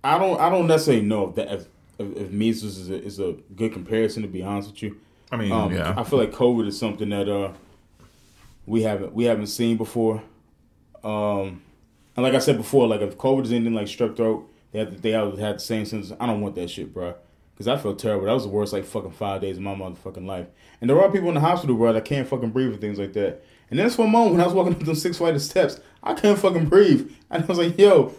I 0.03 0.19
don't. 0.19 0.41
I 0.41 0.49
don't 0.49 0.67
necessarily 0.67 1.05
know 1.05 1.29
if 1.29 1.35
that 1.37 1.53
if, 1.53 1.67
if, 1.99 2.17
if 2.17 2.31
measles 2.31 2.79
is 2.79 2.91
a, 2.91 3.03
is 3.03 3.21
a 3.21 3.37
good 3.55 3.73
comparison. 3.73 4.23
To 4.23 4.29
be 4.29 4.43
honest 4.43 4.71
with 4.71 4.83
you, 4.83 5.01
I 5.31 5.37
mean, 5.37 5.53
um, 5.53 5.73
yeah. 5.73 5.95
I 5.97 6.05
feel 6.05 6.19
like 6.19 6.33
COVID 6.33 6.67
is 6.67 6.79
something 6.79 7.09
that 7.11 7.29
uh 7.29 7.53
we 8.67 8.83
haven't 8.83 9.13
we 9.13 9.25
haven't 9.25 9.49
seen 9.49 9.77
before. 9.77 10.23
Um, 11.03 11.63
and 12.17 12.25
like 12.25 12.35
I 12.35 12.39
said 12.39 12.57
before, 12.57 12.87
like 12.87 13.01
if 13.01 13.17
COVID 13.17 13.45
is 13.45 13.53
anything 13.53 13.75
like 13.75 13.87
strep 13.87 14.17
throat, 14.17 14.51
they 14.73 14.79
have 14.79 15.03
they 15.03 15.11
have 15.11 15.39
had 15.39 15.57
the 15.57 15.61
same 15.61 15.85
symptoms. 15.85 16.17
I 16.21 16.27
don't 16.27 16.41
want 16.41 16.55
that 16.55 16.71
shit, 16.71 16.93
bro. 16.93 17.15
Because 17.55 17.69
I 17.69 17.77
feel 17.77 17.95
terrible. 17.95 18.25
That 18.25 18.33
was 18.33 18.45
the 18.45 18.49
worst 18.49 18.73
like 18.73 18.87
fucking 18.87 19.11
five 19.11 19.43
days 19.43 19.59
of 19.59 19.63
my 19.63 19.75
motherfucking 19.75 20.25
life. 20.25 20.47
And 20.81 20.89
there 20.89 20.99
are 20.99 21.13
people 21.13 21.29
in 21.29 21.35
the 21.35 21.41
hospital, 21.41 21.77
bro, 21.77 21.93
that 21.93 22.07
can't 22.07 22.27
fucking 22.27 22.51
breathe 22.51 22.73
and 22.73 22.81
things 22.81 22.99
like 22.99 23.13
that. 23.13 23.45
And 23.69 23.79
then 23.79 23.91
for 23.91 24.07
a 24.07 24.09
moment 24.09 24.33
when 24.33 24.41
I 24.41 24.47
was 24.47 24.55
walking 24.55 24.75
up 24.75 24.81
those 24.81 25.03
six 25.03 25.19
flight 25.19 25.35
of 25.35 25.43
steps, 25.43 25.79
I 26.03 26.15
couldn't 26.15 26.37
fucking 26.37 26.71
breathe. 26.71 27.13
And 27.31 27.45
I 27.45 27.47
was 27.47 27.59
like, 27.59 27.79
yo, 27.79 28.15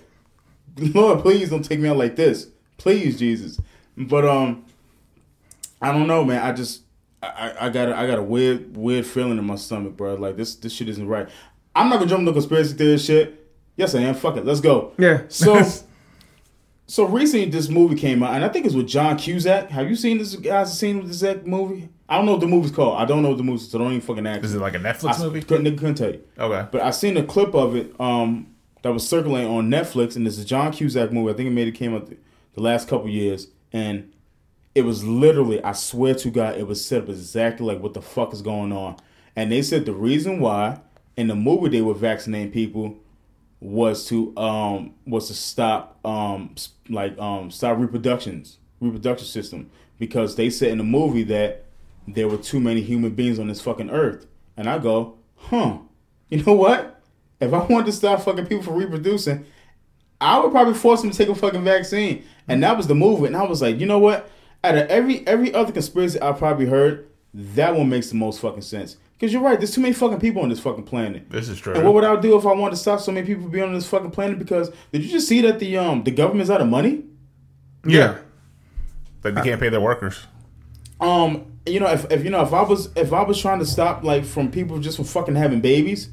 Lord, 0.93 1.21
please 1.21 1.49
don't 1.49 1.63
take 1.63 1.79
me 1.79 1.89
out 1.89 1.97
like 1.97 2.15
this. 2.15 2.47
Please, 2.77 3.19
Jesus. 3.19 3.59
But 3.97 4.25
um 4.25 4.65
I 5.81 5.91
don't 5.91 6.07
know, 6.07 6.23
man. 6.23 6.41
I 6.43 6.51
just 6.53 6.81
I, 7.23 7.27
I- 7.27 7.65
I 7.65 7.69
got 7.69 7.89
a, 7.89 7.97
I 7.97 8.07
got 8.07 8.19
a 8.19 8.23
weird 8.23 8.75
weird 8.77 9.05
feeling 9.05 9.37
in 9.37 9.45
my 9.45 9.55
stomach, 9.55 9.97
bro. 9.97 10.15
Like 10.15 10.37
this 10.37 10.55
this 10.55 10.73
shit 10.73 10.89
isn't 10.89 11.07
right. 11.07 11.27
I'm 11.75 11.89
not 11.89 11.97
gonna 11.99 12.09
jump 12.09 12.21
into 12.21 12.33
conspiracy 12.33 12.75
theory 12.75 12.97
shit. 12.97 13.37
Yes, 13.77 13.95
I 13.95 14.01
am. 14.01 14.15
Fuck 14.15 14.37
it. 14.37 14.45
Let's 14.45 14.59
go. 14.61 14.93
Yeah. 14.97 15.23
So 15.29 15.61
so 16.87 17.05
recently 17.05 17.49
this 17.49 17.69
movie 17.69 17.95
came 17.95 18.21
out, 18.23 18.33
and 18.33 18.43
I 18.43 18.49
think 18.49 18.65
it's 18.65 18.75
with 18.75 18.87
John 18.87 19.17
Cusack. 19.17 19.69
Have 19.69 19.89
you 19.89 19.95
seen 19.95 20.17
this 20.17 20.35
guys 20.35 20.77
seen 20.77 20.97
with 20.97 21.07
this 21.07 21.21
exact 21.23 21.47
movie? 21.47 21.89
I 22.09 22.17
don't 22.17 22.25
know 22.25 22.33
what 22.33 22.41
the 22.41 22.47
movie's 22.47 22.71
called. 22.71 22.97
I 22.97 23.05
don't 23.05 23.21
know 23.23 23.29
what 23.29 23.37
the 23.37 23.43
movie's, 23.43 23.69
so 23.69 23.77
don't 23.77 23.87
even 23.87 24.01
fucking 24.01 24.27
ask. 24.27 24.43
Is 24.43 24.51
me. 24.53 24.59
it 24.59 24.61
like 24.61 24.75
a 24.75 24.79
Netflix 24.79 25.19
I 25.19 25.23
movie? 25.23 25.41
Couldn't, 25.41 25.65
nigga 25.65 25.77
couldn't 25.77 25.95
tell 25.95 26.11
you. 26.11 26.21
Okay. 26.37 26.67
But 26.69 26.81
I 26.81 26.91
seen 26.91 27.15
a 27.15 27.23
clip 27.23 27.55
of 27.55 27.77
it 27.77 27.95
um, 28.01 28.50
that 28.81 28.91
was 28.91 29.07
circulating 29.07 29.49
on 29.49 29.69
Netflix, 29.69 30.15
and 30.15 30.25
it's 30.25 30.37
a 30.37 30.45
John 30.45 30.71
Cusack 30.71 31.11
movie. 31.11 31.31
I 31.31 31.35
think 31.35 31.47
it 31.47 31.51
made 31.51 31.67
it 31.67 31.75
came 31.75 31.95
out 31.95 32.07
the, 32.07 32.17
the 32.53 32.61
last 32.61 32.87
couple 32.87 33.09
years, 33.09 33.47
and 33.71 34.11
it 34.73 34.83
was 34.83 35.03
literally, 35.03 35.63
I 35.63 35.73
swear 35.73 36.15
to 36.15 36.29
God, 36.29 36.57
it 36.57 36.67
was 36.67 36.83
set 36.83 37.03
up 37.03 37.09
exactly 37.09 37.65
like 37.65 37.81
what 37.81 37.93
the 37.93 38.01
fuck 38.01 38.33
is 38.33 38.41
going 38.41 38.71
on. 38.71 38.97
And 39.35 39.51
they 39.51 39.61
said 39.61 39.85
the 39.85 39.93
reason 39.93 40.39
why 40.39 40.79
in 41.17 41.27
the 41.27 41.35
movie 41.35 41.69
they 41.69 41.81
were 41.81 41.93
vaccinating 41.93 42.51
people 42.51 42.97
was 43.59 44.07
to 44.07 44.35
um 44.37 44.93
was 45.05 45.27
to 45.27 45.35
stop 45.35 46.03
um 46.03 46.55
like 46.89 47.17
um 47.19 47.51
stop 47.51 47.77
reproductions 47.77 48.57
reproduction 48.79 49.27
system 49.27 49.69
because 49.99 50.35
they 50.35 50.49
said 50.49 50.69
in 50.69 50.79
the 50.79 50.83
movie 50.83 51.21
that 51.21 51.65
there 52.07 52.27
were 52.27 52.37
too 52.37 52.59
many 52.59 52.81
human 52.81 53.11
beings 53.11 53.37
on 53.37 53.47
this 53.47 53.61
fucking 53.61 53.91
earth 53.91 54.25
and 54.57 54.67
I 54.67 54.79
go 54.79 55.19
huh 55.35 55.77
you 56.29 56.41
know 56.43 56.53
what 56.53 57.00
if 57.41 57.53
I 57.53 57.57
wanted 57.65 57.87
to 57.87 57.91
stop 57.91 58.21
fucking 58.21 58.45
people 58.45 58.63
from 58.63 58.75
reproducing 58.75 59.45
I 60.19 60.39
would 60.39 60.51
probably 60.51 60.75
force 60.75 61.01
them 61.01 61.09
to 61.11 61.17
take 61.17 61.29
a 61.29 61.35
fucking 61.35 61.63
vaccine 61.63 62.23
and 62.47 62.61
that 62.63 62.77
was 62.77 62.87
the 62.87 62.95
movie 62.95 63.25
and 63.27 63.35
I 63.35 63.43
was 63.43 63.61
like 63.61 63.79
you 63.79 63.85
know 63.87 63.99
what 63.99 64.29
out 64.63 64.77
of 64.77 64.87
every 64.89 65.25
every 65.27 65.53
other 65.53 65.71
conspiracy 65.71 66.21
I 66.21 66.31
probably 66.33 66.67
heard 66.67 67.07
that 67.33 67.75
one 67.75 67.89
makes 67.89 68.09
the 68.09 68.15
most 68.15 68.39
fucking 68.41 68.61
sense 68.61 68.97
because 69.17 69.33
you're 69.33 69.41
right 69.41 69.57
there's 69.59 69.73
too 69.73 69.81
many 69.81 69.93
fucking 69.93 70.19
people 70.19 70.41
on 70.43 70.49
this 70.49 70.59
fucking 70.59 70.83
planet 70.83 71.29
This 71.29 71.49
is 71.49 71.59
true. 71.59 71.73
and 71.73 71.83
what 71.83 71.93
would 71.95 72.03
I 72.03 72.15
do 72.19 72.37
if 72.37 72.45
I 72.45 72.53
wanted 72.53 72.71
to 72.71 72.77
stop 72.77 72.99
so 72.99 73.11
many 73.11 73.25
people 73.25 73.47
being 73.47 73.65
on 73.65 73.73
this 73.73 73.87
fucking 73.87 74.11
planet? 74.11 74.37
Because 74.37 74.69
did 74.91 75.03
you 75.03 75.09
just 75.09 75.27
see 75.27 75.41
that 75.41 75.59
the 75.59 75.77
um 75.77 76.03
the 76.03 76.11
government's 76.11 76.49
out 76.51 76.61
of 76.61 76.67
money? 76.67 77.03
Yeah. 77.85 78.17
Like 79.23 79.35
they 79.35 79.41
can't 79.41 79.59
pay 79.59 79.69
their 79.69 79.81
workers. 79.81 80.25
Um, 80.99 81.45
you 81.65 81.79
know, 81.79 81.87
if, 81.87 82.11
if 82.11 82.23
you 82.23 82.29
know, 82.29 82.41
if 82.41 82.53
I 82.53 82.61
was 82.61 82.89
if 82.95 83.13
I 83.13 83.23
was 83.23 83.39
trying 83.39 83.59
to 83.59 83.65
stop 83.65 84.03
like 84.03 84.25
from 84.25 84.51
people 84.51 84.79
just 84.79 84.97
from 84.97 85.05
fucking 85.05 85.35
having 85.35 85.61
babies, 85.61 86.09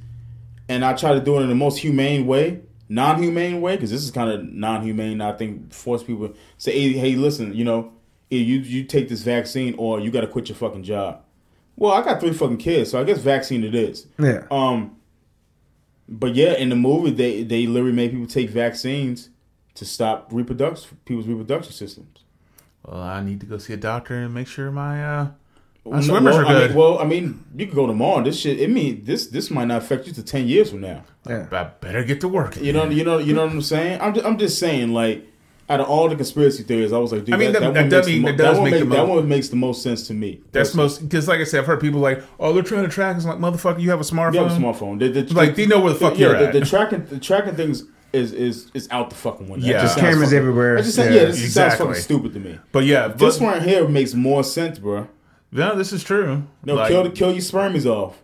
and 0.69 0.85
I 0.85 0.93
try 0.95 1.15
to 1.15 1.21
do 1.21 1.39
it 1.39 1.43
in 1.43 1.49
the 1.49 1.55
most 1.55 1.79
humane 1.79 2.27
way, 2.27 2.61
non-humane 2.89 3.61
way, 3.61 3.77
because 3.77 3.91
this 3.91 4.03
is 4.03 4.11
kind 4.11 4.31
of 4.31 4.45
non-humane. 4.45 5.21
I 5.21 5.33
think 5.33 5.73
force 5.73 6.03
people 6.03 6.35
say, 6.59 6.73
hey, 6.73 6.93
hey, 6.93 7.15
listen, 7.17 7.55
you 7.55 7.65
know, 7.65 7.93
you 8.31 8.59
you 8.59 8.85
take 8.85 9.09
this 9.09 9.23
vaccine 9.23 9.75
or 9.79 10.01
you 10.01 10.11
got 10.11 10.21
to 10.21 10.27
quit 10.27 10.49
your 10.49 10.57
fucking 10.57 10.83
job. 10.83 11.23
Well, 11.77 11.93
I 11.93 12.03
got 12.03 12.21
three 12.21 12.33
fucking 12.33 12.59
kids, 12.59 12.91
so 12.91 13.01
I 13.01 13.05
guess 13.05 13.19
vaccine 13.19 13.65
it 13.65 13.75
is. 13.75 14.07
Yeah. 14.19 14.45
Um, 14.51 14.97
but 16.09 16.35
yeah, 16.35 16.55
in 16.55 16.71
the 16.71 16.77
movie, 16.77 17.11
they 17.11 17.43
they 17.43 17.67
literally 17.67 17.95
made 17.95 18.11
people 18.11 18.27
take 18.27 18.51
vaccines 18.51 19.31
to 19.75 19.85
stop 19.85 20.29
reproduction 20.33 20.99
people's 21.05 21.27
reproduction 21.27 21.73
systems. 21.73 22.25
Well, 22.85 23.01
I 23.01 23.23
need 23.23 23.41
to 23.41 23.47
go 23.47 23.59
see 23.59 23.75
a 23.75 23.77
doctor 23.77 24.15
and 24.15 24.35
make 24.35 24.49
sure 24.49 24.71
my 24.71 25.05
uh 25.05 25.29
my 25.91 25.97
No, 25.97 26.03
swimmers 26.03 26.35
well, 26.37 26.45
are 26.45 26.47
I 26.47 26.53
good. 26.53 26.69
mean, 26.71 26.79
well, 26.79 26.99
I 26.99 27.05
mean, 27.05 27.45
you 27.57 27.67
could 27.67 27.75
go 27.75 27.87
tomorrow. 27.87 28.23
This 28.23 28.39
shit, 28.41 28.61
it 28.61 28.71
mean 28.71 29.03
this 29.05 29.27
this 29.29 29.51
might 29.51 29.67
not 29.67 29.79
affect 29.83 30.07
you 30.07 30.13
to 30.15 30.23
ten 30.23 30.47
years 30.49 30.71
from 30.71 30.81
now. 30.83 31.05
Yeah. 31.29 31.47
I 31.53 31.65
better 31.65 32.05
get 32.05 32.21
to 32.23 32.29
work. 32.29 32.57
You 32.57 32.73
know, 32.73 32.85
you 32.89 33.05
know, 33.05 33.19
you 33.19 33.35
know 33.35 33.45
what 33.45 33.53
I'm 33.53 33.63
saying. 33.63 34.01
I'm 34.01 34.15
just, 34.15 34.27
I'm 34.27 34.39
just 34.39 34.59
saying, 34.59 34.93
like, 34.93 35.25
out 35.71 35.81
of 35.81 35.89
all 35.89 36.09
the 36.09 36.17
conspiracy 36.17 36.63
theories, 36.63 36.93
I 36.95 36.99
was 36.99 37.13
like, 37.13 37.27
dude, 37.27 37.35
I 37.35 37.39
mean, 37.39 37.53
that, 37.53 37.61
that- 37.61 37.75
that, 37.75 37.75
one 37.75 37.75
that 37.75 37.83
makes 37.85 37.91
does 37.91 38.07
the 38.07 38.21
mo- 38.21 38.29
that 38.29 38.37
does 38.39 38.59
one 38.59 38.71
make 38.71 38.81
the 38.81 38.87
make- 38.87 38.99
that 38.99 39.07
one 39.09 39.29
makes 39.29 39.49
the 39.51 39.57
most 39.57 39.83
sense 39.83 40.07
to 40.07 40.15
me. 40.15 40.41
That's 40.53 40.75
most 40.75 41.03
because, 41.03 41.29
like 41.29 41.41
I 41.41 41.45
said, 41.45 41.61
I've 41.61 41.67
heard 41.67 41.81
people 41.81 42.01
like, 42.01 42.23
"Oh, 42.41 42.53
they're 42.55 42.63
trying 42.63 42.85
to 42.85 42.89
track 42.91 43.17
us." 43.17 43.27
Like, 43.27 43.39
motherfucker, 43.39 43.81
you 43.81 43.91
have 43.91 44.01
a 44.01 44.05
smartphone. 44.05 44.35
You 44.35 44.41
have 44.45 44.53
a 44.53 44.55
smartphone. 44.59 44.99
The, 44.99 45.23
the, 45.23 45.35
Like, 45.35 45.55
they 45.57 45.67
know 45.67 45.81
where 45.81 45.93
the 45.93 45.99
fuck 45.99 46.19
you're 46.19 46.35
yeah, 46.35 46.47
at. 46.47 46.53
The, 46.55 46.61
the 46.61 46.67
tracking, 46.67 47.05
the 47.07 47.19
tracking 47.21 47.55
things 47.57 47.85
is 48.15 48.33
is 48.33 48.71
is 48.73 48.89
out 48.91 49.11
the 49.11 49.17
fucking 49.17 49.47
window. 49.51 49.67
Yeah. 49.67 49.83
just 49.83 49.99
cameras 49.99 50.21
fucking- 50.31 50.39
everywhere. 50.39 50.79
I 50.79 50.81
just 50.81 50.97
sounds- 50.97 51.11
Yeah. 51.15 51.21
yeah, 51.21 51.27
this 51.27 51.39
just 51.41 51.53
sounds 51.55 51.75
fucking 51.75 51.95
stupid 51.97 52.33
to 52.33 52.41
me. 52.41 52.59
But 52.73 52.85
yeah, 52.87 53.09
This 53.09 53.39
one 53.39 53.61
here 53.63 53.87
makes 53.87 54.15
more 54.15 54.43
sense, 54.43 54.79
bro. 54.79 55.07
No, 55.51 55.75
this 55.75 55.93
is 55.93 56.05
true. 56.05 56.45
No, 56.65 56.75
Like, 56.75 56.89
kill 56.89 57.11
kill 57.11 57.33
your 57.33 57.41
spermies 57.41 57.87
off. 57.87 58.19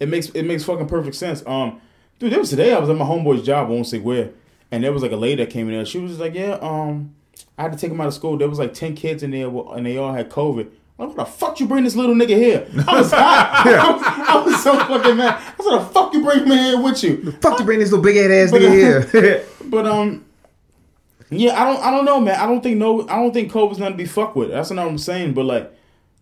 It 0.00 0.08
makes 0.08 0.28
it 0.30 0.44
makes 0.44 0.64
fucking 0.64 0.88
perfect 0.88 1.16
sense. 1.16 1.42
Um, 1.46 1.80
dude, 2.18 2.32
there 2.32 2.38
was 2.38 2.50
today 2.50 2.72
I 2.72 2.78
was 2.78 2.88
at 2.88 2.96
my 2.96 3.04
homeboy's 3.04 3.44
job. 3.44 3.66
I 3.66 3.70
won't 3.70 3.86
say 3.86 3.98
where, 3.98 4.30
and 4.70 4.82
there 4.82 4.92
was 4.92 5.02
like 5.02 5.12
a 5.12 5.16
lady 5.16 5.42
that 5.44 5.50
came 5.50 5.68
in 5.68 5.74
there. 5.74 5.84
She 5.84 5.98
was 5.98 6.18
like, 6.18 6.34
"Yeah, 6.34 6.58
um, 6.60 7.14
I 7.58 7.62
had 7.62 7.72
to 7.72 7.78
take 7.78 7.90
him 7.90 8.00
out 8.00 8.06
of 8.06 8.14
school. 8.14 8.38
There 8.38 8.48
was 8.48 8.58
like 8.58 8.74
ten 8.74 8.94
kids 8.94 9.22
in 9.22 9.30
there, 9.32 9.48
and 9.48 9.84
they 9.84 9.98
all 9.98 10.12
had 10.12 10.30
COVID." 10.30 10.70
I'm 11.00 11.08
like, 11.10 11.16
what 11.16 11.26
the 11.26 11.32
fuck 11.32 11.60
you 11.60 11.66
bring 11.68 11.84
this 11.84 11.94
little 11.94 12.14
nigga 12.16 12.36
here? 12.36 12.66
I 12.88 12.98
was 12.98 13.12
hot. 13.12 13.62
I, 13.66 13.92
was, 13.92 14.02
I 14.04 14.42
was 14.44 14.62
so 14.64 14.76
fucking 14.76 15.16
mad. 15.16 15.36
I 15.36 15.62
said, 15.62 15.70
what 15.70 15.78
the 15.78 15.94
fuck 15.94 16.12
you 16.12 16.24
bring 16.24 16.40
him 16.40 16.50
here 16.50 16.82
with 16.82 17.04
you? 17.04 17.32
Fuck 17.40 17.60
you 17.60 17.64
bring 17.64 17.78
this 17.78 17.92
little 17.92 18.02
big 18.02 18.16
head 18.16 18.32
ass 18.32 18.50
But, 18.50 18.62
nigga 18.62 19.10
here. 19.12 19.44
But 19.64 19.86
um, 19.86 20.24
yeah, 21.30 21.60
I 21.60 21.64
don't, 21.66 21.84
I 21.84 21.90
don't 21.92 22.04
know, 22.04 22.18
man. 22.20 22.40
I 22.40 22.46
don't 22.46 22.62
think 22.62 22.78
no, 22.78 23.02
I 23.08 23.16
don't 23.16 23.32
think 23.32 23.52
COVID's 23.52 23.78
nothing 23.78 23.94
to 23.94 23.98
be 23.98 24.06
fucked 24.06 24.34
with. 24.34 24.50
That's 24.50 24.70
not 24.72 24.86
what 24.86 24.90
I'm 24.90 24.98
saying. 24.98 25.34
But 25.34 25.44
like, 25.44 25.72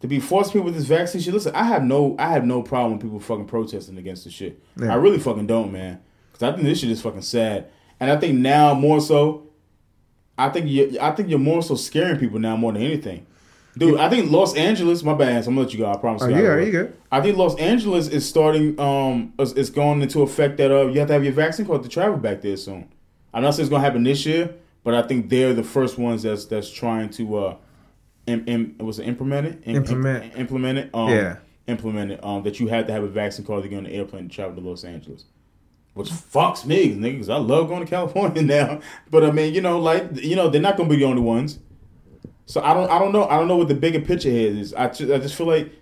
to 0.01 0.07
be 0.07 0.20
forced 0.20 0.53
people 0.53 0.66
with 0.66 0.74
this 0.74 0.84
vaccine 0.84 1.20
shit. 1.20 1.32
Listen, 1.32 1.55
I 1.55 1.64
have 1.64 1.82
no, 1.82 2.16
I 2.18 2.28
have 2.28 2.44
no 2.44 2.62
problem 2.62 2.94
with 2.94 3.03
people 3.03 3.20
fucking 3.20 3.47
protesting 3.47 3.99
against 3.99 4.24
this 4.24 4.32
shit. 4.32 4.62
Yeah. 4.76 4.92
I 4.92 4.97
really 4.97 5.18
fucking 5.18 5.47
don't, 5.47 5.72
man. 5.72 6.01
Because 6.32 6.42
I 6.42 6.53
think 6.53 6.66
this 6.66 6.80
shit 6.80 6.90
is 6.90 7.01
fucking 7.01 7.22
sad. 7.22 7.70
And 7.99 8.11
I 8.11 8.16
think 8.16 8.38
now 8.38 8.74
more 8.74 9.01
so, 9.01 9.49
I 10.36 10.51
think 10.51 10.66
you, 10.68 10.99
I 11.01 11.12
think 11.12 11.30
you're 11.30 11.38
more 11.38 11.62
so 11.62 11.74
scaring 11.74 12.18
people 12.18 12.38
now 12.38 12.57
more 12.57 12.72
than 12.72 12.82
anything. 12.82 13.26
Dude, 13.78 14.01
I 14.01 14.09
think 14.09 14.30
Los 14.30 14.55
Angeles. 14.55 15.03
My 15.03 15.12
bad. 15.12 15.44
So 15.44 15.51
I'm 15.51 15.55
gonna 15.55 15.66
let 15.66 15.74
you 15.74 15.80
go. 15.80 15.90
I 15.90 15.97
promise. 15.99 16.22
Oh, 16.22 16.28
you. 16.28 16.47
are, 16.47 16.61
you 16.61 16.72
good. 16.72 16.97
I 17.12 17.20
think 17.20 17.36
Los 17.36 17.57
Angeles 17.59 18.09
is 18.09 18.26
starting. 18.26 18.78
Um, 18.80 19.34
is, 19.38 19.53
is 19.53 19.68
going 19.68 20.01
into 20.01 20.22
effect 20.22 20.57
that 20.59 20.70
uh, 20.70 20.86
you 20.86 20.99
have 20.99 21.09
to 21.09 21.14
have 21.14 21.24
your 21.24 21.34
vaccine 21.34 21.66
card 21.66 21.82
to 21.82 21.88
travel 21.88 22.16
back 22.16 22.40
there 22.40 22.57
soon. 22.57 22.88
I'm 23.34 23.42
not 23.42 23.51
saying 23.51 23.64
it's 23.64 23.70
gonna 23.70 23.84
happen 23.84 24.03
this 24.03 24.24
year, 24.24 24.55
but 24.82 24.94
I 24.94 25.03
think 25.03 25.28
they're 25.28 25.53
the 25.53 25.62
first 25.62 25.99
ones 25.99 26.22
that's 26.22 26.47
that's 26.47 26.70
trying 26.70 27.11
to 27.11 27.36
uh, 27.36 27.57
im, 28.27 28.45
im, 28.47 28.74
was 28.79 28.99
it 28.99 29.07
implemented? 29.07 29.62
Im- 29.64 29.77
Implement. 29.77 30.24
im- 30.35 30.41
implement. 30.41 30.91
Um, 30.95 31.09
Yeah. 31.11 31.37
implement 31.66 32.12
it. 32.12 32.20
Um, 32.24 32.43
that 32.45 32.61
you 32.61 32.68
had 32.68 32.87
to 32.87 32.93
have 32.93 33.03
a 33.03 33.09
vaccine 33.09 33.45
card 33.45 33.62
to 33.62 33.68
get 33.68 33.79
on 33.79 33.85
the 33.85 33.93
airplane 33.93 34.29
to 34.29 34.35
travel 34.35 34.55
to 34.55 34.61
Los 34.68 34.85
Angeles. 34.85 35.24
Which 35.95 36.11
fucks 36.11 36.66
me, 36.66 36.95
nigga, 36.95 37.18
'cause 37.18 37.29
I 37.31 37.39
love 37.39 37.68
going 37.68 37.81
to 37.85 37.89
California 37.91 38.43
now. 38.43 38.81
But 39.11 39.24
I 39.24 39.31
mean, 39.31 39.55
you 39.55 39.61
know, 39.62 39.79
like 39.79 40.22
you 40.22 40.37
know, 40.37 40.49
they're 40.51 40.61
not 40.61 40.77
gonna 40.77 40.89
be 40.91 40.97
the 40.97 41.05
only 41.05 41.22
ones. 41.22 41.59
So 42.49 42.61
I 42.62 42.74
don't, 42.74 42.89
I 42.91 42.99
don't 43.01 43.12
know, 43.12 43.24
I 43.24 43.39
don't 43.39 43.49
know 43.49 43.57
what 43.57 43.68
the 43.68 43.74
bigger 43.74 44.01
picture 44.01 44.31
here 44.31 44.51
is. 44.51 44.72
I 44.74 44.87
just, 44.89 45.11
I 45.11 45.18
just 45.18 45.35
feel 45.35 45.47
like 45.49 45.72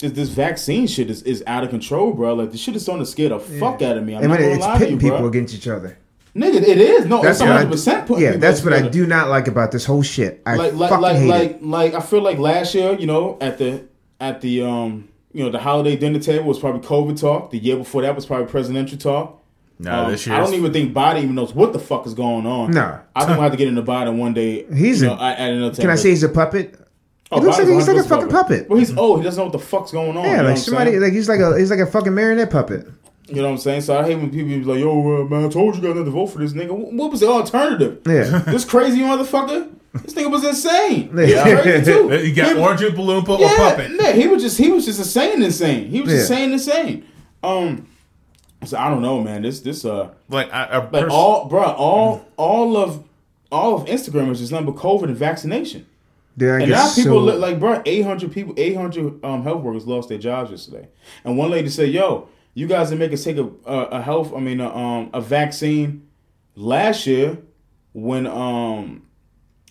this, 0.00 0.10
this 0.12 0.28
vaccine 0.30 0.88
shit 0.88 1.08
is, 1.08 1.22
is 1.22 1.44
out 1.46 1.62
of 1.62 1.70
control, 1.70 2.12
bro. 2.14 2.34
Like 2.34 2.50
this 2.50 2.60
shit 2.60 2.74
is 2.74 2.82
starting 2.82 3.04
to 3.04 3.10
scare 3.10 3.28
the 3.28 3.38
fuck 3.38 3.80
out 3.82 3.96
of 3.96 4.04
me. 4.04 4.16
I'm 4.16 4.24
I 4.24 4.26
not 4.26 4.38
gonna 4.38 4.50
it's 4.52 4.60
lie 4.60 4.72
to 4.72 4.78
pitting 4.78 4.94
you, 4.94 5.00
people 5.00 5.18
bro. 5.18 5.28
against 5.28 5.54
each 5.54 5.68
other. 5.68 5.96
Nigga, 6.36 6.56
it 6.56 6.78
is. 6.78 7.06
No, 7.06 7.22
That's 7.22 7.36
it's 7.38 7.40
what 7.42 7.50
I- 7.50 7.64
100 7.64 7.70
percent 7.70 8.10
Yeah, 8.10 8.16
people 8.32 8.40
that's 8.40 8.64
what 8.64 8.72
I 8.72 8.88
do 8.88 9.06
not 9.06 9.28
like 9.28 9.46
about 9.46 9.70
this 9.70 9.84
whole 9.84 10.02
shit. 10.02 10.42
I 10.44 10.56
like 10.56 10.74
like 10.74 10.90
fucking 10.90 11.02
like 11.02 11.16
hate 11.16 11.28
like, 11.28 11.50
it. 11.50 11.62
like 11.64 11.94
I 11.94 12.00
feel 12.00 12.22
like 12.22 12.38
last 12.38 12.74
year, 12.74 12.94
you 12.98 13.06
know, 13.06 13.38
at 13.40 13.58
the 13.58 13.84
at 14.20 14.40
the 14.40 14.62
um 14.62 15.08
you 15.32 15.44
know 15.44 15.50
the 15.50 15.60
holiday 15.60 15.96
dinner 15.96 16.18
table 16.18 16.46
was 16.46 16.58
probably 16.58 16.80
COVID 16.80 17.20
talk. 17.20 17.50
The 17.52 17.58
year 17.58 17.76
before 17.76 18.02
that 18.02 18.16
was 18.16 18.26
probably 18.26 18.46
presidential 18.46 18.98
talk. 18.98 19.40
No, 19.78 20.04
Um, 20.04 20.10
this 20.10 20.26
year 20.26 20.34
I 20.34 20.40
don't 20.40 20.54
even 20.54 20.72
think 20.72 20.92
Biden 20.92 21.22
even 21.22 21.34
knows 21.36 21.52
what 21.54 21.72
the 21.72 21.78
fuck 21.80 22.06
is 22.06 22.14
going 22.14 22.46
on. 22.46 22.70
No. 22.72 22.98
I 23.14 23.20
think 23.24 23.30
we'll 23.38 23.42
have 23.42 23.52
to 23.52 23.58
get 23.58 23.68
into 23.68 23.82
Biden 23.82 24.16
one 24.18 24.34
day. 24.34 24.64
He's 24.74 25.02
you 25.02 25.08
know, 25.08 25.14
at 25.14 25.38
at 25.38 25.52
another 25.52 25.80
Can 25.80 25.90
I 25.90 25.96
say 25.96 26.10
he's 26.10 26.22
a 26.24 26.28
puppet? 26.28 26.74
Oh, 27.30 27.38
he 27.40 27.46
looks 27.46 27.58
like 27.58 27.66
Biden's 27.68 27.86
he's 27.86 27.88
like 27.96 28.04
a 28.04 28.08
fucking 28.08 28.28
puppet. 28.28 28.68
Well, 28.68 28.78
he's 28.78 28.96
old. 28.96 29.18
He 29.18 29.24
doesn't 29.24 29.38
know 29.40 29.44
what 29.44 29.52
the 29.52 29.58
fuck's 29.64 29.92
going 29.92 30.16
on. 30.16 30.24
Yeah, 30.24 30.30
you 30.30 30.36
know 30.38 30.48
like 30.50 30.58
somebody, 30.58 30.98
like 30.98 31.12
he's 31.12 31.28
like 31.28 31.40
a 31.40 31.56
he's 31.58 31.70
like 31.70 31.80
a 31.80 31.86
fucking 31.86 32.14
marionette 32.14 32.50
puppet. 32.50 32.86
You 33.26 33.36
know 33.36 33.44
what 33.44 33.50
I'm 33.52 33.58
saying? 33.58 33.80
So 33.82 33.98
I 33.98 34.04
hate 34.04 34.16
when 34.16 34.30
people 34.30 34.48
be 34.48 34.62
like, 34.64 34.80
"Yo, 34.80 35.22
uh, 35.22 35.24
man, 35.24 35.46
I 35.46 35.48
told 35.48 35.76
you 35.76 35.80
guys 35.82 35.94
not 35.94 36.04
to 36.04 36.10
vote 36.10 36.26
for 36.26 36.38
this 36.38 36.52
nigga." 36.52 36.72
What 36.72 37.10
was 37.10 37.20
the 37.20 37.28
alternative? 37.28 38.00
Yeah. 38.06 38.38
this 38.46 38.64
crazy 38.64 39.00
motherfucker. 39.00 39.70
This 39.94 40.12
nigga 40.14 40.30
was 40.30 40.44
insane. 40.44 41.10
Yeah. 41.16 41.44
He's 41.44 41.60
crazy 41.62 41.84
too. 41.92 42.08
You 42.26 42.34
got 42.34 42.54
He- 42.56 42.60
Orange 42.62 42.80
Oompa 42.80 42.96
Loompa 42.96 43.28
or 43.30 43.40
yeah, 43.40 43.56
Puppet. 43.56 43.92
Yeah, 43.98 44.12
he 44.12 44.26
was 44.26 44.42
just 44.42 44.58
he 44.58 44.70
was 44.70 44.84
just 44.84 44.98
insane, 44.98 45.42
insane. 45.42 45.88
He 45.88 46.00
was 46.02 46.12
Yeah. 46.12 46.18
insane, 46.20 46.52
insane. 46.52 47.04
Um, 47.42 47.86
so 48.64 48.76
I 48.76 48.90
don't 48.90 49.02
know, 49.02 49.20
man. 49.22 49.42
This 49.42 49.60
this 49.60 49.84
uh, 49.84 50.10
Like, 50.28 50.52
I, 50.52 50.64
I 50.64 50.76
like 50.78 50.90
pers- 50.90 51.12
all, 51.12 51.46
bro, 51.46 51.62
all 51.62 52.26
all 52.36 52.76
of 52.76 53.04
all 53.52 53.74
of 53.80 53.86
Instagram 53.86 54.30
is 54.32 54.40
just 54.40 54.52
nothing 54.52 54.66
but 54.66 54.76
COVID 54.76 55.04
and 55.04 55.16
vaccination. 55.16 55.86
Dude, 56.36 56.50
I 56.50 56.54
And 56.56 56.66
get 56.66 56.70
now 56.70 56.88
people 56.94 57.04
so- 57.12 57.18
look 57.20 57.40
like, 57.40 57.60
bro, 57.60 57.80
800 57.86 58.32
people, 58.32 58.52
800 58.56 59.24
um, 59.24 59.44
health 59.44 59.62
workers 59.62 59.86
lost 59.86 60.08
their 60.08 60.18
jobs 60.18 60.50
yesterday. 60.50 60.88
And 61.24 61.38
one 61.38 61.50
lady 61.50 61.68
said, 61.68 61.90
yo, 61.90 62.28
you 62.54 62.66
guys 62.66 62.88
didn't 62.90 63.00
make 63.00 63.12
us 63.12 63.24
take 63.24 63.36
a, 63.36 63.48
a, 63.66 63.78
a 63.98 64.02
health, 64.02 64.32
I 64.34 64.38
mean, 64.40 64.60
a, 64.60 64.74
um, 64.74 65.10
a 65.12 65.20
vaccine 65.20 66.08
last 66.54 67.06
year 67.06 67.38
when, 67.92 68.26
um, 68.26 69.02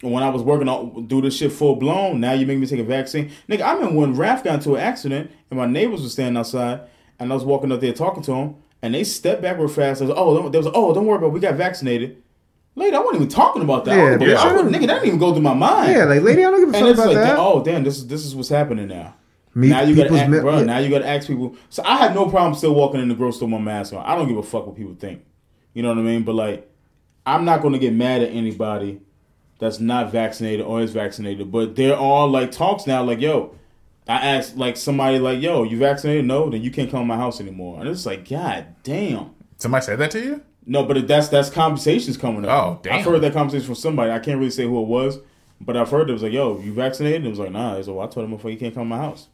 when 0.02 0.22
I 0.22 0.30
was 0.30 0.42
working 0.42 0.68
on 0.68 1.08
do 1.08 1.22
this 1.22 1.38
shit 1.38 1.52
full 1.52 1.78
blown. 1.78 2.20
Now 2.20 2.34
you 2.34 2.46
make 2.46 2.60
me 2.60 2.68
take 2.68 2.80
a 2.82 2.84
vaccine, 2.84 3.32
nigga. 3.50 3.62
I 3.62 3.74
remember 3.74 3.96
when 4.00 4.16
Raph 4.16 4.44
got 4.44 4.56
into 4.56 4.76
an 4.76 4.82
accident 4.82 5.32
and 5.50 5.58
my 5.58 5.66
neighbors 5.66 6.02
were 6.02 6.10
standing 6.10 6.38
outside, 6.38 6.82
and 7.20 7.32
I 7.32 7.36
was 7.36 7.46
walking 7.46 7.72
up 7.72 7.80
there 7.80 7.94
talking 7.94 8.22
to 8.24 8.34
him, 8.34 8.56
and 8.82 8.94
they 8.94 9.04
stepped 9.06 9.42
back 9.42 9.58
real 9.58 9.70
fast. 9.70 10.02
I 10.02 10.06
was, 10.06 10.14
oh, 10.18 10.38
don't- 10.42 10.52
they 10.52 10.58
was, 10.58 10.68
oh, 10.74 10.94
don't 10.94 11.06
worry 11.06 11.18
about, 11.18 11.28
it. 11.28 11.34
we 11.34 11.40
got 11.40 11.56
vaccinated. 11.56 12.22
Lady, 12.76 12.96
I 12.96 13.00
wasn't 13.00 13.18
even 13.18 13.30
talking 13.30 13.62
about 13.62 13.86
that. 13.86 13.96
Yeah, 13.96 14.04
I 14.26 14.30
yeah. 14.30 14.38
I 14.42 14.62
nigga, 14.64 14.72
that 14.72 14.80
didn't 14.88 15.06
even 15.06 15.20
go 15.20 15.32
through 15.32 15.44
my 15.44 15.54
mind. 15.54 15.94
Yeah, 15.94 16.06
like 16.06 16.24
lady, 16.24 16.44
I 16.44 16.50
don't 16.50 16.60
give 16.60 16.74
a 16.74 16.78
And 16.78 16.86
fuck 16.88 17.06
about 17.06 17.08
like, 17.14 17.24
that. 17.24 17.38
oh 17.38 17.64
damn, 17.64 17.84
this 17.84 17.98
is 17.98 18.08
this 18.08 18.26
is 18.26 18.36
what's 18.36 18.50
happening 18.50 18.88
now. 18.88 19.14
Me- 19.56 19.70
now 19.70 19.82
you 19.82 19.96
gotta 19.96 20.14
ask, 20.14 20.30
me- 20.30 20.40
bro. 20.40 20.60
yeah. 20.60 20.64
Now 20.64 20.78
you 20.80 20.90
gotta 20.90 21.08
ask 21.08 21.28
people. 21.28 21.56
So 21.70 21.84
I 21.86 21.98
had 21.98 22.16
no 22.16 22.28
problem 22.30 22.56
still 22.56 22.74
walking 22.74 23.02
in 23.02 23.08
the 23.08 23.16
grocery 23.16 23.38
store 23.38 23.48
with 23.50 23.60
my 23.60 23.64
mask 23.64 23.94
on. 23.94 24.04
I 24.06 24.16
don't 24.16 24.28
give 24.28 24.38
a 24.38 24.44
fuck 24.44 24.66
what 24.66 24.76
people 24.76 24.96
think. 24.96 25.24
You 25.74 25.84
know 25.84 25.90
what 25.90 25.98
I 25.98 26.02
mean? 26.02 26.24
But 26.24 26.36
like, 26.36 26.70
I'm 27.26 27.46
not 27.46 27.62
gonna 27.62 27.80
get 27.80 27.94
mad 27.94 28.22
at 28.22 28.30
anybody 28.32 29.02
that's 29.60 29.80
not 29.80 30.12
vaccinated 30.12 30.66
or 30.66 30.82
is 30.82 30.92
vaccinated. 30.92 31.52
But 31.52 31.76
there 31.76 31.96
are 31.96 32.28
like 32.28 32.52
talks 32.52 32.88
now, 32.88 33.04
like 33.04 33.22
yo. 33.22 33.56
I 34.06 34.16
asked 34.36 34.58
like 34.58 34.76
somebody 34.76 35.18
like, 35.18 35.42
"Yo, 35.42 35.64
you 35.64 35.78
vaccinated? 35.78 36.26
No, 36.26 36.50
then 36.50 36.62
you 36.62 36.72
can't 36.72 36.92
come 36.92 37.00
to 37.02 37.06
my 37.06 37.16
house 37.16 37.40
anymore." 37.40 37.80
And 37.80 37.88
it's 37.88 38.06
like, 38.06 38.28
God 38.28 38.66
damn. 38.84 39.30
Somebody 39.58 39.86
said 39.86 40.00
that 40.00 40.12
to 40.12 40.20
you? 40.20 40.42
No, 40.66 40.84
but 40.84 41.08
that's 41.08 41.30
that's 41.30 41.50
conversations 41.50 42.18
coming 42.18 42.44
up. 42.44 42.52
Oh, 42.52 42.80
damn. 42.84 42.96
I've 43.00 43.06
heard 43.06 43.22
that 43.22 43.32
conversation 43.32 43.66
from 43.66 43.76
somebody. 43.76 44.12
I 44.12 44.20
can't 44.20 44.40
really 44.40 44.52
say 44.52 44.64
who 44.66 44.82
it 44.82 44.88
was, 44.88 45.20
but 45.62 45.78
I've 45.78 45.90
heard 45.90 46.10
it 46.10 46.14
was 46.14 46.22
like, 46.24 46.34
"Yo, 46.34 46.60
you 46.60 46.74
vaccinated?" 46.74 47.18
And 47.18 47.28
it 47.28 47.30
was 47.30 47.40
like, 47.40 47.52
"Nah." 47.52 47.82
So 47.82 48.02
I 48.02 48.08
told 48.08 48.26
him, 48.26 48.32
before 48.32 48.52
you 48.52 48.58
can't 48.58 48.74
come 48.74 48.84
to 48.84 48.90
my 48.90 48.98
house." 48.98 49.30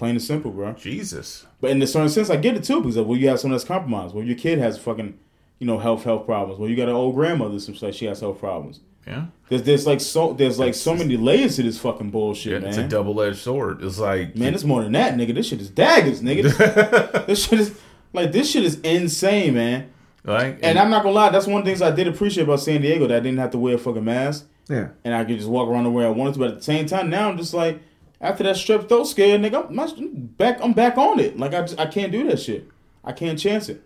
Plain 0.00 0.12
and 0.12 0.22
simple, 0.22 0.50
bro. 0.50 0.72
Jesus. 0.72 1.46
But 1.60 1.72
in 1.72 1.82
a 1.82 1.86
certain 1.86 2.08
sense, 2.08 2.30
I 2.30 2.36
get 2.36 2.56
it 2.56 2.64
too 2.64 2.80
because 2.80 2.96
like, 2.96 3.06
well, 3.06 3.18
you 3.18 3.28
have 3.28 3.38
someone 3.38 3.54
that's 3.58 3.68
compromised. 3.68 4.14
Well, 4.14 4.24
your 4.24 4.34
kid 4.36 4.58
has 4.58 4.78
fucking, 4.78 5.18
you 5.58 5.66
know, 5.66 5.78
health 5.78 6.04
health 6.04 6.24
problems. 6.24 6.58
Well, 6.58 6.70
you 6.70 6.74
got 6.76 6.88
an 6.88 6.94
old 6.94 7.14
grandmother, 7.14 7.60
some 7.60 7.74
like 7.82 7.92
she 7.92 8.06
has 8.06 8.18
health 8.20 8.38
problems. 8.40 8.80
Yeah. 9.06 9.26
There's 9.50 9.62
there's 9.64 9.86
like 9.86 10.00
so 10.00 10.32
there's 10.32 10.58
like 10.58 10.74
so 10.74 10.94
many 10.94 11.18
layers 11.18 11.56
to 11.56 11.62
this 11.64 11.78
fucking 11.78 12.10
bullshit, 12.12 12.52
Yeah, 12.54 12.58
man. 12.60 12.68
it's 12.70 12.78
a 12.78 12.88
double 12.88 13.20
edged 13.20 13.38
sword. 13.40 13.82
It's 13.84 13.98
like 13.98 14.34
Man, 14.36 14.54
it's 14.54 14.64
more 14.64 14.82
than 14.82 14.92
that, 14.92 15.14
nigga. 15.16 15.34
This 15.34 15.48
shit 15.48 15.60
is 15.60 15.68
daggers, 15.68 16.22
nigga. 16.22 16.44
This, 16.44 17.26
this 17.26 17.44
shit 17.46 17.60
is 17.60 17.78
like 18.14 18.32
this 18.32 18.50
shit 18.50 18.64
is 18.64 18.80
insane, 18.80 19.52
man. 19.52 19.90
like 20.24 20.60
And 20.62 20.78
I'm 20.78 20.88
not 20.90 21.02
gonna 21.02 21.14
lie, 21.14 21.28
that's 21.28 21.46
one 21.46 21.58
of 21.60 21.64
the 21.66 21.70
things 21.70 21.82
I 21.82 21.90
did 21.90 22.08
appreciate 22.08 22.44
about 22.44 22.60
San 22.60 22.80
Diego 22.80 23.06
that 23.06 23.16
I 23.18 23.20
didn't 23.20 23.38
have 23.38 23.50
to 23.50 23.58
wear 23.58 23.74
a 23.74 23.78
fucking 23.78 24.04
mask 24.04 24.46
Yeah. 24.68 24.88
and 25.04 25.14
I 25.14 25.24
could 25.26 25.36
just 25.36 25.48
walk 25.50 25.68
around 25.68 25.84
the 25.84 25.90
way 25.90 26.06
I 26.06 26.10
wanted 26.10 26.34
to. 26.34 26.38
But 26.40 26.50
at 26.52 26.56
the 26.56 26.62
same 26.64 26.86
time, 26.86 27.10
now 27.10 27.28
I'm 27.28 27.36
just 27.36 27.52
like, 27.52 27.80
after 28.20 28.42
that 28.44 28.56
strep 28.56 28.88
throat 28.88 29.04
scare, 29.04 29.38
nigga, 29.38 29.66
I'm, 29.68 30.26
back. 30.36 30.58
I'm 30.62 30.72
back 30.72 30.98
on 30.98 31.18
it. 31.20 31.38
Like 31.38 31.54
I, 31.54 31.62
just, 31.62 31.78
I 31.80 31.86
can't 31.86 32.12
do 32.12 32.24
that 32.28 32.38
shit. 32.40 32.68
I 33.04 33.12
can't 33.12 33.38
chance 33.38 33.68
it. 33.68 33.82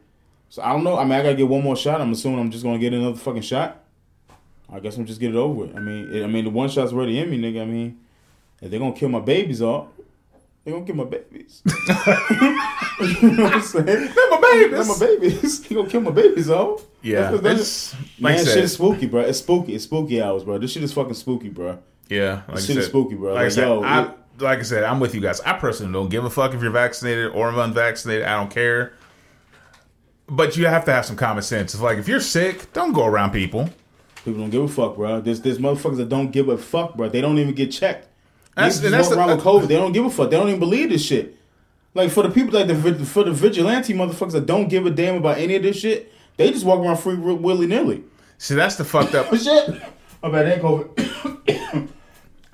So 0.49 0.62
I 0.62 0.72
don't 0.72 0.85
know. 0.85 0.97
I 0.99 1.05
mean, 1.05 1.12
I 1.12 1.22
gotta 1.22 1.35
get 1.35 1.49
one 1.49 1.62
more 1.62 1.76
shot. 1.76 2.01
I'm 2.01 2.12
assuming 2.12 2.41
I'm 2.41 2.51
just 2.51 2.64
gonna 2.64 2.78
get 2.78 2.93
another 2.93 3.16
fucking 3.16 3.43
shot. 3.43 3.80
I 4.72 4.80
guess 4.80 4.97
I'm 4.97 5.05
just 5.07 5.20
get 5.20 5.30
it 5.30 5.37
over 5.37 5.55
with. 5.66 5.76
I 5.76 5.80
mean, 5.80 6.11
it, 6.12 6.24
I 6.24 6.26
mean, 6.26 6.45
the 6.45 6.51
one 6.51 6.68
shot's 6.68 6.93
already 6.93 7.18
in 7.18 7.30
me, 7.30 7.39
nigga. 7.39 7.62
I 7.62 7.64
mean, 7.66 8.01
if 8.61 8.70
they're 8.70 8.80
gonna 8.80 8.93
kill 8.95 9.09
my 9.09 9.20
babies 9.20 9.62
off, 9.62 9.89
they're 10.64 10.72
gonna 10.74 10.87
kill 10.87 10.97
my 10.97 11.05
babies. 11.05 11.62
you 11.66 13.30
know 13.30 13.45
what 13.45 13.55
I'm 13.55 13.62
saying? 13.62 13.85
They're 13.87 14.30
my 14.30 14.41
babies. 14.41 14.70
They're 14.70 14.85
my 14.85 14.99
babies. 14.99 15.61
They 15.68 15.74
gonna 15.74 15.89
kill 15.89 16.01
my 16.01 16.11
babies 16.11 16.51
off. 16.51 16.85
Yeah, 17.03 17.30
That's- 17.32 17.43
that's- 17.43 17.97
man, 18.20 18.37
like 18.39 18.47
shit 18.47 18.64
is 18.64 18.72
spooky, 18.74 19.07
bro. 19.07 19.20
It's 19.22 19.39
spooky. 19.39 19.74
It's 19.74 19.85
spooky 19.85 20.22
hours, 20.22 20.45
bro. 20.45 20.59
This 20.59 20.72
shit 20.72 20.82
is 20.82 20.93
fucking 20.93 21.14
spooky, 21.14 21.49
bro. 21.51 21.78
Yeah, 22.09 22.43
like 22.49 22.57
This 22.57 22.64
I 22.64 22.66
shit 22.68 22.76
is 22.78 22.85
said- 22.85 22.91
spooky, 22.91 23.14
bro. 23.16 23.35
Like, 23.35 23.41
I 23.41 23.43
Like, 23.45 23.53
said, 23.53 23.68
yo, 23.68 23.82
I, 23.82 24.03
it- 24.05 24.11
like 24.39 24.59
I 24.59 24.62
said, 24.62 24.85
I'm 24.85 25.01
with 25.01 25.14
you 25.14 25.20
guys. 25.20 25.41
I 25.41 25.53
personally 25.55 25.93
don't 25.93 26.09
give 26.09 26.24
a 26.24 26.30
fuck 26.30 26.55
if 26.55 26.62
you're 26.62 26.70
vaccinated 26.70 27.32
or 27.32 27.51
unvaccinated. 27.51 28.24
I 28.24 28.37
don't 28.39 28.51
care. 28.51 28.93
But 30.26 30.57
you 30.57 30.66
have 30.66 30.85
to 30.87 30.93
have 30.93 31.05
some 31.05 31.16
common 31.16 31.43
sense. 31.43 31.74
It's 31.74 31.82
like 31.82 31.99
if 31.99 32.09
you're 32.09 32.20
sick, 32.20 32.72
don't 32.72 32.93
go 32.93 33.05
around 33.05 33.32
people. 33.32 33.68
People 34.24 34.41
don't 34.41 34.51
give 34.51 34.62
a 34.62 34.68
fuck, 34.68 34.97
bro. 34.97 35.20
There's 35.20 35.41
there's 35.43 35.59
motherfuckers 35.59 35.99
that 35.99 36.09
don't 36.09 36.30
give 36.30 36.49
a 36.49 36.57
fuck, 36.57 36.95
bro. 36.97 37.09
They 37.11 37.20
don't 37.20 37.39
even 37.39 37.55
get 37.55 37.70
checked. 37.70 38.09
That's- 38.57 38.80
They 38.80 38.89
that's 38.89 39.09
the- 39.11 39.16
around 39.18 39.30
with 39.37 39.45
COVID. 39.45 39.68
They 39.68 39.76
don't 39.76 39.93
give 39.93 40.05
a 40.07 40.11
fuck. 40.11 40.30
They 40.30 40.37
don't 40.37 40.49
even 40.49 40.61
believe 40.61 40.89
this 40.91 41.05
shit. 41.05 41.37
Like 41.93 42.11
for 42.11 42.22
the 42.22 42.30
people 42.30 42.55
like 42.59 42.66
the 42.66 43.05
for 43.05 43.22
the 43.22 43.32
vigilante 43.32 43.93
motherfuckers 43.95 44.32
that 44.32 44.47
don't 44.47 44.68
give 44.68 44.87
a 44.87 44.91
damn 44.91 45.16
about 45.16 45.39
any 45.39 45.55
of 45.57 45.62
this 45.62 45.78
shit, 45.78 46.11
they 46.37 46.51
just 46.51 46.64
walk 46.64 46.80
around 46.80 46.97
free 46.97 47.14
willy 47.14 47.66
nilly. 47.66 48.03
See, 48.39 48.55
that's 48.55 48.76
the 48.76 48.85
fucked 48.85 49.14
up. 49.14 49.26
shit. 49.37 49.80
I 50.22 50.28
bet 50.30 50.47
ain't 50.47 50.62
COVID. 50.62 51.89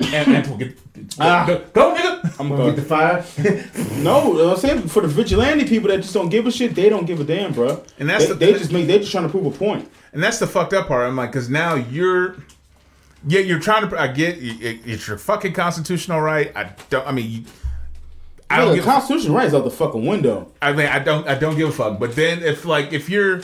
and, 0.01 0.35
and 0.37 0.59
get, 0.59 0.79
Ah. 1.19 1.45
go, 1.47 1.59
go, 1.73 1.95
nigga. 1.95 2.41
I'm 2.41 2.49
gonna 2.49 2.57
going. 2.63 2.75
get 2.75 2.77
the 2.77 2.83
fire? 2.83 3.25
No, 4.03 4.51
I'm 4.53 4.57
saying 4.59 4.89
for 4.89 5.03
the 5.03 5.09
vigilante 5.09 5.67
people 5.67 5.89
that 5.89 5.99
just 5.99 6.15
don't 6.15 6.29
give 6.31 6.47
a 6.47 6.51
shit, 6.51 6.75
they 6.75 6.89
don't 6.89 7.05
give 7.07 7.21
a 7.21 7.25
damn, 7.25 7.53
bro. 7.53 7.83
And 7.99 8.09
that's 8.09 8.25
they, 8.27 8.33
the- 8.33 8.35
they 8.39 8.53
just 8.55 8.73
make 8.73 8.87
they 8.87 8.99
just 8.99 9.11
trying 9.13 9.25
to 9.25 9.31
prove 9.31 9.47
a 9.47 9.51
point. 9.51 9.91
And 10.13 10.23
that's 10.23 10.39
the 10.39 10.47
fucked 10.47 10.73
up 10.73 10.89
part. 10.89 11.07
I'm 11.07 11.17
like, 11.17 11.31
because 11.33 11.49
now 11.51 11.75
you're, 11.75 12.37
yeah, 13.27 13.41
you're 13.41 13.61
trying 13.61 13.89
to. 13.89 14.01
I 14.01 14.09
get 14.09 14.39
it, 14.39 14.81
it's 14.87 15.07
your 15.07 15.19
fucking 15.19 15.53
constitutional 15.53 16.21
right. 16.21 16.51
I 16.57 16.73
don't. 16.89 17.07
I 17.07 17.13
mean, 17.13 17.31
you, 17.31 17.45
I 18.49 18.59
don't 18.59 18.71
the 18.71 18.77
give. 18.77 18.85
Constitution 18.85 19.33
right 19.33 19.47
is 19.47 19.55
out 19.55 19.65
the 19.65 19.71
fucking 19.71 20.05
window. 20.05 20.51
I 20.61 20.73
mean, 20.73 20.87
I 20.87 20.99
don't. 20.99 21.29
I 21.29 21.35
don't 21.37 21.57
give 21.57 21.69
a 21.69 21.73
fuck. 21.73 21.99
But 22.01 22.17
then, 22.17 22.43
if 22.43 22.65
like, 22.65 22.93
if 22.93 23.09
you're, 23.09 23.43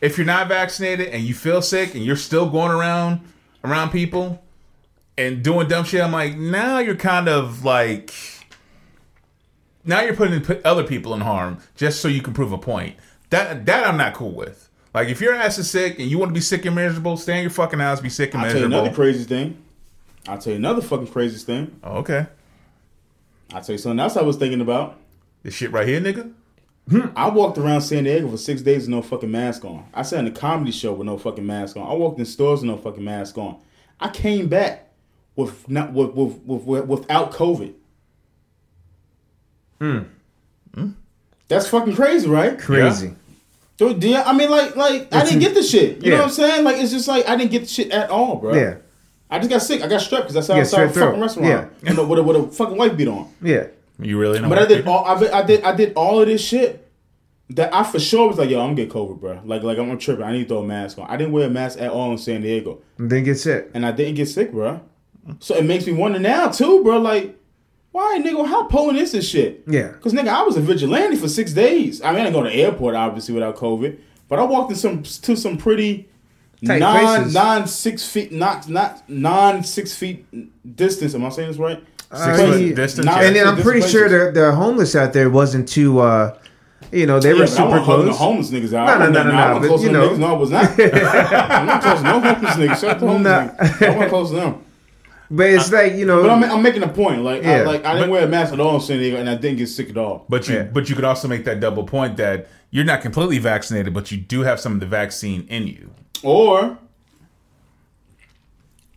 if 0.00 0.16
you're 0.16 0.26
not 0.26 0.48
vaccinated 0.48 1.08
and 1.08 1.22
you 1.24 1.34
feel 1.34 1.60
sick 1.60 1.94
and 1.94 2.04
you're 2.04 2.16
still 2.16 2.48
going 2.48 2.70
around 2.70 3.20
around 3.64 3.90
people 3.90 4.42
and 5.18 5.42
doing 5.42 5.68
dumb 5.68 5.84
shit, 5.84 6.02
I'm 6.02 6.12
like, 6.12 6.36
now 6.36 6.78
you're 6.78 6.96
kind 6.96 7.28
of 7.28 7.64
like. 7.64 8.12
Now 9.84 10.00
you're 10.00 10.16
putting 10.16 10.44
other 10.64 10.82
people 10.82 11.14
in 11.14 11.20
harm 11.20 11.58
just 11.76 12.00
so 12.00 12.08
you 12.08 12.20
can 12.20 12.34
prove 12.34 12.52
a 12.52 12.58
point. 12.58 12.96
That 13.30 13.66
that 13.66 13.86
I'm 13.86 13.96
not 13.96 14.14
cool 14.14 14.32
with. 14.32 14.68
Like 14.92 15.08
if 15.08 15.20
your 15.20 15.34
ass 15.34 15.58
is 15.58 15.70
sick 15.70 15.98
and 15.98 16.10
you 16.10 16.18
want 16.18 16.30
to 16.30 16.34
be 16.34 16.40
sick 16.40 16.64
and 16.64 16.74
miserable, 16.74 17.16
stay 17.16 17.36
in 17.36 17.42
your 17.42 17.50
fucking 17.50 17.78
house, 17.78 18.00
be 18.00 18.08
sick 18.08 18.34
and 18.34 18.42
I'll 18.42 18.50
tell 18.50 18.60
you 18.60 18.66
another 18.66 18.92
crazy 18.92 19.24
thing. 19.24 19.62
I'll 20.26 20.38
tell 20.38 20.52
you 20.52 20.58
another 20.58 20.82
fucking 20.82 21.06
crazy 21.08 21.38
thing. 21.38 21.78
Oh, 21.84 21.98
okay, 21.98 22.26
I'll 23.52 23.62
tell 23.62 23.74
you 23.74 23.78
something 23.78 24.00
else 24.00 24.16
I 24.16 24.22
was 24.22 24.36
thinking 24.36 24.60
about. 24.60 24.98
this 25.42 25.54
shit 25.54 25.70
right 25.70 25.86
here, 25.86 26.00
nigga. 26.00 26.32
Hmm. 26.88 27.08
I 27.14 27.28
walked 27.28 27.58
around 27.58 27.80
San 27.82 28.04
Diego 28.04 28.28
for 28.28 28.36
six 28.36 28.62
days 28.62 28.82
with 28.82 28.90
no 28.90 29.02
fucking 29.02 29.30
mask 29.30 29.64
on. 29.64 29.86
I 29.92 30.02
sat 30.02 30.20
in 30.20 30.26
a 30.28 30.30
comedy 30.30 30.70
show 30.72 30.92
with 30.94 31.06
no 31.06 31.18
fucking 31.18 31.46
mask 31.46 31.76
on. 31.76 31.88
I 31.88 31.94
walked 31.94 32.18
in 32.18 32.24
stores 32.26 32.60
with 32.62 32.70
no 32.70 32.76
fucking 32.76 33.04
mask 33.04 33.36
on. 33.38 33.58
I 34.00 34.08
came 34.08 34.48
back 34.48 34.85
with 35.36 35.68
not 35.68 35.92
with 35.92 36.10
with, 36.14 36.38
with, 36.44 36.62
with 36.64 36.86
without 36.86 37.32
COVID. 37.32 37.72
Hmm. 39.80 40.00
That's 41.48 41.68
fucking 41.68 41.94
crazy, 41.94 42.28
right? 42.28 42.58
Crazy. 42.58 43.14
Dude, 43.76 44.02
yeah, 44.02 44.22
I 44.26 44.32
mean, 44.32 44.50
like, 44.50 44.74
like 44.74 45.14
I 45.14 45.20
didn't 45.20 45.34
in- 45.34 45.38
get 45.40 45.54
the 45.54 45.62
shit. 45.62 46.02
You 46.02 46.10
know 46.12 46.16
what 46.18 46.24
I'm 46.24 46.30
saying? 46.30 46.64
Like, 46.64 46.76
it's 46.78 46.90
just 46.90 47.06
like 47.06 47.28
I 47.28 47.36
didn't 47.36 47.50
get 47.50 47.60
the 47.62 47.68
shit 47.68 47.90
at 47.92 48.10
all, 48.10 48.36
bro. 48.36 48.54
Yeah. 48.54 48.76
I 49.30 49.38
just 49.38 49.50
got 49.50 49.60
sick. 49.62 49.82
I 49.82 49.86
got 49.86 50.00
strep 50.00 50.22
because 50.22 50.36
I 50.36 50.40
sat 50.40 50.56
Yeah, 50.56 50.62
outside 50.62 50.82
a 50.82 50.86
strep 50.88 50.92
throat. 50.94 51.06
fucking 51.06 51.20
restaurant. 51.20 51.48
Yeah. 51.82 51.90
You 51.90 51.96
know, 51.96 52.06
with 52.06 52.18
a, 52.18 52.22
with 52.22 52.36
a 52.36 52.48
fucking 52.48 52.76
white 52.76 52.96
beat 52.96 53.08
on. 53.08 53.30
Yeah. 53.42 53.66
You 53.98 54.18
really 54.18 54.40
know? 54.40 54.48
But 54.48 54.58
I 54.58 54.62
what- 54.62 54.68
did 54.68 54.86
all 54.88 55.04
I 55.04 55.18
did, 55.18 55.30
I 55.30 55.42
did 55.42 55.62
I 55.64 55.74
did 55.74 55.92
all 55.94 56.20
of 56.20 56.26
this 56.26 56.40
shit 56.42 56.88
that 57.50 57.72
I 57.74 57.84
for 57.84 58.00
sure 58.00 58.28
was 58.28 58.38
like, 58.38 58.50
yo, 58.50 58.60
I'm 58.60 58.70
gonna 58.74 58.86
get 58.86 58.90
COVID, 58.90 59.20
bro. 59.20 59.40
Like 59.44 59.62
like 59.62 59.78
I'm 59.78 59.96
tripping. 59.98 60.24
I 60.24 60.32
need 60.32 60.44
to 60.44 60.48
throw 60.48 60.58
a 60.58 60.66
mask 60.66 60.98
on. 60.98 61.06
I 61.08 61.16
didn't 61.16 61.32
wear 61.32 61.46
a 61.46 61.50
mask 61.50 61.78
at 61.80 61.90
all 61.90 62.10
in 62.12 62.18
San 62.18 62.40
Diego, 62.42 62.80
And 62.98 63.10
then 63.10 63.24
get 63.24 63.38
sick. 63.38 63.70
and 63.74 63.84
I 63.86 63.92
didn't 63.92 64.14
get 64.14 64.26
sick, 64.28 64.52
bro. 64.52 64.80
So 65.40 65.54
it 65.56 65.64
makes 65.64 65.86
me 65.86 65.92
wonder 65.92 66.18
now 66.18 66.48
too, 66.48 66.82
bro. 66.84 66.98
Like, 66.98 67.36
why, 67.92 68.20
nigga? 68.22 68.46
How 68.46 68.64
potent 68.64 68.98
is 68.98 69.12
this 69.12 69.28
shit? 69.28 69.62
Yeah. 69.66 69.92
Cause 70.00 70.12
nigga, 70.12 70.28
I 70.28 70.42
was 70.42 70.56
a 70.56 70.60
vigilante 70.60 71.16
for 71.16 71.28
six 71.28 71.52
days. 71.52 72.02
I 72.02 72.10
mean, 72.12 72.20
I 72.20 72.24
didn't 72.24 72.34
go 72.34 72.42
to 72.44 72.50
the 72.50 72.54
airport 72.56 72.94
obviously 72.94 73.34
without 73.34 73.56
COVID, 73.56 73.98
but 74.28 74.38
I 74.38 74.42
walked 74.44 74.70
in 74.70 74.76
some 74.76 75.02
to 75.02 75.36
some 75.36 75.56
pretty 75.56 76.08
Tight 76.64 76.78
non 76.78 77.00
places. 77.16 77.34
non 77.34 77.66
six 77.66 78.06
feet 78.08 78.32
not 78.32 78.68
not 78.68 79.08
non 79.08 79.62
six 79.64 79.94
feet 79.96 80.24
distance. 80.76 81.14
Am 81.14 81.24
I 81.24 81.28
saying 81.30 81.48
this 81.48 81.58
right? 81.58 81.82
Six 82.12 82.12
Uh, 82.12 82.36
foot 82.36 82.60
yeah. 82.60 82.74
distance. 82.74 83.06
Yeah. 83.06 83.20
And 83.22 83.36
then 83.36 83.46
I'm 83.48 83.56
pretty 83.62 83.80
places. 83.80 83.90
sure 83.92 84.08
the 84.08 84.32
the 84.40 84.52
homeless 84.52 84.94
out 84.94 85.12
there 85.12 85.28
wasn't 85.30 85.68
too. 85.68 85.98
uh 86.00 86.34
You 86.92 87.04
know, 87.06 87.18
they 87.18 87.32
Yeah, 87.34 87.40
were 87.40 87.46
super 87.48 87.80
close. 87.82 88.04
the 88.06 88.12
homeless 88.12 88.50
niggas 88.52 88.72
out. 88.72 88.86
No, 88.86 88.92
I 88.92 88.96
no, 88.98 89.00
wasn't- 89.00 89.14
no, 89.14 89.22
no, 89.24 89.58
no, 89.58 89.68
but, 89.68 89.80
you 89.82 89.90
know. 89.92 90.08
niggas. 90.10 90.18
No, 90.18 90.26
I 90.26 90.32
was 90.38 90.50
not. 90.50 90.64
I'm 91.50 91.66
not 91.66 91.82
close 91.82 91.98
to 91.98 92.04
no 92.04 92.20
homeless 92.20 92.54
niggas. 92.56 92.80
Shut 92.80 93.00
the 93.00 93.06
homeless 93.06 93.22
Nah. 93.24 93.64
niggas. 93.64 93.82
I 93.86 93.90
wasn't 93.90 94.10
close 94.10 94.28
to 94.30 94.36
them. 94.36 94.54
But 95.30 95.50
it's 95.50 95.72
like 95.72 95.94
you 95.94 96.06
know, 96.06 96.22
But 96.22 96.30
I'm, 96.30 96.44
I'm 96.44 96.62
making 96.62 96.82
a 96.82 96.88
point. 96.88 97.22
Like, 97.22 97.44
I, 97.44 97.58
Yeah. 97.58 97.62
like 97.64 97.84
I 97.84 97.94
didn't 97.94 98.08
But- 98.08 98.12
wear 98.12 98.24
a 98.24 98.28
mask 98.28 98.52
at 98.52 98.60
all 98.60 98.76
in 98.76 98.80
San 98.80 98.98
Diego, 98.98 99.16
and 99.16 99.28
I 99.28 99.34
didn't 99.34 99.58
get 99.58 99.68
sick 99.68 99.90
at 99.90 99.96
all. 99.96 100.24
But 100.28 100.48
you, 100.48 100.54
Yeah. 100.56 100.62
but 100.64 100.88
you 100.88 100.94
could 100.94 101.04
also 101.04 101.26
make 101.28 101.44
that 101.44 101.58
double 101.60 101.84
point 101.84 102.16
that 102.18 102.48
you're 102.70 102.84
not 102.84 103.00
completely 103.00 103.38
vaccinated, 103.38 103.92
but 103.94 104.10
you 104.12 104.18
do 104.18 104.42
have 104.42 104.60
some 104.60 104.72
of 104.74 104.80
the 104.80 104.86
vaccine 104.86 105.46
in 105.48 105.66
you. 105.66 105.90
Or 106.22 106.78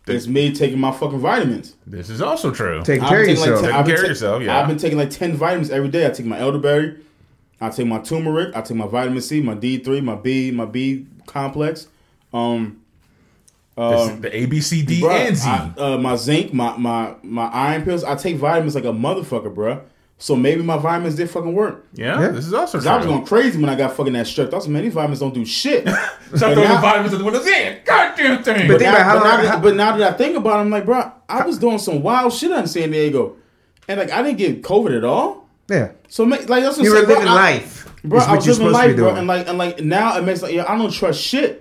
it's 0.06 0.26
me 0.26 0.52
taking 0.52 0.78
my 0.80 0.90
fucking 0.92 1.20
vitamins. 1.20 1.74
This 1.86 2.10
is 2.10 2.20
also 2.20 2.50
true. 2.50 2.82
take 2.84 3.00
care 3.00 3.20
of 3.20 3.26
taking 3.26 3.44
yourself. 3.44 3.64
I've 3.66 3.84
been 3.86 3.86
Take 3.86 3.94
care 3.96 4.04
of 4.04 4.08
yourself, 4.10 4.42
yeah. 4.42 4.58
I've 4.60 4.66
been 4.68 4.78
taking 4.78 4.98
like 4.98 5.10
ten 5.10 5.34
vitamins 5.36 5.70
every 5.70 5.88
day. 5.88 6.06
I 6.06 6.10
take 6.10 6.26
my 6.26 6.38
elderberry, 6.38 6.96
I 7.60 7.68
take 7.70 7.86
my 7.86 7.98
turmeric, 7.98 8.56
I 8.56 8.60
take 8.62 8.76
my 8.76 8.86
vitamin 8.88 9.20
C, 9.20 9.40
my 9.40 9.54
D 9.54 9.78
three, 9.78 10.00
my 10.00 10.16
B, 10.16 10.50
my 10.50 10.64
B 10.64 11.06
complex. 11.26 11.86
Um, 12.34 12.76
This 12.76 12.89
um, 13.76 14.20
the 14.20 14.36
A, 14.36 14.46
B, 14.46 14.60
C, 14.60 14.82
D, 14.82 15.00
Bruh, 15.00 15.10
and 15.28 15.36
Z. 15.36 15.48
I- 15.48 15.72
uh, 15.78 15.98
my 15.98 16.16
zinc, 16.16 16.52
my 16.52 16.76
my 16.76 17.14
my 17.22 17.46
iron 17.46 17.82
pills. 17.82 18.04
I 18.04 18.14
take 18.14 18.36
vitamins 18.36 18.74
like 18.74 18.84
a 18.84 18.88
motherfucker, 18.92 19.54
bruh. 19.54 19.80
So 20.18 20.36
maybe 20.36 20.60
my 20.62 20.76
vitamins 20.76 21.14
did 21.14 21.30
fucking 21.30 21.54
work. 21.54 21.86
yeah, 21.94 22.20
Yeah. 22.20 22.28
this 22.28 22.46
is 22.46 22.52
also 22.52 22.76
'Cause 22.76 22.84
true. 22.84 22.92
I 22.92 22.96
was 22.98 23.06
going 23.06 23.24
crazy 23.24 23.58
when 23.58 23.70
I 23.70 23.74
got 23.74 23.96
fucking 23.96 24.12
that 24.12 24.26
strep. 24.26 24.52
I 24.52 24.56
was 24.56 24.66
like, 24.66 24.72
man, 24.72 24.82
these 24.82 24.92
vitamins 24.92 25.20
don't 25.20 25.32
do 25.32 25.46
shit. 25.46 25.88
Stop 25.88 25.96
But 26.30 26.38
throwing 26.40 26.56
the 26.68 26.74
vitamins 26.76 27.12
at 27.14 27.18
the 27.20 27.24
windows. 27.24 27.46
Yeah, 27.48 27.76
goddamn 27.86 28.42
thing. 28.42 28.68
But 28.68 28.74
But, 28.74 28.82
now, 28.82 29.02
how 29.02 29.14
but, 29.18 29.24
now 29.24 29.34
long- 29.36 29.44
that, 29.44 29.62
but 29.62 29.76
now 29.76 29.96
that 29.96 30.14
I 30.14 30.16
think 30.18 30.36
about 30.36 30.58
it, 30.58 30.60
I'm 30.60 30.68
like, 30.70 30.84
bro, 30.84 31.10
I 31.26 31.46
was 31.46 31.56
doing 31.58 31.78
some 31.78 32.02
wild 32.02 32.34
shit 32.34 32.52
out 32.52 32.58
in 32.58 32.66
San 32.66 32.90
Diego, 32.90 33.36
and 33.88 33.98
like 33.98 34.10
I 34.12 34.22
didn't 34.22 34.36
get 34.36 34.62
COVID 34.62 34.94
at 34.94 35.04
all. 35.04 35.48
Yeah, 35.70 35.92
So 36.08 36.24
like 36.24 36.46
that's 36.46 36.76
what 36.76 36.84
you 36.84 36.90
were 36.90 36.96
saying, 36.96 37.06
bro, 37.06 37.14
living 37.14 37.32
life. 37.32 37.88
bro. 38.04 38.18
I 38.20 38.34
was 38.34 38.46
living 38.46 38.72
life, 38.74 38.96
bro, 38.96 39.14
and 39.14 39.26
like 39.26 39.48
and 39.48 39.56
like 39.56 39.80
now 39.82 40.18
it 40.18 40.22
makes 40.24 40.42
like 40.42 40.52
yeah, 40.52 40.70
I 40.70 40.76
don't 40.76 40.92
trust 40.92 41.18
shit. 41.22 41.59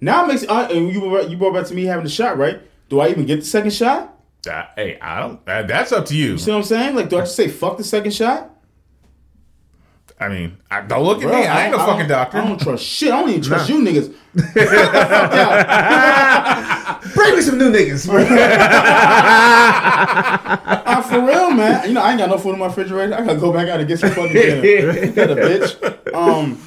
Now 0.00 0.24
it 0.24 0.28
makes 0.28 0.46
I, 0.48 0.68
and 0.68 0.92
you 0.92 1.22
you 1.28 1.36
brought 1.36 1.54
back 1.54 1.66
to 1.66 1.74
me 1.74 1.84
having 1.84 2.04
the 2.04 2.10
shot, 2.10 2.38
right? 2.38 2.60
Do 2.88 3.00
I 3.00 3.08
even 3.08 3.26
get 3.26 3.40
the 3.40 3.46
second 3.46 3.72
shot? 3.72 4.12
Hey, 4.76 4.96
I 5.00 5.18
don't. 5.20 5.44
That, 5.46 5.66
that's 5.66 5.90
up 5.90 6.06
to 6.06 6.16
you. 6.16 6.32
You 6.32 6.38
See 6.38 6.50
what 6.52 6.58
I'm 6.58 6.62
saying? 6.62 6.94
Like, 6.94 7.08
do 7.08 7.16
I 7.16 7.20
just 7.22 7.34
say 7.34 7.48
fuck 7.48 7.76
the 7.78 7.84
second 7.84 8.12
shot? 8.14 8.50
I 10.20 10.28
mean, 10.28 10.56
I, 10.70 10.82
don't 10.82 11.02
look 11.04 11.18
at 11.18 11.22
Bro, 11.24 11.32
me. 11.40 11.46
I 11.46 11.64
ain't 11.64 11.72
no 11.72 11.78
don't- 11.78 11.88
fucking 11.88 12.08
doctor. 12.08 12.38
I 12.38 12.46
don't 12.46 12.60
trust 12.60 12.84
shit. 12.84 13.12
I 13.12 13.20
don't 13.20 13.28
even 13.30 13.42
trust 13.42 13.68
you 13.68 13.80
niggas. 13.80 14.14
Bring 17.14 17.34
me 17.36 17.42
some 17.42 17.58
new 17.58 17.70
niggas. 17.72 18.06
Uh, 20.86 21.02
for 21.02 21.20
real, 21.20 21.50
man. 21.50 21.86
You 21.88 21.94
know, 21.94 22.02
I 22.02 22.10
ain't 22.10 22.18
got 22.18 22.30
no 22.30 22.38
food 22.38 22.54
in 22.54 22.58
my 22.60 22.66
refrigerator. 22.66 23.14
I 23.14 23.24
gotta 23.24 23.38
go 23.38 23.52
back 23.52 23.68
out 23.68 23.80
and 23.80 23.88
get 23.88 23.98
some 23.98 24.10
fucking 24.10 24.32
dinner. 24.62 25.12
Got 25.12 25.30
a 25.30 25.34
bitch. 25.34 26.14
Um, 26.14 26.58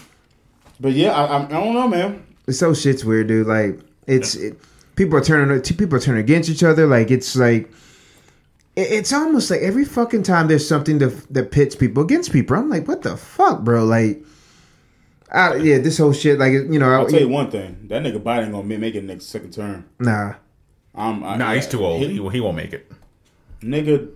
but 0.79 0.91
yeah, 0.93 1.11
I, 1.13 1.25
I, 1.25 1.43
I 1.45 1.47
don't 1.47 1.73
know, 1.73 1.87
man. 1.87 2.25
So 2.51 2.73
shit's 2.73 3.03
weird, 3.05 3.27
dude. 3.27 3.47
Like 3.47 3.79
it's 4.07 4.35
it, 4.35 4.57
people 4.95 5.17
are 5.17 5.23
turning 5.23 5.61
people 5.61 5.95
are 5.97 6.01
turning 6.01 6.21
against 6.21 6.49
each 6.49 6.63
other. 6.63 6.85
Like 6.87 7.11
it's 7.11 7.35
like 7.35 7.69
it- 8.75 8.91
it's 8.91 9.11
almost 9.13 9.49
like 9.51 9.61
every 9.61 9.85
fucking 9.85 10.23
time 10.23 10.47
there's 10.47 10.67
something 10.67 10.99
that 10.99 11.33
that 11.33 11.51
pits 11.51 11.75
people 11.75 12.03
against 12.03 12.31
people. 12.31 12.57
I'm 12.57 12.69
like, 12.69 12.87
what 12.87 13.01
the 13.01 13.17
fuck, 13.17 13.61
bro? 13.61 13.83
Like, 13.85 14.23
I, 15.31 15.55
yeah, 15.57 15.77
this 15.79 15.97
whole 15.97 16.13
shit. 16.13 16.39
Like 16.39 16.51
you 16.53 16.79
know, 16.79 16.89
I'll 16.89 17.07
I, 17.07 17.09
tell 17.09 17.19
you 17.21 17.29
one 17.29 17.51
thing. 17.51 17.85
That 17.89 18.03
nigga 18.03 18.19
Biden 18.21 18.51
gonna 18.51 18.77
make 18.77 18.95
it 18.95 19.03
next 19.03 19.25
second 19.25 19.51
term. 19.53 19.85
nah. 19.99 20.33
I'm, 20.95 21.23
I, 21.23 21.37
Nah, 21.37 21.53
he's 21.53 21.67
too 21.67 21.85
old. 21.85 22.01
He, 22.01 22.17
He, 22.17 22.29
he 22.29 22.39
won't 22.41 22.57
make 22.57 22.73
it. 22.73 22.91
nigga, 23.61 24.09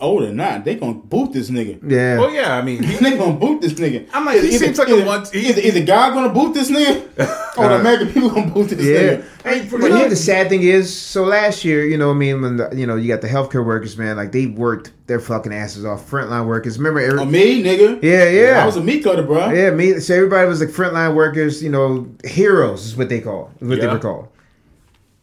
older 0.00 0.26
than 0.26 0.36
not. 0.36 0.64
They 0.64 0.74
gonna 0.74 0.94
boot 0.94 1.32
this 1.32 1.50
nigga. 1.50 1.78
Yeah. 1.90 2.18
Oh 2.20 2.28
yeah. 2.28 2.56
I 2.56 2.62
mean, 2.62 2.82
he, 2.82 2.96
They 2.96 3.16
gonna 3.16 3.32
boot 3.38 3.60
this 3.62 3.72
nigga. 3.74 4.08
I'm 4.12 4.24
like, 4.24 4.40
he 4.42 4.52
seems 4.58 4.78
like 4.78 4.88
a 4.88 5.04
one- 5.04 5.24
he- 5.32 5.48
Either, 5.48 5.60
either 5.62 5.84
God 5.84 6.12
gonna 6.14 6.28
boot 6.32 6.54
this 6.54 6.70
nigga, 6.70 7.02
or 7.58 7.68
the 7.68 7.76
American 7.80 8.12
people 8.12 8.30
gonna 8.30 8.50
boot 8.50 8.68
this 8.70 8.84
Yeah. 8.84 9.16
nigga. 9.18 9.24
Hey, 9.44 9.68
But 9.70 9.80
you 9.80 9.88
know 9.90 9.96
he- 10.02 10.08
the 10.08 10.16
sad 10.16 10.48
thing 10.48 10.62
is? 10.62 10.92
So 10.94 11.24
last 11.24 11.64
year, 11.64 11.84
you 11.84 11.96
know, 11.96 12.08
what 12.08 12.14
I 12.14 12.18
mean, 12.18 12.42
when 12.42 12.56
the, 12.56 12.70
you 12.74 12.86
know 12.86 12.96
you 12.96 13.08
got 13.08 13.20
the 13.20 13.28
healthcare 13.28 13.64
workers, 13.64 13.96
man, 13.96 14.16
like 14.16 14.32
they 14.32 14.46
worked 14.46 14.92
their 15.06 15.20
fucking 15.20 15.52
asses 15.52 15.84
off. 15.84 16.10
Frontline 16.10 16.46
workers. 16.46 16.78
Remember, 16.78 17.00
every, 17.00 17.18
Oh, 17.20 17.24
me, 17.24 17.62
nigga. 17.62 18.02
Yeah, 18.02 18.28
yeah. 18.28 18.62
I 18.62 18.66
was 18.66 18.76
a 18.76 18.82
meat 18.82 19.04
cutter, 19.04 19.22
bro. 19.22 19.50
Yeah, 19.50 19.70
me. 19.70 20.00
So 20.00 20.14
everybody 20.14 20.48
was 20.48 20.60
like 20.60 20.70
frontline 20.70 21.14
workers. 21.14 21.62
You 21.62 21.70
know, 21.70 22.08
heroes 22.24 22.84
is 22.86 22.96
what 22.96 23.08
they 23.08 23.20
call. 23.20 23.50
Is 23.60 23.68
what 23.68 23.80
they 23.80 23.86
were 23.86 23.98
called. 23.98 24.28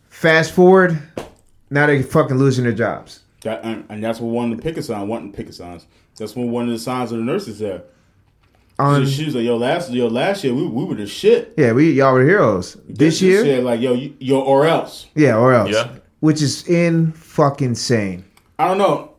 Fast 0.09 0.53
forward, 0.53 0.97
now 1.69 1.85
they're 1.87 2.01
fucking 2.01 2.37
losing 2.37 2.63
their 2.63 2.73
jobs. 2.73 3.19
That 3.43 3.63
and, 3.63 3.85
and 3.89 4.03
that's 4.03 4.19
what 4.19 4.27
one 4.33 4.51
of 4.51 4.57
the 4.57 4.63
picket 4.63 4.85
signs, 4.85 5.07
one 5.07 5.25
of 5.25 5.31
the 5.31 5.37
picket 5.37 5.53
signs. 5.55 5.85
That's 6.17 6.35
what 6.35 6.47
one 6.47 6.63
of 6.65 6.69
the 6.71 6.79
signs 6.79 7.11
of 7.11 7.17
the 7.19 7.23
nurses 7.23 7.59
there. 7.59 7.83
On, 8.79 9.01
she, 9.01 9.05
um, 9.05 9.11
she 9.11 9.25
was 9.25 9.35
like, 9.35 9.43
"Yo, 9.43 9.55
last 9.57 9.91
yo 9.91 10.07
last 10.07 10.43
year 10.43 10.53
we, 10.53 10.65
we 10.65 10.83
were 10.85 10.95
the 10.95 11.05
shit. 11.05 11.53
yeah, 11.57 11.73
we 11.73 11.91
y'all 11.91 12.13
were 12.13 12.23
heroes. 12.23 12.75
This 12.87 13.21
year, 13.21 13.43
shit, 13.43 13.63
like 13.63 13.79
yo, 13.81 13.93
you, 13.93 14.15
yo, 14.19 14.41
or 14.41 14.65
else. 14.65 15.07
yeah, 15.15 15.37
or 15.37 15.53
else. 15.53 15.71
Yeah. 15.71 15.89
Which 16.21 16.41
is 16.41 16.67
in 16.67 17.11
fucking 17.11 17.69
insane. 17.69 18.23
I 18.57 18.67
don't 18.69 18.77
know. 18.77 19.11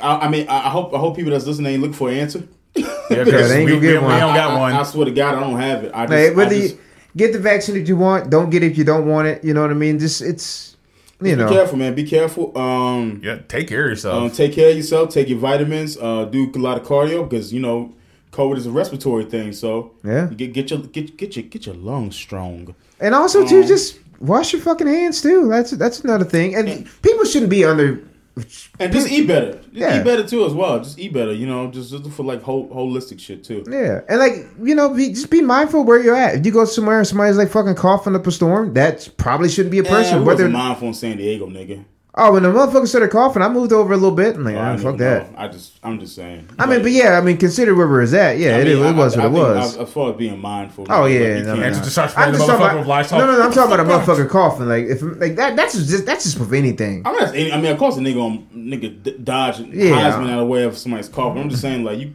I, 0.00 0.26
I 0.26 0.28
mean, 0.28 0.48
I, 0.48 0.66
I 0.66 0.70
hope 0.70 0.94
I 0.94 0.98
hope 0.98 1.16
people 1.16 1.32
that's 1.32 1.46
listening 1.46 1.72
ain't 1.72 1.82
looking 1.82 1.94
for 1.94 2.08
an 2.08 2.16
answer. 2.18 2.42
Yeah, 3.08 3.18
Yeah, 3.18 3.24
because 3.24 3.48
they 3.50 3.58
ain't 3.60 3.66
we, 3.66 3.70
gonna 3.72 3.80
we, 3.80 3.86
get 3.86 4.00
we 4.02 4.06
one. 4.08 4.18
don't 4.20 4.34
got 4.34 4.50
I, 4.50 4.58
one. 4.58 4.72
I, 4.72 4.80
I 4.80 4.82
swear 4.82 5.04
to 5.06 5.10
God, 5.12 5.34
I 5.36 5.40
don't 5.40 5.58
have 5.60 5.84
it. 5.84 5.92
I 5.94 6.06
just, 6.06 6.10
Like, 6.12 6.32
I 6.32 6.34
whether 6.34 6.54
just- 6.60 6.74
you 6.74 6.80
get 7.16 7.32
the 7.32 7.38
vaccine 7.38 7.74
that 7.76 7.86
you 7.88 7.96
want, 7.96 8.30
don't 8.30 8.50
get 8.50 8.62
it 8.64 8.72
if 8.72 8.78
you 8.78 8.84
don't 8.84 9.06
want 9.06 9.28
it. 9.28 9.44
You 9.44 9.54
know 9.54 9.62
what 9.62 9.70
I 9.70 9.74
mean? 9.74 9.98
Just 9.98 10.22
it's 10.22 10.75
you 11.20 11.36
be 11.36 11.42
know. 11.42 11.48
careful, 11.48 11.78
man. 11.78 11.94
Be 11.94 12.04
careful. 12.04 12.56
Um, 12.58 13.20
yeah, 13.24 13.38
take 13.48 13.68
care 13.68 13.84
of 13.84 13.90
yourself. 13.90 14.22
um, 14.22 14.30
take 14.30 14.52
care 14.52 14.70
of 14.70 14.76
yourself. 14.76 15.10
Take 15.10 15.28
your 15.28 15.38
vitamins. 15.38 15.96
Uh, 15.96 16.24
do 16.26 16.50
a 16.54 16.58
lot 16.58 16.78
of 16.80 16.86
cardio 16.86 17.28
because 17.28 17.52
you 17.52 17.60
know 17.60 17.94
COVID 18.32 18.56
is 18.58 18.66
a 18.66 18.70
respiratory 18.70 19.24
thing. 19.24 19.52
So 19.52 19.92
Yeah. 20.04 20.26
get 20.36 20.52
get 20.52 20.70
your 20.70 20.80
get 20.80 21.16
get 21.16 21.36
your 21.36 21.44
get 21.44 21.66
your 21.66 21.74
lungs 21.76 22.16
strong. 22.16 22.74
And 23.00 23.14
also 23.14 23.46
too, 23.46 23.64
just 23.64 23.98
wash 24.20 24.52
your 24.52 24.62
fucking 24.62 24.86
hands 24.86 25.20
too. 25.22 25.48
That's 25.48 25.70
that's 25.72 26.00
another 26.00 26.24
thing. 26.24 26.54
And 26.54 26.86
people 27.02 27.24
shouldn't 27.24 27.50
be 27.50 27.64
under. 27.64 28.00
And 28.78 28.92
just 28.92 29.10
eat 29.10 29.26
better. 29.26 29.52
Just 29.54 29.72
Yeah. 29.72 29.98
eat 29.98 30.04
better 30.04 30.26
too 30.26 30.44
as 30.44 30.52
well. 30.52 30.78
Just 30.78 30.98
eat 30.98 31.12
better. 31.14 31.32
You 31.32 31.46
know, 31.46 31.70
just, 31.70 31.90
just 31.90 32.10
for 32.10 32.22
like 32.22 32.42
whole, 32.42 32.68
holistic 32.68 33.18
shit 33.18 33.42
too. 33.42 33.64
Yeah, 33.70 34.02
and 34.08 34.18
like 34.18 34.34
you 34.62 34.74
know, 34.74 34.90
be, 34.90 35.08
just 35.10 35.30
be 35.30 35.40
mindful 35.40 35.84
where 35.84 36.02
you're 36.02 36.14
at. 36.14 36.34
If 36.36 36.46
you 36.46 36.52
go 36.52 36.66
somewhere 36.66 36.98
and 36.98 37.06
somebody's 37.06 37.38
like 37.38 37.48
fucking 37.48 37.76
coughing 37.76 38.14
up 38.14 38.26
a 38.26 38.30
storm, 38.30 38.74
that 38.74 39.08
probably 39.16 39.48
shouldn't 39.48 39.72
be 39.72 39.78
a 39.78 39.84
person. 39.84 40.16
Yeah, 40.16 40.20
we 40.20 40.26
Whether 40.26 40.48
mindful 40.50 40.88
in 40.88 40.94
San 40.94 41.16
Diego, 41.16 41.46
nigga. 41.46 41.84
Oh, 42.16 42.32
when 42.32 42.42
the 42.42 42.48
motherfucker 42.48 42.86
started 42.88 43.10
coughing, 43.10 43.42
I 43.42 43.48
moved 43.48 43.72
over 43.72 43.92
a 43.92 43.96
little 43.96 44.14
bit. 44.14 44.36
I'm 44.36 44.44
like, 44.44 44.56
I 44.56 44.74
ah, 44.74 44.76
fuck 44.76 44.96
that. 44.98 45.32
know. 45.32 45.38
I 45.38 45.48
just, 45.48 45.78
I'm 45.82 45.98
just 46.00 46.14
saying. 46.14 46.48
I 46.58 46.66
mean, 46.66 46.82
but 46.82 46.90
yeah, 46.92 47.18
I 47.18 47.20
mean, 47.20 47.36
consider 47.36 47.74
where 47.74 47.86
we're 47.86 48.02
at. 48.02 48.38
Yeah, 48.38 48.56
I 48.56 48.60
it, 48.60 48.64
mean, 48.64 48.78
it 48.78 48.86
I- 48.86 48.92
was 48.92 49.16
I 49.16 49.26
what 49.26 49.38
it 49.38 49.42
was. 49.42 49.74
As, 49.74 49.78
as 49.78 49.92
far 49.92 50.10
as 50.10 50.16
being 50.16 50.38
mindful. 50.40 50.86
Oh, 50.88 51.02
like, 51.02 51.12
yeah, 51.12 51.42
no, 51.42 51.54
no, 51.56 51.60
no. 51.60 51.70
just 51.70 51.92
start 51.92 52.16
I'm 52.16 52.32
the 52.32 52.38
just 52.38 52.48
talking 52.48 52.66
motherfucker 52.66 52.84
about 52.84 53.10
no, 53.12 53.26
no, 53.26 53.32
no. 53.38 53.42
I'm 53.42 53.52
talking 53.52 53.74
about 53.74 53.80
a 53.80 54.12
motherfucker 54.12 54.28
coughing. 54.28 54.66
Like 54.68 54.84
if 54.86 55.02
like 55.02 55.36
that, 55.36 55.56
that's 55.56 55.74
just 55.74 56.06
that's 56.06 56.24
just 56.24 56.38
with 56.38 56.52
anything. 56.54 57.02
I'm 57.06 57.14
not. 57.14 57.28
I 57.30 57.60
mean, 57.60 57.66
of 57.66 57.78
course, 57.78 57.96
a 57.96 58.00
nigga 58.00 58.22
on 58.22 58.46
nigga 58.54 59.24
dodge 59.24 59.60
Yeah. 59.60 59.92
Heisman 59.92 60.24
out 60.30 60.30
of 60.30 60.38
the 60.40 60.46
way 60.46 60.64
of 60.64 60.76
somebody's 60.76 61.08
coughing. 61.08 61.42
I'm 61.42 61.50
just 61.50 61.62
saying, 61.62 61.84
like 61.84 61.98
you, 61.98 62.14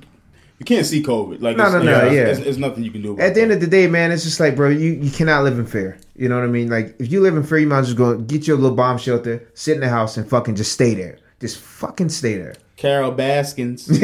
you 0.62 0.66
can't 0.66 0.86
see 0.86 1.02
COVID. 1.02 1.42
Like, 1.42 1.58
No, 1.58 1.64
it's, 1.64 1.74
no, 1.74 1.82
no, 1.82 2.06
it's, 2.06 2.14
yeah. 2.14 2.22
it's, 2.28 2.40
it's 2.40 2.58
nothing 2.60 2.84
you 2.84 2.92
can 2.92 3.02
do. 3.02 3.14
About 3.14 3.24
At 3.26 3.34
the 3.34 3.42
end 3.42 3.52
of 3.52 3.62
the 3.62 3.66
day, 3.66 3.88
man, 3.88 4.12
it's 4.12 4.24
just 4.24 4.40
like, 4.40 4.56
bro, 4.56 4.70
you, 4.70 4.92
you 4.92 5.10
cannot 5.10 5.44
live 5.44 5.58
in 5.58 5.66
fear. 5.66 5.98
You 6.16 6.30
know 6.30 6.36
what 6.36 6.44
I 6.44 6.48
mean? 6.50 6.70
Like, 6.70 6.94
if 7.00 7.12
you 7.12 7.20
live 7.20 7.36
in 7.36 7.42
fear, 7.42 7.58
you 7.58 7.66
might 7.66 7.80
as 7.80 7.96
well 7.96 8.14
go 8.14 8.20
get 8.22 8.46
your 8.46 8.58
little 8.58 8.76
bomb 8.78 9.00
shelter, 9.00 9.44
sit 9.56 9.74
in 9.74 9.80
the 9.80 9.90
house, 9.90 10.18
and 10.18 10.30
fucking 10.30 10.54
just 10.54 10.72
stay 10.72 10.94
there. 10.94 11.18
Just 11.40 11.58
fucking 11.58 12.10
stay 12.10 12.38
there. 12.38 12.54
Carol 12.78 13.12
Baskins. 13.12 13.90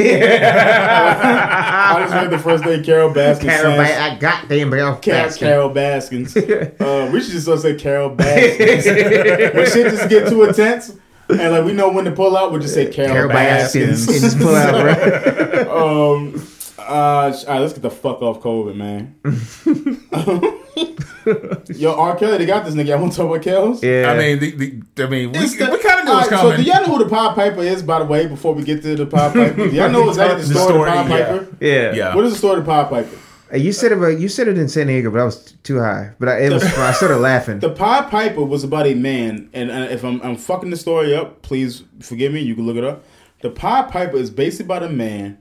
just 2.00 2.12
read 2.14 2.30
the 2.32 2.38
first 2.40 2.64
day 2.64 2.82
Carol 2.82 3.14
Baskins. 3.14 3.52
Carol, 3.52 3.76
sang- 3.76 4.00
I 4.00 4.18
goddamn 4.18 4.70
bro. 4.70 4.96
Car- 4.96 5.30
Carol 5.30 5.70
Baskins. 5.70 6.34
Uh, 6.80 7.08
we 7.12 7.20
should 7.20 7.34
just 7.40 7.62
say 7.62 7.76
Carol 7.76 8.10
Baskins. 8.10 8.84
when 9.54 9.64
shit 9.70 9.92
just 9.92 10.08
get 10.08 10.28
too 10.28 10.42
intense, 10.42 10.90
and 11.28 11.52
like 11.52 11.64
we 11.64 11.72
know 11.72 11.90
when 11.90 12.04
to 12.04 12.12
pull 12.12 12.36
out, 12.36 12.50
we'll 12.50 12.60
just 12.60 12.74
say 12.74 12.90
Carol, 12.90 13.12
Carol 13.12 13.28
Baskins. 13.28 14.06
Baskins. 14.06 14.08
and 14.08 14.20
just 14.22 14.38
pull 14.38 14.54
out, 14.54 14.72
bro. 14.72 16.14
um, 16.16 16.34
uh, 16.78 16.82
all 16.82 17.30
right, 17.30 17.60
let's 17.60 17.72
get 17.74 17.82
the 17.82 17.90
fuck 17.90 18.22
off 18.22 18.40
COVID, 18.40 18.74
man. 18.74 19.14
Yo, 21.76 21.92
R. 21.94 22.16
Kelly, 22.16 22.38
they 22.38 22.46
got 22.46 22.64
this 22.64 22.74
nigga. 22.74 22.92
I 22.92 22.96
want 22.96 23.12
to 23.12 23.18
talk 23.18 23.28
about 23.30 23.42
Kells. 23.42 23.82
Yeah. 23.82 24.10
I 24.10 24.16
mean, 24.16 24.38
the, 24.38 24.80
the, 24.94 25.04
I 25.04 25.08
mean, 25.08 25.32
we, 25.32 25.38
It's 25.38 25.52
we 25.52 25.58
kind 25.58 26.00
of 26.00 26.04
knew 26.06 26.12
it 26.12 26.16
was 26.16 26.28
coming. 26.28 26.52
So, 26.52 26.56
do 26.56 26.62
y'all 26.62 26.80
know 26.86 26.96
who 26.96 27.04
the 27.04 27.10
Pied 27.10 27.34
Piper 27.34 27.60
is? 27.60 27.82
By 27.82 27.98
the 27.98 28.06
way, 28.06 28.26
before 28.26 28.54
we 28.54 28.62
get 28.62 28.80
to 28.82 28.96
the 28.96 29.04
Pied 29.04 29.34
Piper, 29.34 29.68
do 29.68 29.76
y'all 29.76 29.90
know 29.90 30.08
exactly 30.08 30.42
the 30.42 30.48
The 30.54 30.60
story, 30.60 30.72
of 30.78 30.86
the 30.86 31.04
story, 31.04 31.06
Pied 31.08 31.08
yeah. 31.18 31.26
Piper? 31.26 31.56
yeah. 31.60 31.92
yeah. 31.94 32.14
What 32.14 32.24
is 32.24 32.32
the 32.32 32.38
story 32.38 32.58
of 32.60 32.64
the 32.64 32.70
Pied 32.70 32.88
Piper? 32.88 33.16
You 33.54 33.72
said 33.72 33.92
it, 33.92 34.20
you 34.20 34.28
said 34.28 34.48
it 34.48 34.58
in 34.58 34.68
San 34.68 34.88
Diego, 34.88 35.10
but 35.10 35.20
I 35.20 35.24
was 35.24 35.52
too 35.62 35.78
high. 35.78 36.12
But 36.18 36.28
I, 36.28 36.38
it 36.40 36.52
was. 36.52 36.64
I 36.64 36.92
started 36.92 37.18
laughing. 37.18 37.60
The 37.68 37.70
Pied 37.70 38.10
Piper 38.10 38.44
was 38.44 38.62
about 38.64 38.86
a 38.86 38.94
man, 38.94 39.48
and 39.52 39.70
if 39.70 40.04
I'm, 40.04 40.20
I'm 40.22 40.36
fucking 40.36 40.70
the 40.70 40.76
story 40.76 41.14
up, 41.14 41.42
please 41.42 41.84
forgive 42.00 42.32
me. 42.32 42.40
You 42.40 42.54
can 42.54 42.66
look 42.66 42.76
it 42.76 42.84
up. 42.84 43.04
The 43.40 43.50
Pied 43.50 43.90
Piper 43.90 44.16
is 44.16 44.30
basically 44.30 44.66
about 44.66 44.82
a 44.82 44.90
man 44.90 45.38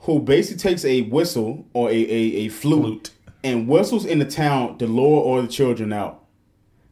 who 0.00 0.20
basically 0.20 0.58
takes 0.58 0.84
a 0.84 1.02
whistle 1.02 1.66
or 1.72 1.88
a, 1.90 1.94
a, 1.94 2.22
a 2.44 2.48
flute, 2.48 2.82
Flute. 2.82 3.10
and 3.42 3.68
whistles 3.68 4.04
in 4.04 4.18
the 4.18 4.24
town 4.24 4.78
to 4.78 4.86
lure 4.86 5.22
all 5.22 5.40
the 5.40 5.48
children 5.48 5.92
out. 5.92 6.24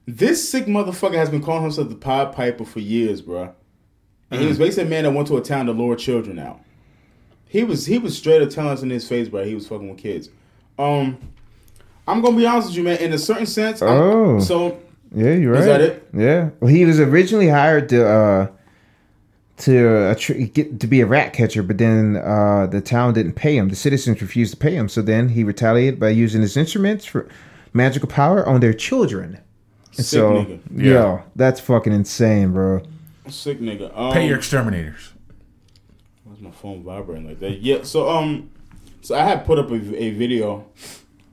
This 0.07 0.49
sick 0.49 0.67
motherfucker 0.67 1.15
has 1.15 1.31
been 1.31 1.43
calling 1.43 1.63
himself 1.63 1.89
the 1.89 1.95
Pied 1.95 2.33
Piper 2.33 2.65
for 2.65 2.81
years, 2.81 3.23
bro. 3.23 3.55
And 4.31 4.41
he 4.41 4.47
mm. 4.47 4.51
was 4.51 4.59
basically 4.59 4.85
a 4.85 4.91
man 4.91 5.05
that 5.05 5.13
went 5.13 5.29
to 5.29 5.37
a 5.37 5.43
town 5.43 5.67
to 5.67 5.73
lure 5.73 5.97
children 5.97 6.39
out. 6.39 6.61
He 7.55 7.63
was 7.63 7.87
he 7.87 7.99
was 7.99 8.19
straight 8.19 8.43
up 8.43 8.51
telling 8.51 8.73
us 8.73 8.83
in 8.83 8.91
his 8.91 9.09
face, 9.09 9.29
bro. 9.29 9.45
He 9.45 9.55
was 9.55 9.69
fucking 9.69 9.89
with 9.89 9.99
kids. 9.99 10.29
Um, 10.77 11.17
I'm 12.09 12.21
gonna 12.21 12.37
be 12.37 12.45
honest 12.45 12.67
with 12.71 12.77
you, 12.79 12.83
man. 12.83 12.97
In 12.99 13.13
a 13.13 13.19
certain 13.19 13.47
sense, 13.47 13.81
I'm- 13.81 13.93
Oh. 13.97 14.41
so 14.41 14.77
Yeah, 15.15 15.35
you're 15.35 15.53
right. 15.53 15.61
Is 15.61 15.67
that 15.67 15.81
it? 15.81 16.09
Yeah. 16.13 16.49
Well, 16.59 16.73
he 16.75 16.85
was 16.85 16.99
originally 16.99 17.47
hired 17.49 17.89
to 17.91 18.05
uh 18.07 18.47
to 19.59 19.89
uh, 19.89 20.15
tr- 20.19 20.33
get 20.33 20.81
to 20.81 20.89
be 20.89 21.01
a 21.01 21.07
rat 21.07 21.33
catcher, 21.33 21.63
but 21.63 21.79
then 21.79 22.17
uh 22.17 22.67
the 22.67 22.81
town 22.81 23.15
didn't 23.15 23.35
pay 23.35 23.57
him. 23.57 23.69
The 23.69 23.77
citizens 23.77 24.21
refused 24.21 24.51
to 24.55 24.57
pay 24.57 24.75
him, 24.75 24.89
so 24.89 25.01
then 25.01 25.29
he 25.29 25.45
retaliated 25.45 26.01
by 26.01 26.09
using 26.09 26.41
his 26.43 26.57
instruments 26.57 27.05
for 27.05 27.29
magical 27.73 28.09
power 28.09 28.45
on 28.49 28.59
their 28.59 28.75
children. 28.75 29.39
Sick 29.93 30.07
so, 30.07 30.33
nigga. 30.45 30.59
yo, 30.75 30.93
Yeah. 30.93 31.23
that's 31.37 31.61
fucking 31.61 31.93
insane, 31.93 32.51
bro. 32.51 32.83
sick 33.29 33.61
nigga. 33.61 33.97
Um, 33.97 34.13
Pay 34.13 34.27
your 34.27 34.37
exterminators. 34.39 35.13
Why's 36.65 36.77
my 36.77 36.83
phone 36.83 36.83
vibrating 36.83 37.29
like 37.29 37.41
that? 37.41 37.61
Yeah. 37.61 37.83
So 37.83 38.09
um, 38.09 38.51
so 39.01 39.15
I 39.15 39.25
had 39.25 39.45
put 39.45 39.59
up 39.59 39.71
a, 39.71 39.75
a 39.75 40.11
video 40.11 40.67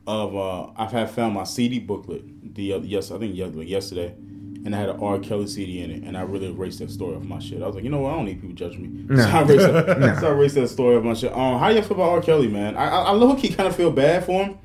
of 0.07 0.36
uh, 0.36 0.71
I've 0.77 0.91
had 0.91 1.09
found 1.09 1.34
my 1.34 1.43
CD 1.43 1.79
booklet 1.79 2.55
the 2.55 2.73
other 2.73 2.86
yes 2.86 3.11
I 3.11 3.17
think 3.17 3.36
yes, 3.36 3.53
like 3.53 3.67
yesterday, 3.67 4.13
and 4.65 4.75
I 4.75 4.79
had 4.79 4.89
an 4.89 4.99
R 4.99 5.19
Kelly 5.19 5.47
CD 5.47 5.82
in 5.82 5.91
it, 5.91 6.03
and 6.03 6.17
I 6.17 6.21
really 6.21 6.47
erased 6.47 6.79
that 6.79 6.91
story 6.91 7.15
of 7.15 7.25
my 7.25 7.39
shit. 7.39 7.61
I 7.61 7.65
was 7.67 7.75
like, 7.75 7.84
you 7.84 7.89
know 7.89 7.99
what? 7.99 8.13
I 8.13 8.15
don't 8.17 8.25
need 8.25 8.41
people 8.41 8.55
judging 8.55 9.07
me. 9.07 9.15
So 9.15 9.23
I 9.23 9.41
erased 9.43 9.67
that, 9.67 10.17
so 10.21 10.27
I 10.27 10.32
erased 10.32 10.55
that 10.55 10.67
story 10.67 10.95
of 10.95 11.05
my 11.05 11.13
shit. 11.13 11.32
Um, 11.32 11.59
how 11.59 11.69
you 11.69 11.82
feel 11.82 11.93
about 11.93 12.09
R 12.09 12.21
Kelly, 12.21 12.47
man? 12.47 12.75
I 12.75 12.88
I, 12.89 13.01
I 13.03 13.11
low 13.11 13.36
key 13.36 13.49
kind 13.49 13.67
of 13.67 13.75
feel 13.75 13.91
bad 13.91 14.25
for 14.25 14.43
him, 14.43 14.57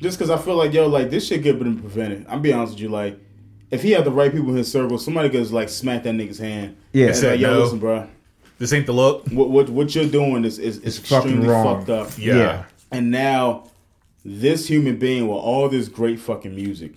just 0.00 0.18
because 0.18 0.30
I 0.30 0.38
feel 0.38 0.56
like 0.56 0.72
yo 0.72 0.86
like 0.86 1.10
this 1.10 1.26
shit 1.26 1.42
could 1.42 1.56
have 1.56 1.58
been 1.58 1.78
prevented. 1.78 2.26
I'm 2.28 2.42
be 2.42 2.52
honest 2.52 2.74
with 2.74 2.82
you, 2.82 2.88
like. 2.88 3.20
If 3.68 3.82
he 3.82 3.90
had 3.90 4.04
the 4.04 4.12
right 4.12 4.30
people 4.30 4.50
in 4.50 4.56
his 4.56 4.70
circle, 4.70 4.96
somebody 4.96 5.28
could 5.28 5.40
just 5.40 5.52
like 5.52 5.68
smack 5.68 6.04
that 6.04 6.14
nigga's 6.14 6.38
hand. 6.38 6.76
Yeah. 6.92 7.06
and 7.06 7.16
say, 7.16 7.22
Said 7.22 7.40
yo, 7.40 7.52
no. 7.52 7.62
listen, 7.62 7.80
bro. 7.80 8.08
This 8.58 8.72
ain't 8.72 8.86
the 8.86 8.92
look. 8.92 9.26
What 9.28 9.50
what 9.50 9.68
what 9.68 9.94
you're 9.94 10.06
doing 10.08 10.44
is 10.44 10.58
is, 10.58 10.78
is 10.78 10.98
It's 10.98 11.08
fucking 11.08 11.30
extremely 11.30 11.48
wrong. 11.48 11.78
fucked 11.78 11.90
up. 11.90 12.10
Yeah. 12.18 12.36
Yeah. 12.36 12.64
And 12.92 13.10
now 13.10 13.64
this 14.24 14.66
human 14.68 14.96
being 14.96 15.28
with 15.28 15.36
all 15.38 15.68
this 15.68 15.88
great 15.88 16.18
fucking 16.20 16.54
music 16.54 16.92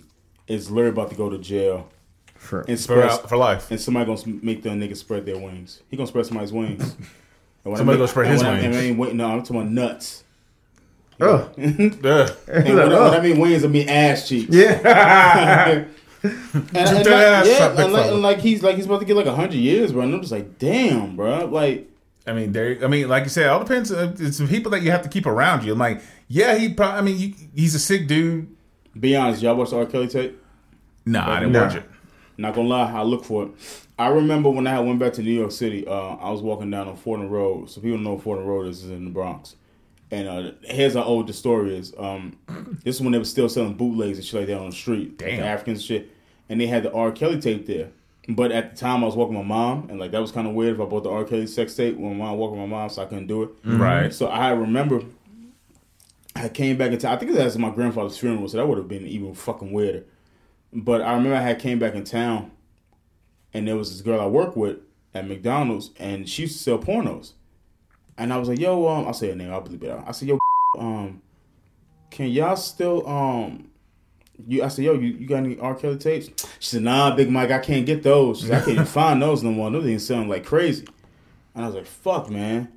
is 0.48 0.70
literally 0.70 0.90
about 0.92 1.10
to 1.10 1.16
go 1.16 1.28
to 1.30 1.38
jail 1.38 1.88
For, 2.34 2.60
and 2.62 2.76
For, 2.78 2.82
spread 2.82 3.08
out- 3.10 3.28
for 3.28 3.36
life. 3.36 3.70
and 3.70 3.80
somebody 3.80 4.06
gonna 4.06 4.38
make 4.42 4.62
the 4.62 4.70
nigga 4.70 4.96
spread 4.96 5.26
their 5.26 5.38
wings. 5.38 5.80
He 5.90 5.96
gonna 5.96 6.06
spread 6.06 6.26
somebody's 6.26 6.52
wings. 6.52 6.96
And 7.62 7.72
when 7.72 7.74
I 7.74 7.78
Somebody 7.80 7.96
mean- 7.96 8.00
gonna 8.00 8.08
spread 8.08 8.26
and 8.26 8.32
his 8.32 8.42
when 8.42 8.50
I- 8.50 8.54
wings. 8.54 8.64
and 8.64 8.74
I 8.74 8.80
ain't 8.88 8.98
wait, 8.98 9.14
no, 9.14 9.26
I'm 9.30 9.42
talking 9.42 9.56
about 9.56 9.70
nuts. 9.70 10.24
oh, 11.20 11.26
Ugh. 11.34 11.52
And 11.58 12.02
when, 12.02 12.06
I, 12.80 12.84
when 13.10 13.14
I 13.14 13.20
mean 13.20 13.38
wings, 13.38 13.64
I 13.66 13.68
mean 13.68 13.86
ass 13.86 14.26
cheeks. 14.26 14.48
yeah. 14.54 15.84
and, 16.22 16.34
and 16.74 16.96
like, 16.96 17.04
yeah, 17.06 17.74
and 17.82 17.92
like, 17.92 18.06
and 18.10 18.22
like 18.22 18.38
he's 18.38 18.62
like 18.62 18.76
he's 18.76 18.86
about 18.86 19.00
to 19.00 19.06
get 19.06 19.16
like 19.16 19.26
hundred 19.26 19.54
years, 19.54 19.92
bro. 19.92 20.02
And 20.02 20.14
I'm 20.14 20.20
just 20.20 20.32
like, 20.32 20.58
damn, 20.58 21.16
bro. 21.16 21.46
Like, 21.46 21.88
I 22.26 22.32
mean, 22.32 22.52
there. 22.52 22.78
I 22.84 22.88
mean, 22.88 23.08
like 23.08 23.24
you 23.24 23.30
said, 23.30 23.48
all 23.48 23.60
depends. 23.60 23.90
uh, 23.90 24.12
It's 24.18 24.38
the 24.38 24.46
people 24.46 24.70
that 24.72 24.82
you 24.82 24.90
have 24.90 25.02
to 25.02 25.08
keep 25.08 25.26
around 25.26 25.64
you. 25.64 25.72
I'm 25.72 25.78
like, 25.78 26.02
yeah, 26.28 26.56
he. 26.56 26.72
Probably, 26.74 26.98
I 26.98 27.02
mean, 27.02 27.18
you, 27.18 27.34
he's 27.54 27.74
a 27.74 27.78
sick 27.78 28.06
dude. 28.06 28.54
be 28.98 29.16
honest, 29.16 29.42
y'all 29.42 29.54
watch 29.56 29.70
the 29.70 29.78
R. 29.78 29.86
Kelly 29.86 30.08
tape? 30.08 30.38
Nah, 31.06 31.30
I 31.30 31.40
didn't 31.40 31.52
Nah. 31.52 31.62
watch 31.66 31.76
it. 31.76 31.84
Not 32.36 32.54
gonna 32.54 32.68
lie, 32.68 32.92
I 32.92 33.02
look 33.02 33.24
for 33.24 33.44
it. 33.44 33.50
I 33.98 34.08
remember 34.08 34.48
when 34.50 34.66
I 34.66 34.80
went 34.80 34.98
back 34.98 35.12
to 35.14 35.22
New 35.22 35.32
York 35.32 35.52
City. 35.52 35.86
Uh, 35.86 35.92
I 36.16 36.30
was 36.30 36.40
walking 36.42 36.70
down 36.70 36.88
on 36.88 36.96
Fordham 36.96 37.28
Road. 37.28 37.68
So 37.70 37.80
people 37.82 37.98
know 37.98 38.18
Fordham 38.18 38.46
Road 38.46 38.66
is 38.68 38.84
in 38.88 39.04
the 39.04 39.10
Bronx. 39.10 39.56
And 40.10 40.28
uh, 40.28 40.52
here's 40.62 40.94
how 40.94 41.02
old 41.02 41.28
the 41.28 41.32
story 41.32 41.76
is. 41.76 41.94
Um, 41.96 42.36
this 42.84 42.96
is 42.96 43.02
when 43.02 43.12
they 43.12 43.18
were 43.18 43.24
still 43.24 43.48
selling 43.48 43.74
bootlegs 43.74 44.18
and 44.18 44.26
shit 44.26 44.40
like 44.40 44.48
that 44.48 44.58
on 44.58 44.70
the 44.70 44.76
street, 44.76 45.20
like 45.22 45.36
the 45.36 45.44
Africans 45.44 45.78
and 45.78 45.86
shit. 45.86 46.10
And 46.48 46.60
they 46.60 46.66
had 46.66 46.82
the 46.82 46.92
R. 46.92 47.12
Kelly 47.12 47.40
tape 47.40 47.66
there. 47.66 47.90
But 48.28 48.52
at 48.52 48.72
the 48.72 48.76
time, 48.76 49.02
I 49.02 49.06
was 49.06 49.16
walking 49.16 49.34
my 49.34 49.42
mom, 49.42 49.88
and 49.88 49.98
like 49.98 50.10
that 50.10 50.20
was 50.20 50.30
kind 50.30 50.46
of 50.46 50.54
weird 50.54 50.74
if 50.74 50.80
I 50.80 50.84
bought 50.84 51.04
the 51.04 51.10
R. 51.10 51.24
Kelly 51.24 51.46
sex 51.46 51.74
tape 51.74 51.96
when 51.96 52.18
my 52.18 52.26
mom 52.26 52.38
walking 52.38 52.58
my 52.58 52.66
mom, 52.66 52.88
so 52.90 53.02
I 53.02 53.06
couldn't 53.06 53.26
do 53.26 53.44
it. 53.44 53.50
Right. 53.64 54.12
So 54.12 54.26
I 54.26 54.50
remember 54.50 55.02
I 56.36 56.48
came 56.48 56.76
back 56.76 56.92
into 56.92 57.08
I 57.08 57.16
think 57.16 57.32
it 57.32 57.42
was 57.42 57.58
my 57.58 57.70
grandfather's 57.70 58.18
funeral, 58.18 58.48
so 58.48 58.56
that 58.56 58.66
would 58.66 58.78
have 58.78 58.88
been 58.88 59.06
even 59.06 59.34
fucking 59.34 59.72
weirder. 59.72 60.04
But 60.72 61.02
I 61.02 61.14
remember 61.14 61.36
I 61.36 61.40
had 61.40 61.58
came 61.58 61.78
back 61.78 61.94
in 61.94 62.04
town 62.04 62.52
and 63.52 63.66
there 63.66 63.76
was 63.76 63.90
this 63.90 64.00
girl 64.02 64.20
I 64.20 64.26
worked 64.26 64.56
with 64.56 64.78
at 65.14 65.26
McDonald's 65.26 65.90
and 65.98 66.28
she 66.28 66.42
used 66.42 66.56
to 66.58 66.62
sell 66.62 66.78
pornos. 66.78 67.32
And 68.20 68.34
I 68.34 68.36
was 68.36 68.50
like, 68.50 68.58
yo, 68.58 68.86
um, 68.86 69.06
I'll 69.06 69.14
say 69.14 69.30
her 69.30 69.34
name, 69.34 69.50
I'll 69.50 69.62
believe 69.62 69.82
it 69.82 69.90
out. 69.90 70.04
I 70.06 70.12
said, 70.12 70.28
yo, 70.28 70.38
um, 70.78 71.22
can 72.10 72.28
y'all 72.28 72.54
still 72.54 73.08
um 73.08 73.70
You, 74.46 74.62
I 74.62 74.68
said, 74.68 74.84
yo, 74.84 74.92
you, 74.92 75.08
you 75.08 75.26
got 75.26 75.38
any 75.38 75.58
R. 75.58 75.74
Kelly 75.74 75.96
tapes? 75.96 76.26
She 76.58 76.68
said, 76.70 76.82
nah, 76.82 77.16
Big 77.16 77.30
Mike, 77.30 77.50
I 77.50 77.58
can't 77.58 77.86
get 77.86 78.02
those. 78.02 78.40
She 78.40 78.46
said, 78.46 78.60
I 78.60 78.64
can't 78.64 78.72
even 78.72 78.84
find 79.00 79.22
those 79.22 79.42
no 79.42 79.50
more. 79.50 79.70
Those 79.70 79.84
things 79.84 80.06
sound 80.06 80.28
like 80.28 80.44
crazy. 80.44 80.86
And 81.54 81.64
I 81.64 81.68
was 81.68 81.74
like, 81.74 81.86
fuck, 81.86 82.28
man. 82.28 82.70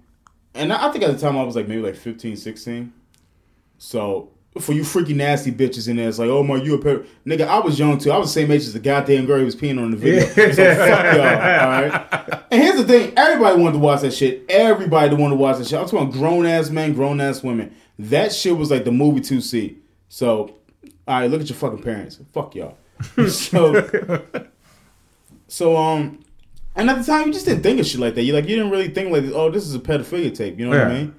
And 0.54 0.72
I, 0.72 0.88
I 0.88 0.92
think 0.92 1.04
at 1.04 1.12
the 1.12 1.20
time 1.20 1.38
I 1.38 1.44
was 1.44 1.58
like 1.58 1.68
maybe 1.68 1.82
like 1.82 1.98
15, 1.98 2.38
16. 2.38 2.94
So 3.80 4.30
for 4.60 4.74
you 4.74 4.84
freaky 4.84 5.14
nasty 5.14 5.52
bitches 5.52 5.88
in 5.88 5.96
there, 5.96 6.08
it's 6.08 6.20
like, 6.20 6.30
oh 6.30 6.44
my, 6.44 6.58
you 6.58 6.76
a 6.76 6.78
per 6.78 7.06
nigga. 7.26 7.48
I 7.48 7.60
was 7.60 7.80
young 7.80 7.98
too. 7.98 8.12
I 8.12 8.18
was 8.18 8.34
the 8.34 8.40
same 8.40 8.52
age 8.52 8.62
as 8.62 8.74
the 8.74 8.80
goddamn 8.80 9.26
girl 9.26 9.40
who 9.40 9.46
was 9.46 9.56
peeing 9.56 9.82
on 9.82 9.92
the 9.92 9.98
video. 9.98 10.22
So 10.26 10.76
fuck 10.76 11.16
y'all. 11.16 11.22
All 11.22 11.82
right. 11.82 12.44
And 12.52 12.62
here's 12.62 12.78
the 12.78 12.86
thing: 12.86 13.14
everybody 13.18 13.60
wanted 13.60 13.74
to 13.74 13.80
watch 13.80 14.02
that 14.02 14.14
shit. 14.14 14.46
Everybody 14.50 15.16
wanted 15.16 15.36
to 15.36 15.42
watch 15.42 15.58
that 15.58 15.68
shit. 15.68 15.80
I'm 15.80 15.88
talking 15.88 16.12
grown 16.12 16.46
ass 16.46 16.70
men, 16.70 16.94
grown 16.94 17.20
ass 17.20 17.42
women. 17.42 17.76
That 17.98 18.32
shit 18.32 18.56
was 18.56 18.70
like 18.70 18.86
the 18.86 18.92
movie 18.92 19.22
to 19.22 19.42
see. 19.42 19.80
So, 20.10 20.56
all 21.08 21.20
right, 21.20 21.30
look 21.30 21.42
at 21.42 21.50
your 21.50 21.58
fucking 21.58 21.82
parents. 21.82 22.20
Fuck 22.32 22.56
y'all. 22.56 22.78
so, 23.28 24.22
so 25.48 25.76
um, 25.76 26.20
and 26.76 26.90
at 26.90 27.00
the 27.00 27.04
time 27.04 27.28
you 27.28 27.34
just 27.34 27.46
didn't 27.46 27.64
think 27.64 27.80
of 27.80 27.88
shit 27.88 28.00
like 28.00 28.16
that. 28.16 28.24
You 28.24 28.34
like 28.34 28.48
you 28.48 28.56
didn't 28.56 28.72
really 28.72 28.90
think 28.90 29.12
like, 29.12 29.26
oh, 29.34 29.50
this 29.50 29.66
is 29.66 29.74
a 29.74 29.80
pedophilia 29.80 30.36
tape. 30.36 30.60
You 30.60 30.66
know 30.66 30.72
what 30.72 30.88
I 30.88 30.94
mean? 30.94 31.16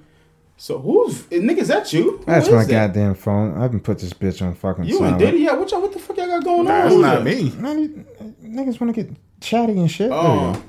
So 0.57 0.79
who's 0.79 1.23
nigga? 1.23 1.57
Is 1.57 1.67
that 1.67 1.91
you? 1.91 2.17
Who 2.17 2.25
That's 2.25 2.49
my 2.49 2.63
that? 2.63 2.69
goddamn 2.93 3.15
phone. 3.15 3.57
I 3.57 3.63
haven't 3.63 3.81
put 3.81 3.99
this 3.99 4.13
bitch 4.13 4.41
on 4.41 4.55
fucking 4.55 4.85
You 4.85 4.97
silent. 4.97 5.13
and 5.13 5.19
Diddy? 5.31 5.43
Yeah, 5.43 5.53
what 5.53 5.69
y'all? 5.71 5.81
What 5.81 5.91
the 5.93 5.99
fuck 5.99 6.15
y'all 6.17 6.27
got 6.27 6.43
going 6.43 6.59
on? 6.61 6.65
That's 6.65 6.95
not 6.95 7.23
me. 7.23 7.49
Man, 7.57 8.05
niggas 8.43 8.79
want 8.79 8.95
to 8.95 9.03
get 9.03 9.13
chatty 9.41 9.73
and 9.73 9.91
shit. 9.91 10.09
There 10.09 10.17
Oh, 10.17 10.53
go. 10.53 10.61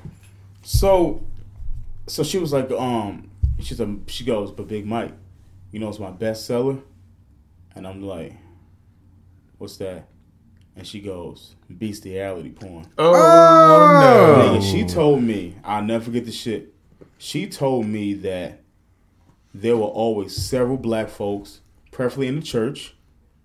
so, 0.62 1.24
so 2.08 2.24
she 2.24 2.38
was 2.38 2.52
like, 2.52 2.70
um, 2.72 3.30
she's 3.60 3.78
a, 3.80 3.96
she 4.08 4.24
goes, 4.24 4.50
but 4.50 4.66
Big 4.66 4.84
Mike, 4.86 5.12
you 5.70 5.78
know, 5.78 5.88
it's 5.88 6.00
my 6.00 6.10
bestseller, 6.10 6.82
and 7.76 7.86
I'm 7.86 8.02
like, 8.02 8.32
what's 9.58 9.76
that? 9.76 10.08
And 10.74 10.86
she 10.86 11.00
goes, 11.00 11.54
bestiality 11.70 12.50
porn. 12.50 12.86
Oh, 12.98 13.12
no. 13.12 14.58
Nigga, 14.58 14.70
she 14.72 14.84
told 14.84 15.22
me, 15.22 15.54
I'll 15.64 15.82
never 15.82 16.04
forget 16.06 16.24
the 16.26 16.32
shit. 16.32 16.74
She 17.18 17.46
told 17.46 17.86
me 17.86 18.12
that 18.14 18.60
there 19.60 19.76
were 19.76 19.84
always 19.84 20.34
several 20.36 20.76
black 20.76 21.08
folks, 21.08 21.60
preferably 21.90 22.26
in 22.28 22.36
the 22.36 22.42
church, 22.42 22.94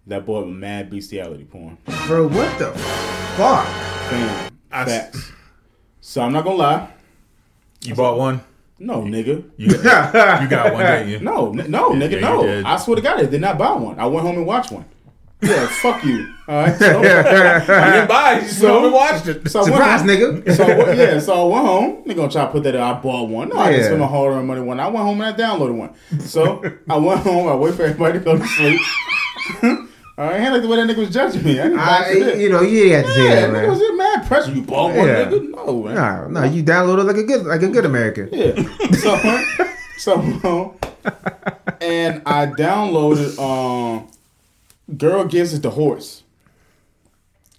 that 0.08 0.26
bought 0.26 0.48
mad 0.48 0.90
bestiality 0.90 1.46
porn. 1.46 1.78
Bro, 2.08 2.28
what 2.30 2.58
the 2.60 2.72
fuck? 2.72 3.66
Fam, 4.10 4.52
I- 4.72 4.86
facts. 4.86 5.32
So 6.02 6.22
I'm 6.22 6.34
not 6.34 6.44
gonna 6.44 6.56
lie. 6.58 6.90
You 7.84 7.96
bought 7.96 8.18
one? 8.18 8.42
No, 8.80 9.04
nigga. 9.04 9.44
You, 9.58 9.68
you 9.68 9.78
got 9.84 10.74
one, 10.74 10.84
didn't 10.86 11.10
you? 11.10 11.20
No, 11.22 11.52
n- 11.52 11.70
no, 11.70 11.92
nigga, 11.92 12.14
Yeah, 12.14 12.20
no. 12.22 12.64
I 12.66 12.78
swear 12.78 12.96
to 12.96 13.02
God, 13.02 13.20
I 13.20 13.26
did 13.26 13.40
not 13.40 13.58
buy 13.58 13.72
one. 13.74 14.00
I 14.00 14.08
went 14.08 14.26
home 14.26 14.38
and 14.38 14.46
watched 14.46 14.72
one. 14.72 14.86
Yeah, 15.42 15.68
fuck 15.68 16.04
you. 16.04 16.32
All 16.48 16.56
right. 16.64 16.78
So, 16.78 16.98
You 16.98 17.02
didn't 17.02 18.08
buy 18.08 18.34
it. 18.34 18.44
You 18.44 18.48
just 18.48 18.60
So- 18.60 18.72
went 18.74 18.86
and 18.86 18.94
watched 18.94 19.28
it. 19.28 19.50
so 19.50 19.60
I 19.60 19.64
went 19.64 19.74
Surprise, 19.76 20.00
home- 20.02 20.10
nigga. 20.10 20.56
So 20.56 20.64
I 20.66 20.94
yeah, 20.94 21.20
so 21.20 21.34
I 21.34 21.54
went 21.56 21.66
home. 21.66 22.04
They 22.06 22.14
gonna 22.14 22.32
try 22.32 22.46
to 22.46 22.52
put 22.52 22.64
that. 22.64 22.76
in. 22.76 22.82
I 22.82 22.94
bought 22.94 23.28
one. 23.30 23.50
No, 23.50 23.58
I 23.58 23.72
didn't 23.72 23.86
spend 23.86 24.00
my 24.02 24.08
hard 24.08 24.34
earned 24.34 24.48
money 24.48 24.62
one. 24.62 24.80
I 24.80 24.88
went 24.88 25.00
home 25.06 25.20
and 25.22 25.34
I 25.34 25.38
downloaded 25.38 25.76
one. 25.76 26.20
So 26.20 26.62
I 26.90 26.98
went 26.98 27.22
home. 27.22 27.48
I 27.48 27.56
wait 27.56 27.74
for 27.76 27.84
everybody 27.84 28.20
to 28.20 28.26
go 28.26 28.38
to 28.38 28.46
sleep. 28.46 28.80
All 30.18 30.28
right, 30.28 30.36
I 30.36 30.44
ain't 30.44 30.54
like 30.54 30.62
the 30.62 30.68
way 30.68 30.76
that 30.76 30.88
nigga 30.88 30.98
was 31.00 31.10
judging 31.10 31.44
me. 31.44 31.60
I 31.60 31.64
didn't 31.64 31.78
buy 31.78 31.84
I, 31.84 32.14
shit. 32.14 32.38
you 32.40 32.50
know, 32.50 32.62
you 32.62 32.84
ain't 32.84 32.94
have 32.98 33.06
to 33.06 33.12
say 33.14 33.24
yeah, 33.30 33.36
that, 33.42 33.50
nigga 33.50 33.70
was 33.70 33.80
man. 33.80 33.90
it 33.92 33.96
mad 33.98 34.28
pressure. 34.28 34.52
You 34.52 34.62
bought 34.62 34.94
one, 34.96 35.08
Yeah. 35.08 35.26
nigga? 35.26 35.50
No, 35.50 35.82
man. 35.84 35.96
No, 35.96 36.28
no, 36.42 36.44
you 36.44 36.64
downloaded 36.64 37.06
like 37.06 37.16
a 37.18 37.24
good, 37.24 37.46
like 37.46 37.64
a 37.64 37.68
good 37.70 37.86
American. 37.86 38.30
Yeah. 38.32 38.62
So, 38.92 39.18
so, 39.98 40.76
and 41.80 42.22
I 42.26 42.46
downloaded 42.48 43.40
um, 43.40 44.08
"Girl 44.98 45.26
Gives 45.26 45.54
It 45.54 45.62
the 45.62 45.72
Horse." 45.72 46.24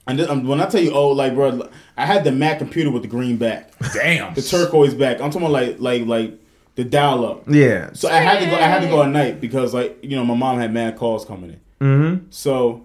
And 0.07 0.19
then, 0.19 0.29
um, 0.29 0.47
when 0.49 0.61
I 0.61 0.67
tell 0.67 0.81
you, 0.81 0.93
oh, 0.93 1.11
like, 1.11 1.35
bro, 1.35 1.69
I 1.97 2.07
had 2.07 2.25
the 2.25 2.33
Mac 2.33 2.59
computer 2.59 2.91
with 2.91 3.03
the 3.03 3.09
green 3.09 3.37
back, 3.37 3.71
Damn. 3.93 4.35
the 4.35 4.43
turquoise 4.43 4.95
back. 4.95 5.21
I'm 5.21 5.31
talking 5.31 5.47
about 5.47 5.53
like, 5.53 5.77
like, 5.79 6.07
like 6.07 6.41
the 6.75 6.85
dial 6.85 7.25
up. 7.25 7.45
Yeah. 7.49 7.91
So 7.93 8.09
I 8.09 8.17
had 8.17 8.41
to 8.41 8.47
go. 8.47 8.57
I 8.57 8.63
had 8.63 8.81
to 8.83 8.89
go 8.89 9.03
at 9.03 9.11
night 9.11 9.41
because, 9.41 9.73
like, 9.73 9.99
you 10.03 10.17
know, 10.17 10.25
my 10.25 10.35
mom 10.35 10.59
had 10.59 10.73
mad 10.73 10.97
calls 10.97 11.25
coming 11.25 11.51
in. 11.51 11.61
Mm-hmm. 11.87 12.27
So 12.31 12.85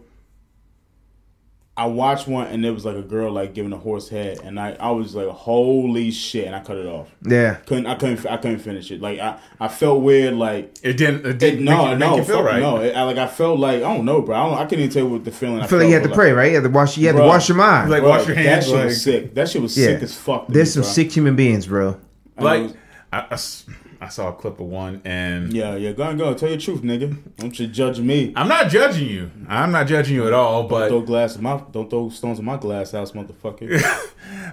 I 1.80 1.86
watched 1.86 2.28
one, 2.28 2.48
and 2.48 2.66
it 2.66 2.72
was 2.72 2.86
like 2.86 2.96
a 2.96 3.04
girl 3.04 3.32
like 3.32 3.54
giving 3.54 3.72
a 3.72 3.78
horse 3.78 4.10
head, 4.10 4.40
and 4.44 4.60
I, 4.60 4.72
I 4.80 4.90
was 4.90 5.14
like, 5.14 5.28
holy 5.28 6.10
shit, 6.10 6.48
and 6.48 6.56
I 6.56 6.60
cut 6.62 6.76
it 6.78 6.88
off. 6.88 7.08
Yeah. 7.22 7.56
Couldn't 7.68 7.86
I 7.86 7.94
couldn't 7.94 8.26
I 8.26 8.38
couldn't 8.38 8.60
finish 8.60 8.90
it. 8.90 9.00
Like 9.00 9.20
I, 9.20 9.38
I 9.60 9.68
felt 9.68 10.02
weird. 10.02 10.34
Like 10.34 10.76
It 10.82 10.94
didn't. 10.94 11.26
It 11.26 11.30
it, 11.30 11.38
didn't 11.40 11.66
no 11.66 11.78
make, 11.86 11.92
you- 11.94 11.98
no 12.00 12.10
make 12.10 12.18
you 12.18 12.24
feel 12.26 12.38
fuck 12.38 12.46
right. 12.46 12.60
no. 12.62 12.78
It, 12.82 12.96
I, 12.96 13.04
like 13.04 13.18
I 13.18 13.28
felt 13.28 13.60
like 13.60 13.76
I 13.78 13.94
don't 13.96 14.06
know, 14.06 14.22
bro. 14.24 14.36
I, 14.36 14.50
don't, 14.50 14.54
I 14.56 14.62
can't 14.62 14.74
even 14.74 14.90
tell 14.90 15.04
you 15.04 15.10
what 15.10 15.24
the 15.24 15.32
feeling. 15.32 15.60
I, 15.60 15.66
I 15.66 15.68
feel 15.68 15.78
like 15.78 15.88
you 15.90 15.94
had 15.94 16.04
to 16.04 16.10
but, 16.10 16.16
pray, 16.16 16.32
right? 16.32 16.50
You 16.50 16.56
had 16.56 16.64
to 16.64 16.70
wash. 16.70 16.98
You 16.98 17.08
had 17.08 17.16
to 17.16 17.22
wash 17.22 17.48
your 17.48 17.58
mind. 17.58 17.92
like, 17.92 18.02
bro, 18.02 18.10
wash 18.10 18.28
your 18.28 18.36
hands, 18.36 18.66
That 18.66 18.70
shit 18.70 18.76
like- 18.76 18.86
was 18.86 19.02
sick. 19.04 19.34
That 19.36 19.50
shit 19.50 19.62
was 19.62 19.78
yeah. 19.78 19.86
sick 19.88 20.02
as 20.04 20.16
fuck. 20.18 20.48
There's 20.48 20.70
me, 20.70 20.72
some 20.72 20.82
bro. 20.82 20.92
sick 20.92 21.12
human 21.12 21.36
beings, 21.36 21.68
bro. 21.68 22.00
I 22.40 22.44
Like, 22.44 22.64
was- 22.64 22.74
I, 23.14 23.20
I 23.20 23.34
s- 23.34 23.66
I 24.00 24.10
saw 24.10 24.30
a 24.30 24.34
clip 24.34 24.60
of 24.60 24.68
one, 24.68 25.02
and 25.06 25.52
yeah 25.52 25.76
yeah. 25.76 25.92
Go 25.92 26.04
and 26.04 26.20
go. 26.20 26.34
Tell 26.34 26.50
your 26.50 26.60
truth, 26.60 26.82
nigga. 26.82 27.18
Don't 27.38 27.58
you 27.60 27.68
judge 27.68 28.00
me. 28.00 28.32
I'm 28.36 28.48
not 28.48 28.70
judging 28.70 29.10
you. 29.10 29.32
I'm 29.48 29.72
not 29.72 29.88
judging 29.88 30.16
you 30.16 30.28
at 30.28 30.34
all. 30.34 30.68
Don't 30.68 30.88
throw 30.90 31.00
But 31.00 31.06
glass 31.08 31.36
in 31.36 31.44
my 31.44 31.62
don't 31.72 31.90
throw 31.90 32.10
stones 32.10 32.40
in 32.40 32.46
my 32.46 32.58
glass 32.58 32.92
house, 32.92 33.12
motherfucker. 33.14 33.82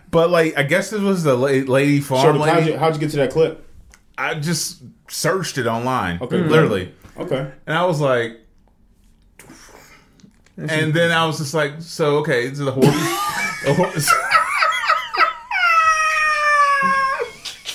but 0.11 0.31
like, 0.31 0.57
I 0.57 0.62
guess 0.62 0.91
this 0.91 1.01
was 1.01 1.25
the 1.25 1.35
la- 1.35 1.49
lady 1.49 2.01
farm 2.01 2.39
how'd 2.39 2.57
lady. 2.57 2.71
you, 2.71 2.79
how'd 2.79 2.95
you 2.95 3.01
get 3.01 3.11
to 3.11 3.16
that 3.19 3.31
clip? 3.31 3.69
I 4.16 4.35
just 4.37 4.83
searched 5.09 5.59
it 5.59 5.66
online. 5.66 6.19
Okay. 6.23 6.39
literally. 6.39 6.95
Okay. 7.16 7.51
And 7.66 7.77
I 7.77 7.85
was 7.85 8.01
like, 8.01 8.41
and 10.57 10.95
then 10.95 11.11
I 11.11 11.27
was 11.27 11.39
just 11.39 11.53
like, 11.53 11.83
so 11.83 12.19
okay, 12.19 12.55
so 12.55 12.65
the 12.65 12.73
horse, 12.73 12.87
the 13.65 13.75
horse 13.75 14.11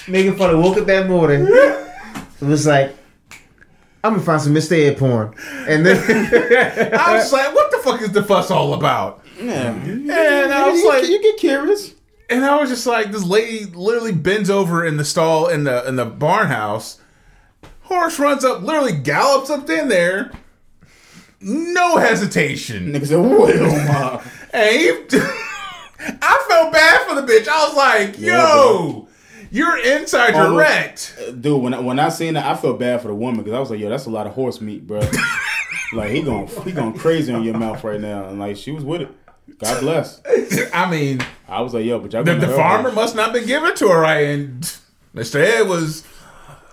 Making 0.10 0.36
fun 0.38 0.50
of 0.56 0.60
woke 0.60 0.78
up 0.78 0.86
that 0.88 1.08
morning. 1.08 1.48
It 1.48 2.46
was 2.46 2.66
like, 2.66 2.96
I'm 4.04 4.14
gonna 4.14 4.24
find 4.24 4.42
some 4.42 4.54
Mr. 4.54 4.72
Ed 4.78 4.98
porn, 4.98 5.36
and 5.68 5.86
then 5.86 5.98
I 7.00 7.16
was 7.16 7.32
like, 7.34 7.54
what 7.54 7.70
the 7.72 7.78
fuck 7.80 8.02
is 8.02 8.12
the 8.12 8.24
fuss 8.24 8.50
all 8.50 8.74
about? 8.74 9.24
Yeah. 9.42 9.72
And 9.74 10.12
I 10.12 10.70
was 10.70 10.80
you, 10.80 10.88
like, 10.90 11.08
you 11.08 11.22
get 11.22 11.38
curious. 11.38 11.94
and 12.30 12.46
I 12.46 12.60
was 12.60 12.70
just 12.70 12.88
like, 12.88 13.12
this 13.12 13.24
lady 13.26 13.66
literally 13.66 14.14
bends 14.14 14.50
over 14.50 14.86
in 14.86 14.98
the 14.98 15.06
stall 15.06 15.48
in 15.48 15.66
the 15.66 15.86
in 15.88 15.96
the 15.98 16.06
barn 16.06 16.48
house. 16.48 17.00
Horse 17.82 18.20
runs 18.20 18.46
up, 18.46 18.62
literally 18.62 18.94
gallops 18.94 19.50
up 19.50 19.70
in 19.70 19.90
there, 19.90 20.32
no 21.42 21.98
hesitation. 21.98 22.94
Nigga 22.94 23.08
said, 23.08 23.18
"Well, 23.20 23.86
ma." 23.86 24.22
And 24.54 24.80
he, 24.80 24.90
I 26.22 26.46
felt 26.48 26.72
bad 26.72 27.08
for 27.08 27.16
the 27.16 27.28
bitch. 27.28 27.48
I 27.50 27.66
was 27.68 27.76
like, 27.76 28.18
yo, 28.20 29.09
your 29.52 29.78
insides 29.78 30.36
Oh, 30.38 30.54
are 30.54 30.58
wrecked. 30.58 31.16
dude. 31.42 31.62
When 31.62 31.74
I, 31.74 31.80
when 31.80 32.00
I 32.00 32.10
seen 32.10 32.34
that, 32.36 32.46
I 32.46 32.56
felt 32.56 32.80
bad 32.80 33.02
for 33.02 33.08
the 33.10 33.16
woman 33.16 33.38
because 33.44 33.54
I 33.54 33.60
was 33.60 33.70
like, 33.72 33.80
yo, 33.80 33.90
that's 33.90 34.06
a 34.06 34.10
lot 34.10 34.28
of 34.28 34.34
horse 34.34 34.62
meat, 34.62 34.86
bro. 34.88 35.02
like 35.94 36.12
he 36.12 36.22
going 36.22 36.48
he 36.64 36.72
going 36.72 36.94
crazy 36.98 37.34
on 37.34 37.44
your 37.44 37.58
mouth 37.58 37.84
right 37.84 38.00
now, 38.00 38.26
and 38.28 38.40
like 38.40 38.58
she 38.58 38.72
was 38.72 38.84
with 38.84 39.02
it. 39.02 39.10
God 39.58 39.80
bless. 39.82 40.22
I 40.74 40.90
mean, 40.90 41.20
I 41.48 41.62
was 41.62 41.74
like, 41.74 41.84
yo, 41.86 42.00
but 42.00 42.14
y'all 42.14 42.24
the, 42.24 42.36
the 42.36 42.48
farmer 42.50 42.90
her. 42.90 42.96
must 42.96 43.16
not 43.16 43.34
been 43.34 43.46
given 43.48 43.76
to 43.76 43.88
her 43.90 44.00
right. 44.00 44.26
And 44.28 44.62
Mr. 45.16 45.36
Ed 45.44 45.68
was, 45.68 46.06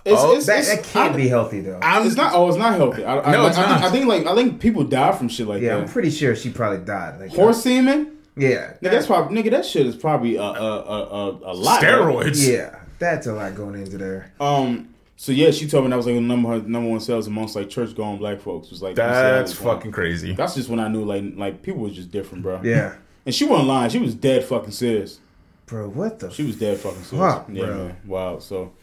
It's, 0.05 0.21
Oh, 0.21 0.35
it's, 0.37 0.45
that, 0.45 0.59
it's, 0.59 0.69
that 0.69 0.83
can't 0.83 1.13
I- 1.13 1.17
be 1.17 1.27
healthy 1.27 1.61
though. 1.61 1.79
I'm 1.81 2.05
It's 2.05 2.15
not. 2.15 2.33
Oh, 2.35 2.47
it's 2.47 2.57
not 2.57 2.75
healthy. 2.75 3.03
I, 3.03 3.31
No, 3.31 3.47
it's 3.47 3.57
I, 3.57 3.61
think, 3.67 3.81
not. 3.81 3.83
I 3.83 3.89
think 3.91 4.05
like 4.07 4.25
I 4.27 4.35
think 4.35 4.61
people 4.61 4.83
die 4.83 5.11
from 5.11 5.27
shit 5.27 5.47
like 5.47 5.61
that. 5.61 5.65
yeah, 5.65 5.77
I'm 5.77 5.87
pretty 5.89 6.11
sure 6.11 6.35
she 6.35 6.51
probably 6.51 6.85
died. 6.85 7.19
Like 7.19 7.31
Horse 7.31 7.57
uh, 7.57 7.61
semen. 7.61 8.16
Yeah, 8.37 8.73
Nigga, 8.81 8.91
that's 8.91 9.07
probably 9.07 9.41
nigga. 9.41 9.51
That 9.51 9.65
shit 9.65 9.85
is 9.85 9.95
probably 9.95 10.35
a 10.35 10.41
a 10.41 10.45
a, 10.45 11.03
a, 11.03 11.29
a 11.51 11.53
lot. 11.53 11.81
right? 11.81 11.91
steroids. 11.91 12.47
yeah, 12.47 12.79
that's 12.99 13.27
a 13.27 13.33
lot 13.33 13.55
going 13.55 13.75
into 13.75 13.97
there. 13.97 14.31
Um. 14.39 14.93
So 15.19 15.31
yeah, 15.31 15.49
she 15.49 15.67
told 15.67 15.83
me 15.85 15.89
that 15.89 15.95
was 15.97 16.05
like 16.05 16.13
the 16.13 16.21
number 16.21 16.49
her 16.49 16.61
number 16.61 16.89
one 16.89 16.99
sales 16.99 17.25
amongst 17.25 17.55
like 17.55 17.69
church 17.69 17.95
going 17.95 18.19
black 18.19 18.39
folks 18.39 18.69
was 18.69 18.83
like 18.83 18.95
That's 18.95 19.49
this, 19.49 19.59
that, 19.59 19.65
fucking 19.65 19.91
crazy. 19.91 20.33
That's 20.35 20.53
just 20.53 20.69
when 20.69 20.79
I 20.79 20.87
knew 20.89 21.03
like 21.03 21.23
like 21.35 21.63
people 21.63 21.81
was 21.81 21.93
just 21.93 22.11
different, 22.11 22.43
bro. 22.43 22.61
Yeah, 22.63 22.95
And 23.25 23.33
she 23.33 23.43
wasn't 23.45 23.67
lying. 23.67 23.89
She 23.89 23.97
was 23.97 24.13
dead 24.13 24.43
fucking 24.43 24.69
serious. 24.71 25.19
bro, 25.65 25.89
what 25.89 26.19
the? 26.19 26.29
She 26.29 26.43
was 26.43 26.57
dead 26.59 26.77
fucking 26.79 27.01
serious. 27.01 27.33
Fuck, 27.33 27.47
yeah, 27.51 27.65
bro. 27.65 27.75
man. 27.75 27.97
Wow. 28.05 28.37
So 28.39 28.73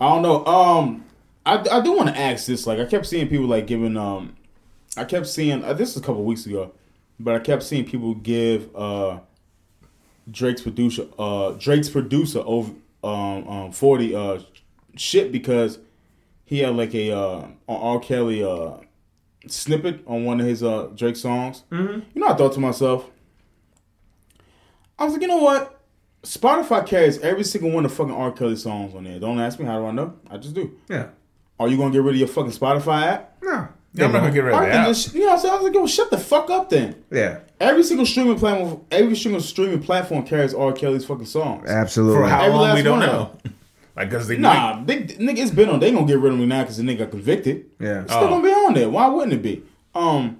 I 0.00 0.08
don't 0.08 0.22
know. 0.22 0.46
Um, 0.46 1.04
I, 1.44 1.58
I 1.70 1.80
do 1.82 1.92
want 1.92 2.08
to 2.08 2.18
ask 2.18 2.46
this. 2.46 2.66
Like, 2.66 2.78
I 2.78 2.86
kept 2.86 3.04
seeing 3.06 3.28
people 3.28 3.46
like 3.46 3.66
giving. 3.66 3.98
Um, 3.98 4.34
I 4.96 5.04
kept 5.04 5.26
seeing. 5.26 5.62
Uh, 5.62 5.74
this 5.74 5.94
was 5.94 6.02
a 6.02 6.06
couple 6.06 6.24
weeks 6.24 6.46
ago, 6.46 6.72
but 7.18 7.34
I 7.34 7.38
kept 7.38 7.62
seeing 7.62 7.84
people 7.84 8.14
give 8.14 8.74
uh 8.76 9.20
Drake's 10.30 10.62
producer 10.62 11.06
uh 11.18 11.52
Drake's 11.52 11.88
producer 11.88 12.42
over 12.44 12.72
um 13.04 13.48
um 13.48 13.72
forty 13.72 14.14
uh 14.14 14.40
shit 14.96 15.30
because 15.32 15.78
he 16.44 16.60
had 16.60 16.76
like 16.76 16.94
a 16.94 17.12
uh 17.12 17.46
R 17.68 17.98
Kelly 18.00 18.42
uh 18.44 18.78
snippet 19.46 20.02
on 20.06 20.24
one 20.24 20.40
of 20.40 20.46
his 20.46 20.62
uh 20.62 20.88
Drake 20.94 21.16
songs. 21.16 21.64
Mm-hmm. 21.70 22.00
You 22.14 22.20
know, 22.20 22.28
I 22.28 22.34
thought 22.34 22.52
to 22.54 22.60
myself. 22.60 23.10
I 24.98 25.04
was 25.04 25.12
like, 25.12 25.22
you 25.22 25.28
know 25.28 25.36
what? 25.38 25.72
Spotify 26.22 26.84
carries 26.84 27.18
every 27.20 27.44
single 27.44 27.70
one 27.70 27.84
of 27.84 27.92
fucking 27.92 28.12
R. 28.12 28.32
Kelly 28.32 28.56
songs 28.56 28.94
on 28.94 29.04
there. 29.04 29.20
Don't 29.20 29.38
ask 29.38 29.58
me 29.60 29.64
how 29.66 29.78
do 29.78 29.86
I 29.86 29.90
know. 29.92 30.14
I 30.28 30.38
just 30.38 30.54
do. 30.54 30.76
Yeah, 30.88 31.08
Are 31.60 31.68
you 31.68 31.76
gonna 31.76 31.92
get 31.92 32.02
rid 32.02 32.14
of 32.14 32.18
your 32.18 32.28
fucking 32.28 32.50
Spotify 32.52 33.02
app? 33.02 33.36
no, 33.42 33.68
Yeah, 33.96 34.06
I'm 34.06 34.12
not 34.12 34.20
gonna 34.20 34.32
get 34.32 34.44
rid 34.44 34.52
of 34.52 34.54
Alright, 34.56 34.72
that. 34.72 34.84
then 34.84 34.94
just- 34.94 35.14
You 35.14 35.20
know 35.20 35.26
what 35.26 35.32
I'm 35.34 35.38
saying? 35.40 35.52
I 35.52 35.56
was 35.56 35.64
like, 35.64 35.74
yo, 35.74 35.86
shut 35.86 36.10
the 36.10 36.18
fuck 36.18 36.50
up 36.50 36.70
then. 36.70 36.94
Yeah, 37.10 37.38
Every 37.58 37.82
single 37.82 38.04
streaming 38.06 38.38
platform, 38.38 38.82
every 38.90 39.16
single 39.16 39.40
streaming 39.40 39.82
platform 39.82 40.24
carries 40.26 40.52
R. 40.54 40.72
Kelly's 40.72 41.04
fucking 41.06 41.24
songs. 41.26 41.68
absolutely. 41.68 42.22
For 42.22 42.28
how 42.28 42.42
Every 42.44 42.58
long 42.58 42.74
we 42.74 42.82
don't 42.82 43.00
know. 43.00 43.32
Like, 43.96 44.10
cause 44.10 44.28
they 44.28 44.36
Nah, 44.36 44.84
they, 44.84 45.04
nigga, 45.04 45.38
it's 45.38 45.50
been 45.50 45.70
on. 45.70 45.80
They 45.80 45.90
gonna 45.90 46.04
get 46.06 46.18
rid 46.18 46.30
of 46.34 46.38
me 46.38 46.44
now 46.44 46.60
because 46.60 46.76
the 46.76 46.82
nigga 46.82 46.98
got 46.98 47.10
convicted. 47.12 47.64
Yeah. 47.80 48.02
It's 48.02 48.12
still 48.12 48.24
Oh. 48.26 48.28
gonna 48.28 48.42
be 48.42 48.50
on 48.50 48.74
there. 48.74 48.90
Why 48.90 49.08
wouldn't 49.08 49.32
it 49.32 49.42
be? 49.42 49.62
Um, 49.94 50.38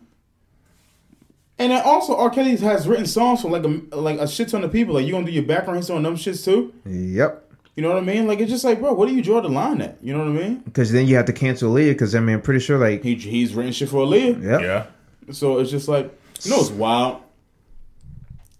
and 1.59 1.73
then 1.73 1.81
also 1.83 2.15
R. 2.19 2.28
Kelly 2.28 2.55
has 2.57 2.87
written 2.87 3.07
songs 3.07 3.41
for 3.41 3.49
like 3.51 3.65
a 3.65 3.97
like 3.97 4.19
a 4.20 4.28
shit 4.28 4.49
ton 4.51 4.62
of 4.62 4.70
people. 4.73 4.93
Like 4.95 5.07
you 5.07 5.12
gonna 5.12 5.24
do 5.24 5.33
your 5.33 5.45
background 5.45 5.78
history 5.78 5.97
on 5.97 6.03
them 6.03 6.16
shits 6.16 6.45
too. 6.45 6.74
Yep. 6.85 7.45
You 7.77 7.82
know 7.82 7.90
what 7.90 7.98
I 7.98 8.01
mean? 8.01 8.27
Like 8.27 8.40
it's 8.40 8.51
just 8.51 8.65
like, 8.65 8.81
bro, 8.81 8.94
what 8.94 9.07
do 9.07 9.15
you 9.15 9.23
draw 9.23 9.40
the 9.43 9.48
line 9.48 9.82
at? 9.82 10.03
You 10.03 10.15
know 10.15 10.20
what 10.20 10.28
I 10.43 10.48
mean? 10.48 10.57
Because 10.61 10.93
then 10.93 11.07
you 11.07 11.16
have 11.16 11.27
to 11.27 11.32
cancel 11.35 11.70
Aaliyah. 11.73 11.90
Because 11.90 12.15
I 12.15 12.20
mean, 12.20 12.36
I'm 12.36 12.43
pretty 12.43 12.61
sure 12.61 12.78
like 12.78 13.03
He 13.03 13.15
he's 13.16 13.55
written 13.55 13.73
shit 13.73 13.90
for 13.90 14.05
Aaliyah. 14.07 14.43
Yep. 14.43 14.61
Yeah. 14.62 14.86
So 15.32 15.59
it's 15.59 15.70
just 15.70 15.86
like 15.86 16.07
you 16.43 16.51
know 16.51 16.61
it's 16.61 16.70
wild. 16.70 17.20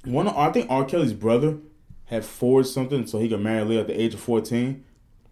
One 0.05 0.29
of, 0.29 0.37
I 0.37 0.53
think 0.53 0.71
R. 0.71 0.85
Kelly's 0.85 1.13
brother 1.15 1.57
had 2.05 2.25
forged 2.25 2.69
something 2.69 3.07
so 3.07 3.19
he 3.19 3.29
could 3.29 3.41
marry 3.41 3.65
Aaliyah 3.65 3.81
at 3.81 3.87
the 3.89 4.01
age 4.01 4.15
of 4.15 4.21
fourteen. 4.21 4.85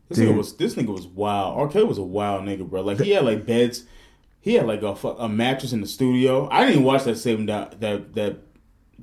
This 0.08 0.18
Dude. 0.18 0.30
nigga 0.30 0.36
was 0.38 0.56
this 0.56 0.74
nigga 0.74 0.92
was 0.92 1.06
wild. 1.06 1.58
R. 1.58 1.68
Kelly 1.68 1.84
was 1.84 1.98
a 1.98 2.02
wild 2.02 2.42
nigga, 2.44 2.68
bro. 2.68 2.80
Like 2.80 3.00
he 3.00 3.10
had 3.10 3.24
like 3.24 3.44
beds, 3.46 3.84
he 4.40 4.54
had 4.54 4.66
like 4.66 4.82
a 4.82 4.96
fu- 4.96 5.08
a 5.08 5.28
mattress 5.28 5.72
in 5.72 5.80
the 5.80 5.86
studio. 5.86 6.48
I 6.50 6.66
didn't 6.66 6.84
watch 6.84 7.04
that 7.04 7.16
same 7.16 7.46
doc, 7.46 7.80
that 7.80 8.14
that 8.14 8.38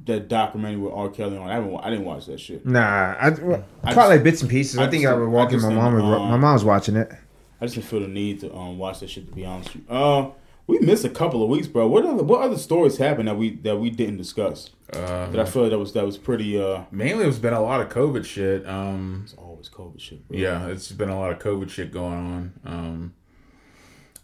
that 0.06 0.28
documentary 0.28 0.80
with 0.82 0.94
R. 0.94 1.10
Kelly 1.10 1.38
on. 1.38 1.48
I 1.50 1.54
haven't. 1.54 1.76
I 1.84 1.90
didn't 1.90 2.06
watch 2.06 2.26
that 2.28 2.40
shit. 2.40 2.66
Nah, 2.66 2.80
I, 2.80 3.28
I 3.28 3.30
I 3.30 3.30
caught 3.32 3.64
just- 3.84 3.98
like 4.10 4.24
bits 4.24 4.42
and 4.42 4.50
pieces. 4.50 4.78
I, 4.80 4.86
I 4.86 4.90
think 4.90 5.04
just- 5.04 5.14
I 5.14 5.18
was 5.18 5.28
I 5.28 5.30
walking. 5.32 5.62
My 5.62 5.70
mom 5.74 5.94
was 5.96 6.04
um, 6.04 6.10
my 6.30 6.38
mom 6.38 6.54
was 6.54 6.64
watching 6.66 6.96
it. 6.96 7.12
I 7.60 7.66
just 7.66 7.76
didn't 7.76 7.88
feel 7.88 8.00
the 8.02 8.08
need 8.08 8.40
to 8.42 8.54
um 8.56 8.78
watch 8.78 9.00
that 9.02 9.10
shit. 9.10 9.28
To 9.28 9.36
be 9.36 9.46
honest, 9.46 9.74
with 9.76 9.84
you. 9.90 9.96
uh, 9.96 10.32
we 10.68 10.80
missed 10.80 11.04
a 11.06 11.10
couple 11.10 11.44
of 11.44 11.50
weeks, 11.50 11.68
bro. 11.68 11.88
What 11.88 12.06
other 12.06 12.24
what 12.24 12.42
other 12.42 12.58
stories 12.58 12.98
happened 12.98 13.28
that 13.28 13.38
we 13.38 13.56
that 13.58 13.78
we 13.78 13.90
didn't 13.90 14.18
discuss? 14.18 14.70
that 14.92 15.40
I 15.40 15.46
feel 15.46 15.62
like 15.64 15.72
that 15.72 15.80
was 15.80 15.94
that 15.94 16.06
was 16.06 16.18
pretty. 16.18 16.62
uh 16.62 16.84
Mainly, 16.92 17.26
it's 17.26 17.38
been 17.40 17.54
a 17.54 17.62
lot 17.62 17.80
of 17.82 17.90
COVID 17.90 18.26
shit. 18.26 18.68
Um, 18.68 19.22
It's 19.24 19.34
always 19.36 19.70
COVID 19.70 20.00
shit. 20.00 20.28
Bro. 20.28 20.38
yeah, 20.38 20.68
it's 20.68 20.92
been 20.92 21.10
a 21.10 21.18
lot 21.20 21.32
of 21.32 21.40
COVID 21.40 21.70
shit 21.70 21.92
going 21.92 22.14
on. 22.14 22.54
Um, 22.66 23.14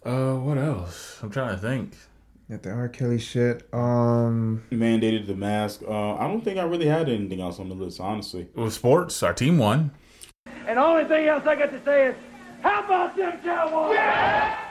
uh, 0.06 0.36
what 0.36 0.58
else? 0.58 1.20
I'm 1.22 1.30
trying 1.30 1.56
to 1.56 1.62
think. 1.62 1.94
Got 2.50 2.64
the 2.64 2.72
R. 2.72 2.88
Kelly 2.88 3.20
shit. 3.20 3.68
Um, 3.74 4.64
mandated 4.72 5.28
the 5.28 5.36
mask. 5.36 5.82
Uh, 5.86 6.16
I 6.16 6.30
don't 6.30 6.42
think 6.42 6.58
I 6.58 6.64
really 6.64 6.86
had 6.86 7.10
anything 7.10 7.42
else 7.42 7.60
on 7.60 7.68
the 7.68 7.76
list, 7.76 8.00
honestly. 8.00 8.48
With 8.56 8.74
sports, 8.74 9.22
our 9.22 9.34
team 9.34 9.58
won. 9.58 9.92
And 10.66 10.78
the 10.78 10.82
only 10.82 11.04
thing 11.04 11.28
else 11.28 11.46
I 11.46 11.56
got 11.56 11.72
to 11.72 11.84
say 11.84 12.08
is, 12.08 12.16
how 12.62 12.86
about 12.86 13.18
them 13.18 13.38
Cowboys? 13.44 13.96
Yeah! 13.96 14.64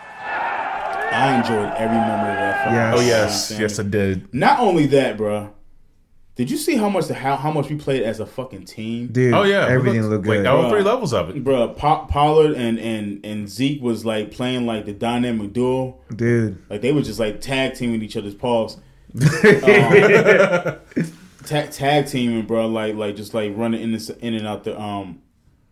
I 1.12 1.36
enjoyed 1.36 1.72
every 1.76 1.96
moment 1.98 2.30
of 2.30 2.36
that. 2.36 2.64
fucking 2.64 2.74
Yes. 2.74 2.94
Oh 2.96 3.00
yes, 3.00 3.60
yes, 3.60 3.78
I 3.78 3.82
did. 3.82 4.34
Not 4.34 4.58
only 4.58 4.86
that, 4.86 5.16
bro. 5.16 5.52
Did 6.36 6.50
you 6.50 6.58
see 6.58 6.76
how 6.76 6.88
much 6.90 7.06
the 7.06 7.14
how, 7.14 7.34
how 7.36 7.50
much 7.50 7.70
we 7.70 7.76
played 7.76 8.02
as 8.02 8.20
a 8.20 8.26
fucking 8.26 8.66
team? 8.66 9.08
dude. 9.08 9.32
Oh 9.32 9.42
yeah, 9.44 9.66
everything 9.68 10.02
we 10.02 10.06
looked 10.06 10.26
Like, 10.26 10.38
good. 10.40 10.46
all 10.46 10.64
Bruh. 10.64 10.70
three 10.70 10.82
levels 10.82 11.12
of 11.14 11.30
it. 11.30 11.42
Bro, 11.42 11.68
Pa- 11.70 12.04
Pollard 12.06 12.52
and, 12.56 12.78
and 12.78 13.24
and 13.24 13.48
Zeke 13.48 13.80
was 13.82 14.04
like 14.04 14.30
playing 14.32 14.66
like 14.66 14.84
the 14.84 14.92
dynamic 14.92 15.52
duo. 15.54 15.98
dude. 16.14 16.58
Like 16.68 16.82
they 16.82 16.92
were 16.92 17.00
just 17.02 17.18
like 17.18 17.40
tag 17.40 17.74
teaming 17.74 18.02
each 18.02 18.16
other's 18.18 18.34
paws. 18.34 18.76
tag 21.46 21.70
tag 21.70 22.06
teaming, 22.06 22.46
bro. 22.46 22.66
Like 22.68 22.94
like 22.94 23.16
just 23.16 23.34
like 23.34 23.52
running 23.56 23.80
in 23.82 23.92
this 23.92 24.10
in 24.10 24.34
and 24.34 24.46
out 24.46 24.64
the 24.64 24.78
um, 24.80 25.20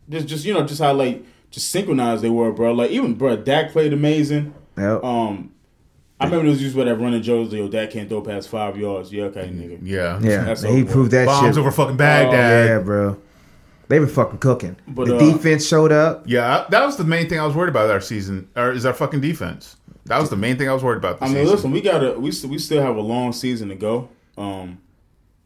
just 0.09 0.27
just 0.27 0.45
you 0.45 0.55
know 0.55 0.67
just 0.67 0.81
how 0.81 0.93
like 0.93 1.25
just 1.51 1.71
synchronized 1.71 2.23
they 2.23 2.31
were, 2.31 2.53
bro. 2.53 2.73
Like 2.73 2.91
even 2.91 3.15
bro, 3.15 3.37
Dak 3.37 3.71
played 3.73 3.93
amazing. 3.93 4.55
Yep. 4.77 5.05
Um, 5.05 5.53
I 6.21 6.27
remember 6.27 6.47
it 6.47 6.51
those 6.51 6.63
used 6.63 6.77
by 6.77 6.85
that 6.85 6.95
running 6.97 7.23
jokes. 7.23 7.53
Yo, 7.53 7.67
Dak 7.69 7.91
can't 7.91 8.09
throw 8.09 8.21
past 8.23 8.49
five 8.49 8.77
yards. 8.77 9.13
Yeah, 9.13 9.25
okay, 9.25 9.49
nigga. 9.49 9.79
Yeah, 9.83 10.21
yeah, 10.23 10.45
that's 10.45 10.63
he 10.63 10.83
over. 10.83 10.93
proved 10.93 11.11
that 11.11 11.27
Bombs 11.27 11.49
shit. 11.55 11.59
over 11.59 11.71
fucking 11.73 11.95
Oh, 11.95 11.99
Baghdad. 11.99 12.69
yeah, 12.69 12.79
bro. 12.79 13.17
They 13.89 13.99
were 14.01 14.07
fucking 14.07 14.39
cooking. 14.39 14.77
But, 14.89 15.09
the 15.09 15.17
uh, 15.17 15.19
defense 15.19 15.67
showed 15.67 15.93
up. 15.93 16.23
Yeah, 16.27 16.65
that 16.71 16.85
was 16.87 16.97
the 16.97 17.05
main 17.05 17.29
thing 17.29 17.39
I 17.41 17.45
was 17.47 17.55
worried 17.55 17.69
about 17.69 17.91
our 17.91 18.01
season, 18.01 18.49
or 18.57 18.73
is 18.73 18.87
our 18.87 18.95
fucking 18.95 19.21
defense. 19.21 19.77
That 20.07 20.19
was 20.21 20.31
the 20.31 20.37
main 20.37 20.57
thing 20.57 20.69
I 20.69 20.73
was 20.73 20.83
worried 20.83 20.99
about. 20.99 21.21
This 21.21 21.31
I 21.31 21.33
mean, 21.33 21.43
season. 21.43 21.55
listen, 21.57 21.71
we 21.73 21.81
gotta 21.81 22.19
we 22.19 22.31
st- 22.31 22.51
we 22.51 22.59
still 22.59 22.81
have 22.83 22.97
a 22.97 23.01
long 23.01 23.33
season 23.33 23.69
to 23.71 23.75
go. 23.75 24.09
Um, 24.39 24.79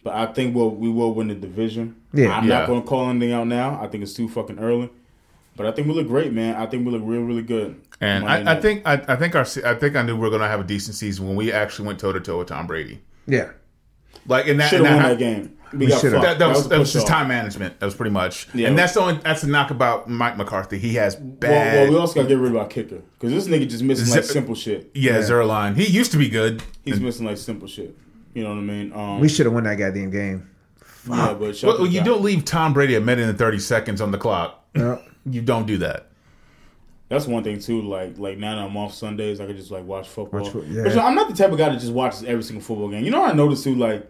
but 0.04 0.14
I 0.14 0.26
think 0.26 0.54
we'll 0.54 0.70
we 0.70 0.88
will 0.88 1.14
win 1.14 1.28
the 1.28 1.34
division. 1.34 1.96
Yeah. 2.12 2.30
I'm 2.36 2.46
Yeah. 2.46 2.58
not 2.60 2.68
gonna 2.68 2.82
call 2.82 3.08
anything 3.08 3.32
out 3.32 3.46
now. 3.46 3.78
I 3.82 3.86
think 3.88 4.02
it's 4.02 4.14
too 4.14 4.28
fucking 4.28 4.58
early. 4.58 4.90
But 5.58 5.66
I 5.66 5.72
think 5.72 5.86
we 5.88 5.92
look 5.94 6.06
great, 6.08 6.32
man. 6.32 6.54
I 6.56 6.64
think 6.66 6.86
we 6.86 6.92
look 6.92 7.02
real, 7.04 7.22
really 7.22 7.42
good. 7.42 7.78
And 8.00 8.26
I, 8.26 8.54
I 8.56 8.60
think 8.60 8.82
I, 8.86 8.94
I 9.08 9.16
think 9.16 9.34
our 9.34 9.44
I 9.66 9.74
think 9.74 9.96
I 9.96 10.02
knew 10.02 10.14
we 10.14 10.20
were 10.22 10.30
gonna 10.30 10.48
have 10.48 10.60
a 10.60 10.64
decent 10.64 10.94
season 10.96 11.26
when 11.26 11.36
we 11.36 11.52
actually 11.52 11.88
went 11.88 11.98
toe 11.98 12.12
to 12.12 12.20
toe 12.20 12.38
with 12.38 12.48
Tom 12.48 12.66
Brady. 12.66 13.00
Yeah. 13.26 13.50
Like 14.26 14.46
and 14.46 14.60
that, 14.60 14.70
should 14.70 14.80
and 14.80 14.88
won 14.94 15.02
that, 15.02 15.08
that 15.10 15.18
game. 15.18 15.56
We, 15.72 15.78
We 15.80 15.86
got 15.88 16.00
should've. 16.00 16.22
fucked. 16.22 16.24
That, 16.24 16.38
that 16.38 16.48
was 16.48 16.66
a 16.66 16.68
that 16.70 16.78
was 16.78 16.92
just 16.92 17.04
off. 17.06 17.10
time 17.12 17.28
management. 17.28 17.78
That 17.80 17.86
was 17.86 17.94
pretty 17.94 18.10
much, 18.12 18.48
Yeah. 18.54 18.68
and 18.68 18.78
that's 18.78 18.94
the 18.94 19.00
only 19.00 19.14
that's 19.22 19.42
the 19.42 19.48
knock 19.48 19.70
about 19.70 20.08
Mike 20.08 20.36
McCarthy. 20.38 20.78
He 20.78 20.94
has 20.94 21.14
bad. 21.16 21.74
well, 21.74 21.90
we 21.90 21.98
also 21.98 22.14
got 22.14 22.22
to 22.22 22.28
get 22.28 22.38
rid 22.38 22.52
of 22.52 22.56
our 22.56 22.66
kicker 22.68 23.02
because 23.18 23.32
this 23.32 23.48
nigga 23.48 23.68
just 23.68 23.82
missing 23.82 24.08
like 24.14 24.24
simple 24.24 24.54
shit. 24.54 24.90
yeah, 24.94 25.18
Zuerlein. 25.18 25.76
He 25.76 25.84
used 25.86 26.12
to 26.12 26.18
be 26.18 26.28
good. 26.30 26.62
He's 26.84 27.00
missing 27.00 27.26
like 27.26 27.36
simple 27.36 27.68
shit. 27.68 27.96
You 28.32 28.44
know 28.44 28.50
what 28.50 28.58
I 28.58 28.62
mean? 28.62 28.92
Um, 28.92 29.20
We 29.20 29.28
should 29.28 29.46
have 29.46 29.52
won 29.54 29.64
that 29.64 29.74
goddamn 29.76 30.10
game. 30.10 30.48
yeah, 31.08 31.34
but 31.34 31.60
Well, 31.62 31.86
you 31.86 32.00
God. 32.00 32.06
don't 32.06 32.22
leave 32.22 32.44
Tom 32.44 32.72
Brady 32.72 32.94
a 32.94 33.00
minute 33.00 33.28
and 33.28 33.36
thirty 33.38 33.58
seconds 33.58 34.00
on 34.00 34.10
the 34.10 34.18
clock. 34.18 34.57
Yep. 34.78 35.08
You 35.30 35.42
don't 35.42 35.66
do 35.66 35.78
that. 35.78 36.06
That's 37.08 37.26
one 37.26 37.42
thing 37.42 37.58
too. 37.58 37.82
Like 37.82 38.18
like 38.18 38.38
now 38.38 38.54
that 38.56 38.64
I'm 38.64 38.76
off 38.76 38.94
Sundays, 38.94 39.40
I 39.40 39.46
can 39.46 39.56
just 39.56 39.70
like 39.70 39.84
watch 39.84 40.08
football. 40.08 40.42
Watch 40.42 40.54
yeah. 40.54 40.82
But, 40.82 40.90
you 40.90 40.96
know, 40.96 41.02
I'm 41.02 41.14
not 41.14 41.28
the 41.28 41.34
type 41.34 41.50
of 41.50 41.58
guy 41.58 41.70
that 41.70 41.80
just 41.80 41.92
watches 41.92 42.24
every 42.24 42.42
single 42.42 42.62
football 42.62 42.88
game. 42.88 43.04
You 43.04 43.10
know 43.10 43.20
what 43.20 43.30
I 43.30 43.34
noticed 43.34 43.64
too? 43.64 43.74
Like 43.74 44.06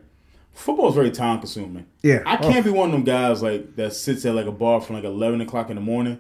football 0.53 0.89
is 0.89 0.95
very 0.95 1.11
time 1.11 1.39
consuming. 1.39 1.87
Yeah. 2.03 2.23
I 2.27 2.37
can't 2.37 2.59
oh. 2.59 2.63
be 2.63 2.71
one 2.71 2.89
of 2.89 2.93
them 2.93 3.05
guys 3.05 3.43
like 3.43 3.77
that 3.77 3.93
sits 3.95 4.25
at 4.25 4.35
like 4.35 4.47
a 4.47 4.53
bar 4.53 4.81
from 4.81 4.97
like 4.97 5.05
11 5.05 5.41
o'clock 5.41 5.71
in 5.71 5.77
the 5.77 5.83
morning 5.83 6.19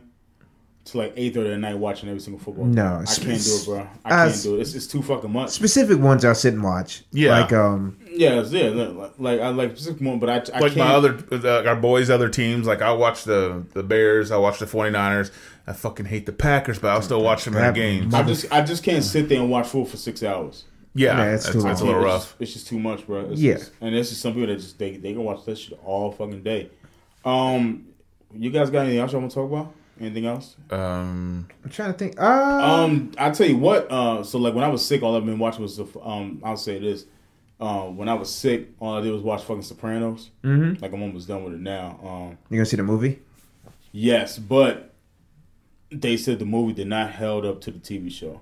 to 0.92 0.98
like 0.98 1.14
8:30 1.16 1.54
at 1.54 1.58
night 1.60 1.78
watching 1.78 2.08
every 2.08 2.20
single 2.20 2.38
football. 2.42 2.64
No. 2.66 2.84
I 2.84 3.02
it's- 3.02 3.18
can't 3.18 3.42
do 3.42 3.50
it, 3.56 3.64
bro. 3.64 3.88
I 4.04 4.10
uh, 4.26 4.30
can't 4.30 4.42
do 4.42 4.56
it. 4.56 4.60
It's, 4.60 4.74
it's 4.74 4.86
too 4.86 5.02
fucking 5.02 5.32
much. 5.32 5.50
Specific 5.50 5.98
ones 5.98 6.24
I'll 6.24 6.34
sit 6.34 6.54
and 6.54 6.62
watch. 6.62 7.04
Yeah. 7.12 7.40
Like 7.40 7.52
um. 7.52 7.98
Yeah, 8.10 8.40
it's- 8.40 8.50
yeah. 8.52 8.68
Like, 8.68 9.12
like 9.18 9.40
I 9.40 9.48
like 9.50 9.70
specific 9.72 10.00
one, 10.06 10.18
but 10.18 10.28
I, 10.28 10.56
I 10.56 10.60
like 10.60 10.72
can't. 10.72 10.76
my 10.88 10.94
other 10.94 11.18
uh, 11.30 11.68
our 11.68 11.76
boys 11.76 12.10
other 12.10 12.28
teams 12.28 12.66
like 12.66 12.82
i 12.82 12.90
watch 12.90 13.24
the 13.24 13.64
the 13.74 13.82
bears 13.82 14.30
i 14.32 14.36
watch 14.36 14.58
the 14.58 14.66
49ers 14.66 15.30
i 15.66 15.72
fucking 15.72 16.06
hate 16.06 16.26
the 16.26 16.32
packers 16.32 16.78
but 16.78 16.88
i'll 16.88 17.02
still 17.02 17.22
watch 17.22 17.44
them 17.44 17.54
in 17.56 17.62
the 17.64 17.72
games 17.72 18.14
I 18.14 18.22
just 18.24 18.50
I 18.52 18.62
just 18.62 18.82
can't 18.82 19.04
sit 19.04 19.28
there 19.28 19.40
and 19.40 19.50
watch 19.50 19.66
football 19.66 19.84
for 19.86 19.96
six 19.98 20.22
hours. 20.22 20.64
yeah, 20.94 21.16
Yeah, 21.16 21.34
it's 21.34 21.44
that's, 21.44 21.54
too 21.56 21.62
that's 21.62 21.80
a 21.80 21.84
long. 21.84 21.94
little 21.94 22.08
it's 22.08 22.12
rough 22.14 22.22
Just, 22.30 22.40
it's 22.40 22.52
just 22.54 22.66
too 22.68 22.78
much, 22.80 23.06
bro. 23.06 23.30
It's 23.30 23.40
Yeah. 23.40 23.54
just- 23.54 23.72
and 23.80 23.94
it's 23.94 24.08
just 24.08 24.20
some 24.22 24.32
people 24.34 24.48
that 24.48 24.56
just 24.60 24.78
they 24.78 24.96
they 24.96 25.12
can 25.12 25.22
watch 25.22 25.44
that 25.44 25.58
shit 25.58 25.78
all 25.84 26.10
fucking 26.10 26.42
day. 26.42 26.70
Um, 27.24 27.86
you 28.34 28.50
guys 28.50 28.70
got 28.70 28.80
anything 28.80 28.98
else 29.00 29.12
you 29.12 29.18
want 29.18 29.30
to 29.30 29.34
talk 29.34 29.50
about? 29.50 29.74
Anything 30.00 30.26
else? 30.26 30.56
um 30.70 31.48
I'm 31.64 31.70
trying 31.70 31.92
to 31.92 31.98
think. 31.98 32.20
Uh, 32.20 32.24
Um, 32.84 33.12
I 33.18 33.30
tell 33.30 33.46
you 33.48 33.56
what. 33.56 33.90
Uh, 33.90 34.22
so 34.22 34.38
like 34.38 34.54
when 34.54 34.64
I 34.64 34.68
was 34.68 34.84
sick, 34.84 35.02
all 35.02 35.16
I've 35.16 35.24
been 35.26 35.38
watching 35.38 35.62
was 35.62 35.76
the. 35.76 35.86
Um, 36.02 36.40
I'll 36.44 36.56
say 36.56 36.78
this. 36.78 37.04
Um, 37.60 37.96
when 37.96 38.08
I 38.08 38.14
was 38.14 38.32
sick, 38.32 38.68
all 38.78 38.96
I 38.96 39.00
did 39.00 39.12
was 39.12 39.22
watch 39.22 39.42
fucking 39.42 39.62
Sopranos. 39.62 40.30
Mm-hmm. 40.44 40.80
Like 40.80 40.92
I'm 40.92 41.02
almost 41.02 41.26
done 41.26 41.42
with 41.44 41.54
it 41.54 41.60
now. 41.60 41.98
Um, 42.04 42.38
you 42.50 42.56
gonna 42.58 42.66
see 42.66 42.76
the 42.76 42.82
movie? 42.84 43.18
yes, 43.92 44.38
but 44.38 44.87
they 45.90 46.16
said 46.18 46.38
the 46.38 46.44
movie 46.44 46.72
did 46.74 46.86
not 46.86 47.10
held 47.12 47.46
up 47.46 47.60
to 47.62 47.70
the 47.70 47.78
TV 47.78 48.10
show. 48.12 48.40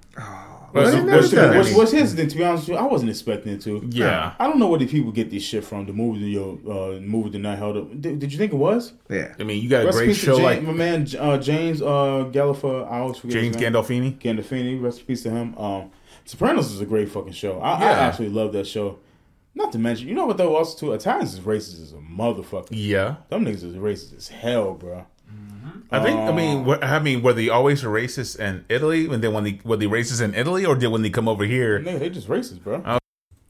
what's, 0.72 0.90
didn't 0.90 1.06
what's- 1.06 1.32
know 1.32 1.48
that. 1.48 1.56
What's, 1.56 1.74
what's 1.74 1.92
hesitant 1.92 2.30
to 2.32 2.36
be 2.36 2.44
honest 2.44 2.68
with 2.68 2.76
you? 2.76 2.84
I 2.84 2.86
wasn't 2.86 3.10
expecting 3.10 3.52
it 3.52 3.60
to. 3.62 3.86
Yeah. 3.90 4.34
I 4.38 4.46
don't 4.48 4.58
know 4.58 4.66
where 4.68 4.78
these 4.80 4.90
people 4.90 5.12
get 5.12 5.30
this 5.30 5.44
shit 5.44 5.62
from. 5.64 5.86
The 5.86 5.92
movie, 5.92 6.20
yo, 6.20 6.58
uh, 6.66 7.00
movie 7.00 7.30
did 7.30 7.42
not 7.42 7.56
held 7.58 7.76
up. 7.76 8.00
Did, 8.00 8.18
did 8.18 8.32
you 8.32 8.38
think 8.38 8.52
it 8.52 8.56
was? 8.56 8.92
Yeah. 9.08 9.34
i 9.38 9.44
mean 9.44 9.62
you 9.62 9.68
got 9.68 9.82
a 9.82 9.86
Rest 9.86 9.98
in 9.98 10.04
great 10.04 10.08
peace 10.08 10.20
to 10.20 10.26
show 10.26 10.36
James, 10.38 10.44
like 10.44 10.62
my 10.62 10.72
man 10.72 11.06
uh, 11.18 11.38
James 11.38 11.80
uh, 11.82 12.28
Galliffer. 12.32 12.90
I 12.90 12.98
always 12.98 13.18
forget 13.18 13.34
james 13.34 13.54
his 13.54 13.62
name. 13.62 13.72
gandolfini 13.72 14.18
Gandolfini. 14.18 14.82
Rest 14.82 15.00
in 15.00 15.06
peace 15.06 15.22
to 15.22 15.30
him. 15.30 15.56
Um, 15.56 15.90
Sopranos 16.24 16.72
is 16.72 16.80
a 16.80 16.86
great 16.86 17.08
fucking 17.08 17.32
show. 17.32 17.60
I, 17.60 17.74
I 17.74 17.80
Yeah. 17.82 17.90
actually 18.00 18.30
love 18.30 18.52
that 18.54 18.66
show. 18.66 18.98
Not 19.54 19.72
to 19.72 19.78
mention, 19.78 20.08
you 20.08 20.14
know 20.14 20.26
what 20.26 20.36
though? 20.36 20.54
Also, 20.56 20.76
too, 20.78 20.92
Italians 20.92 21.32
is 21.34 21.40
racist 21.40 21.80
as 21.80 21.92
a 21.92 21.96
motherfucker. 21.96 22.66
yeah 22.72 23.16
Them 23.30 23.44
niggas 23.46 23.62
is 23.64 23.76
racist 23.76 24.16
as 24.16 24.28
hell, 24.28 24.74
bro. 24.74 25.06
I 25.90 26.02
think 26.02 26.18
i 26.18 26.32
mean 26.32 26.64
what, 26.64 26.82
i 26.82 26.98
mean 26.98 27.22
were 27.22 27.32
they 27.32 27.48
always 27.48 27.82
racist 27.82 28.38
in 28.38 28.64
italy 28.68 29.06
and 29.06 29.22
then 29.22 29.32
when 29.32 29.44
they 29.44 29.60
were 29.64 29.76
they 29.76 29.86
racist 29.86 30.20
in 30.20 30.34
italy 30.34 30.64
or 30.64 30.74
did 30.74 30.88
when 30.88 31.02
they 31.02 31.10
come 31.10 31.28
over 31.28 31.44
here 31.44 31.78
they 31.80 32.10
just 32.10 32.28
racist, 32.28 32.62
bro. 32.62 32.82
Oh. 32.84 32.98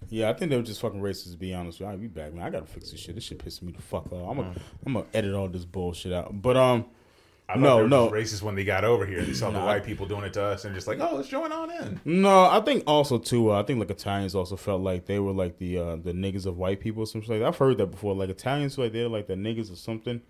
Yeah, 0.08 0.30
I 0.30 0.34
think 0.34 0.50
they 0.50 0.56
were 0.56 0.62
just 0.62 0.80
fucking 0.80 1.00
racist. 1.00 1.32
To 1.32 1.36
be 1.36 1.52
honest, 1.52 1.80
with 1.80 1.86
you. 1.86 1.92
I'll 1.92 1.98
be 1.98 2.06
back, 2.06 2.32
man. 2.32 2.44
I 2.44 2.50
gotta 2.50 2.66
fix 2.66 2.90
this 2.90 3.00
shit. 3.00 3.14
This 3.14 3.24
shit 3.24 3.38
pissing 3.38 3.62
me 3.62 3.72
the 3.72 3.82
fuck 3.82 4.12
off. 4.12 4.30
I'm 4.30 4.36
gonna, 4.36 4.54
I'm 4.86 4.92
gonna 4.92 5.06
edit 5.12 5.34
all 5.34 5.48
this 5.48 5.64
bullshit 5.64 6.12
out. 6.12 6.40
But 6.40 6.56
um, 6.56 6.86
I 7.48 7.56
no, 7.56 7.76
they 7.76 7.82
were 7.82 7.88
no, 7.88 8.10
just 8.10 8.34
racist 8.34 8.42
when 8.42 8.54
they 8.54 8.64
got 8.64 8.84
over 8.84 9.04
here. 9.04 9.22
They 9.22 9.32
saw 9.32 9.50
the 9.50 9.60
white 9.60 9.84
people 9.84 10.06
doing 10.06 10.24
it 10.24 10.32
to 10.34 10.42
us 10.42 10.64
and 10.64 10.74
just 10.74 10.86
like, 10.86 11.00
oh, 11.00 11.16
let's 11.16 11.28
join 11.28 11.50
on 11.52 11.70
in. 11.70 12.00
No, 12.04 12.44
I 12.44 12.60
think 12.60 12.84
also 12.86 13.18
too. 13.18 13.52
Uh, 13.52 13.60
I 13.60 13.64
think 13.64 13.80
like 13.80 13.90
Italians 13.90 14.34
also 14.34 14.56
felt 14.56 14.80
like 14.80 15.06
they 15.06 15.18
were 15.18 15.32
like 15.32 15.58
the 15.58 15.78
uh, 15.78 15.96
the 15.96 16.12
niggas 16.12 16.46
of 16.46 16.56
white 16.56 16.80
people. 16.80 17.02
or 17.02 17.06
Something 17.06 17.30
like 17.30 17.40
that. 17.40 17.48
I've 17.48 17.56
heard 17.56 17.78
that 17.78 17.86
before. 17.86 18.14
Like 18.14 18.30
Italians, 18.30 18.78
like 18.78 18.92
they're 18.92 19.08
like 19.08 19.26
the 19.26 19.34
niggas 19.34 19.72
or 19.72 19.76
something. 19.76 20.20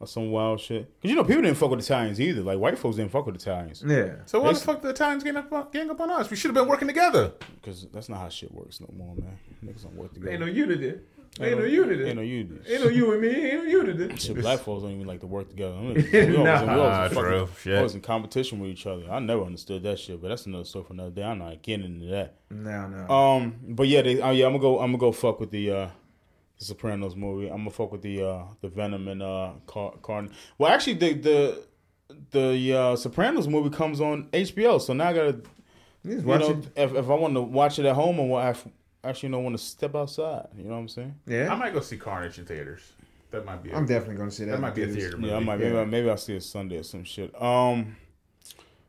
Or 0.00 0.06
some 0.06 0.30
wild 0.30 0.60
shit. 0.60 0.88
Because 1.00 1.10
you 1.10 1.16
know 1.16 1.24
people 1.24 1.42
didn't 1.42 1.56
fuck 1.56 1.70
with 1.70 1.80
Italians 1.80 2.20
either. 2.20 2.42
Like 2.42 2.58
white 2.58 2.78
folks 2.78 2.96
didn't 2.96 3.10
fuck 3.12 3.26
with 3.26 3.36
Italians. 3.36 3.82
Yeah. 3.86 4.16
So 4.26 4.40
why 4.40 4.52
the 4.52 4.58
They- 4.58 4.64
fuck 4.64 4.82
the 4.82 4.90
Italians 4.90 5.22
getting 5.24 5.38
up, 5.38 5.52
on- 5.52 5.68
gang 5.72 5.90
up 5.90 6.00
on 6.00 6.10
us? 6.10 6.30
We 6.30 6.36
should 6.36 6.48
have 6.48 6.54
been 6.54 6.68
working 6.68 6.88
together. 6.88 7.32
Because 7.60 7.86
that's 7.92 8.08
not 8.08 8.20
how 8.20 8.28
shit 8.28 8.52
works 8.52 8.80
no 8.80 8.88
more, 8.96 9.14
man. 9.16 9.38
Niggas 9.64 9.82
don't 9.84 9.96
work 9.96 10.12
together. 10.14 10.32
Ain't 10.32 10.40
no 10.40 10.46
unity. 10.46 10.94
Ain't 11.38 11.58
no 11.58 11.66
unity. 11.66 12.04
Ain't 12.04 12.16
no 12.16 12.22
unity. 12.22 12.72
Ain't 12.72 12.84
no 12.84 12.88
you 12.88 13.12
and 13.12 13.20
me. 13.20 13.28
Ain't 13.28 13.64
no 13.64 13.70
unity. 13.70 14.16
Shit, 14.16 14.36
black 14.40 14.58
folks 14.60 14.82
don't 14.84 14.92
even 14.92 15.06
like 15.06 15.20
to 15.20 15.26
work 15.26 15.50
together. 15.50 15.74
We 15.82 15.88
always, 15.88 16.12
we 16.12 16.18
always, 16.28 16.44
Nah, 16.44 17.08
fucking- 17.08 17.22
true. 17.22 17.48
Shit. 17.62 17.76
always 17.76 17.94
in 17.94 18.00
competition 18.00 18.58
with 18.58 18.70
each 18.70 18.86
other. 18.86 19.04
I 19.10 19.18
never 19.18 19.42
understood 19.42 19.82
that 19.82 19.98
shit, 19.98 20.22
but 20.22 20.28
that's 20.28 20.46
another 20.46 20.64
story 20.64 20.84
for 20.86 20.94
another 20.94 21.10
day. 21.10 21.22
I'm 21.24 21.38
not 21.40 21.60
getting 21.62 21.84
into 21.84 22.06
that. 22.06 22.36
No, 22.50 22.88
no. 22.88 23.08
Um, 23.14 23.54
but 23.68 23.86
yeah, 23.86 24.00
they, 24.00 24.18
uh, 24.20 24.30
yeah, 24.30 24.46
I'm 24.46 24.52
gonna 24.52 24.62
go. 24.62 24.78
I'm 24.80 24.86
gonna 24.92 24.98
go 24.98 25.12
fuck 25.12 25.38
with 25.40 25.50
the 25.50 25.70
uh, 25.70 25.88
the 26.58 26.64
Sopranos 26.64 27.14
movie. 27.16 27.48
I'm 27.48 27.58
gonna 27.58 27.70
fuck 27.70 27.92
with 27.92 28.02
the 28.02 28.22
uh, 28.26 28.42
the 28.60 28.68
Venom 28.68 29.08
and 29.08 29.22
uh, 29.22 29.52
Car- 29.66 29.94
Carn. 30.02 30.30
Well, 30.58 30.72
actually, 30.72 30.94
the 30.94 31.12
the 31.14 31.62
the 32.30 32.72
uh, 32.76 32.96
Sopranos 32.96 33.48
movie 33.48 33.70
comes 33.70 34.00
on 34.00 34.28
HBO, 34.32 34.80
so 34.80 34.92
now 34.92 35.08
I 35.08 35.12
gotta. 35.12 35.40
You 36.04 36.20
watch 36.20 36.40
know, 36.40 36.50
it. 36.50 36.68
if, 36.76 36.94
if 36.94 37.10
I 37.10 37.14
want 37.14 37.34
to 37.34 37.40
watch 37.42 37.80
it 37.80 37.84
at 37.84 37.96
home 37.96 38.20
or 38.20 38.40
I 38.40 38.54
actually 39.02 39.30
don't 39.30 39.42
want 39.42 39.58
to 39.58 39.62
step 39.62 39.96
outside, 39.96 40.46
you 40.56 40.62
know 40.64 40.70
what 40.74 40.76
I'm 40.76 40.88
saying? 40.88 41.14
Yeah. 41.26 41.52
I 41.52 41.56
might 41.56 41.72
go 41.74 41.80
see 41.80 41.96
Carnage 41.96 42.38
in 42.38 42.44
theaters. 42.44 42.92
That 43.32 43.44
might 43.44 43.60
be. 43.60 43.70
A, 43.72 43.76
I'm 43.76 43.86
definitely 43.86 44.14
gonna 44.16 44.30
see 44.30 44.44
that. 44.44 44.52
That 44.52 44.60
might 44.60 44.74
be 44.76 44.84
a 44.84 44.86
theater 44.86 45.16
movie. 45.16 45.30
Yeah, 45.30 45.36
I 45.36 45.40
might. 45.40 45.58
Maybe, 45.58 45.74
Yeah. 45.74 45.80
I- 45.80 45.84
maybe 45.84 46.08
I'll 46.08 46.16
see 46.16 46.36
it 46.36 46.42
Sunday 46.44 46.78
or 46.78 46.84
some 46.84 47.02
shit. 47.02 47.34
Um, 47.42 47.96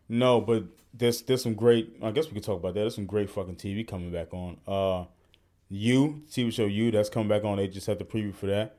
no, 0.07 0.41
but 0.41 0.65
there's 0.94 1.22
there's 1.23 1.41
some 1.41 1.56
great. 1.56 1.98
I 2.03 2.11
guess 2.11 2.27
we 2.27 2.34
could 2.34 2.44
talk 2.44 2.60
about 2.60 2.76
that. 2.76 2.81
There's 2.81 2.95
some 2.95 3.07
great 3.07 3.30
fucking 3.31 3.56
TV 3.56 3.85
coming 3.88 4.11
back 4.11 4.31
on. 4.34 4.57
Uh, 4.68 5.06
you 5.69 6.23
TV 6.30 6.52
show 6.53 6.65
you 6.65 6.91
that's 6.91 7.10
coming 7.10 7.27
back 7.30 7.44
on. 7.44 7.57
They 7.57 7.68
just 7.68 7.88
had 7.88 7.99
the 7.99 8.06
preview 8.06 8.34
for 8.34 8.48
that. 8.48 8.77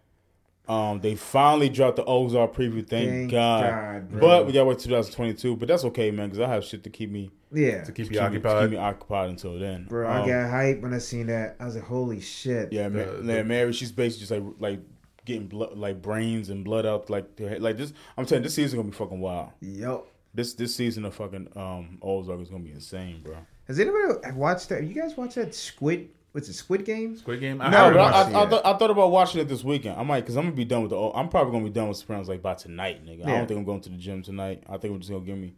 Um, 0.68 1.00
they 1.00 1.14
finally 1.14 1.70
dropped 1.70 1.96
the 1.96 2.04
Ozark 2.04 2.54
preview. 2.54 2.86
Thank, 2.86 3.08
Thank 3.10 3.30
God. 3.30 3.62
God, 4.10 4.20
but 4.20 4.46
we 4.46 4.52
got 4.52 4.60
to 4.60 4.64
wait 4.66 4.78
2022. 4.78 5.56
But 5.56 5.68
that's 5.68 5.84
okay, 5.84 6.10
man, 6.10 6.28
because 6.28 6.40
I 6.40 6.48
have 6.52 6.62
shit 6.64 6.84
to 6.84 6.90
keep 6.90 7.10
me 7.10 7.30
Yeah. 7.52 7.84
to 7.84 7.92
keep 7.92 8.08
to 8.08 8.12
you 8.14 8.20
me- 8.20 8.26
occupied. 8.26 8.54
to 8.56 8.60
keep 8.68 8.70
me 8.72 8.76
occupied 8.76 9.30
until 9.30 9.58
then. 9.58 9.86
Bro, 9.88 10.06
I 10.08 10.20
Um, 10.20 10.28
got 10.28 10.50
hype 10.50 10.82
when 10.82 10.92
I 10.92 10.98
seen 10.98 11.28
that. 11.28 11.56
I 11.58 11.64
was 11.64 11.74
like, 11.74 11.84
holy 11.84 12.20
shit. 12.20 12.70
Yeah, 12.70 12.88
Ma- 12.90 12.98
The- 13.04 13.22
yeah, 13.24 13.42
Mary, 13.44 13.72
she's 13.72 13.92
basically 13.92 14.26
just 14.26 14.30
like 14.30 14.42
like 14.58 14.80
getting 15.24 15.46
blood, 15.46 15.76
like 15.78 16.02
brains 16.02 16.50
and 16.50 16.64
blood 16.64 16.84
out, 16.84 17.08
like 17.08 17.36
to 17.36 17.58
like 17.60 17.78
this. 17.78 17.94
I'm 18.18 18.26
telling 18.26 18.42
you, 18.42 18.46
this 18.48 18.54
season 18.54 18.78
gonna 18.78 18.90
be 18.90 18.96
fucking 18.96 19.20
wild. 19.20 19.50
Yup. 19.60 20.06
This 20.34 20.52
this 20.52 20.74
season 20.76 21.06
of 21.06 21.14
fucking 21.14 21.48
um 21.56 21.98
Ozark 22.02 22.40
is 22.42 22.50
gonna 22.50 22.62
be 22.62 22.72
insane, 22.72 23.22
bro. 23.22 23.36
Has 23.66 23.80
anybody 23.80 24.32
watched 24.34 24.68
that? 24.68 24.84
You 24.84 24.92
guys 24.94 25.16
watch 25.16 25.34
that 25.36 25.54
Squid? 25.54 26.10
What's 26.38 26.48
it? 26.48 26.54
Squid 26.54 26.84
Game? 26.84 27.16
Squid 27.16 27.40
Game. 27.40 27.58
No, 27.58 27.64
but 27.68 27.96
I. 27.98 28.10
I, 28.10 28.20
I, 28.20 28.24
that. 28.30 28.50
thought 28.50 28.66
I 28.66 28.78
thought 28.78 28.90
about 28.90 29.10
watching 29.10 29.40
it 29.40 29.48
this 29.48 29.64
weekend. 29.64 29.98
I 29.98 30.04
might, 30.04 30.24
cause 30.24 30.36
I'm 30.36 30.44
gonna 30.44 30.54
be 30.54 30.64
done 30.64 30.82
with 30.82 30.90
the. 30.90 30.96
O- 30.96 31.10
I'm 31.12 31.28
probably 31.28 31.50
gonna 31.52 31.64
be 31.64 31.70
done 31.70 31.88
with 31.88 31.96
Sopranos 31.96 32.28
like 32.28 32.42
by 32.42 32.54
tonight, 32.54 33.04
nigga. 33.04 33.26
I 33.26 33.30
don't 33.30 33.48
think 33.48 33.58
I'm 33.58 33.64
going 33.64 33.80
to 33.80 33.88
the 33.88 33.96
gym 33.96 34.22
tonight. 34.22 34.62
I 34.68 34.76
think 34.76 34.94
I'm 34.94 35.00
just 35.00 35.10
gonna 35.10 35.24
give 35.24 35.36
me 35.36 35.54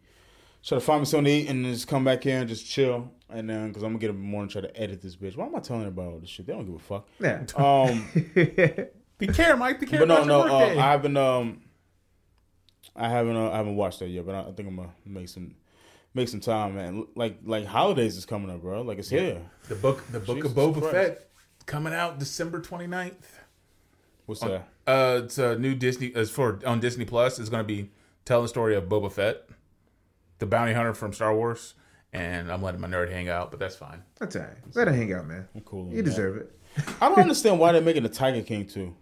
try 0.63 0.77
to 0.77 0.83
find 0.83 1.01
me 1.01 1.05
something 1.05 1.25
to 1.25 1.31
eat 1.31 1.49
and 1.49 1.63
then 1.63 1.71
just 1.73 1.87
come 1.87 2.03
back 2.03 2.23
here 2.23 2.39
and 2.39 2.49
just 2.49 2.65
chill. 2.65 3.11
And 3.29 3.47
then, 3.49 3.71
cause 3.71 3.83
I'm 3.83 3.89
gonna 3.89 3.99
get 3.99 4.09
up 4.09 4.15
in 4.15 4.21
the 4.23 4.27
morning 4.27 4.43
and 4.43 4.51
try 4.51 4.61
to 4.61 4.81
edit 4.81 5.01
this 5.03 5.15
bitch. 5.15 5.37
Why 5.37 5.45
am 5.45 5.55
I 5.55 5.59
telling 5.59 5.83
her 5.83 5.89
about 5.89 6.13
all 6.13 6.19
this 6.19 6.29
shit? 6.29 6.47
They 6.47 6.53
don't 6.53 6.65
give 6.65 6.75
a 6.75 6.79
fuck. 6.79 7.07
Yeah. 7.19 7.43
Um. 7.55 8.07
Be 9.19 9.27
care, 9.27 9.55
Mike. 9.55 9.79
Be 9.79 9.85
care 9.85 9.99
but 9.99 10.07
no, 10.07 10.23
no, 10.23 10.41
uh. 10.47 10.57
I 10.57 10.73
haven't. 10.73 11.15
Um, 11.15 11.61
I 12.95 13.07
haven't. 13.07 13.35
Uh, 13.35 13.51
I 13.51 13.57
haven't 13.57 13.75
watched 13.75 13.99
that 13.99 14.07
yet, 14.07 14.25
but 14.25 14.33
I, 14.33 14.39
I 14.39 14.51
think 14.51 14.67
I'm 14.67 14.75
gonna 14.75 14.89
make 15.05 15.29
some, 15.29 15.53
make 16.13 16.27
some 16.27 16.39
time, 16.39 16.75
man. 16.75 17.07
Like, 17.15 17.39
like 17.43 17.65
holidays 17.65 18.17
is 18.17 18.25
coming 18.25 18.49
up, 18.49 18.61
bro. 18.61 18.81
Like 18.81 18.99
it's 18.99 19.09
here. 19.09 19.41
the 19.67 19.75
book, 19.75 20.03
the 20.11 20.19
book 20.19 20.37
Jesus 20.37 20.51
of 20.51 20.57
Boba 20.57 20.79
Christ. 20.79 20.91
Fett, 20.95 21.29
coming 21.65 21.93
out 21.93 22.19
December 22.19 22.59
29th. 22.61 23.15
What's 24.25 24.41
that? 24.41 24.67
Uh, 24.87 25.21
it's 25.25 25.37
a 25.37 25.57
new 25.57 25.75
Disney. 25.75 26.13
as 26.15 26.29
for 26.29 26.59
on 26.65 26.79
Disney 26.79 27.05
Plus. 27.05 27.39
It's 27.39 27.49
going 27.49 27.63
to 27.63 27.67
be 27.67 27.89
telling 28.25 28.43
the 28.45 28.49
story 28.49 28.75
of 28.75 28.85
Boba 28.85 29.11
Fett, 29.11 29.47
the 30.39 30.45
bounty 30.45 30.73
hunter 30.73 30.93
from 30.93 31.13
Star 31.13 31.35
Wars. 31.35 31.73
And 32.13 32.51
I'm 32.51 32.61
letting 32.61 32.81
my 32.81 32.89
nerd 32.89 33.09
hang 33.09 33.29
out, 33.29 33.51
but 33.51 33.59
that's 33.59 33.75
fine. 33.77 34.03
That's 34.19 34.35
all 34.35 34.41
right. 34.41 34.51
Let 34.75 34.89
it 34.89 34.95
hang 34.95 35.13
out, 35.13 35.25
man. 35.27 35.47
I'm 35.55 35.61
cool. 35.61 35.89
You 35.89 35.97
with 35.97 36.05
that. 36.05 36.11
deserve 36.11 36.37
it. 36.37 36.59
I 36.99 37.07
don't 37.07 37.19
understand 37.19 37.57
why 37.57 37.71
they're 37.71 37.81
making 37.81 38.03
the 38.03 38.09
Tiger 38.09 38.41
King 38.41 38.67
too. 38.67 38.93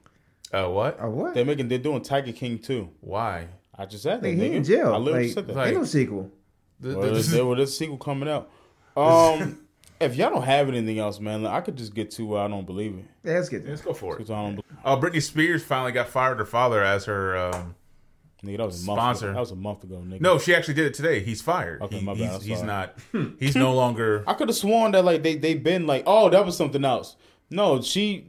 Uh, 0.53 0.67
what? 0.67 0.97
Oh, 1.01 1.09
what? 1.09 1.33
They're 1.33 1.45
making. 1.45 1.69
They're 1.69 1.79
doing 1.79 2.03
Tiger 2.03 2.31
King 2.31 2.59
too. 2.59 2.89
Why? 3.01 3.47
I 3.75 3.85
just 3.87 4.03
said 4.03 4.21
that. 4.21 4.27
Like, 4.27 4.37
he 4.37 4.51
in 4.55 4.63
jail. 4.63 4.93
I 4.93 4.97
literally 4.97 5.25
Like, 5.27 5.33
said 5.33 5.47
that. 5.47 5.67
ain't 5.67 5.77
no 5.77 5.85
sequel. 5.85 6.31
The- 6.79 6.95
Well, 6.97 7.07
the- 7.07 7.13
there's, 7.13 7.29
there, 7.31 7.45
well, 7.45 7.55
there's 7.55 7.69
a 7.69 7.73
sequel 7.73 7.97
coming 7.97 8.29
out. 8.29 8.49
Um, 8.97 9.65
if 9.99 10.15
y'all 10.15 10.29
don't 10.29 10.43
have 10.43 10.67
anything 10.69 10.99
else, 10.99 11.19
man, 11.19 11.45
I 11.45 11.61
could 11.61 11.75
just 11.75 11.93
get 11.93 12.11
to. 12.11 12.37
Uh, 12.37 12.45
I 12.45 12.47
don't 12.47 12.65
believe 12.65 12.95
it. 12.97 13.05
Yeah, 13.23 13.35
let's 13.35 13.49
get 13.49 13.67
Let's 13.67 13.81
go 13.81 13.93
for 13.93 14.15
it. 14.15 14.17
'Cause 14.19 14.31
I 14.31 14.41
don't. 14.41 14.55
be- 14.57 14.63
Oh, 14.85 14.97
Britney 14.97 15.21
Spears 15.21 15.63
finally 15.63 15.91
got 15.91 16.07
fired 16.07 16.37
her 16.39 16.45
father 16.45 16.83
as 16.83 17.05
her. 17.05 17.37
Um, 17.37 17.75
Nigga, 18.43 18.55
that 18.59 18.65
was 18.67 18.83
a 18.83 18.85
month. 18.85 18.97
Sponsor. 18.99 19.25
Ago. 19.25 19.33
That 19.33 19.39
was 19.41 19.51
a 19.51 19.55
month 19.57 19.83
ago, 19.83 19.95
nigga. 19.97 20.21
no, 20.21 20.39
she 20.39 20.55
actually 20.55 20.75
did 20.75 20.85
it 20.85 20.93
today. 20.93 21.19
He's 21.19 21.41
fired. 21.41 21.81
Okay, 21.81 21.97
He- 21.99 22.05
my 22.05 22.13
bad, 22.13 22.35
he's, 22.41 22.45
he's 22.45 22.61
not. 22.61 22.95
He's 23.37 23.53
no 23.57 23.73
longer. 23.73 24.23
I 24.27 24.33
could 24.33 24.47
have 24.47 24.55
sworn 24.55 24.93
that 24.93 25.03
like 25.03 25.23
they 25.23 25.35
they 25.35 25.55
been 25.55 25.85
like, 25.85 26.03
oh, 26.07 26.29
that 26.29 26.45
was 26.45 26.55
something 26.55 26.85
else. 26.85 27.17
No, 27.51 27.81
she, 27.81 28.27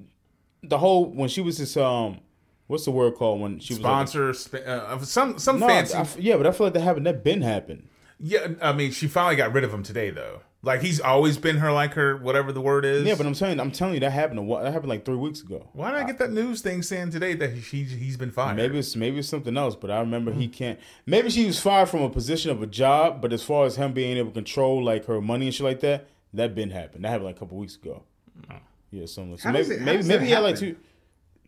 the 0.64 0.78
whole 0.78 1.06
when 1.06 1.28
she 1.28 1.40
was 1.40 1.58
this 1.58 1.76
um, 1.76 2.18
what's 2.66 2.84
the 2.86 2.90
word 2.90 3.14
called 3.14 3.40
when 3.40 3.60
she 3.60 3.74
was 3.74 3.80
like- 3.82 3.88
sponsor 4.08 4.34
sp- 4.34 4.66
uh, 4.66 4.98
some 5.04 5.38
some 5.38 5.60
no, 5.60 5.68
fancy. 5.68 5.94
I 5.94 6.00
f- 6.00 6.16
yeah, 6.18 6.36
but 6.36 6.44
I 6.48 6.50
feel 6.50 6.66
like 6.66 6.74
that 6.74 6.80
happened. 6.82 7.06
That 7.06 7.22
been 7.22 7.42
happened. 7.42 7.86
Yeah, 8.20 8.48
I 8.60 8.72
mean, 8.72 8.90
she 8.92 9.08
finally 9.08 9.36
got 9.36 9.52
rid 9.52 9.64
of 9.64 9.72
him 9.72 9.82
today, 9.82 10.10
though. 10.10 10.40
Like 10.62 10.82
he's 10.82 11.00
always 11.00 11.38
been 11.38 11.56
her, 11.56 11.72
like 11.72 11.94
her, 11.94 12.18
whatever 12.18 12.52
the 12.52 12.60
word 12.60 12.84
is. 12.84 13.04
Yeah, 13.06 13.14
but 13.14 13.24
I'm 13.24 13.32
telling 13.32 13.58
I'm 13.58 13.70
telling 13.70 13.94
you 13.94 14.00
that 14.00 14.10
happened. 14.12 14.40
A, 14.40 14.42
wh- 14.42 14.62
that 14.62 14.70
happened 14.74 14.90
like 14.90 15.06
three 15.06 15.16
weeks 15.16 15.40
ago. 15.40 15.66
why 15.72 15.90
did 15.90 16.00
I 16.00 16.04
get 16.04 16.18
that 16.18 16.30
news 16.32 16.60
thing 16.60 16.82
saying 16.82 17.12
today 17.12 17.32
that 17.34 17.50
he 17.54 17.82
he's 17.84 18.18
been 18.18 18.30
fired? 18.30 18.56
Maybe 18.58 18.78
it's 18.78 18.94
maybe 18.94 19.18
it's 19.20 19.28
something 19.28 19.56
else, 19.56 19.74
but 19.74 19.90
I 19.90 20.00
remember 20.00 20.32
he 20.32 20.48
can't. 20.48 20.78
Maybe 21.06 21.30
she 21.30 21.46
was 21.46 21.58
fired 21.58 21.88
from 21.88 22.02
a 22.02 22.10
position 22.10 22.50
of 22.50 22.60
a 22.62 22.66
job, 22.66 23.22
but 23.22 23.32
as 23.32 23.42
far 23.42 23.64
as 23.64 23.76
him 23.76 23.94
being 23.94 24.18
able 24.18 24.32
to 24.32 24.34
control 24.34 24.84
like 24.84 25.06
her 25.06 25.18
money 25.22 25.46
and 25.46 25.54
shit 25.54 25.64
like 25.64 25.80
that, 25.80 26.08
that 26.34 26.54
been 26.54 26.70
happened. 26.72 27.04
That 27.04 27.08
happened 27.08 27.24
like 27.26 27.36
a 27.36 27.38
couple 27.38 27.56
weeks 27.56 27.76
ago. 27.76 28.02
Oh. 28.50 28.56
Yeah, 28.90 29.06
something. 29.06 29.38
So 29.38 29.50
maybe 29.50 29.66
it- 29.76 29.80
maybe 29.80 30.02
maybe 30.02 30.08
that 30.08 30.22
he 30.24 30.30
had 30.32 30.40
like 30.40 30.56
two. 30.58 30.76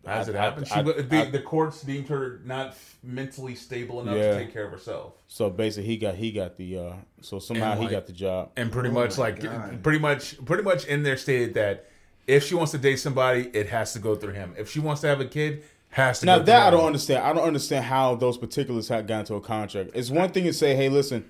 How 0.06 0.16
does 0.16 0.28
it 0.28 0.34
happened. 0.34 0.66
I- 0.70 0.74
She, 0.74 0.80
I- 0.80 1.02
the, 1.02 1.16
I- 1.16 1.30
the 1.30 1.38
courts 1.40 1.82
deemed 1.82 2.08
her 2.08 2.40
not 2.44 2.76
mentally 3.04 3.54
stable 3.54 4.00
enough 4.00 4.16
Yeah. 4.16 4.32
to 4.32 4.38
take 4.44 4.52
care 4.52 4.64
of 4.64 4.72
herself, 4.72 5.12
So 5.28 5.48
basically, 5.50 5.86
he 5.88 5.96
got 5.96 6.14
he 6.16 6.32
got 6.32 6.56
the 6.56 6.78
uh 6.78 6.92
so 7.20 7.38
somehow 7.38 7.72
And, 7.72 7.82
he 7.82 7.88
got 7.88 8.06
the 8.06 8.12
job. 8.12 8.50
and 8.56 8.70
pretty 8.72 8.88
Oh 8.88 8.92
much 8.92 9.16
like 9.18 9.40
God. 9.40 9.82
pretty 9.82 9.98
much 10.00 10.44
pretty 10.44 10.62
much 10.64 10.86
in 10.86 11.02
there 11.04 11.16
stated 11.16 11.54
that 11.54 11.88
if 12.26 12.44
she 12.44 12.54
wants 12.54 12.72
to 12.72 12.78
date 12.78 12.96
somebody, 12.96 13.48
it 13.52 13.68
has 13.68 13.92
to 13.94 13.98
go 13.98 14.14
through 14.14 14.32
him. 14.34 14.54
If 14.56 14.70
she 14.70 14.78
wants 14.80 15.00
to 15.02 15.08
have 15.08 15.20
a 15.20 15.24
kid, 15.24 15.64
has 15.90 16.20
to. 16.20 16.26
Now 16.26 16.38
go 16.38 16.44
that 16.44 16.56
I 16.56 16.62
through 16.70 16.70
don't 16.78 16.80
him. 16.80 16.86
understand. 16.86 17.24
I 17.24 17.32
don't 17.32 17.44
understand 17.46 17.84
how 17.84 18.14
those 18.14 18.38
particulars 18.38 18.88
had 18.88 19.06
gotten 19.08 19.26
to 19.26 19.34
a 19.34 19.40
contract. 19.40 19.90
It's 19.94 20.08
one 20.10 20.30
thing 20.30 20.44
to 20.44 20.52
say, 20.52 20.74
"Hey, 20.76 20.88
listen, 20.88 21.24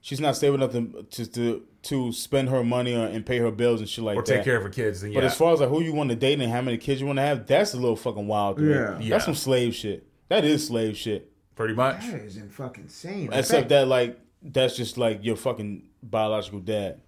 she's 0.00 0.20
not 0.20 0.36
stable 0.36 0.54
enough 0.56 0.72
to 0.72 1.04
to 1.10 1.26
to, 1.32 1.62
to 1.82 2.12
spend 2.12 2.48
her 2.50 2.62
money 2.62 2.94
on, 2.94 3.08
and 3.08 3.24
pay 3.24 3.38
her 3.38 3.50
bills 3.50 3.80
and 3.80 3.88
shit 3.88 4.04
like 4.04 4.16
or 4.18 4.22
that." 4.22 4.32
Or 4.32 4.36
take 4.36 4.44
care 4.44 4.56
of 4.56 4.62
her 4.62 4.68
kids. 4.68 5.00
Then, 5.00 5.12
But 5.14 5.24
as 5.24 5.36
far 5.36 5.52
as 5.54 5.60
like 5.60 5.68
who 5.68 5.82
you 5.82 5.92
want 5.94 6.10
to 6.10 6.16
date 6.16 6.40
and 6.40 6.50
how 6.52 6.60
many 6.60 6.76
kids 6.78 7.00
you 7.00 7.06
want 7.06 7.18
to 7.18 7.22
have, 7.22 7.46
that's 7.46 7.72
a 7.74 7.76
little 7.78 7.96
fucking 7.96 8.26
wild. 8.26 8.58
To. 8.58 8.64
Yeah. 8.68 8.98
Yeah. 8.98 9.10
that's 9.10 9.24
some 9.24 9.34
slave 9.34 9.74
shit. 9.74 10.06
That 10.28 10.44
is 10.44 10.66
slave 10.66 10.96
shit. 10.96 11.32
pretty 11.56 11.74
much. 11.74 12.06
That 12.10 12.20
is 12.22 12.38
fucking 12.50 12.84
insane. 12.84 13.30
Except 13.32 13.68
that 13.70 13.88
like 13.88 14.18
that's 14.42 14.76
just 14.76 14.96
like 14.98 15.20
your 15.22 15.36
fucking 15.36 15.82
biological 16.02 16.60
dad. 16.60 17.00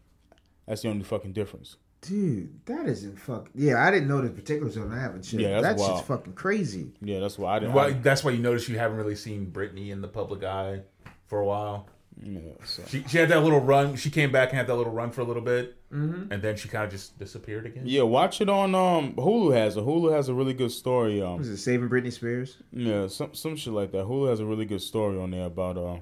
That's 0.67 0.83
the 0.83 0.89
only 0.89 1.05
fucking 1.05 1.33
difference. 1.33 1.77
dude, 2.03 2.65
that 2.67 2.87
isn't 2.87 3.19
fuck. 3.19 3.49
Yeah, 3.55 3.83
I 3.87 3.91
didn't 3.91 4.09
know 4.09 4.21
the 4.21 4.31
particulars 4.31 4.77
on 4.77 4.91
that 4.91 5.13
and 5.13 5.25
shit. 5.25 5.41
Yeah, 5.41 5.61
that's 5.61 5.63
that's 5.63 5.81
wild. 5.81 5.93
just 5.99 6.07
fucking 6.09 6.33
crazy. 6.35 6.93
Yeah, 7.01 7.21
that's 7.21 7.39
why 7.39 7.57
I 7.57 7.59
didn't. 7.61 7.75
Well, 7.75 7.87
I- 7.87 7.93
that's 7.93 8.25
why 8.25 8.33
you 8.33 8.39
notice 8.39 8.69
you 8.69 8.79
haven't 8.79 8.97
really 8.97 9.15
seen 9.17 9.47
Britney 9.53 9.91
in 9.91 10.01
the 10.01 10.09
public 10.09 10.43
eye 10.45 10.81
for 11.27 11.41
a 11.41 11.47
while. 11.47 11.89
Yeah, 12.21 12.41
so. 12.65 12.83
She, 12.89 13.05
she 13.09 13.19
had 13.19 13.29
that 13.31 13.43
little 13.43 13.61
run. 13.61 13.97
She 13.97 14.11
came 14.11 14.31
back 14.31 14.51
and 14.51 14.59
had 14.59 14.67
that 14.67 14.77
little 14.77 14.93
run 14.93 15.11
for 15.11 15.21
a 15.21 15.25
little 15.25 15.43
bit, 15.43 15.77
and 15.91 16.31
then 16.31 16.57
she 16.57 16.69
kind 16.69 16.85
of 16.85 16.91
just 16.91 17.19
disappeared 17.19 17.67
again. 17.67 17.85
Yeah, 17.87 18.03
watch 18.03 18.41
it 18.41 18.49
on 18.49 18.75
um 18.75 19.15
Hulu 19.15 19.55
has 19.55 19.77
a 19.77 19.81
Hulu 19.81 20.13
has 20.13 20.29
a 20.29 20.35
really 20.35 20.55
good 20.55 20.73
story. 20.73 21.23
Um 21.23 21.39
Was 21.39 21.49
it 21.49 21.57
Saving 21.59 21.89
Britney 21.89 22.13
Spears? 22.13 22.59
Yeah, 22.73 23.07
some 23.09 23.35
some 23.35 23.57
shit 23.57 23.73
like 23.73 23.93
that. 23.93 24.07
Hulu 24.07 24.29
has 24.29 24.41
a 24.41 24.47
really 24.47 24.65
good 24.65 24.83
story 24.83 25.19
on 25.19 25.31
there 25.31 25.47
about 25.47 25.77
uh, 25.77 25.99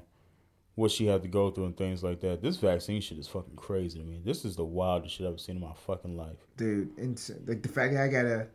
what 0.74 0.90
she 0.90 1.06
had 1.06 1.22
to 1.22 1.28
go 1.28 1.50
through 1.50 1.66
and 1.66 1.76
things 1.76 2.02
like 2.02 2.20
that. 2.20 2.42
This 2.42 2.56
vaccine 2.56 3.00
shit 3.00 3.18
is 3.18 3.28
fucking 3.28 3.56
crazy 3.56 3.98
to 3.98 4.04
me. 4.04 4.20
This 4.24 4.44
is 4.44 4.56
the 4.56 4.64
wildest 4.64 5.14
shit 5.14 5.26
I've 5.26 5.32
ever 5.32 5.38
seen 5.38 5.56
in 5.56 5.62
my 5.62 5.74
fucking 5.74 6.16
life. 6.16 6.38
Dude, 6.56 6.90
it's, 6.96 7.30
like 7.46 7.62
the 7.62 7.68
fact 7.68 7.94
that 7.94 8.02
I 8.02 8.08
got 8.08 8.26
a 8.26 8.46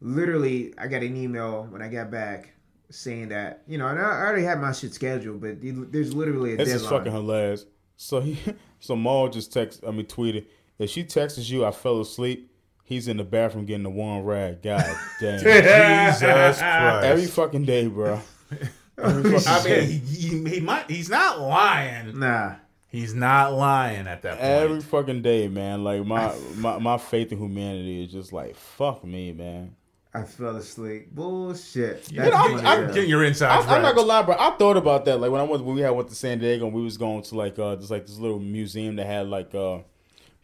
literally, 0.00 0.74
I 0.78 0.86
got 0.86 1.02
an 1.02 1.16
email 1.16 1.66
when 1.70 1.82
I 1.82 1.88
got 1.88 2.10
back 2.10 2.52
saying 2.90 3.28
that 3.28 3.62
you 3.66 3.78
know, 3.78 3.88
and 3.88 3.98
I 3.98 4.02
I 4.02 4.20
already 4.26 4.42
had 4.44 4.60
my 4.60 4.72
shit 4.72 4.94
scheduled, 4.94 5.40
but 5.40 5.58
there's 5.60 6.14
literally 6.14 6.54
a 6.54 6.56
This 6.56 6.68
deadline. 6.68 6.84
is 6.84 6.90
fucking 6.90 7.12
hilarious. 7.12 7.66
So 7.96 8.20
he, 8.20 8.38
so 8.80 8.96
Maul 8.96 9.28
just 9.28 9.52
text, 9.52 9.82
I 9.86 9.90
mean 9.90 10.06
tweeted, 10.06 10.46
if 10.78 10.90
she 10.90 11.04
texts 11.04 11.48
you, 11.50 11.64
I 11.64 11.70
fell 11.70 12.00
asleep. 12.00 12.52
He's 12.84 13.08
in 13.08 13.16
the 13.16 13.24
bathroom 13.24 13.64
getting 13.64 13.82
the 13.82 13.90
warm 13.90 14.24
rag. 14.24 14.62
God 14.62 14.84
damn. 15.20 15.38
Jesus 15.40 16.20
Christ! 16.20 16.62
Every 16.62 17.26
fucking 17.26 17.64
day, 17.64 17.88
bro. 17.88 18.20
Fucking 18.96 19.34
I 19.46 19.62
day. 19.62 19.80
mean, 19.80 20.00
he, 20.00 20.28
he, 20.28 20.50
he 20.54 20.60
might. 20.60 20.90
He's 20.90 21.10
not 21.10 21.38
lying. 21.40 22.18
Nah, 22.18 22.54
He's 22.88 23.12
not 23.12 23.52
lying 23.52 24.06
at 24.06 24.22
that 24.22 24.38
point. 24.38 24.42
Every 24.42 24.80
fucking 24.80 25.20
day, 25.20 25.48
man. 25.48 25.84
Like 25.84 26.06
my, 26.06 26.34
my 26.54 26.78
my 26.78 26.96
faith 26.96 27.30
in 27.30 27.38
humanity 27.38 28.04
is 28.04 28.10
just 28.12 28.32
like 28.32 28.56
fuck 28.56 29.04
me, 29.04 29.32
man. 29.32 29.74
I 30.16 30.22
fell 30.24 30.56
asleep. 30.56 31.10
Bullshit. 31.14 32.10
Yeah, 32.10 32.24
That's 32.24 32.36
I'm- 32.36 32.66
I'm 32.66 32.86
getting 32.94 33.10
your 33.10 33.22
insides 33.22 33.66
I'm, 33.66 33.70
I'm 33.74 33.82
not 33.82 33.94
gonna 33.94 34.06
lie, 34.06 34.22
bro. 34.22 34.34
I 34.38 34.50
thought 34.52 34.78
about 34.78 35.04
that. 35.04 35.20
Like 35.20 35.30
when 35.30 35.42
I 35.42 35.44
went, 35.44 35.62
when 35.62 35.74
we 35.76 35.82
had 35.82 35.90
went 35.90 36.08
to 36.08 36.14
San 36.14 36.38
Diego, 36.38 36.64
and 36.66 36.74
we 36.74 36.82
was 36.82 36.96
going 36.96 37.22
to 37.24 37.34
like 37.34 37.58
uh, 37.58 37.76
just 37.76 37.90
like 37.90 38.06
this 38.06 38.16
little 38.16 38.38
museum 38.38 38.96
that 38.96 39.06
had 39.06 39.28
like 39.28 39.54
uh, 39.54 39.80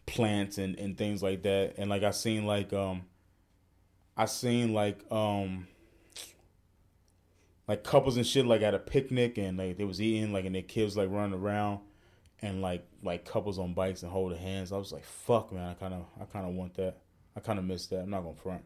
plants 0.05 0.59
and, 0.59 0.77
and 0.77 0.95
things 0.95 1.23
like 1.23 1.41
that. 1.43 1.73
And 1.77 1.89
like 1.89 2.03
I 2.03 2.11
seen 2.11 2.45
like 2.45 2.71
um, 2.71 3.01
I 4.15 4.25
seen 4.25 4.75
like 4.75 4.99
um, 5.11 5.67
like 7.67 7.83
couples 7.83 8.15
and 8.17 8.27
shit 8.27 8.45
like 8.45 8.61
at 8.61 8.75
a 8.75 8.79
picnic, 8.79 9.39
and 9.39 9.57
like 9.57 9.77
they 9.77 9.85
was 9.85 9.99
eating 9.99 10.33
like 10.33 10.45
and 10.45 10.53
their 10.53 10.61
kids 10.61 10.95
like 10.95 11.09
running 11.09 11.39
around, 11.39 11.79
and 12.43 12.61
like 12.61 12.85
like 13.01 13.25
couples 13.25 13.57
on 13.57 13.73
bikes 13.73 14.03
and 14.03 14.11
holding 14.11 14.37
hands. 14.37 14.71
I 14.71 14.77
was 14.77 14.91
like, 14.91 15.03
fuck, 15.03 15.51
man. 15.51 15.67
I 15.69 15.73
kind 15.73 15.95
of 15.95 16.05
I 16.21 16.25
kind 16.25 16.45
of 16.45 16.53
want 16.53 16.75
that. 16.75 16.97
I 17.35 17.39
kind 17.39 17.57
of 17.57 17.65
miss 17.65 17.87
that. 17.87 18.01
I'm 18.01 18.11
not 18.11 18.21
gonna 18.21 18.35
front. 18.35 18.63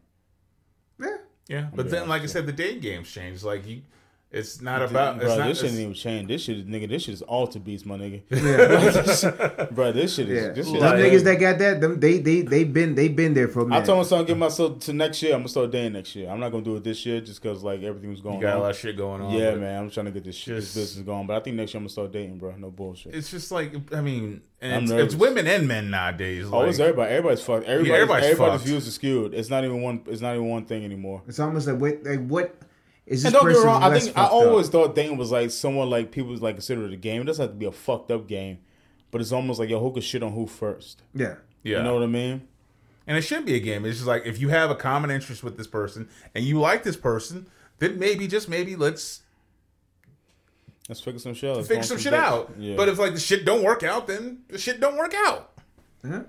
Yeah, 1.00 1.16
Yeah. 1.48 1.68
but 1.74 1.84
be 1.86 1.90
then, 1.90 2.00
honest 2.02 2.10
like 2.10 2.22
I 2.22 2.26
said, 2.26 2.46
the 2.46 2.52
day 2.52 2.78
games 2.78 3.08
changed. 3.10 3.42
Like 3.42 3.66
you, 3.66 3.82
it's 4.30 4.60
not 4.60 4.80
Dude, 4.80 4.90
about. 4.90 5.18
bro, 5.18 5.26
it's 5.26 5.38
not, 5.38 5.48
this 5.48 5.56
shit 5.58 5.64
it's- 5.64 5.72
ain't 5.72 5.80
even 5.82 5.94
change. 5.94 6.28
This 6.28 6.42
shit, 6.42 6.68
nigga, 6.68 6.86
this 6.88 7.02
shit 7.04 7.14
is 7.14 7.22
alter 7.22 7.58
beats, 7.58 7.86
my 7.86 7.96
nigga. 7.96 8.22
Like, 8.30 9.04
this- 9.06 9.68
bro, 9.70 9.92
this 9.92 10.14
shit 10.16 10.28
is. 10.28 10.42
Yeah, 10.44 10.52
This 10.52 10.66
them 10.66 10.74
shit 10.74 10.82
niggas 10.82 11.12
is- 11.12 11.24
that 11.24 11.40
got 11.40 11.58
that, 11.58 11.80
them 11.80 11.98
they 11.98 12.18
they 12.18 12.42
they 12.42 12.64
been 12.64 12.94
they 12.94 13.08
been 13.08 13.32
there 13.32 13.48
for 13.48 13.60
a 13.60 13.64
I 13.64 13.68
minute. 13.68 13.82
I 13.82 13.86
told 13.86 13.98
myself, 14.00 14.26
give 14.26 14.36
myself 14.38 14.80
to 14.80 14.92
next 14.92 15.22
year. 15.22 15.32
I'm 15.32 15.40
gonna 15.40 15.48
start 15.48 15.70
dating 15.70 15.94
next 15.94 16.14
year. 16.14 16.28
I'm 16.28 16.40
not 16.40 16.50
gonna 16.50 16.62
do 16.64 16.76
it 16.76 16.84
this 16.84 17.06
year 17.06 17.20
just 17.22 17.42
because 17.42 17.62
like 17.62 17.82
everything 17.82 18.10
was 18.10 18.20
going. 18.20 18.36
You 18.36 18.42
got 18.42 18.56
a 18.56 18.60
lot 18.60 18.70
of 18.72 18.76
shit 18.76 18.96
going 18.98 19.22
on, 19.22 19.32
Yeah, 19.32 19.54
man. 19.54 19.84
I'm 19.84 19.90
trying 19.90 20.06
to 20.06 20.12
get 20.12 20.24
this 20.24 20.36
shit, 20.36 20.56
this 20.56 20.64
just- 20.66 20.76
business 20.76 21.06
going. 21.06 21.26
But 21.26 21.36
I 21.36 21.40
think 21.40 21.56
next 21.56 21.72
year 21.72 21.78
I'm 21.78 21.84
gonna 21.84 21.90
start 21.90 22.12
dating, 22.12 22.38
bro. 22.38 22.54
No 22.58 22.70
bullshit. 22.70 23.14
It's 23.14 23.30
just 23.30 23.50
like 23.50 23.72
I 23.94 24.00
mean, 24.02 24.42
and 24.60 24.82
it's, 24.84 24.92
it's 24.92 25.14
women 25.14 25.46
and 25.46 25.66
men 25.66 25.88
nowadays. 25.90 26.46
oh, 26.52 26.58
like, 26.58 26.68
it's 26.70 26.78
everybody. 26.80 27.10
Everybody's 27.12 27.40
fucked. 27.42 27.64
Everybody, 27.64 27.88
Yeah, 27.88 27.94
everybody's 27.94 28.24
everybody's 28.26 28.60
fucked. 28.60 28.68
views 28.68 28.88
are 28.88 28.90
skewed. 28.90 29.32
It's 29.32 29.48
not 29.48 29.64
even 29.64 29.80
one. 29.80 30.02
It's 30.06 30.20
not 30.20 30.34
even 30.34 30.48
one 30.48 30.66
thing 30.66 30.84
anymore. 30.84 31.22
It's 31.26 31.38
almost 31.38 31.66
like 31.66 31.80
what 31.80 32.04
like 32.04 32.26
what 32.26 32.54
is 33.08 33.22
this 33.22 33.32
And 33.32 33.34
don't 33.34 33.50
get 33.52 33.58
me 33.58 33.64
wrong. 33.64 33.82
I 33.82 33.98
think 33.98 34.16
I 34.16 34.26
always 34.26 34.66
up? 34.66 34.72
thought 34.72 34.94
dating 34.94 35.16
was 35.16 35.30
like 35.32 35.50
someone 35.50 35.90
like 35.90 36.10
people 36.12 36.36
like 36.36 36.56
consider 36.56 36.84
it 36.86 36.92
a 36.92 36.96
game. 36.96 37.22
It 37.22 37.24
doesn't 37.24 37.42
have 37.42 37.50
to 37.52 37.56
be 37.58 37.66
a 37.66 37.72
fucked 37.72 38.10
up 38.10 38.26
game, 38.28 38.58
but 39.10 39.20
it's 39.20 39.32
almost 39.32 39.58
like 39.58 39.68
yo, 39.68 39.80
who 39.80 39.92
could 39.92 40.04
shit 40.04 40.22
on 40.22 40.32
who 40.32 40.46
first? 40.46 41.02
Yeah. 41.14 41.36
Yeah. 41.62 41.78
You 41.78 41.82
know 41.84 41.94
what 41.94 42.02
I 42.02 42.06
mean? 42.06 42.46
And 43.06 43.16
it 43.16 43.22
shouldn't 43.22 43.46
be 43.46 43.54
a 43.56 43.60
game. 43.60 43.84
It's 43.86 43.96
just 43.96 44.06
like 44.06 44.26
if 44.26 44.38
you 44.40 44.50
have 44.50 44.70
a 44.70 44.74
common 44.74 45.10
interest 45.10 45.42
with 45.42 45.56
this 45.56 45.66
person 45.66 46.08
and 46.34 46.44
you 46.44 46.60
like 46.60 46.82
this 46.82 46.96
person, 46.96 47.46
then 47.78 47.98
maybe 47.98 48.26
just 48.28 48.48
maybe 48.48 48.76
let's 48.76 49.22
Let's 50.88 51.00
figure 51.02 51.18
some 51.20 51.34
shit. 51.34 51.50
out. 51.50 51.62
Figure 51.62 51.76
go 51.76 51.82
some 51.82 51.98
shit 51.98 52.12
dates. 52.12 52.22
out. 52.24 52.50
Yeah. 52.58 52.74
But 52.76 52.88
if 52.88 52.98
like 52.98 53.12
the 53.14 53.20
shit 53.20 53.44
don't 53.44 53.62
work 53.62 53.82
out, 53.82 54.06
then 54.06 54.38
the 54.48 54.56
shit 54.58 54.80
don't 54.80 54.96
work 54.96 55.12
out. 55.14 55.52
Huh? 56.06 56.22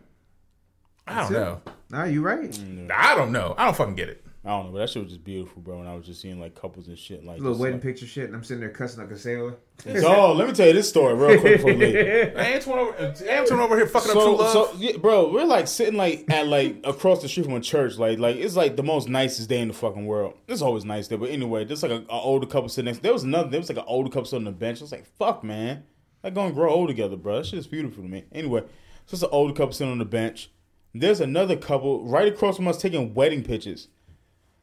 I 1.08 1.16
don't 1.16 1.18
That's 1.18 1.30
it. 1.32 1.34
know. 1.34 1.62
Nah, 1.92 2.04
you 2.04 2.22
right. 2.22 2.60
I 2.94 3.16
don't 3.16 3.32
know. 3.32 3.56
I 3.58 3.66
don't 3.66 3.76
fucking 3.76 3.96
get 3.96 4.10
it. 4.10 4.24
I 4.46 4.50
don't 4.52 4.68
know, 4.68 4.72
but 4.72 4.80
that 4.80 4.90
shit 4.90 5.04
was 5.04 5.12
just 5.12 5.24
beautiful, 5.26 5.62
bro. 5.62 5.80
And 5.82 5.90
I 5.90 5.96
was 5.96 6.06
just 6.06 6.22
seeing 6.22 6.40
like 6.40 6.56
couples 6.56 6.88
and 6.88 6.98
shit, 6.98 7.26
like 7.26 7.40
little 7.42 7.58
wedding 7.58 7.76
like- 7.76 7.84
picture 7.84 8.06
shit, 8.08 8.26
and 8.28 8.36
I'm 8.36 8.44
sitting 8.44 8.62
there 8.62 8.70
cussing 8.70 9.02
like 9.04 9.12
a 9.12 9.18
sailor. 9.18 9.58
Oh, 9.86 10.32
let 10.34 10.48
me 10.48 10.54
tell 10.54 10.68
you 10.68 10.74
this 10.74 10.88
story 10.88 11.14
real 11.14 11.40
quick 11.42 11.58
before 11.58 11.74
we 11.74 11.86
leave. 11.94 12.36
Antoine 12.38 12.80
over, 12.80 12.98
Antoine 13.30 13.60
over 13.60 13.76
here 13.78 13.86
fucking 13.88 14.12
up 14.12 14.16
So, 14.16 14.24
true 14.26 14.38
love. 14.38 14.52
so 14.54 14.74
yeah, 14.78 14.96
bro, 14.98 15.30
we're 15.32 15.44
like 15.44 15.68
sitting 15.68 15.98
like 15.98 16.24
at 16.32 16.48
like 16.48 16.78
across 16.86 17.22
the 17.22 17.28
street 17.28 17.44
from 17.46 17.56
a 17.56 17.60
church, 17.60 17.98
like 17.98 18.18
like 18.18 18.38
it's 18.38 18.56
like 18.56 18.78
the 18.78 18.84
most 18.84 19.10
nicest 19.10 19.50
day 19.50 19.60
in 19.60 19.68
the 19.68 19.74
fucking 19.74 20.06
world. 20.06 20.36
It's 20.48 20.62
always 20.62 20.86
nice 20.86 21.10
there, 21.10 21.18
but 21.18 21.30
anyway, 21.32 21.66
there's 21.66 21.84
like 21.84 21.92
a, 21.92 22.06
a 22.10 22.20
older 22.20 22.48
couple 22.48 22.70
sitting 22.70 22.86
next. 22.86 23.02
There 23.02 23.12
was 23.14 23.24
another. 23.24 23.50
There 23.50 23.60
was 23.60 23.68
like 23.70 23.78
an 23.78 23.84
older 23.88 24.10
couple 24.10 24.26
sitting 24.26 24.48
on 24.48 24.54
the 24.54 24.58
bench. 24.58 24.80
I 24.80 24.84
was 24.84 24.92
like, 24.94 25.06
fuck, 25.18 25.44
man, 25.44 25.84
like 26.24 26.34
gonna 26.34 26.54
grow 26.54 26.70
old 26.72 26.88
together, 26.88 27.18
bro. 27.18 27.38
That 27.40 27.46
shit 27.46 27.60
is 27.60 27.68
beautiful 27.68 28.04
to 28.04 28.10
me. 28.10 28.24
Anyway, 28.32 28.62
so 29.06 29.16
it's 29.16 29.24
an 29.24 29.30
older 29.34 29.54
couple 29.54 29.74
sitting 29.74 29.92
on 29.92 29.98
the 30.00 30.06
bench. 30.06 30.50
There's 30.94 31.20
another 31.20 31.58
couple 31.58 32.06
right 32.06 32.32
across 32.34 32.56
from 32.56 32.68
us 32.70 32.82
taking 32.82 33.14
wedding 33.14 33.44
pictures. 33.44 33.90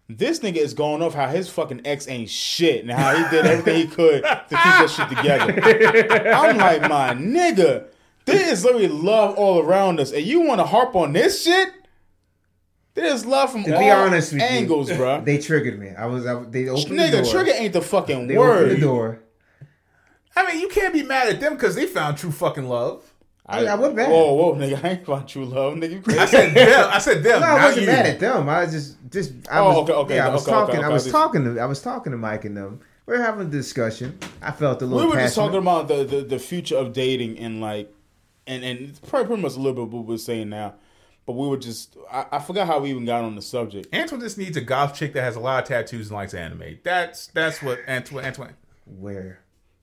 This 0.09 0.39
nigga 0.41 0.57
is 0.59 0.73
going 0.75 1.03
off 1.03 1.15
how 1.15 1.27
his 1.27 1.49
fucking 1.49 1.83
ex 1.85 2.07
ain't 2.09 2.31
shit 2.31 2.83
and 2.83 2.91
how 2.93 3.17
he 3.17 3.29
did 3.37 3.45
everything 3.45 3.77
he 3.77 3.87
could 3.93 4.23
to 4.23 4.39
keep 4.39 4.51
that 4.51 4.89
shit 4.89 5.09
together. 5.09 6.31
I'm 6.33 6.57
like, 6.57 6.83
my 6.83 7.13
nigga, 7.15 7.87
there 8.25 8.49
is 8.53 8.65
literally 8.65 8.87
love 8.89 9.35
all 9.37 9.61
around 9.61 9.99
us, 9.99 10.13
and 10.13 10.25
you 10.25 10.43
want 10.43 10.61
to 10.61 10.65
harp 10.67 10.95
on 10.95 11.13
this 11.13 11.43
shit? 11.43 11.71
There's 12.95 13.27
love 13.27 13.51
from 13.53 13.65
To 13.65 13.75
all 13.75 13.81
be 13.81 13.91
honest 13.91 14.33
with 14.33 14.43
angles, 14.43 14.91
you, 14.91 14.97
bro. 14.97 15.21
they 15.25 15.39
triggered 15.39 15.79
me. 15.79 15.91
I 15.91 16.07
was 16.07 16.25
I, 16.25 16.35
they 16.45 16.69
opened 16.69 16.99
the 16.99 17.03
Nigga, 17.03 17.23
door. 17.25 17.33
trigger 17.33 17.53
ain't 17.55 17.73
the 17.73 17.83
fucking 17.83 18.27
They 18.29 18.39
word. 18.39 18.63
opened 18.67 18.77
the 18.77 18.81
door. 18.81 19.21
I 20.37 20.47
mean, 20.53 20.61
you 20.61 20.69
can't 20.69 20.93
be 20.95 21.03
mad 21.03 21.29
at 21.29 21.41
them 21.41 21.55
because 21.55 21.75
they 21.75 21.87
found 21.87 22.17
true 22.17 22.31
fucking 22.31 22.69
love. 22.69 23.03
Oh, 23.49 23.53
I, 23.65 23.65
I 23.65 23.75
wasn't 23.77 23.97
mad. 23.97 24.11
Whoa, 24.11 24.33
whoa, 24.35 24.55
nigga, 24.57 24.83
I 24.85 24.89
ain't 24.89 25.03
about 25.05 25.29
true 25.29 25.45
love, 25.45 25.75
nigga. 25.75 26.03
Crazy? 26.03 26.19
I 26.19 26.27
said 26.27 26.55
them. 26.55 26.89
I 26.93 26.99
said 26.99 27.23
them. 27.23 27.41
No, 27.41 27.47
I 27.47 27.65
wasn't 27.67 27.83
you. 27.83 27.87
mad 27.93 28.07
at 28.07 28.19
them. 28.21 28.49
I 28.49 28.65
was 28.65 28.73
just 28.73 28.97
just 29.11 29.33
I 29.49 29.61
Oh, 29.61 29.69
was 29.69 29.77
okay, 29.79 29.93
okay, 29.93 30.15
yeah, 30.17 30.29
I 30.29 30.33
was 30.33 30.43
okay, 30.49 30.57
okay, 30.57 30.67
talking. 30.67 30.81
I 30.81 30.87
okay. 30.87 30.93
was 30.95 31.11
talking 31.11 31.45
to 31.45 31.61
I 31.61 31.67
was 31.67 31.81
talking 31.81 32.11
to 32.13 32.19
Mike 32.19 32.45
and 32.45 32.57
them. 32.57 32.81
We 33.07 33.17
were 33.17 33.23
having 33.23 33.47
a 33.47 33.51
discussion. 33.51 34.19
I 34.43 34.51
felt 34.51 34.83
a 34.83 34.87
little. 34.87 35.07
we 35.09 35.15
were 35.15 35.21
just 35.21 35.37
talking 35.37 35.59
about 35.59 35.87
the, 35.87 36.03
the, 36.03 36.23
the 36.23 36.39
future 36.41 36.77
of 36.77 36.93
dating 36.93 37.39
and 37.39 37.61
like, 37.61 37.95
and 38.49 38.65
and 38.65 38.81
it's 38.81 38.99
probably 38.99 39.27
pretty 39.29 39.43
much 39.43 39.53
a 39.55 39.59
little 39.59 39.75
bit 39.75 39.83
of 39.85 39.93
what 39.93 40.07
we're 40.07 40.17
saying 40.17 40.49
now, 40.49 40.75
but 41.25 41.35
we 41.35 41.47
were 41.47 41.57
just 41.57 41.97
I, 42.11 42.27
I 42.33 42.39
forgot 42.41 42.67
how 42.67 42.81
we 42.81 42.91
even 42.91 43.05
got 43.05 43.23
on 43.23 43.37
the 43.37 43.43
subject. 43.43 43.95
Antoine 43.95 44.21
just 44.23 44.39
needs 44.39 44.57
a 44.57 44.61
goth 44.61 44.97
chick 44.99 45.13
that 45.13 45.23
has 45.23 45.37
a 45.37 45.41
lot 45.41 45.63
of 45.63 45.69
tattoos 45.69 46.09
and 46.09 46.17
likes 46.17 46.35
anime. 46.35 46.79
That's 46.83 47.29
that's 47.29 47.63
what 47.63 47.79
Antoine. 47.89 48.25
Antoine. 48.25 48.55
Where? 48.87 49.39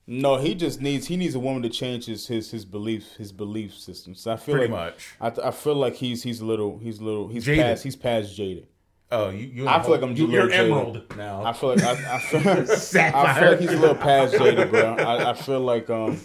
No, 0.06 0.36
he 0.38 0.54
just 0.54 0.82
needs 0.82 1.08
he 1.08 1.16
needs 1.16 1.34
a 1.34 1.40
woman 1.40 1.64
to 1.64 1.70
change 1.70 2.06
his 2.08 2.28
his 2.28 2.52
his 2.52 2.66
belief 2.66 3.14
his 3.18 3.32
belief 3.32 3.74
system. 3.74 4.16
So 4.16 4.32
I 4.34 4.36
feel 4.36 4.56
Pretty 4.56 4.72
like 4.74 4.94
much. 5.22 5.40
I, 5.42 5.48
I 5.48 5.52
feel 5.52 5.76
like 5.76 5.96
he's 5.96 6.24
he's 6.24 6.42
a 6.42 6.46
little 6.46 6.78
he's 6.80 7.00
a 7.00 7.04
little 7.04 7.28
he's 7.30 7.46
Jaded. 7.46 7.64
past 7.64 7.84
he's 7.84 7.96
past 7.96 8.36
jaded. 8.36 8.68
Oh, 9.12 9.30
you. 9.30 9.46
you 9.48 9.68
I 9.68 9.82
feel 9.82 9.92
like 9.92 10.02
I'm 10.02 10.16
you, 10.16 10.28
you're 10.28 10.48
jaded. 10.50 10.66
emerald 10.72 11.16
now. 11.16 11.44
I 11.46 11.54
feel 11.54 11.70
like 11.76 11.84
I, 11.84 12.16
I 12.16 12.20
feel 12.20 12.42
I 13.16 13.40
feel 13.40 13.50
like 13.52 13.60
he's 13.60 13.72
a 13.72 13.78
little 13.78 13.96
past 13.96 14.34
jaded, 14.38 14.70
bro. 14.72 14.96
I, 14.96 15.30
I 15.30 15.34
feel 15.34 15.60
like 15.62 15.90
um 15.90 16.20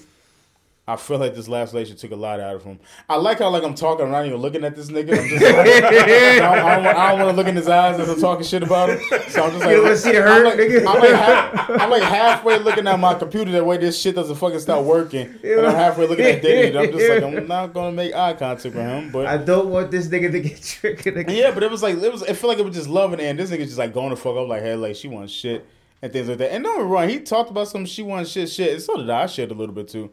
I 0.89 0.97
feel 0.97 1.19
like 1.19 1.35
this 1.35 1.49
last 1.49 1.75
relationship 1.75 2.01
took 2.01 2.13
a 2.13 2.21
lot 2.21 2.41
out 2.41 2.57
of 2.57 2.65
him. 2.65 2.81
I 3.11 3.17
like 3.17 3.41
how 3.41 3.51
like 3.51 3.63
I'm 3.63 3.75
talking, 3.75 4.07
I'm 4.07 4.11
not 4.11 4.25
even 4.25 4.39
looking 4.41 4.65
at 4.65 4.75
this 4.75 4.89
nigga. 4.89 5.19
I'm 5.21 5.29
just 5.29 5.43
like, 5.43 5.55
I 5.55 6.39
don't, 6.39 6.87
I 6.87 7.09
don't, 7.11 7.19
want- 7.19 7.31
to 7.31 7.37
look 7.37 7.47
in 7.47 7.57
his 7.57 7.69
eyes 7.69 8.01
as 8.01 8.09
I'm 8.09 8.19
talking 8.21 8.45
shit 8.45 8.63
about 8.63 8.89
him. 8.89 8.99
So 9.29 9.45
I'm 9.45 9.51
just 9.51 9.65
like, 9.65 9.77
You 9.77 9.83
wanna 9.83 9.97
see 9.97 10.13
the 10.13 10.23
hurt, 10.23 10.39
I'm 10.39 10.45
like, 10.45 10.55
nigga? 10.59 10.79
I'm 10.87 11.01
like, 11.01 11.13
half, 11.13 11.71
I'm 11.71 11.91
like 11.91 12.03
halfway 12.03 12.59
looking 12.59 12.87
at 12.87 12.99
my 12.99 13.15
computer 13.15 13.51
that 13.53 13.67
way 13.67 13.77
this 13.77 14.01
shit 14.01 14.15
doesn't 14.15 14.37
fucking 14.37 14.61
stop 14.61 14.83
working, 14.85 15.39
and 15.45 15.67
I'm 15.67 15.75
halfway 15.75 16.07
looking 16.07 16.25
at 16.25 16.45
and 16.45 16.79
I'm 16.79 16.91
just 16.93 17.09
like, 17.09 17.23
I'm 17.23 17.47
not 17.47 17.75
gonna 17.75 17.93
make 17.93 18.15
eye 18.15 18.33
contact 18.33 18.65
with 18.65 18.75
him, 18.75 19.13
but 19.13 19.27
I 19.27 19.37
don't 19.37 19.69
want 19.69 19.91
this 19.91 20.09
nigga 20.09 20.33
to 20.33 20.41
get 20.41 20.63
triggered. 20.63 21.17
Again. 21.19 21.37
yeah, 21.37 21.51
but 21.53 21.63
it 21.63 21.71
was 21.71 21.83
like 21.83 21.97
it 21.97 22.13
was. 22.13 22.23
It 22.23 22.35
felt 22.35 22.49
like 22.51 22.59
it 22.59 22.65
was 22.65 22.75
just 22.75 22.89
loving 22.89 23.21
and 23.21 23.39
this 23.39 23.51
nigga 23.51 23.65
just 23.65 23.79
like 23.79 23.93
going 23.93 24.11
to 24.11 24.17
fuck 24.17 24.37
up 24.37 24.49
like, 24.49 24.63
hey, 24.63 24.75
like 24.75 24.97
she 24.97 25.09
wants 25.09 25.33
shit 25.33 25.67
and 26.03 26.13
things 26.13 26.29
like 26.29 26.39
that. 26.39 26.53
And 26.53 26.65
don't 26.65 26.77
get 26.79 26.85
me 26.85 26.91
wrong, 26.91 27.09
he 27.09 27.21
talked 27.21 27.51
about 27.51 27.69
some 27.69 27.85
she 27.85 28.03
wants 28.03 28.31
shit, 28.31 28.49
shit. 28.49 28.73
And 28.73 28.83
so 28.83 28.97
did 28.97 29.11
I. 29.11 29.23
I 29.23 29.27
shared 29.27 29.51
a 29.51 29.55
little 29.55 29.75
bit 29.75 29.89
too, 29.89 30.11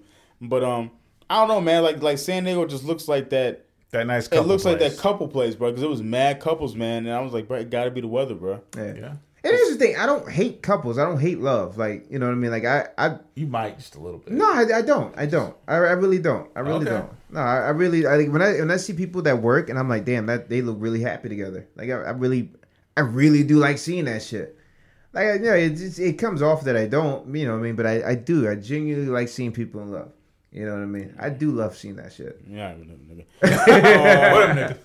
but 0.49 0.63
um, 0.63 0.91
I 1.29 1.39
don't 1.39 1.47
know, 1.47 1.61
man. 1.61 1.83
Like 1.83 2.01
like 2.01 2.17
San 2.17 2.43
Diego 2.43 2.65
just 2.65 2.83
looks 2.83 3.07
like 3.07 3.29
that. 3.31 3.65
that 3.91 4.07
nice. 4.07 4.27
It 4.27 4.31
Couple 4.31 4.45
looks 4.47 4.65
like 4.65 4.79
that 4.79 4.97
couple 4.97 5.27
place, 5.27 5.55
bro. 5.55 5.69
Because 5.71 5.83
it 5.83 5.89
was 5.89 6.01
mad 6.03 6.39
couples, 6.39 6.75
man. 6.75 7.05
And 7.05 7.13
I 7.15 7.21
was 7.21 7.33
like, 7.33 7.47
bro, 7.47 7.57
it 7.59 7.69
got 7.69 7.85
to 7.85 7.91
be 7.91 8.01
the 8.01 8.07
weather, 8.07 8.35
bro. 8.35 8.61
Yeah. 8.77 8.93
Yeah. 8.93 9.13
And 9.43 9.53
here's 9.53 9.69
the 9.69 9.75
thing: 9.77 9.95
I 9.95 10.07
don't 10.07 10.27
hate 10.27 10.63
couples. 10.63 10.97
I 10.97 11.05
don't 11.05 11.19
hate 11.19 11.39
love. 11.39 11.77
Like 11.77 12.07
you 12.09 12.17
know 12.17 12.25
what 12.25 12.31
I 12.31 12.35
mean. 12.35 12.49
Like 12.49 12.65
I, 12.65 12.87
I 12.97 13.17
You 13.35 13.45
might 13.45 13.77
just 13.77 13.93
a 13.95 13.99
little 13.99 14.17
bit. 14.19 14.33
no, 14.33 14.43
I, 14.43 14.65
I 14.77 14.81
don't. 14.81 15.15
I 15.15 15.27
don't. 15.27 15.55
I, 15.67 15.75
I 15.75 15.91
really 15.91 16.17
don't. 16.17 16.49
I 16.55 16.61
really 16.61 16.77
Okay. 16.77 16.85
don't. 16.85 17.11
No, 17.29 17.41
I, 17.41 17.57
I 17.57 17.69
really. 17.69 18.07
I 18.07 18.15
like 18.15 18.31
when 18.31 18.41
I 18.41 18.53
when 18.53 18.71
I 18.71 18.77
see 18.77 18.93
people 18.93 19.21
that 19.21 19.43
work, 19.43 19.69
and 19.69 19.77
I'm 19.77 19.87
like, 19.87 20.03
damn, 20.03 20.25
that 20.25 20.49
they 20.49 20.63
look 20.63 20.77
really 20.79 21.01
happy 21.01 21.29
together. 21.29 21.67
Like 21.75 21.91
I, 21.91 21.93
I 21.93 22.09
really, 22.11 22.53
I 22.97 23.01
really 23.01 23.43
do 23.43 23.57
like 23.57 23.77
seeing 23.77 24.05
that 24.05 24.23
shit. 24.23 24.57
Like 25.13 25.27
I- 25.27 25.33
you 25.35 25.39
know, 25.41 25.53
it 25.53 25.69
just, 25.75 25.99
it 25.99 26.13
comes 26.13 26.41
off 26.41 26.63
that 26.63 26.75
I 26.75 26.87
don't. 26.87 27.35
You 27.35 27.45
know 27.45 27.53
what 27.53 27.59
I 27.59 27.61
mean? 27.61 27.75
But 27.75 27.85
I, 27.85 28.09
I 28.11 28.15
do. 28.15 28.49
I 28.49 28.55
genuinely 28.55 29.11
like 29.11 29.27
seeing 29.27 29.51
people 29.51 29.79
in 29.81 29.91
love. 29.91 30.11
You 30.55 30.65
know 30.65 30.71
what 30.71 30.83
I 30.83 30.85
mean? 30.85 31.13
I 31.19 31.29
do 31.31 31.51
love 31.51 31.75
seeing 31.75 31.97
that 31.97 32.13
shit. 32.13 32.39
Yeah, 32.49 32.69
I 32.69 32.71
ain't 32.71 32.83
even 32.85 33.07
know, 33.09 33.13
nigga. 33.13 34.31
What 34.31 34.49
up, 34.49 34.55
nigga? 34.55 34.77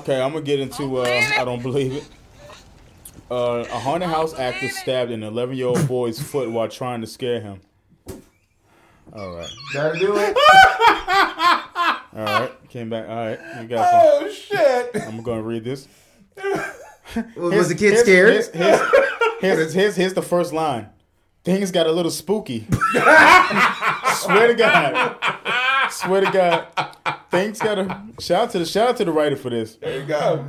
Okay, 0.00 0.20
I'm 0.20 0.32
gonna 0.34 0.44
get 0.44 0.60
into. 0.60 0.98
Uh, 0.98 1.04
I 1.38 1.46
don't 1.46 1.62
believe 1.62 1.94
it. 1.94 2.06
Uh, 3.30 3.64
a 3.72 3.78
haunted 3.78 4.10
house 4.10 4.34
actor 4.38 4.68
stabbed 4.68 5.10
an 5.10 5.22
11 5.22 5.56
year 5.56 5.68
old 5.68 5.88
boy's 5.88 6.20
foot 6.20 6.50
while 6.50 6.68
trying 6.68 7.00
to 7.00 7.06
scare 7.06 7.40
him. 7.40 7.60
All 9.14 9.34
right. 9.34 9.50
Gotta 9.72 9.98
do 9.98 10.14
it. 10.14 10.36
All 12.16 12.22
right, 12.22 12.68
came 12.68 12.90
back. 12.90 13.08
All 13.08 13.16
right, 13.16 13.38
you 13.62 13.66
got 13.68 13.90
some. 13.90 14.00
Oh 14.28 14.30
shit! 14.30 15.02
I'm 15.06 15.22
gonna 15.22 15.42
read 15.42 15.64
this. 15.64 15.88
Was 17.36 17.68
the 17.70 17.74
kid 17.74 17.92
Here's- 17.94 18.00
scared? 18.00 18.32
Here's, 18.32 18.48
here's, 18.50 18.80
here's, 19.40 19.72
here's, 19.74 19.96
here's 19.96 20.14
the 20.14 20.22
first 20.22 20.52
line. 20.52 20.90
Things 21.44 21.70
got 21.70 21.86
a 21.86 21.92
little 21.92 22.10
spooky. 22.10 22.66
Swear 24.24 24.48
to 24.48 24.54
God. 24.54 25.90
Swear 25.90 26.20
to 26.22 26.30
God. 26.30 26.66
Things 27.30 27.58
got 27.58 27.78
a 27.78 28.04
shout 28.20 28.42
out 28.44 28.50
to 28.50 28.58
the 28.58 28.66
shout 28.66 28.88
out 28.90 28.96
to 28.98 29.04
the 29.04 29.12
writer 29.12 29.36
for 29.36 29.50
this. 29.50 29.76
There 29.76 30.00
you 30.00 30.06
go. 30.06 30.46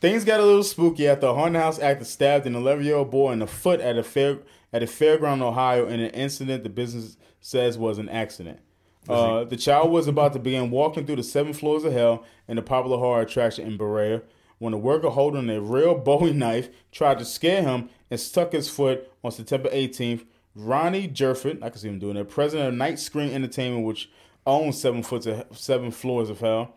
Things 0.00 0.24
got 0.24 0.40
a 0.40 0.44
little 0.44 0.64
spooky 0.64 1.08
after 1.08 1.26
a 1.28 1.34
haunted 1.34 1.62
house 1.62 1.78
actor 1.78 2.04
stabbed 2.04 2.46
an 2.46 2.54
11 2.54 2.84
year 2.84 2.96
old 2.96 3.10
boy 3.10 3.32
in 3.32 3.38
the 3.38 3.46
foot 3.46 3.80
at 3.80 3.96
a 3.96 4.02
fair 4.02 4.38
at 4.72 4.82
a 4.82 4.86
fairground, 4.86 5.40
Ohio, 5.40 5.86
in 5.86 6.00
an 6.00 6.10
incident 6.10 6.64
the 6.64 6.68
business 6.68 7.16
says 7.40 7.78
was 7.78 7.98
an 7.98 8.08
accident. 8.08 8.60
Uh, 9.08 9.44
the 9.44 9.56
child 9.56 9.90
was 9.90 10.08
about 10.08 10.32
to 10.32 10.38
begin 10.38 10.70
walking 10.70 11.04
through 11.04 11.16
the 11.16 11.22
seven 11.22 11.52
floors 11.52 11.84
of 11.84 11.92
hell 11.92 12.24
in 12.48 12.56
the 12.56 12.62
popular 12.62 12.96
horror 12.96 13.20
attraction 13.20 13.66
in 13.66 13.76
Berea 13.76 14.22
when 14.58 14.72
a 14.72 14.78
worker 14.78 15.10
holding 15.10 15.50
a 15.50 15.60
real 15.60 15.94
Bowie 15.94 16.32
knife 16.32 16.70
tried 16.90 17.18
to 17.18 17.24
scare 17.24 17.62
him 17.62 17.90
and 18.10 18.18
stuck 18.18 18.52
his 18.52 18.68
foot 18.68 19.10
on 19.22 19.30
September 19.30 19.68
18th. 19.70 20.24
Ronnie 20.54 21.08
Jerford, 21.08 21.62
I 21.62 21.70
can 21.70 21.78
see 21.78 21.88
him 21.88 21.98
doing 21.98 22.14
that, 22.14 22.28
president 22.28 22.68
of 22.68 22.74
Night 22.74 22.98
Screen 22.98 23.32
Entertainment, 23.32 23.84
which 23.84 24.08
owns 24.46 24.80
seven 24.80 25.02
foot 25.02 25.26
of, 25.26 25.58
seven 25.58 25.90
floors 25.90 26.30
of 26.30 26.40
hell. 26.40 26.76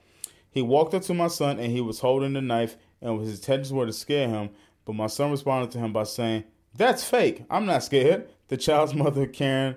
He 0.49 0.61
walked 0.61 0.93
up 0.93 1.03
to 1.03 1.13
my 1.13 1.27
son 1.27 1.59
and 1.59 1.71
he 1.71 1.81
was 1.81 1.99
holding 1.99 2.33
the 2.33 2.41
knife, 2.41 2.77
and 3.01 3.19
his 3.21 3.39
intentions 3.39 3.71
were 3.71 3.85
to 3.85 3.93
scare 3.93 4.27
him. 4.27 4.49
But 4.85 4.93
my 4.93 5.07
son 5.07 5.31
responded 5.31 5.71
to 5.71 5.79
him 5.79 5.93
by 5.93 6.03
saying, 6.03 6.45
"That's 6.73 7.03
fake. 7.03 7.43
I'm 7.49 7.65
not 7.65 7.83
scared." 7.83 8.29
The 8.47 8.57
child's 8.57 8.95
mother, 8.95 9.27
Karen, 9.27 9.75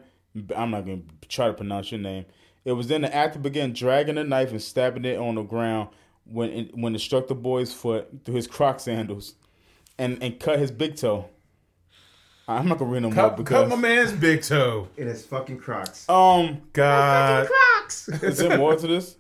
I'm 0.57 0.71
not 0.71 0.87
going 0.87 1.11
to 1.21 1.29
try 1.29 1.49
to 1.49 1.55
pronounce 1.55 1.91
your 1.91 2.01
name. 2.01 2.25
It 2.65 2.73
was 2.73 2.89
then 2.89 3.03
the 3.03 3.15
actor 3.15 3.39
began 3.39 3.73
dragging 3.73 4.15
the 4.15 4.25
knife 4.25 4.51
and 4.51 4.63
stabbing 4.63 5.05
it 5.05 5.19
on 5.19 5.35
the 5.35 5.43
ground 5.43 5.89
when 6.25 6.51
it, 6.51 6.77
when 6.77 6.95
it 6.95 7.01
struck 7.01 7.27
the 7.27 7.35
boy's 7.35 7.73
foot 7.73 8.25
through 8.25 8.37
his 8.37 8.47
Croc 8.47 8.81
sandals, 8.81 9.35
and 9.99 10.23
and 10.23 10.41
cut 10.41 10.59
his 10.59 10.71
big 10.71 10.97
toe. 10.97 11.29
I'm 12.51 12.69
not 12.69 12.79
gonna 12.79 12.91
read 12.91 13.03
them 13.05 13.13
up 13.13 13.15
Cut, 13.15 13.37
because 13.37 13.63
cut 13.63 13.69
my 13.69 13.77
man's 13.77 14.13
big 14.13 14.43
toe. 14.43 14.89
It 14.97 15.07
is 15.07 15.25
fucking 15.25 15.59
Crocs. 15.59 16.09
um 16.09 16.63
God. 16.73 17.49
Crocs. 17.49 18.09
is 18.23 18.39
there 18.39 18.59
more 18.59 18.77
to 18.77 18.87
this? 18.87 19.17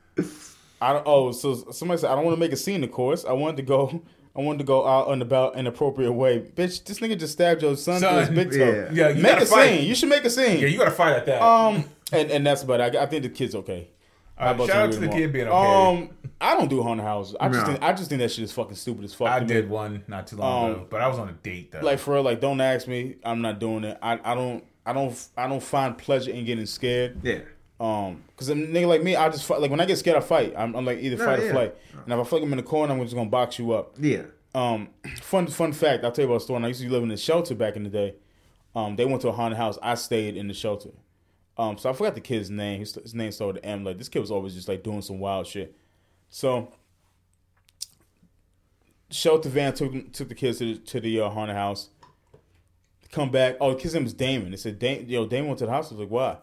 I 0.81 0.93
don't. 0.95 1.03
Oh, 1.07 1.33
so 1.33 1.71
somebody 1.71 2.01
said 2.01 2.11
I 2.11 2.15
don't 2.17 2.25
want 2.25 2.37
to 2.37 2.41
make 2.41 2.53
a 2.53 2.57
scene. 2.57 2.83
Of 2.83 2.91
course, 2.93 3.25
I 3.25 3.33
wanted 3.33 3.57
to 3.59 3.63
go. 3.63 4.03
I 4.37 4.43
wanted 4.43 4.59
to 4.59 4.65
go 4.65 4.87
out 4.87 5.09
and 5.09 5.23
about 5.23 5.55
in 5.55 5.61
an 5.61 5.67
appropriate 5.67 6.13
way. 6.13 6.39
Bitch, 6.41 6.85
this 6.85 7.01
nigga 7.01 7.19
just 7.19 7.33
stabbed 7.33 7.63
your 7.63 7.77
son, 7.77 8.01
through 8.01 8.11
his 8.11 8.29
big 8.31 8.53
toe. 8.53 8.59
yeah. 8.59 8.91
Yeah, 8.93 9.09
you 9.09 9.23
make 9.23 9.39
a 9.41 9.45
fight. 9.47 9.71
scene. 9.71 9.89
You 9.89 9.95
should 9.97 10.09
make 10.09 10.25
a 10.25 10.31
scene. 10.31 10.61
Yeah, 10.61 10.69
you 10.69 10.79
gotta 10.79 10.93
fight 10.93 11.15
at 11.15 11.27
that. 11.27 11.43
Um, 11.43 11.85
and 12.13 12.31
and 12.31 12.47
that's 12.47 12.63
about 12.63 12.81
it. 12.81 12.95
I, 12.97 13.03
I 13.03 13.07
think 13.07 13.25
the 13.25 13.29
kid's 13.29 13.57
okay. 13.57 13.89
All 14.39 14.47
right, 14.47 14.57
How 14.57 14.67
shout 14.67 14.77
out 14.77 14.93
to 14.93 15.01
read 15.01 15.03
the 15.03 15.07
more? 15.09 15.17
kid 15.17 15.33
being 15.33 15.49
okay. 15.49 15.99
Um, 16.03 16.11
I 16.41 16.55
don't 16.55 16.69
do 16.69 16.83
haunted 16.83 17.05
houses. 17.05 17.37
I 17.39 17.49
just 17.49 17.61
No. 17.61 17.73
think 17.73 17.83
I 17.85 17.93
just 17.93 18.09
think 18.09 18.21
that 18.21 18.31
shit 18.31 18.45
is 18.45 18.53
fucking 18.53 18.75
stupid 18.77 19.05
as 19.05 19.13
fuck. 19.15 19.29
I 19.29 19.41
to 19.41 19.45
me. 19.45 19.53
did 19.53 19.69
one 19.69 20.03
not 20.09 20.27
too 20.27 20.37
long 20.37 20.65
Um, 20.65 20.71
ago, 20.73 20.87
but 20.89 21.01
I 21.03 21.09
was 21.09 21.19
on 21.19 21.29
a 21.29 21.33
date 21.33 21.73
though. 21.73 21.81
Like 21.81 21.99
for 21.99 22.15
real, 22.15 22.23
like 22.23 22.41
don't 22.41 22.61
ask 22.61 22.89
me. 22.89 23.17
I'm 23.25 23.43
not 23.43 23.59
doing 23.61 23.85
it. 23.85 23.99
I, 24.03 24.19
I 24.25 24.35
don't 24.35 24.65
I 24.87 24.93
don't 24.93 25.29
I 25.37 25.47
don't 25.49 25.63
find 25.63 25.97
pleasure 25.99 26.31
in 26.31 26.45
getting 26.45 26.67
scared. 26.67 27.19
Yeah. 27.23 27.41
Um, 27.79 28.23
cause 28.37 28.49
a 28.51 28.55
nigga 28.55 28.87
like 28.89 29.03
me, 29.03 29.17
I 29.17 29.29
just 29.31 29.45
fight. 29.45 29.61
Like 29.61 29.71
when 29.71 29.81
I 29.81 29.87
get 29.87 29.97
scared, 29.97 30.17
I 30.17 30.21
fight. 30.21 30.55
I'm, 30.57 30.75
I'm 30.77 30.85
like 30.85 30.99
either 31.01 31.17
No, 31.17 31.25
fight 31.25 31.39
or 31.41 31.47
yeah. 31.47 31.53
flight. 31.53 31.75
And 32.05 32.13
if 32.13 32.19
I 32.19 32.25
feel 32.25 32.39
like 32.39 32.47
I'm 32.47 32.53
in 32.53 32.57
the 32.59 32.63
corner, 32.63 32.93
I'm 32.95 33.03
just 33.03 33.15
gonna 33.15 33.31
box 33.31 33.59
you 33.59 33.73
up. 33.73 33.95
Yeah. 33.99 34.23
Um, 34.55 34.89
fun 35.21 35.47
fun 35.47 35.73
fact. 35.73 36.05
I'll 36.05 36.13
tell 36.13 36.25
you 36.25 36.31
about 36.31 36.43
a 36.43 36.45
story. 36.45 36.63
I 36.65 36.69
used 36.69 36.81
to 36.83 36.91
live 36.91 37.03
in 37.03 37.11
a 37.11 37.17
shelter 37.17 37.55
back 37.55 37.77
in 37.77 37.85
the 37.85 37.91
day. 37.91 38.15
Um, 38.75 38.97
they 38.97 39.05
went 39.05 39.21
to 39.23 39.29
a 39.29 39.33
haunted 39.33 39.59
house. 39.59 39.79
I 39.83 39.95
stayed 39.95 40.37
in 40.37 40.47
the 40.49 40.55
shelter. 40.55 40.91
Um, 41.59 41.77
so 41.77 41.91
I 41.91 41.93
forgot 41.93 42.15
the 42.15 42.21
kid's 42.21 42.49
name. 42.51 42.81
His, 42.81 42.95
his 42.95 43.15
name 43.15 43.33
started 43.33 43.57
with 43.57 43.65
M. 43.67 43.85
Like 43.85 43.99
this 43.99 44.09
kid 44.09 44.21
was 44.21 44.31
always 44.31 44.55
just 44.55 44.69
like 44.69 44.83
doing 44.83 45.03
some 45.03 45.19
wild 45.19 45.47
shit. 45.47 45.75
So 46.31 46.73
shelter 49.11 49.49
van 49.49 49.75
took 49.75 50.13
took 50.13 50.29
the 50.29 50.35
kids 50.35 50.59
to 50.59 50.75
the, 50.75 50.81
to 50.81 51.01
the 51.01 51.21
uh, 51.21 51.29
haunted 51.29 51.57
house. 51.57 51.91
Come 53.11 53.31
back. 53.31 53.57
Oh, 53.61 53.75
the 53.75 53.81
kid's 53.81 53.95
name 53.95 54.05
was 54.05 54.15
Damon. 54.15 54.53
They 54.53 54.57
said, 54.57 54.79
Dam- 54.79 55.05
"Yo, 55.07 55.27
Damon 55.27 55.49
went 55.49 55.59
to 55.59 55.67
the 55.67 55.73
house." 55.73 55.91
I 55.91 55.97
was 55.97 56.01
like, 56.01 56.11
"Why?" 56.11 56.39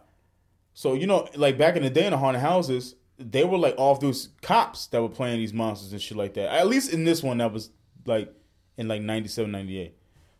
So 0.74 0.94
you 0.94 1.06
know, 1.06 1.26
like 1.34 1.58
back 1.58 1.76
in 1.76 1.82
the 1.82 1.90
day 1.90 2.04
in 2.04 2.12
the 2.12 2.18
haunted 2.18 2.42
houses, 2.42 2.94
they 3.18 3.44
were 3.44 3.58
like 3.58 3.74
off 3.78 4.00
those 4.00 4.28
cops 4.42 4.86
that 4.88 5.02
were 5.02 5.08
playing 5.08 5.38
these 5.38 5.52
monsters 5.52 5.92
and 5.92 6.00
shit 6.00 6.16
like 6.16 6.34
that. 6.34 6.52
At 6.52 6.68
least 6.68 6.92
in 6.92 7.04
this 7.04 7.22
one, 7.22 7.38
that 7.38 7.52
was 7.52 7.70
like 8.04 8.32
in 8.76 8.86
like 8.86 9.02
97, 9.02 9.50
98. 9.50 9.94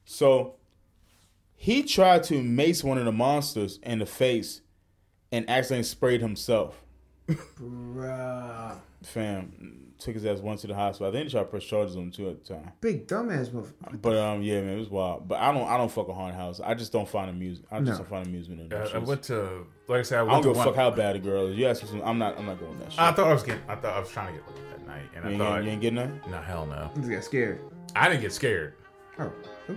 So 0.04 0.54
he 1.56 1.82
tried 1.82 2.22
to 2.24 2.42
mace 2.42 2.84
one 2.84 2.98
of 2.98 3.04
the 3.04 3.12
monsters 3.12 3.80
in 3.82 3.98
the 3.98 4.06
face 4.06 4.60
and 5.32 5.48
accidentally 5.50 5.82
sprayed 5.82 6.20
himself. 6.20 6.84
Bruh. 7.28 8.76
Fam 9.02 9.84
took 9.98 10.14
his 10.14 10.24
ass 10.24 10.38
once 10.38 10.60
to 10.62 10.66
the 10.68 10.74
hospital. 10.74 11.08
I 11.08 11.12
think 11.12 11.26
they 11.26 11.30
tried 11.32 11.42
to 11.42 11.48
press 11.48 11.64
charges 11.64 11.96
on 11.96 12.04
him 12.04 12.10
too 12.12 12.28
at 12.30 12.44
the 12.44 12.54
time. 12.54 12.72
Big 12.80 13.06
dumbass 13.06 13.50
motherfucker. 13.50 14.00
But 14.00 14.16
um, 14.16 14.42
yeah, 14.42 14.60
man, 14.60 14.76
it 14.76 14.78
was 14.78 14.88
wild. 14.90 15.28
But 15.28 15.40
I 15.40 15.52
don't, 15.52 15.68
I 15.68 15.76
don't 15.76 15.90
fuck 15.90 16.08
a 16.08 16.14
haunted 16.14 16.36
house. 16.36 16.60
I 16.60 16.74
just 16.74 16.92
don't 16.92 17.08
find 17.08 17.28
amusement. 17.30 17.68
I 17.70 17.78
just 17.80 17.90
No. 17.90 17.96
don't 17.98 18.08
find 18.08 18.26
amusement 18.26 18.60
in 18.60 18.66
Uh, 18.72 18.78
that 18.78 18.88
I 18.88 18.92
shit. 18.92 19.02
went 19.02 19.22
to, 19.24 19.66
like 19.88 20.00
I 20.00 20.02
said, 20.02 20.18
I 20.18 20.20
I 20.20 20.22
went 20.24 20.32
don't 20.32 20.42
to 20.42 20.48
give 20.58 20.60
a 20.60 20.64
fuck 20.64 20.76
how 20.76 20.90
bad 20.90 21.16
a 21.16 21.18
girl 21.18 21.46
is. 21.48 21.56
You 21.56 21.66
ask 21.66 21.82
me 21.82 21.88
some, 21.90 22.02
I'm 22.02 22.18
not, 22.18 22.38
I'm 22.38 22.46
not 22.46 22.58
going 22.60 22.78
that 22.80 22.92
shit. 22.92 23.00
I 23.00 23.12
thought 23.12 23.28
I 23.28 23.32
was 23.32 23.42
getting. 23.42 23.62
I 23.68 23.74
thought 23.76 23.94
I 23.96 24.00
was 24.00 24.08
trying 24.10 24.34
to 24.34 24.40
get 24.40 24.48
laid 24.48 24.64
that 24.72 24.86
night, 24.86 25.02
and 25.14 25.24
you, 25.24 25.28
I 25.28 25.32
ain't 25.32 25.38
thought, 25.38 25.50
getting, 25.50 25.64
you 25.66 25.72
ain't 25.72 25.80
getting 25.82 25.94
nothing. 25.96 26.30
no, 26.30 26.40
hell 26.42 26.66
no. 26.66 26.90
He 27.02 27.08
got 27.14 27.24
scared. 27.24 27.60
I 27.96 28.08
didn't 28.08 28.22
get 28.22 28.32
scared. 28.32 28.74
Oh. 29.18 29.32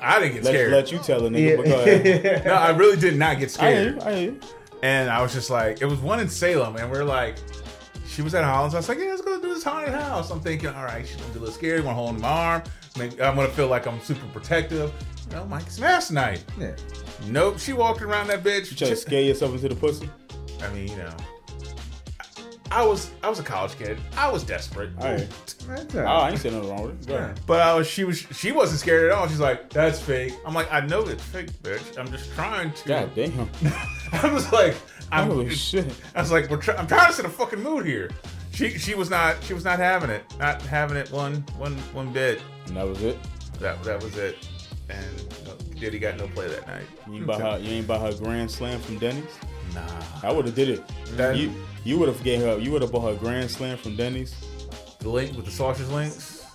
I 0.00 0.20
didn't 0.20 0.34
get 0.36 0.44
Let, 0.44 0.52
scared. 0.54 0.72
let 0.72 0.92
you 0.92 0.98
tell 0.98 1.26
a 1.26 1.28
nigga. 1.30 1.56
But 1.58 1.66
go 1.66 1.80
ahead. 1.82 2.44
no, 2.46 2.52
I 2.54 2.70
really 2.70 2.96
did 2.98 3.16
not 3.16 3.38
get 3.38 3.58
I 3.60 3.72
hear 3.72 3.82
scared. 3.82 3.94
you. 3.94 4.00
I 4.02 4.14
hear 4.14 4.30
you. 4.32 4.40
And 4.82 5.10
I 5.10 5.22
was 5.22 5.32
just 5.32 5.50
like, 5.50 5.80
it 5.80 5.86
was 5.86 5.98
one 6.00 6.20
in 6.20 6.28
Salem, 6.28 6.76
and 6.76 6.90
we're 6.90 7.04
like, 7.04 7.36
she 8.06 8.22
was 8.22 8.34
at 8.34 8.44
Hollins. 8.44 8.74
I 8.74 8.78
was 8.78 8.88
like, 8.88 8.98
yeah, 8.98 9.06
let's 9.06 9.22
go 9.22 9.40
do 9.40 9.54
this 9.54 9.64
haunted 9.64 9.94
house. 9.94 10.30
I'm 10.30 10.40
thinking, 10.40 10.68
all 10.68 10.84
right, 10.84 11.06
she's 11.06 11.16
gonna 11.16 11.32
be 11.32 11.38
a 11.38 11.40
little 11.40 11.54
scared. 11.54 11.84
Want 11.84 11.96
to 11.96 12.02
hold 12.02 12.20
my 12.20 12.28
arm. 12.28 12.62
I'm 12.98 13.10
gonna 13.16 13.48
feel 13.48 13.68
like 13.68 13.86
I'm 13.86 14.00
super 14.00 14.26
protective. 14.28 14.92
You 15.28 15.36
know, 15.36 15.44
Mike 15.46 15.70
Smash 15.70 16.10
night. 16.10 16.44
Yeah. 16.58 16.74
Nope, 17.26 17.58
she 17.58 17.72
walked 17.72 18.02
around 18.02 18.28
that 18.28 18.42
bitch. 18.42 18.70
You 18.70 18.76
try 18.76 18.88
to 18.88 18.96
scare 18.96 19.22
yourself 19.22 19.52
into 19.52 19.68
the 19.68 19.74
pussy. 19.74 20.08
I 20.62 20.72
mean, 20.72 20.88
you 20.88 20.96
know, 20.96 21.14
I, 22.70 22.84
was 22.84 23.10
I 23.22 23.28
was 23.28 23.38
a 23.38 23.42
college 23.42 23.76
kid. 23.76 23.98
I 24.16 24.30
was 24.30 24.44
desperate. 24.44 24.90
All 24.98 25.12
right. 25.12 25.28
Oh, 25.94 25.98
I 26.00 26.30
ain't 26.30 26.38
saying 26.38 26.54
nothing 26.54 26.70
wrong 26.70 26.82
with 26.86 27.10
it. 27.10 27.40
But 27.46 27.60
I 27.60 27.74
was 27.74 27.86
she 27.86 28.04
was 28.04 28.18
she 28.18 28.52
wasn't 28.52 28.80
scared 28.80 29.10
at 29.10 29.12
all. 29.12 29.28
She's 29.28 29.40
like, 29.40 29.70
that's 29.70 30.00
fake. 30.00 30.34
I'm 30.46 30.54
like, 30.54 30.72
I 30.72 30.80
know 30.80 31.06
it's 31.06 31.22
fake, 31.22 31.50
bitch. 31.62 31.98
I'm 31.98 32.10
just 32.10 32.32
trying 32.32 32.72
to. 32.72 32.88
God 32.88 33.14
damn. 33.14 33.50
I 34.22 34.32
was 34.32 34.50
like, 34.52 34.76
I'm, 35.12 35.28
Holy 35.28 35.50
shit. 35.54 35.86
I 36.14 36.20
was 36.20 36.32
like, 36.32 36.48
we're 36.50 36.56
try- 36.60 36.76
I'm 36.76 36.86
trying 36.86 37.08
to 37.08 37.12
set 37.12 37.24
a 37.24 37.28
fucking 37.28 37.62
mood 37.62 37.86
here. 37.86 38.10
She 38.52 38.70
she 38.78 38.94
was 38.94 39.10
not 39.10 39.42
she 39.44 39.52
was 39.52 39.64
not 39.64 39.78
having 39.78 40.08
it, 40.10 40.24
not 40.38 40.62
having 40.62 40.96
it 40.96 41.10
one 41.12 41.44
one 41.58 41.76
one 41.92 42.12
bit. 42.12 42.40
And 42.66 42.76
that 42.76 42.86
was 42.88 43.02
it. 43.02 43.18
That 43.60 43.82
that 43.84 44.02
was 44.02 44.16
it. 44.16 44.48
And 44.88 45.34
uh, 45.46 45.52
Diddy 45.78 45.98
got 45.98 46.16
no 46.16 46.26
play 46.28 46.48
that 46.48 46.66
night. 46.66 46.86
You 47.06 47.16
ain't 47.16 47.26
buy 47.26 47.38
her. 47.40 47.58
You 47.58 47.70
ain't 47.70 47.86
buy 47.86 47.98
her 47.98 48.14
grand 48.14 48.50
slam 48.50 48.80
from 48.80 48.98
Denny's. 48.98 49.24
Nah. 49.74 49.82
I 50.22 50.32
would 50.32 50.46
have 50.46 50.54
did 50.54 50.70
it. 50.70 50.88
That- 51.16 51.36
you 51.36 51.52
you 51.84 51.98
would 51.98 52.08
have 52.08 52.22
gave 52.24 52.40
her. 52.40 52.58
You 52.58 52.70
would 52.72 52.82
have 52.82 52.90
bought 52.92 53.12
her 53.12 53.18
grand 53.18 53.50
slam 53.50 53.76
from 53.76 53.94
Denny's. 53.96 54.34
The 55.00 55.08
link 55.10 55.36
with 55.36 55.44
the 55.44 55.50
sausage 55.52 55.88
links. 55.88 56.46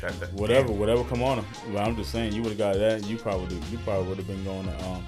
That, 0.00 0.20
that, 0.20 0.32
Whatever, 0.34 0.70
whatever. 0.70 1.02
Come 1.04 1.22
on. 1.22 1.44
But 1.72 1.80
I'm 1.80 1.96
just 1.96 2.12
saying, 2.12 2.34
you 2.34 2.42
would 2.42 2.50
have 2.50 2.58
got 2.58 2.74
that. 2.76 3.04
You 3.06 3.16
probably 3.16 3.56
you 3.70 3.78
probably 3.78 4.08
would 4.08 4.18
have 4.18 4.26
been 4.26 4.44
going 4.44 4.66
to 4.66 4.84
um 4.84 5.04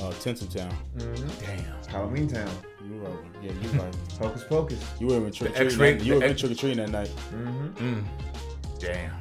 uh 0.00 0.10
Tinseltown. 0.12 0.72
Damn. 0.96 1.88
Halloween 1.88 2.28
Town. 2.28 2.50
You 2.84 2.94
right. 2.94 3.14
Yeah, 3.42 3.52
you 3.52 3.80
right. 3.80 3.94
Hocus 4.18 4.44
Pocus. 4.44 4.84
You 4.98 5.06
were 5.08 5.26
in 5.26 5.32
trick 5.32 5.58
or 5.58 5.70
treating. 5.70 6.04
You 6.04 6.20
the 6.20 6.28
have 6.28 6.36
trick 6.36 6.52
or 6.52 6.54
treating 6.54 6.78
that 6.78 6.90
night. 6.90 7.10
Mm-hmm. 7.32 7.94
Mm. 8.00 8.04
Damn. 8.78 9.12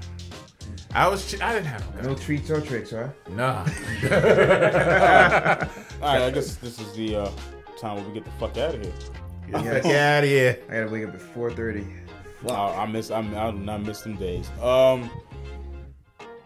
I 0.94 1.08
was. 1.08 1.40
I 1.42 1.54
didn't 1.54 1.68
have 1.68 1.96
no 1.96 2.10
No 2.10 2.16
treats 2.16 2.50
or 2.50 2.62
tricks, 2.62 2.92
huh? 2.92 3.10
Nah. 3.30 3.60
All 6.02 6.14
right, 6.14 6.24
I 6.24 6.32
guess 6.32 6.56
this 6.56 6.80
is 6.80 6.94
the 6.94 7.16
uh, 7.16 7.32
time 7.80 7.96
where 7.96 8.06
we 8.06 8.14
get 8.14 8.26
the 8.26 8.32
fuck 8.32 8.58
out 8.58 8.76
of 8.76 8.84
here. 8.84 8.94
Get 9.52 9.86
out 9.86 10.24
of 10.24 10.30
here. 10.30 10.60
I 10.70 10.74
gotta 10.76 10.90
wake 10.90 11.06
up 11.08 11.14
at 11.14 11.20
4:30. 11.20 11.86
I, 12.50 12.54
I 12.54 12.86
miss. 12.86 13.12
I, 13.12 13.20
I 13.20 13.52
do 13.52 13.58
not 13.58 13.82
miss 13.82 14.02
them 14.02 14.16
days. 14.16 14.50
Um, 14.62 15.10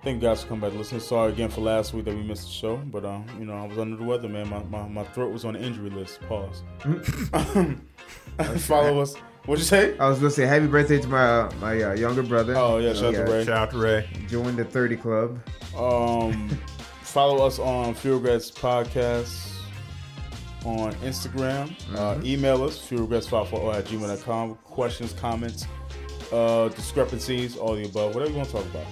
thank 0.05 0.21
you 0.21 0.29
guys 0.29 0.43
for 0.43 0.49
coming 0.49 0.61
back 0.61 0.71
to 0.71 0.77
listen. 0.77 0.99
Sorry 0.99 1.33
again 1.33 1.49
for 1.49 1.61
last 1.61 1.93
week 1.93 2.05
that 2.05 2.15
we 2.15 2.21
missed 2.21 2.45
the 2.45 2.53
show, 2.53 2.77
but 2.77 3.03
um, 3.03 3.25
you 3.39 3.45
know, 3.45 3.55
I 3.55 3.65
was 3.65 3.79
under 3.79 3.97
the 3.97 4.03
weather, 4.03 4.29
man. 4.29 4.47
My 4.47 4.63
my, 4.63 4.87
my 4.87 5.03
throat 5.03 5.33
was 5.33 5.43
on 5.43 5.55
the 5.55 5.61
injury 5.61 5.89
list. 5.89 6.21
Pause. 6.21 6.63
Follow 8.67 9.01
us. 9.01 9.15
What'd 9.45 9.61
you 9.61 9.67
say? 9.67 9.97
I 9.97 10.07
was 10.07 10.19
gonna 10.19 10.29
say 10.29 10.45
happy 10.45 10.67
birthday 10.67 11.01
to 11.01 11.07
my 11.07 11.25
uh, 11.25 11.51
my 11.59 11.81
uh, 11.81 11.93
younger 11.93 12.21
brother. 12.21 12.55
Oh 12.55 12.77
yeah, 12.77 12.93
shout 12.93 13.15
out 13.15 13.25
to 13.25 13.31
Ray. 13.31 13.45
Shout 13.45 13.57
out 13.57 13.71
to 13.71 13.77
Ray. 13.79 14.07
Joined 14.27 14.57
the 14.57 14.65
30 14.65 14.95
club. 14.97 15.39
Um, 15.75 16.49
follow 17.01 17.45
us 17.45 17.57
on 17.57 17.95
Few 17.95 18.13
Regrets 18.13 18.51
Podcast 18.51 19.53
on 20.65 20.93
Instagram. 20.95 21.75
Uh, 21.95 22.21
email 22.23 22.63
us, 22.63 22.79
fewregrets540 22.79 23.75
at 23.75 23.85
gmail.com. 23.85 24.55
Questions, 24.65 25.13
comments, 25.13 25.65
uh, 26.31 26.69
discrepancies, 26.69 27.57
all 27.57 27.75
the 27.75 27.85
above, 27.85 28.13
whatever 28.13 28.31
you 28.31 28.37
want 28.37 28.49
to 28.49 28.55
talk 28.55 28.65
about. 28.65 28.85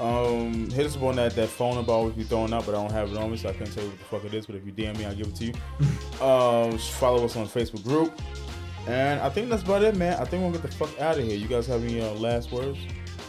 Um, 0.00 0.70
hit 0.70 0.86
us 0.86 0.96
up 0.96 1.02
on 1.02 1.16
that, 1.16 1.34
that 1.36 1.48
phone 1.48 1.74
number 1.74 1.92
I 1.92 1.94
always 1.94 2.14
be 2.14 2.24
throwing 2.24 2.52
out, 2.52 2.66
but 2.66 2.74
I 2.74 2.78
don't 2.78 2.92
have 2.92 3.10
it 3.10 3.16
on 3.16 3.30
me, 3.30 3.36
so 3.36 3.48
I 3.48 3.52
can't 3.52 3.72
tell 3.72 3.84
you 3.84 3.90
what 3.90 3.98
the 3.98 4.04
fuck 4.04 4.24
it 4.24 4.34
is. 4.34 4.46
But 4.46 4.56
if 4.56 4.66
you 4.66 4.72
DM 4.72 4.98
me, 4.98 5.04
I'll 5.04 5.14
give 5.14 5.28
it 5.28 5.36
to 5.36 5.44
you. 5.46 5.52
um, 6.24 6.78
follow 6.78 7.24
us 7.24 7.36
on 7.36 7.46
Facebook 7.46 7.82
group. 7.84 8.20
And 8.86 9.20
I 9.20 9.28
think 9.30 9.50
that's 9.50 9.62
about 9.62 9.82
it, 9.82 9.96
man. 9.96 10.14
I 10.20 10.24
think 10.24 10.42
we'll 10.42 10.52
get 10.52 10.62
the 10.62 10.68
fuck 10.68 11.00
out 11.00 11.18
of 11.18 11.24
here. 11.24 11.36
You 11.36 11.48
guys 11.48 11.66
have 11.66 11.82
any 11.82 12.00
uh, 12.00 12.12
last 12.12 12.52
words? 12.52 12.78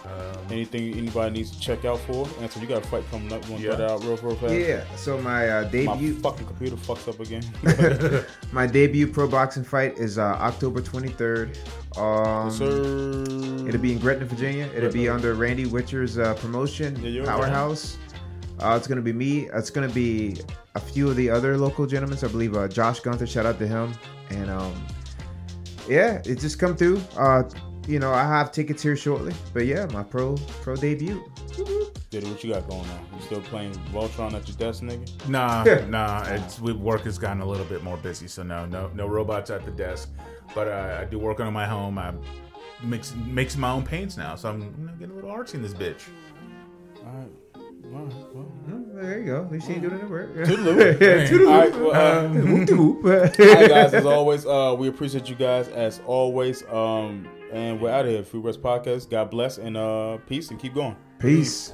Um, 0.07 0.37
Anything 0.49 0.93
anybody 0.97 1.31
needs 1.39 1.51
to 1.51 1.59
check 1.59 1.83
out 1.83 1.99
for? 1.99 2.25
Answer, 2.41 2.59
you 2.61 2.67
got 2.67 2.83
a 2.83 2.87
fight 2.87 3.03
coming 3.11 3.31
up. 3.33 3.43
You 3.45 3.51
want 3.51 3.63
to 3.63 3.69
Yeah. 3.69 3.75
that 3.75 3.91
out 3.91 4.03
real, 4.03 4.15
real 4.17 4.35
fast? 4.37 4.53
Yeah. 4.53 4.83
So 4.95 5.17
my 5.17 5.49
uh, 5.49 5.63
My 5.63 5.67
debut 5.69 6.15
fucking 6.19 6.45
computer 6.47 6.77
fucks 6.77 7.07
up 7.09 7.19
again. 7.19 7.43
my 8.53 8.65
debut 8.65 9.07
pro 9.07 9.27
boxing 9.27 9.65
fight 9.65 9.97
is 9.97 10.17
uh, 10.17 10.21
October 10.39 10.81
23rd. 10.81 11.57
Um, 11.97 12.49
Sir. 12.51 13.67
It'll 13.67 13.81
be 13.81 13.91
in 13.91 13.99
Gretna, 13.99 14.25
Virginia. 14.25 14.69
It'll 14.73 14.91
be 14.91 15.09
under 15.09 15.33
Randy 15.33 15.65
Witcher's 15.65 16.17
uh, 16.17 16.33
promotion, 16.35 16.97
Yeah, 17.03 17.25
Powerhouse. 17.25 17.97
Uh, 18.59 18.75
it's 18.77 18.87
gonna 18.87 19.01
be 19.01 19.13
me. 19.13 19.49
It's 19.53 19.69
gonna 19.69 19.89
be 19.89 20.37
a 20.75 20.79
few 20.79 21.09
of 21.09 21.15
the 21.15 21.29
other 21.29 21.57
local 21.57 21.85
gentlemen. 21.85 22.17
So 22.17 22.27
I 22.27 22.31
believe 22.31 22.55
uh, 22.55 22.67
Josh 22.67 23.01
Gunther. 23.01 23.27
Shout 23.27 23.45
out 23.45 23.59
to 23.59 23.67
him. 23.67 23.93
And 24.29 24.49
um, 24.49 24.73
yeah, 25.87 26.21
it 26.25 26.39
just 26.39 26.57
come 26.57 26.75
through. 26.75 27.01
Uh, 27.15 27.43
you 27.87 27.99
know, 27.99 28.11
I 28.13 28.23
have 28.23 28.51
tickets 28.51 28.83
here 28.83 28.95
shortly. 28.95 29.33
But 29.53 29.65
yeah, 29.65 29.85
my 29.93 30.03
pro 30.03 30.35
pro 30.61 30.75
debut. 30.75 31.23
Diddy, 32.09 32.27
what 32.29 32.43
you 32.43 32.53
got 32.53 32.67
going 32.69 32.81
on? 32.81 33.05
You 33.15 33.21
still 33.21 33.41
playing 33.41 33.73
Voltron 33.91 34.33
at 34.33 34.47
your 34.47 34.57
desk, 34.57 34.83
nigga? 34.83 35.27
Nah, 35.27 35.63
nah. 35.87 36.23
It's 36.27 36.59
we 36.59 36.71
work 36.73 37.01
has 37.01 37.17
gotten 37.17 37.41
a 37.41 37.45
little 37.45 37.65
bit 37.65 37.83
more 37.83 37.97
busy, 37.97 38.27
so 38.27 38.43
no, 38.43 38.65
no, 38.65 38.89
no 38.93 39.07
robots 39.07 39.49
at 39.49 39.65
the 39.65 39.71
desk. 39.71 40.09
But 40.55 40.67
uh, 40.67 40.99
I 41.01 41.05
do 41.05 41.19
work 41.19 41.39
on 41.39 41.51
my 41.53 41.65
home. 41.65 41.97
I 41.97 42.13
mix 42.83 43.13
mix 43.25 43.57
my 43.57 43.71
own 43.71 43.83
paints 43.83 44.15
now, 44.17 44.35
so 44.35 44.49
I'm 44.49 44.61
you 44.61 44.67
know, 44.85 44.91
getting 44.93 45.11
a 45.11 45.15
little 45.15 45.31
artsy 45.31 45.55
in 45.55 45.61
this 45.63 45.73
bitch. 45.73 46.03
All 47.05 47.11
right. 47.13 47.27
All 47.93 48.03
right. 48.03 48.13
Well, 48.33 48.43
Hmm, 48.45 48.97
There 49.01 49.19
you 49.19 49.25
go. 49.25 49.43
At 49.45 49.51
least 49.51 49.67
you 49.67 49.75
ain't 49.75 49.83
doing 49.83 49.99
any 49.99 50.09
work. 50.09 50.33
Toodaloo. 50.35 51.01
Yeah, 51.01 51.27
toodaloo. 51.27 51.47
All 51.49 51.59
right, 51.59 51.75
well, 51.75 52.25
uh, 52.25 52.29
Whoop 52.29 52.67
de 52.67 52.75
whoop. 52.75 53.05
All 53.05 53.11
right, 53.55 53.69
guys. 53.69 53.93
As 53.93 54.05
always, 54.05 54.45
uh, 54.45 54.75
we 54.77 54.87
appreciate 54.87 55.29
you 55.29 55.35
guys 55.35 55.67
as 55.69 55.99
always. 56.05 56.63
Um, 56.69 57.27
and 57.51 57.81
we're 57.81 57.89
out 57.89 58.05
of 58.05 58.11
here. 58.11 58.23
Few 58.23 58.39
Regrets 58.39 58.57
Podcast. 58.57 59.09
God 59.09 59.29
bless 59.29 59.57
and 59.57 59.77
uh, 59.77 60.17
peace 60.27 60.51
and 60.51 60.59
keep 60.59 60.73
going. 60.73 60.95
Peace. 61.19 61.73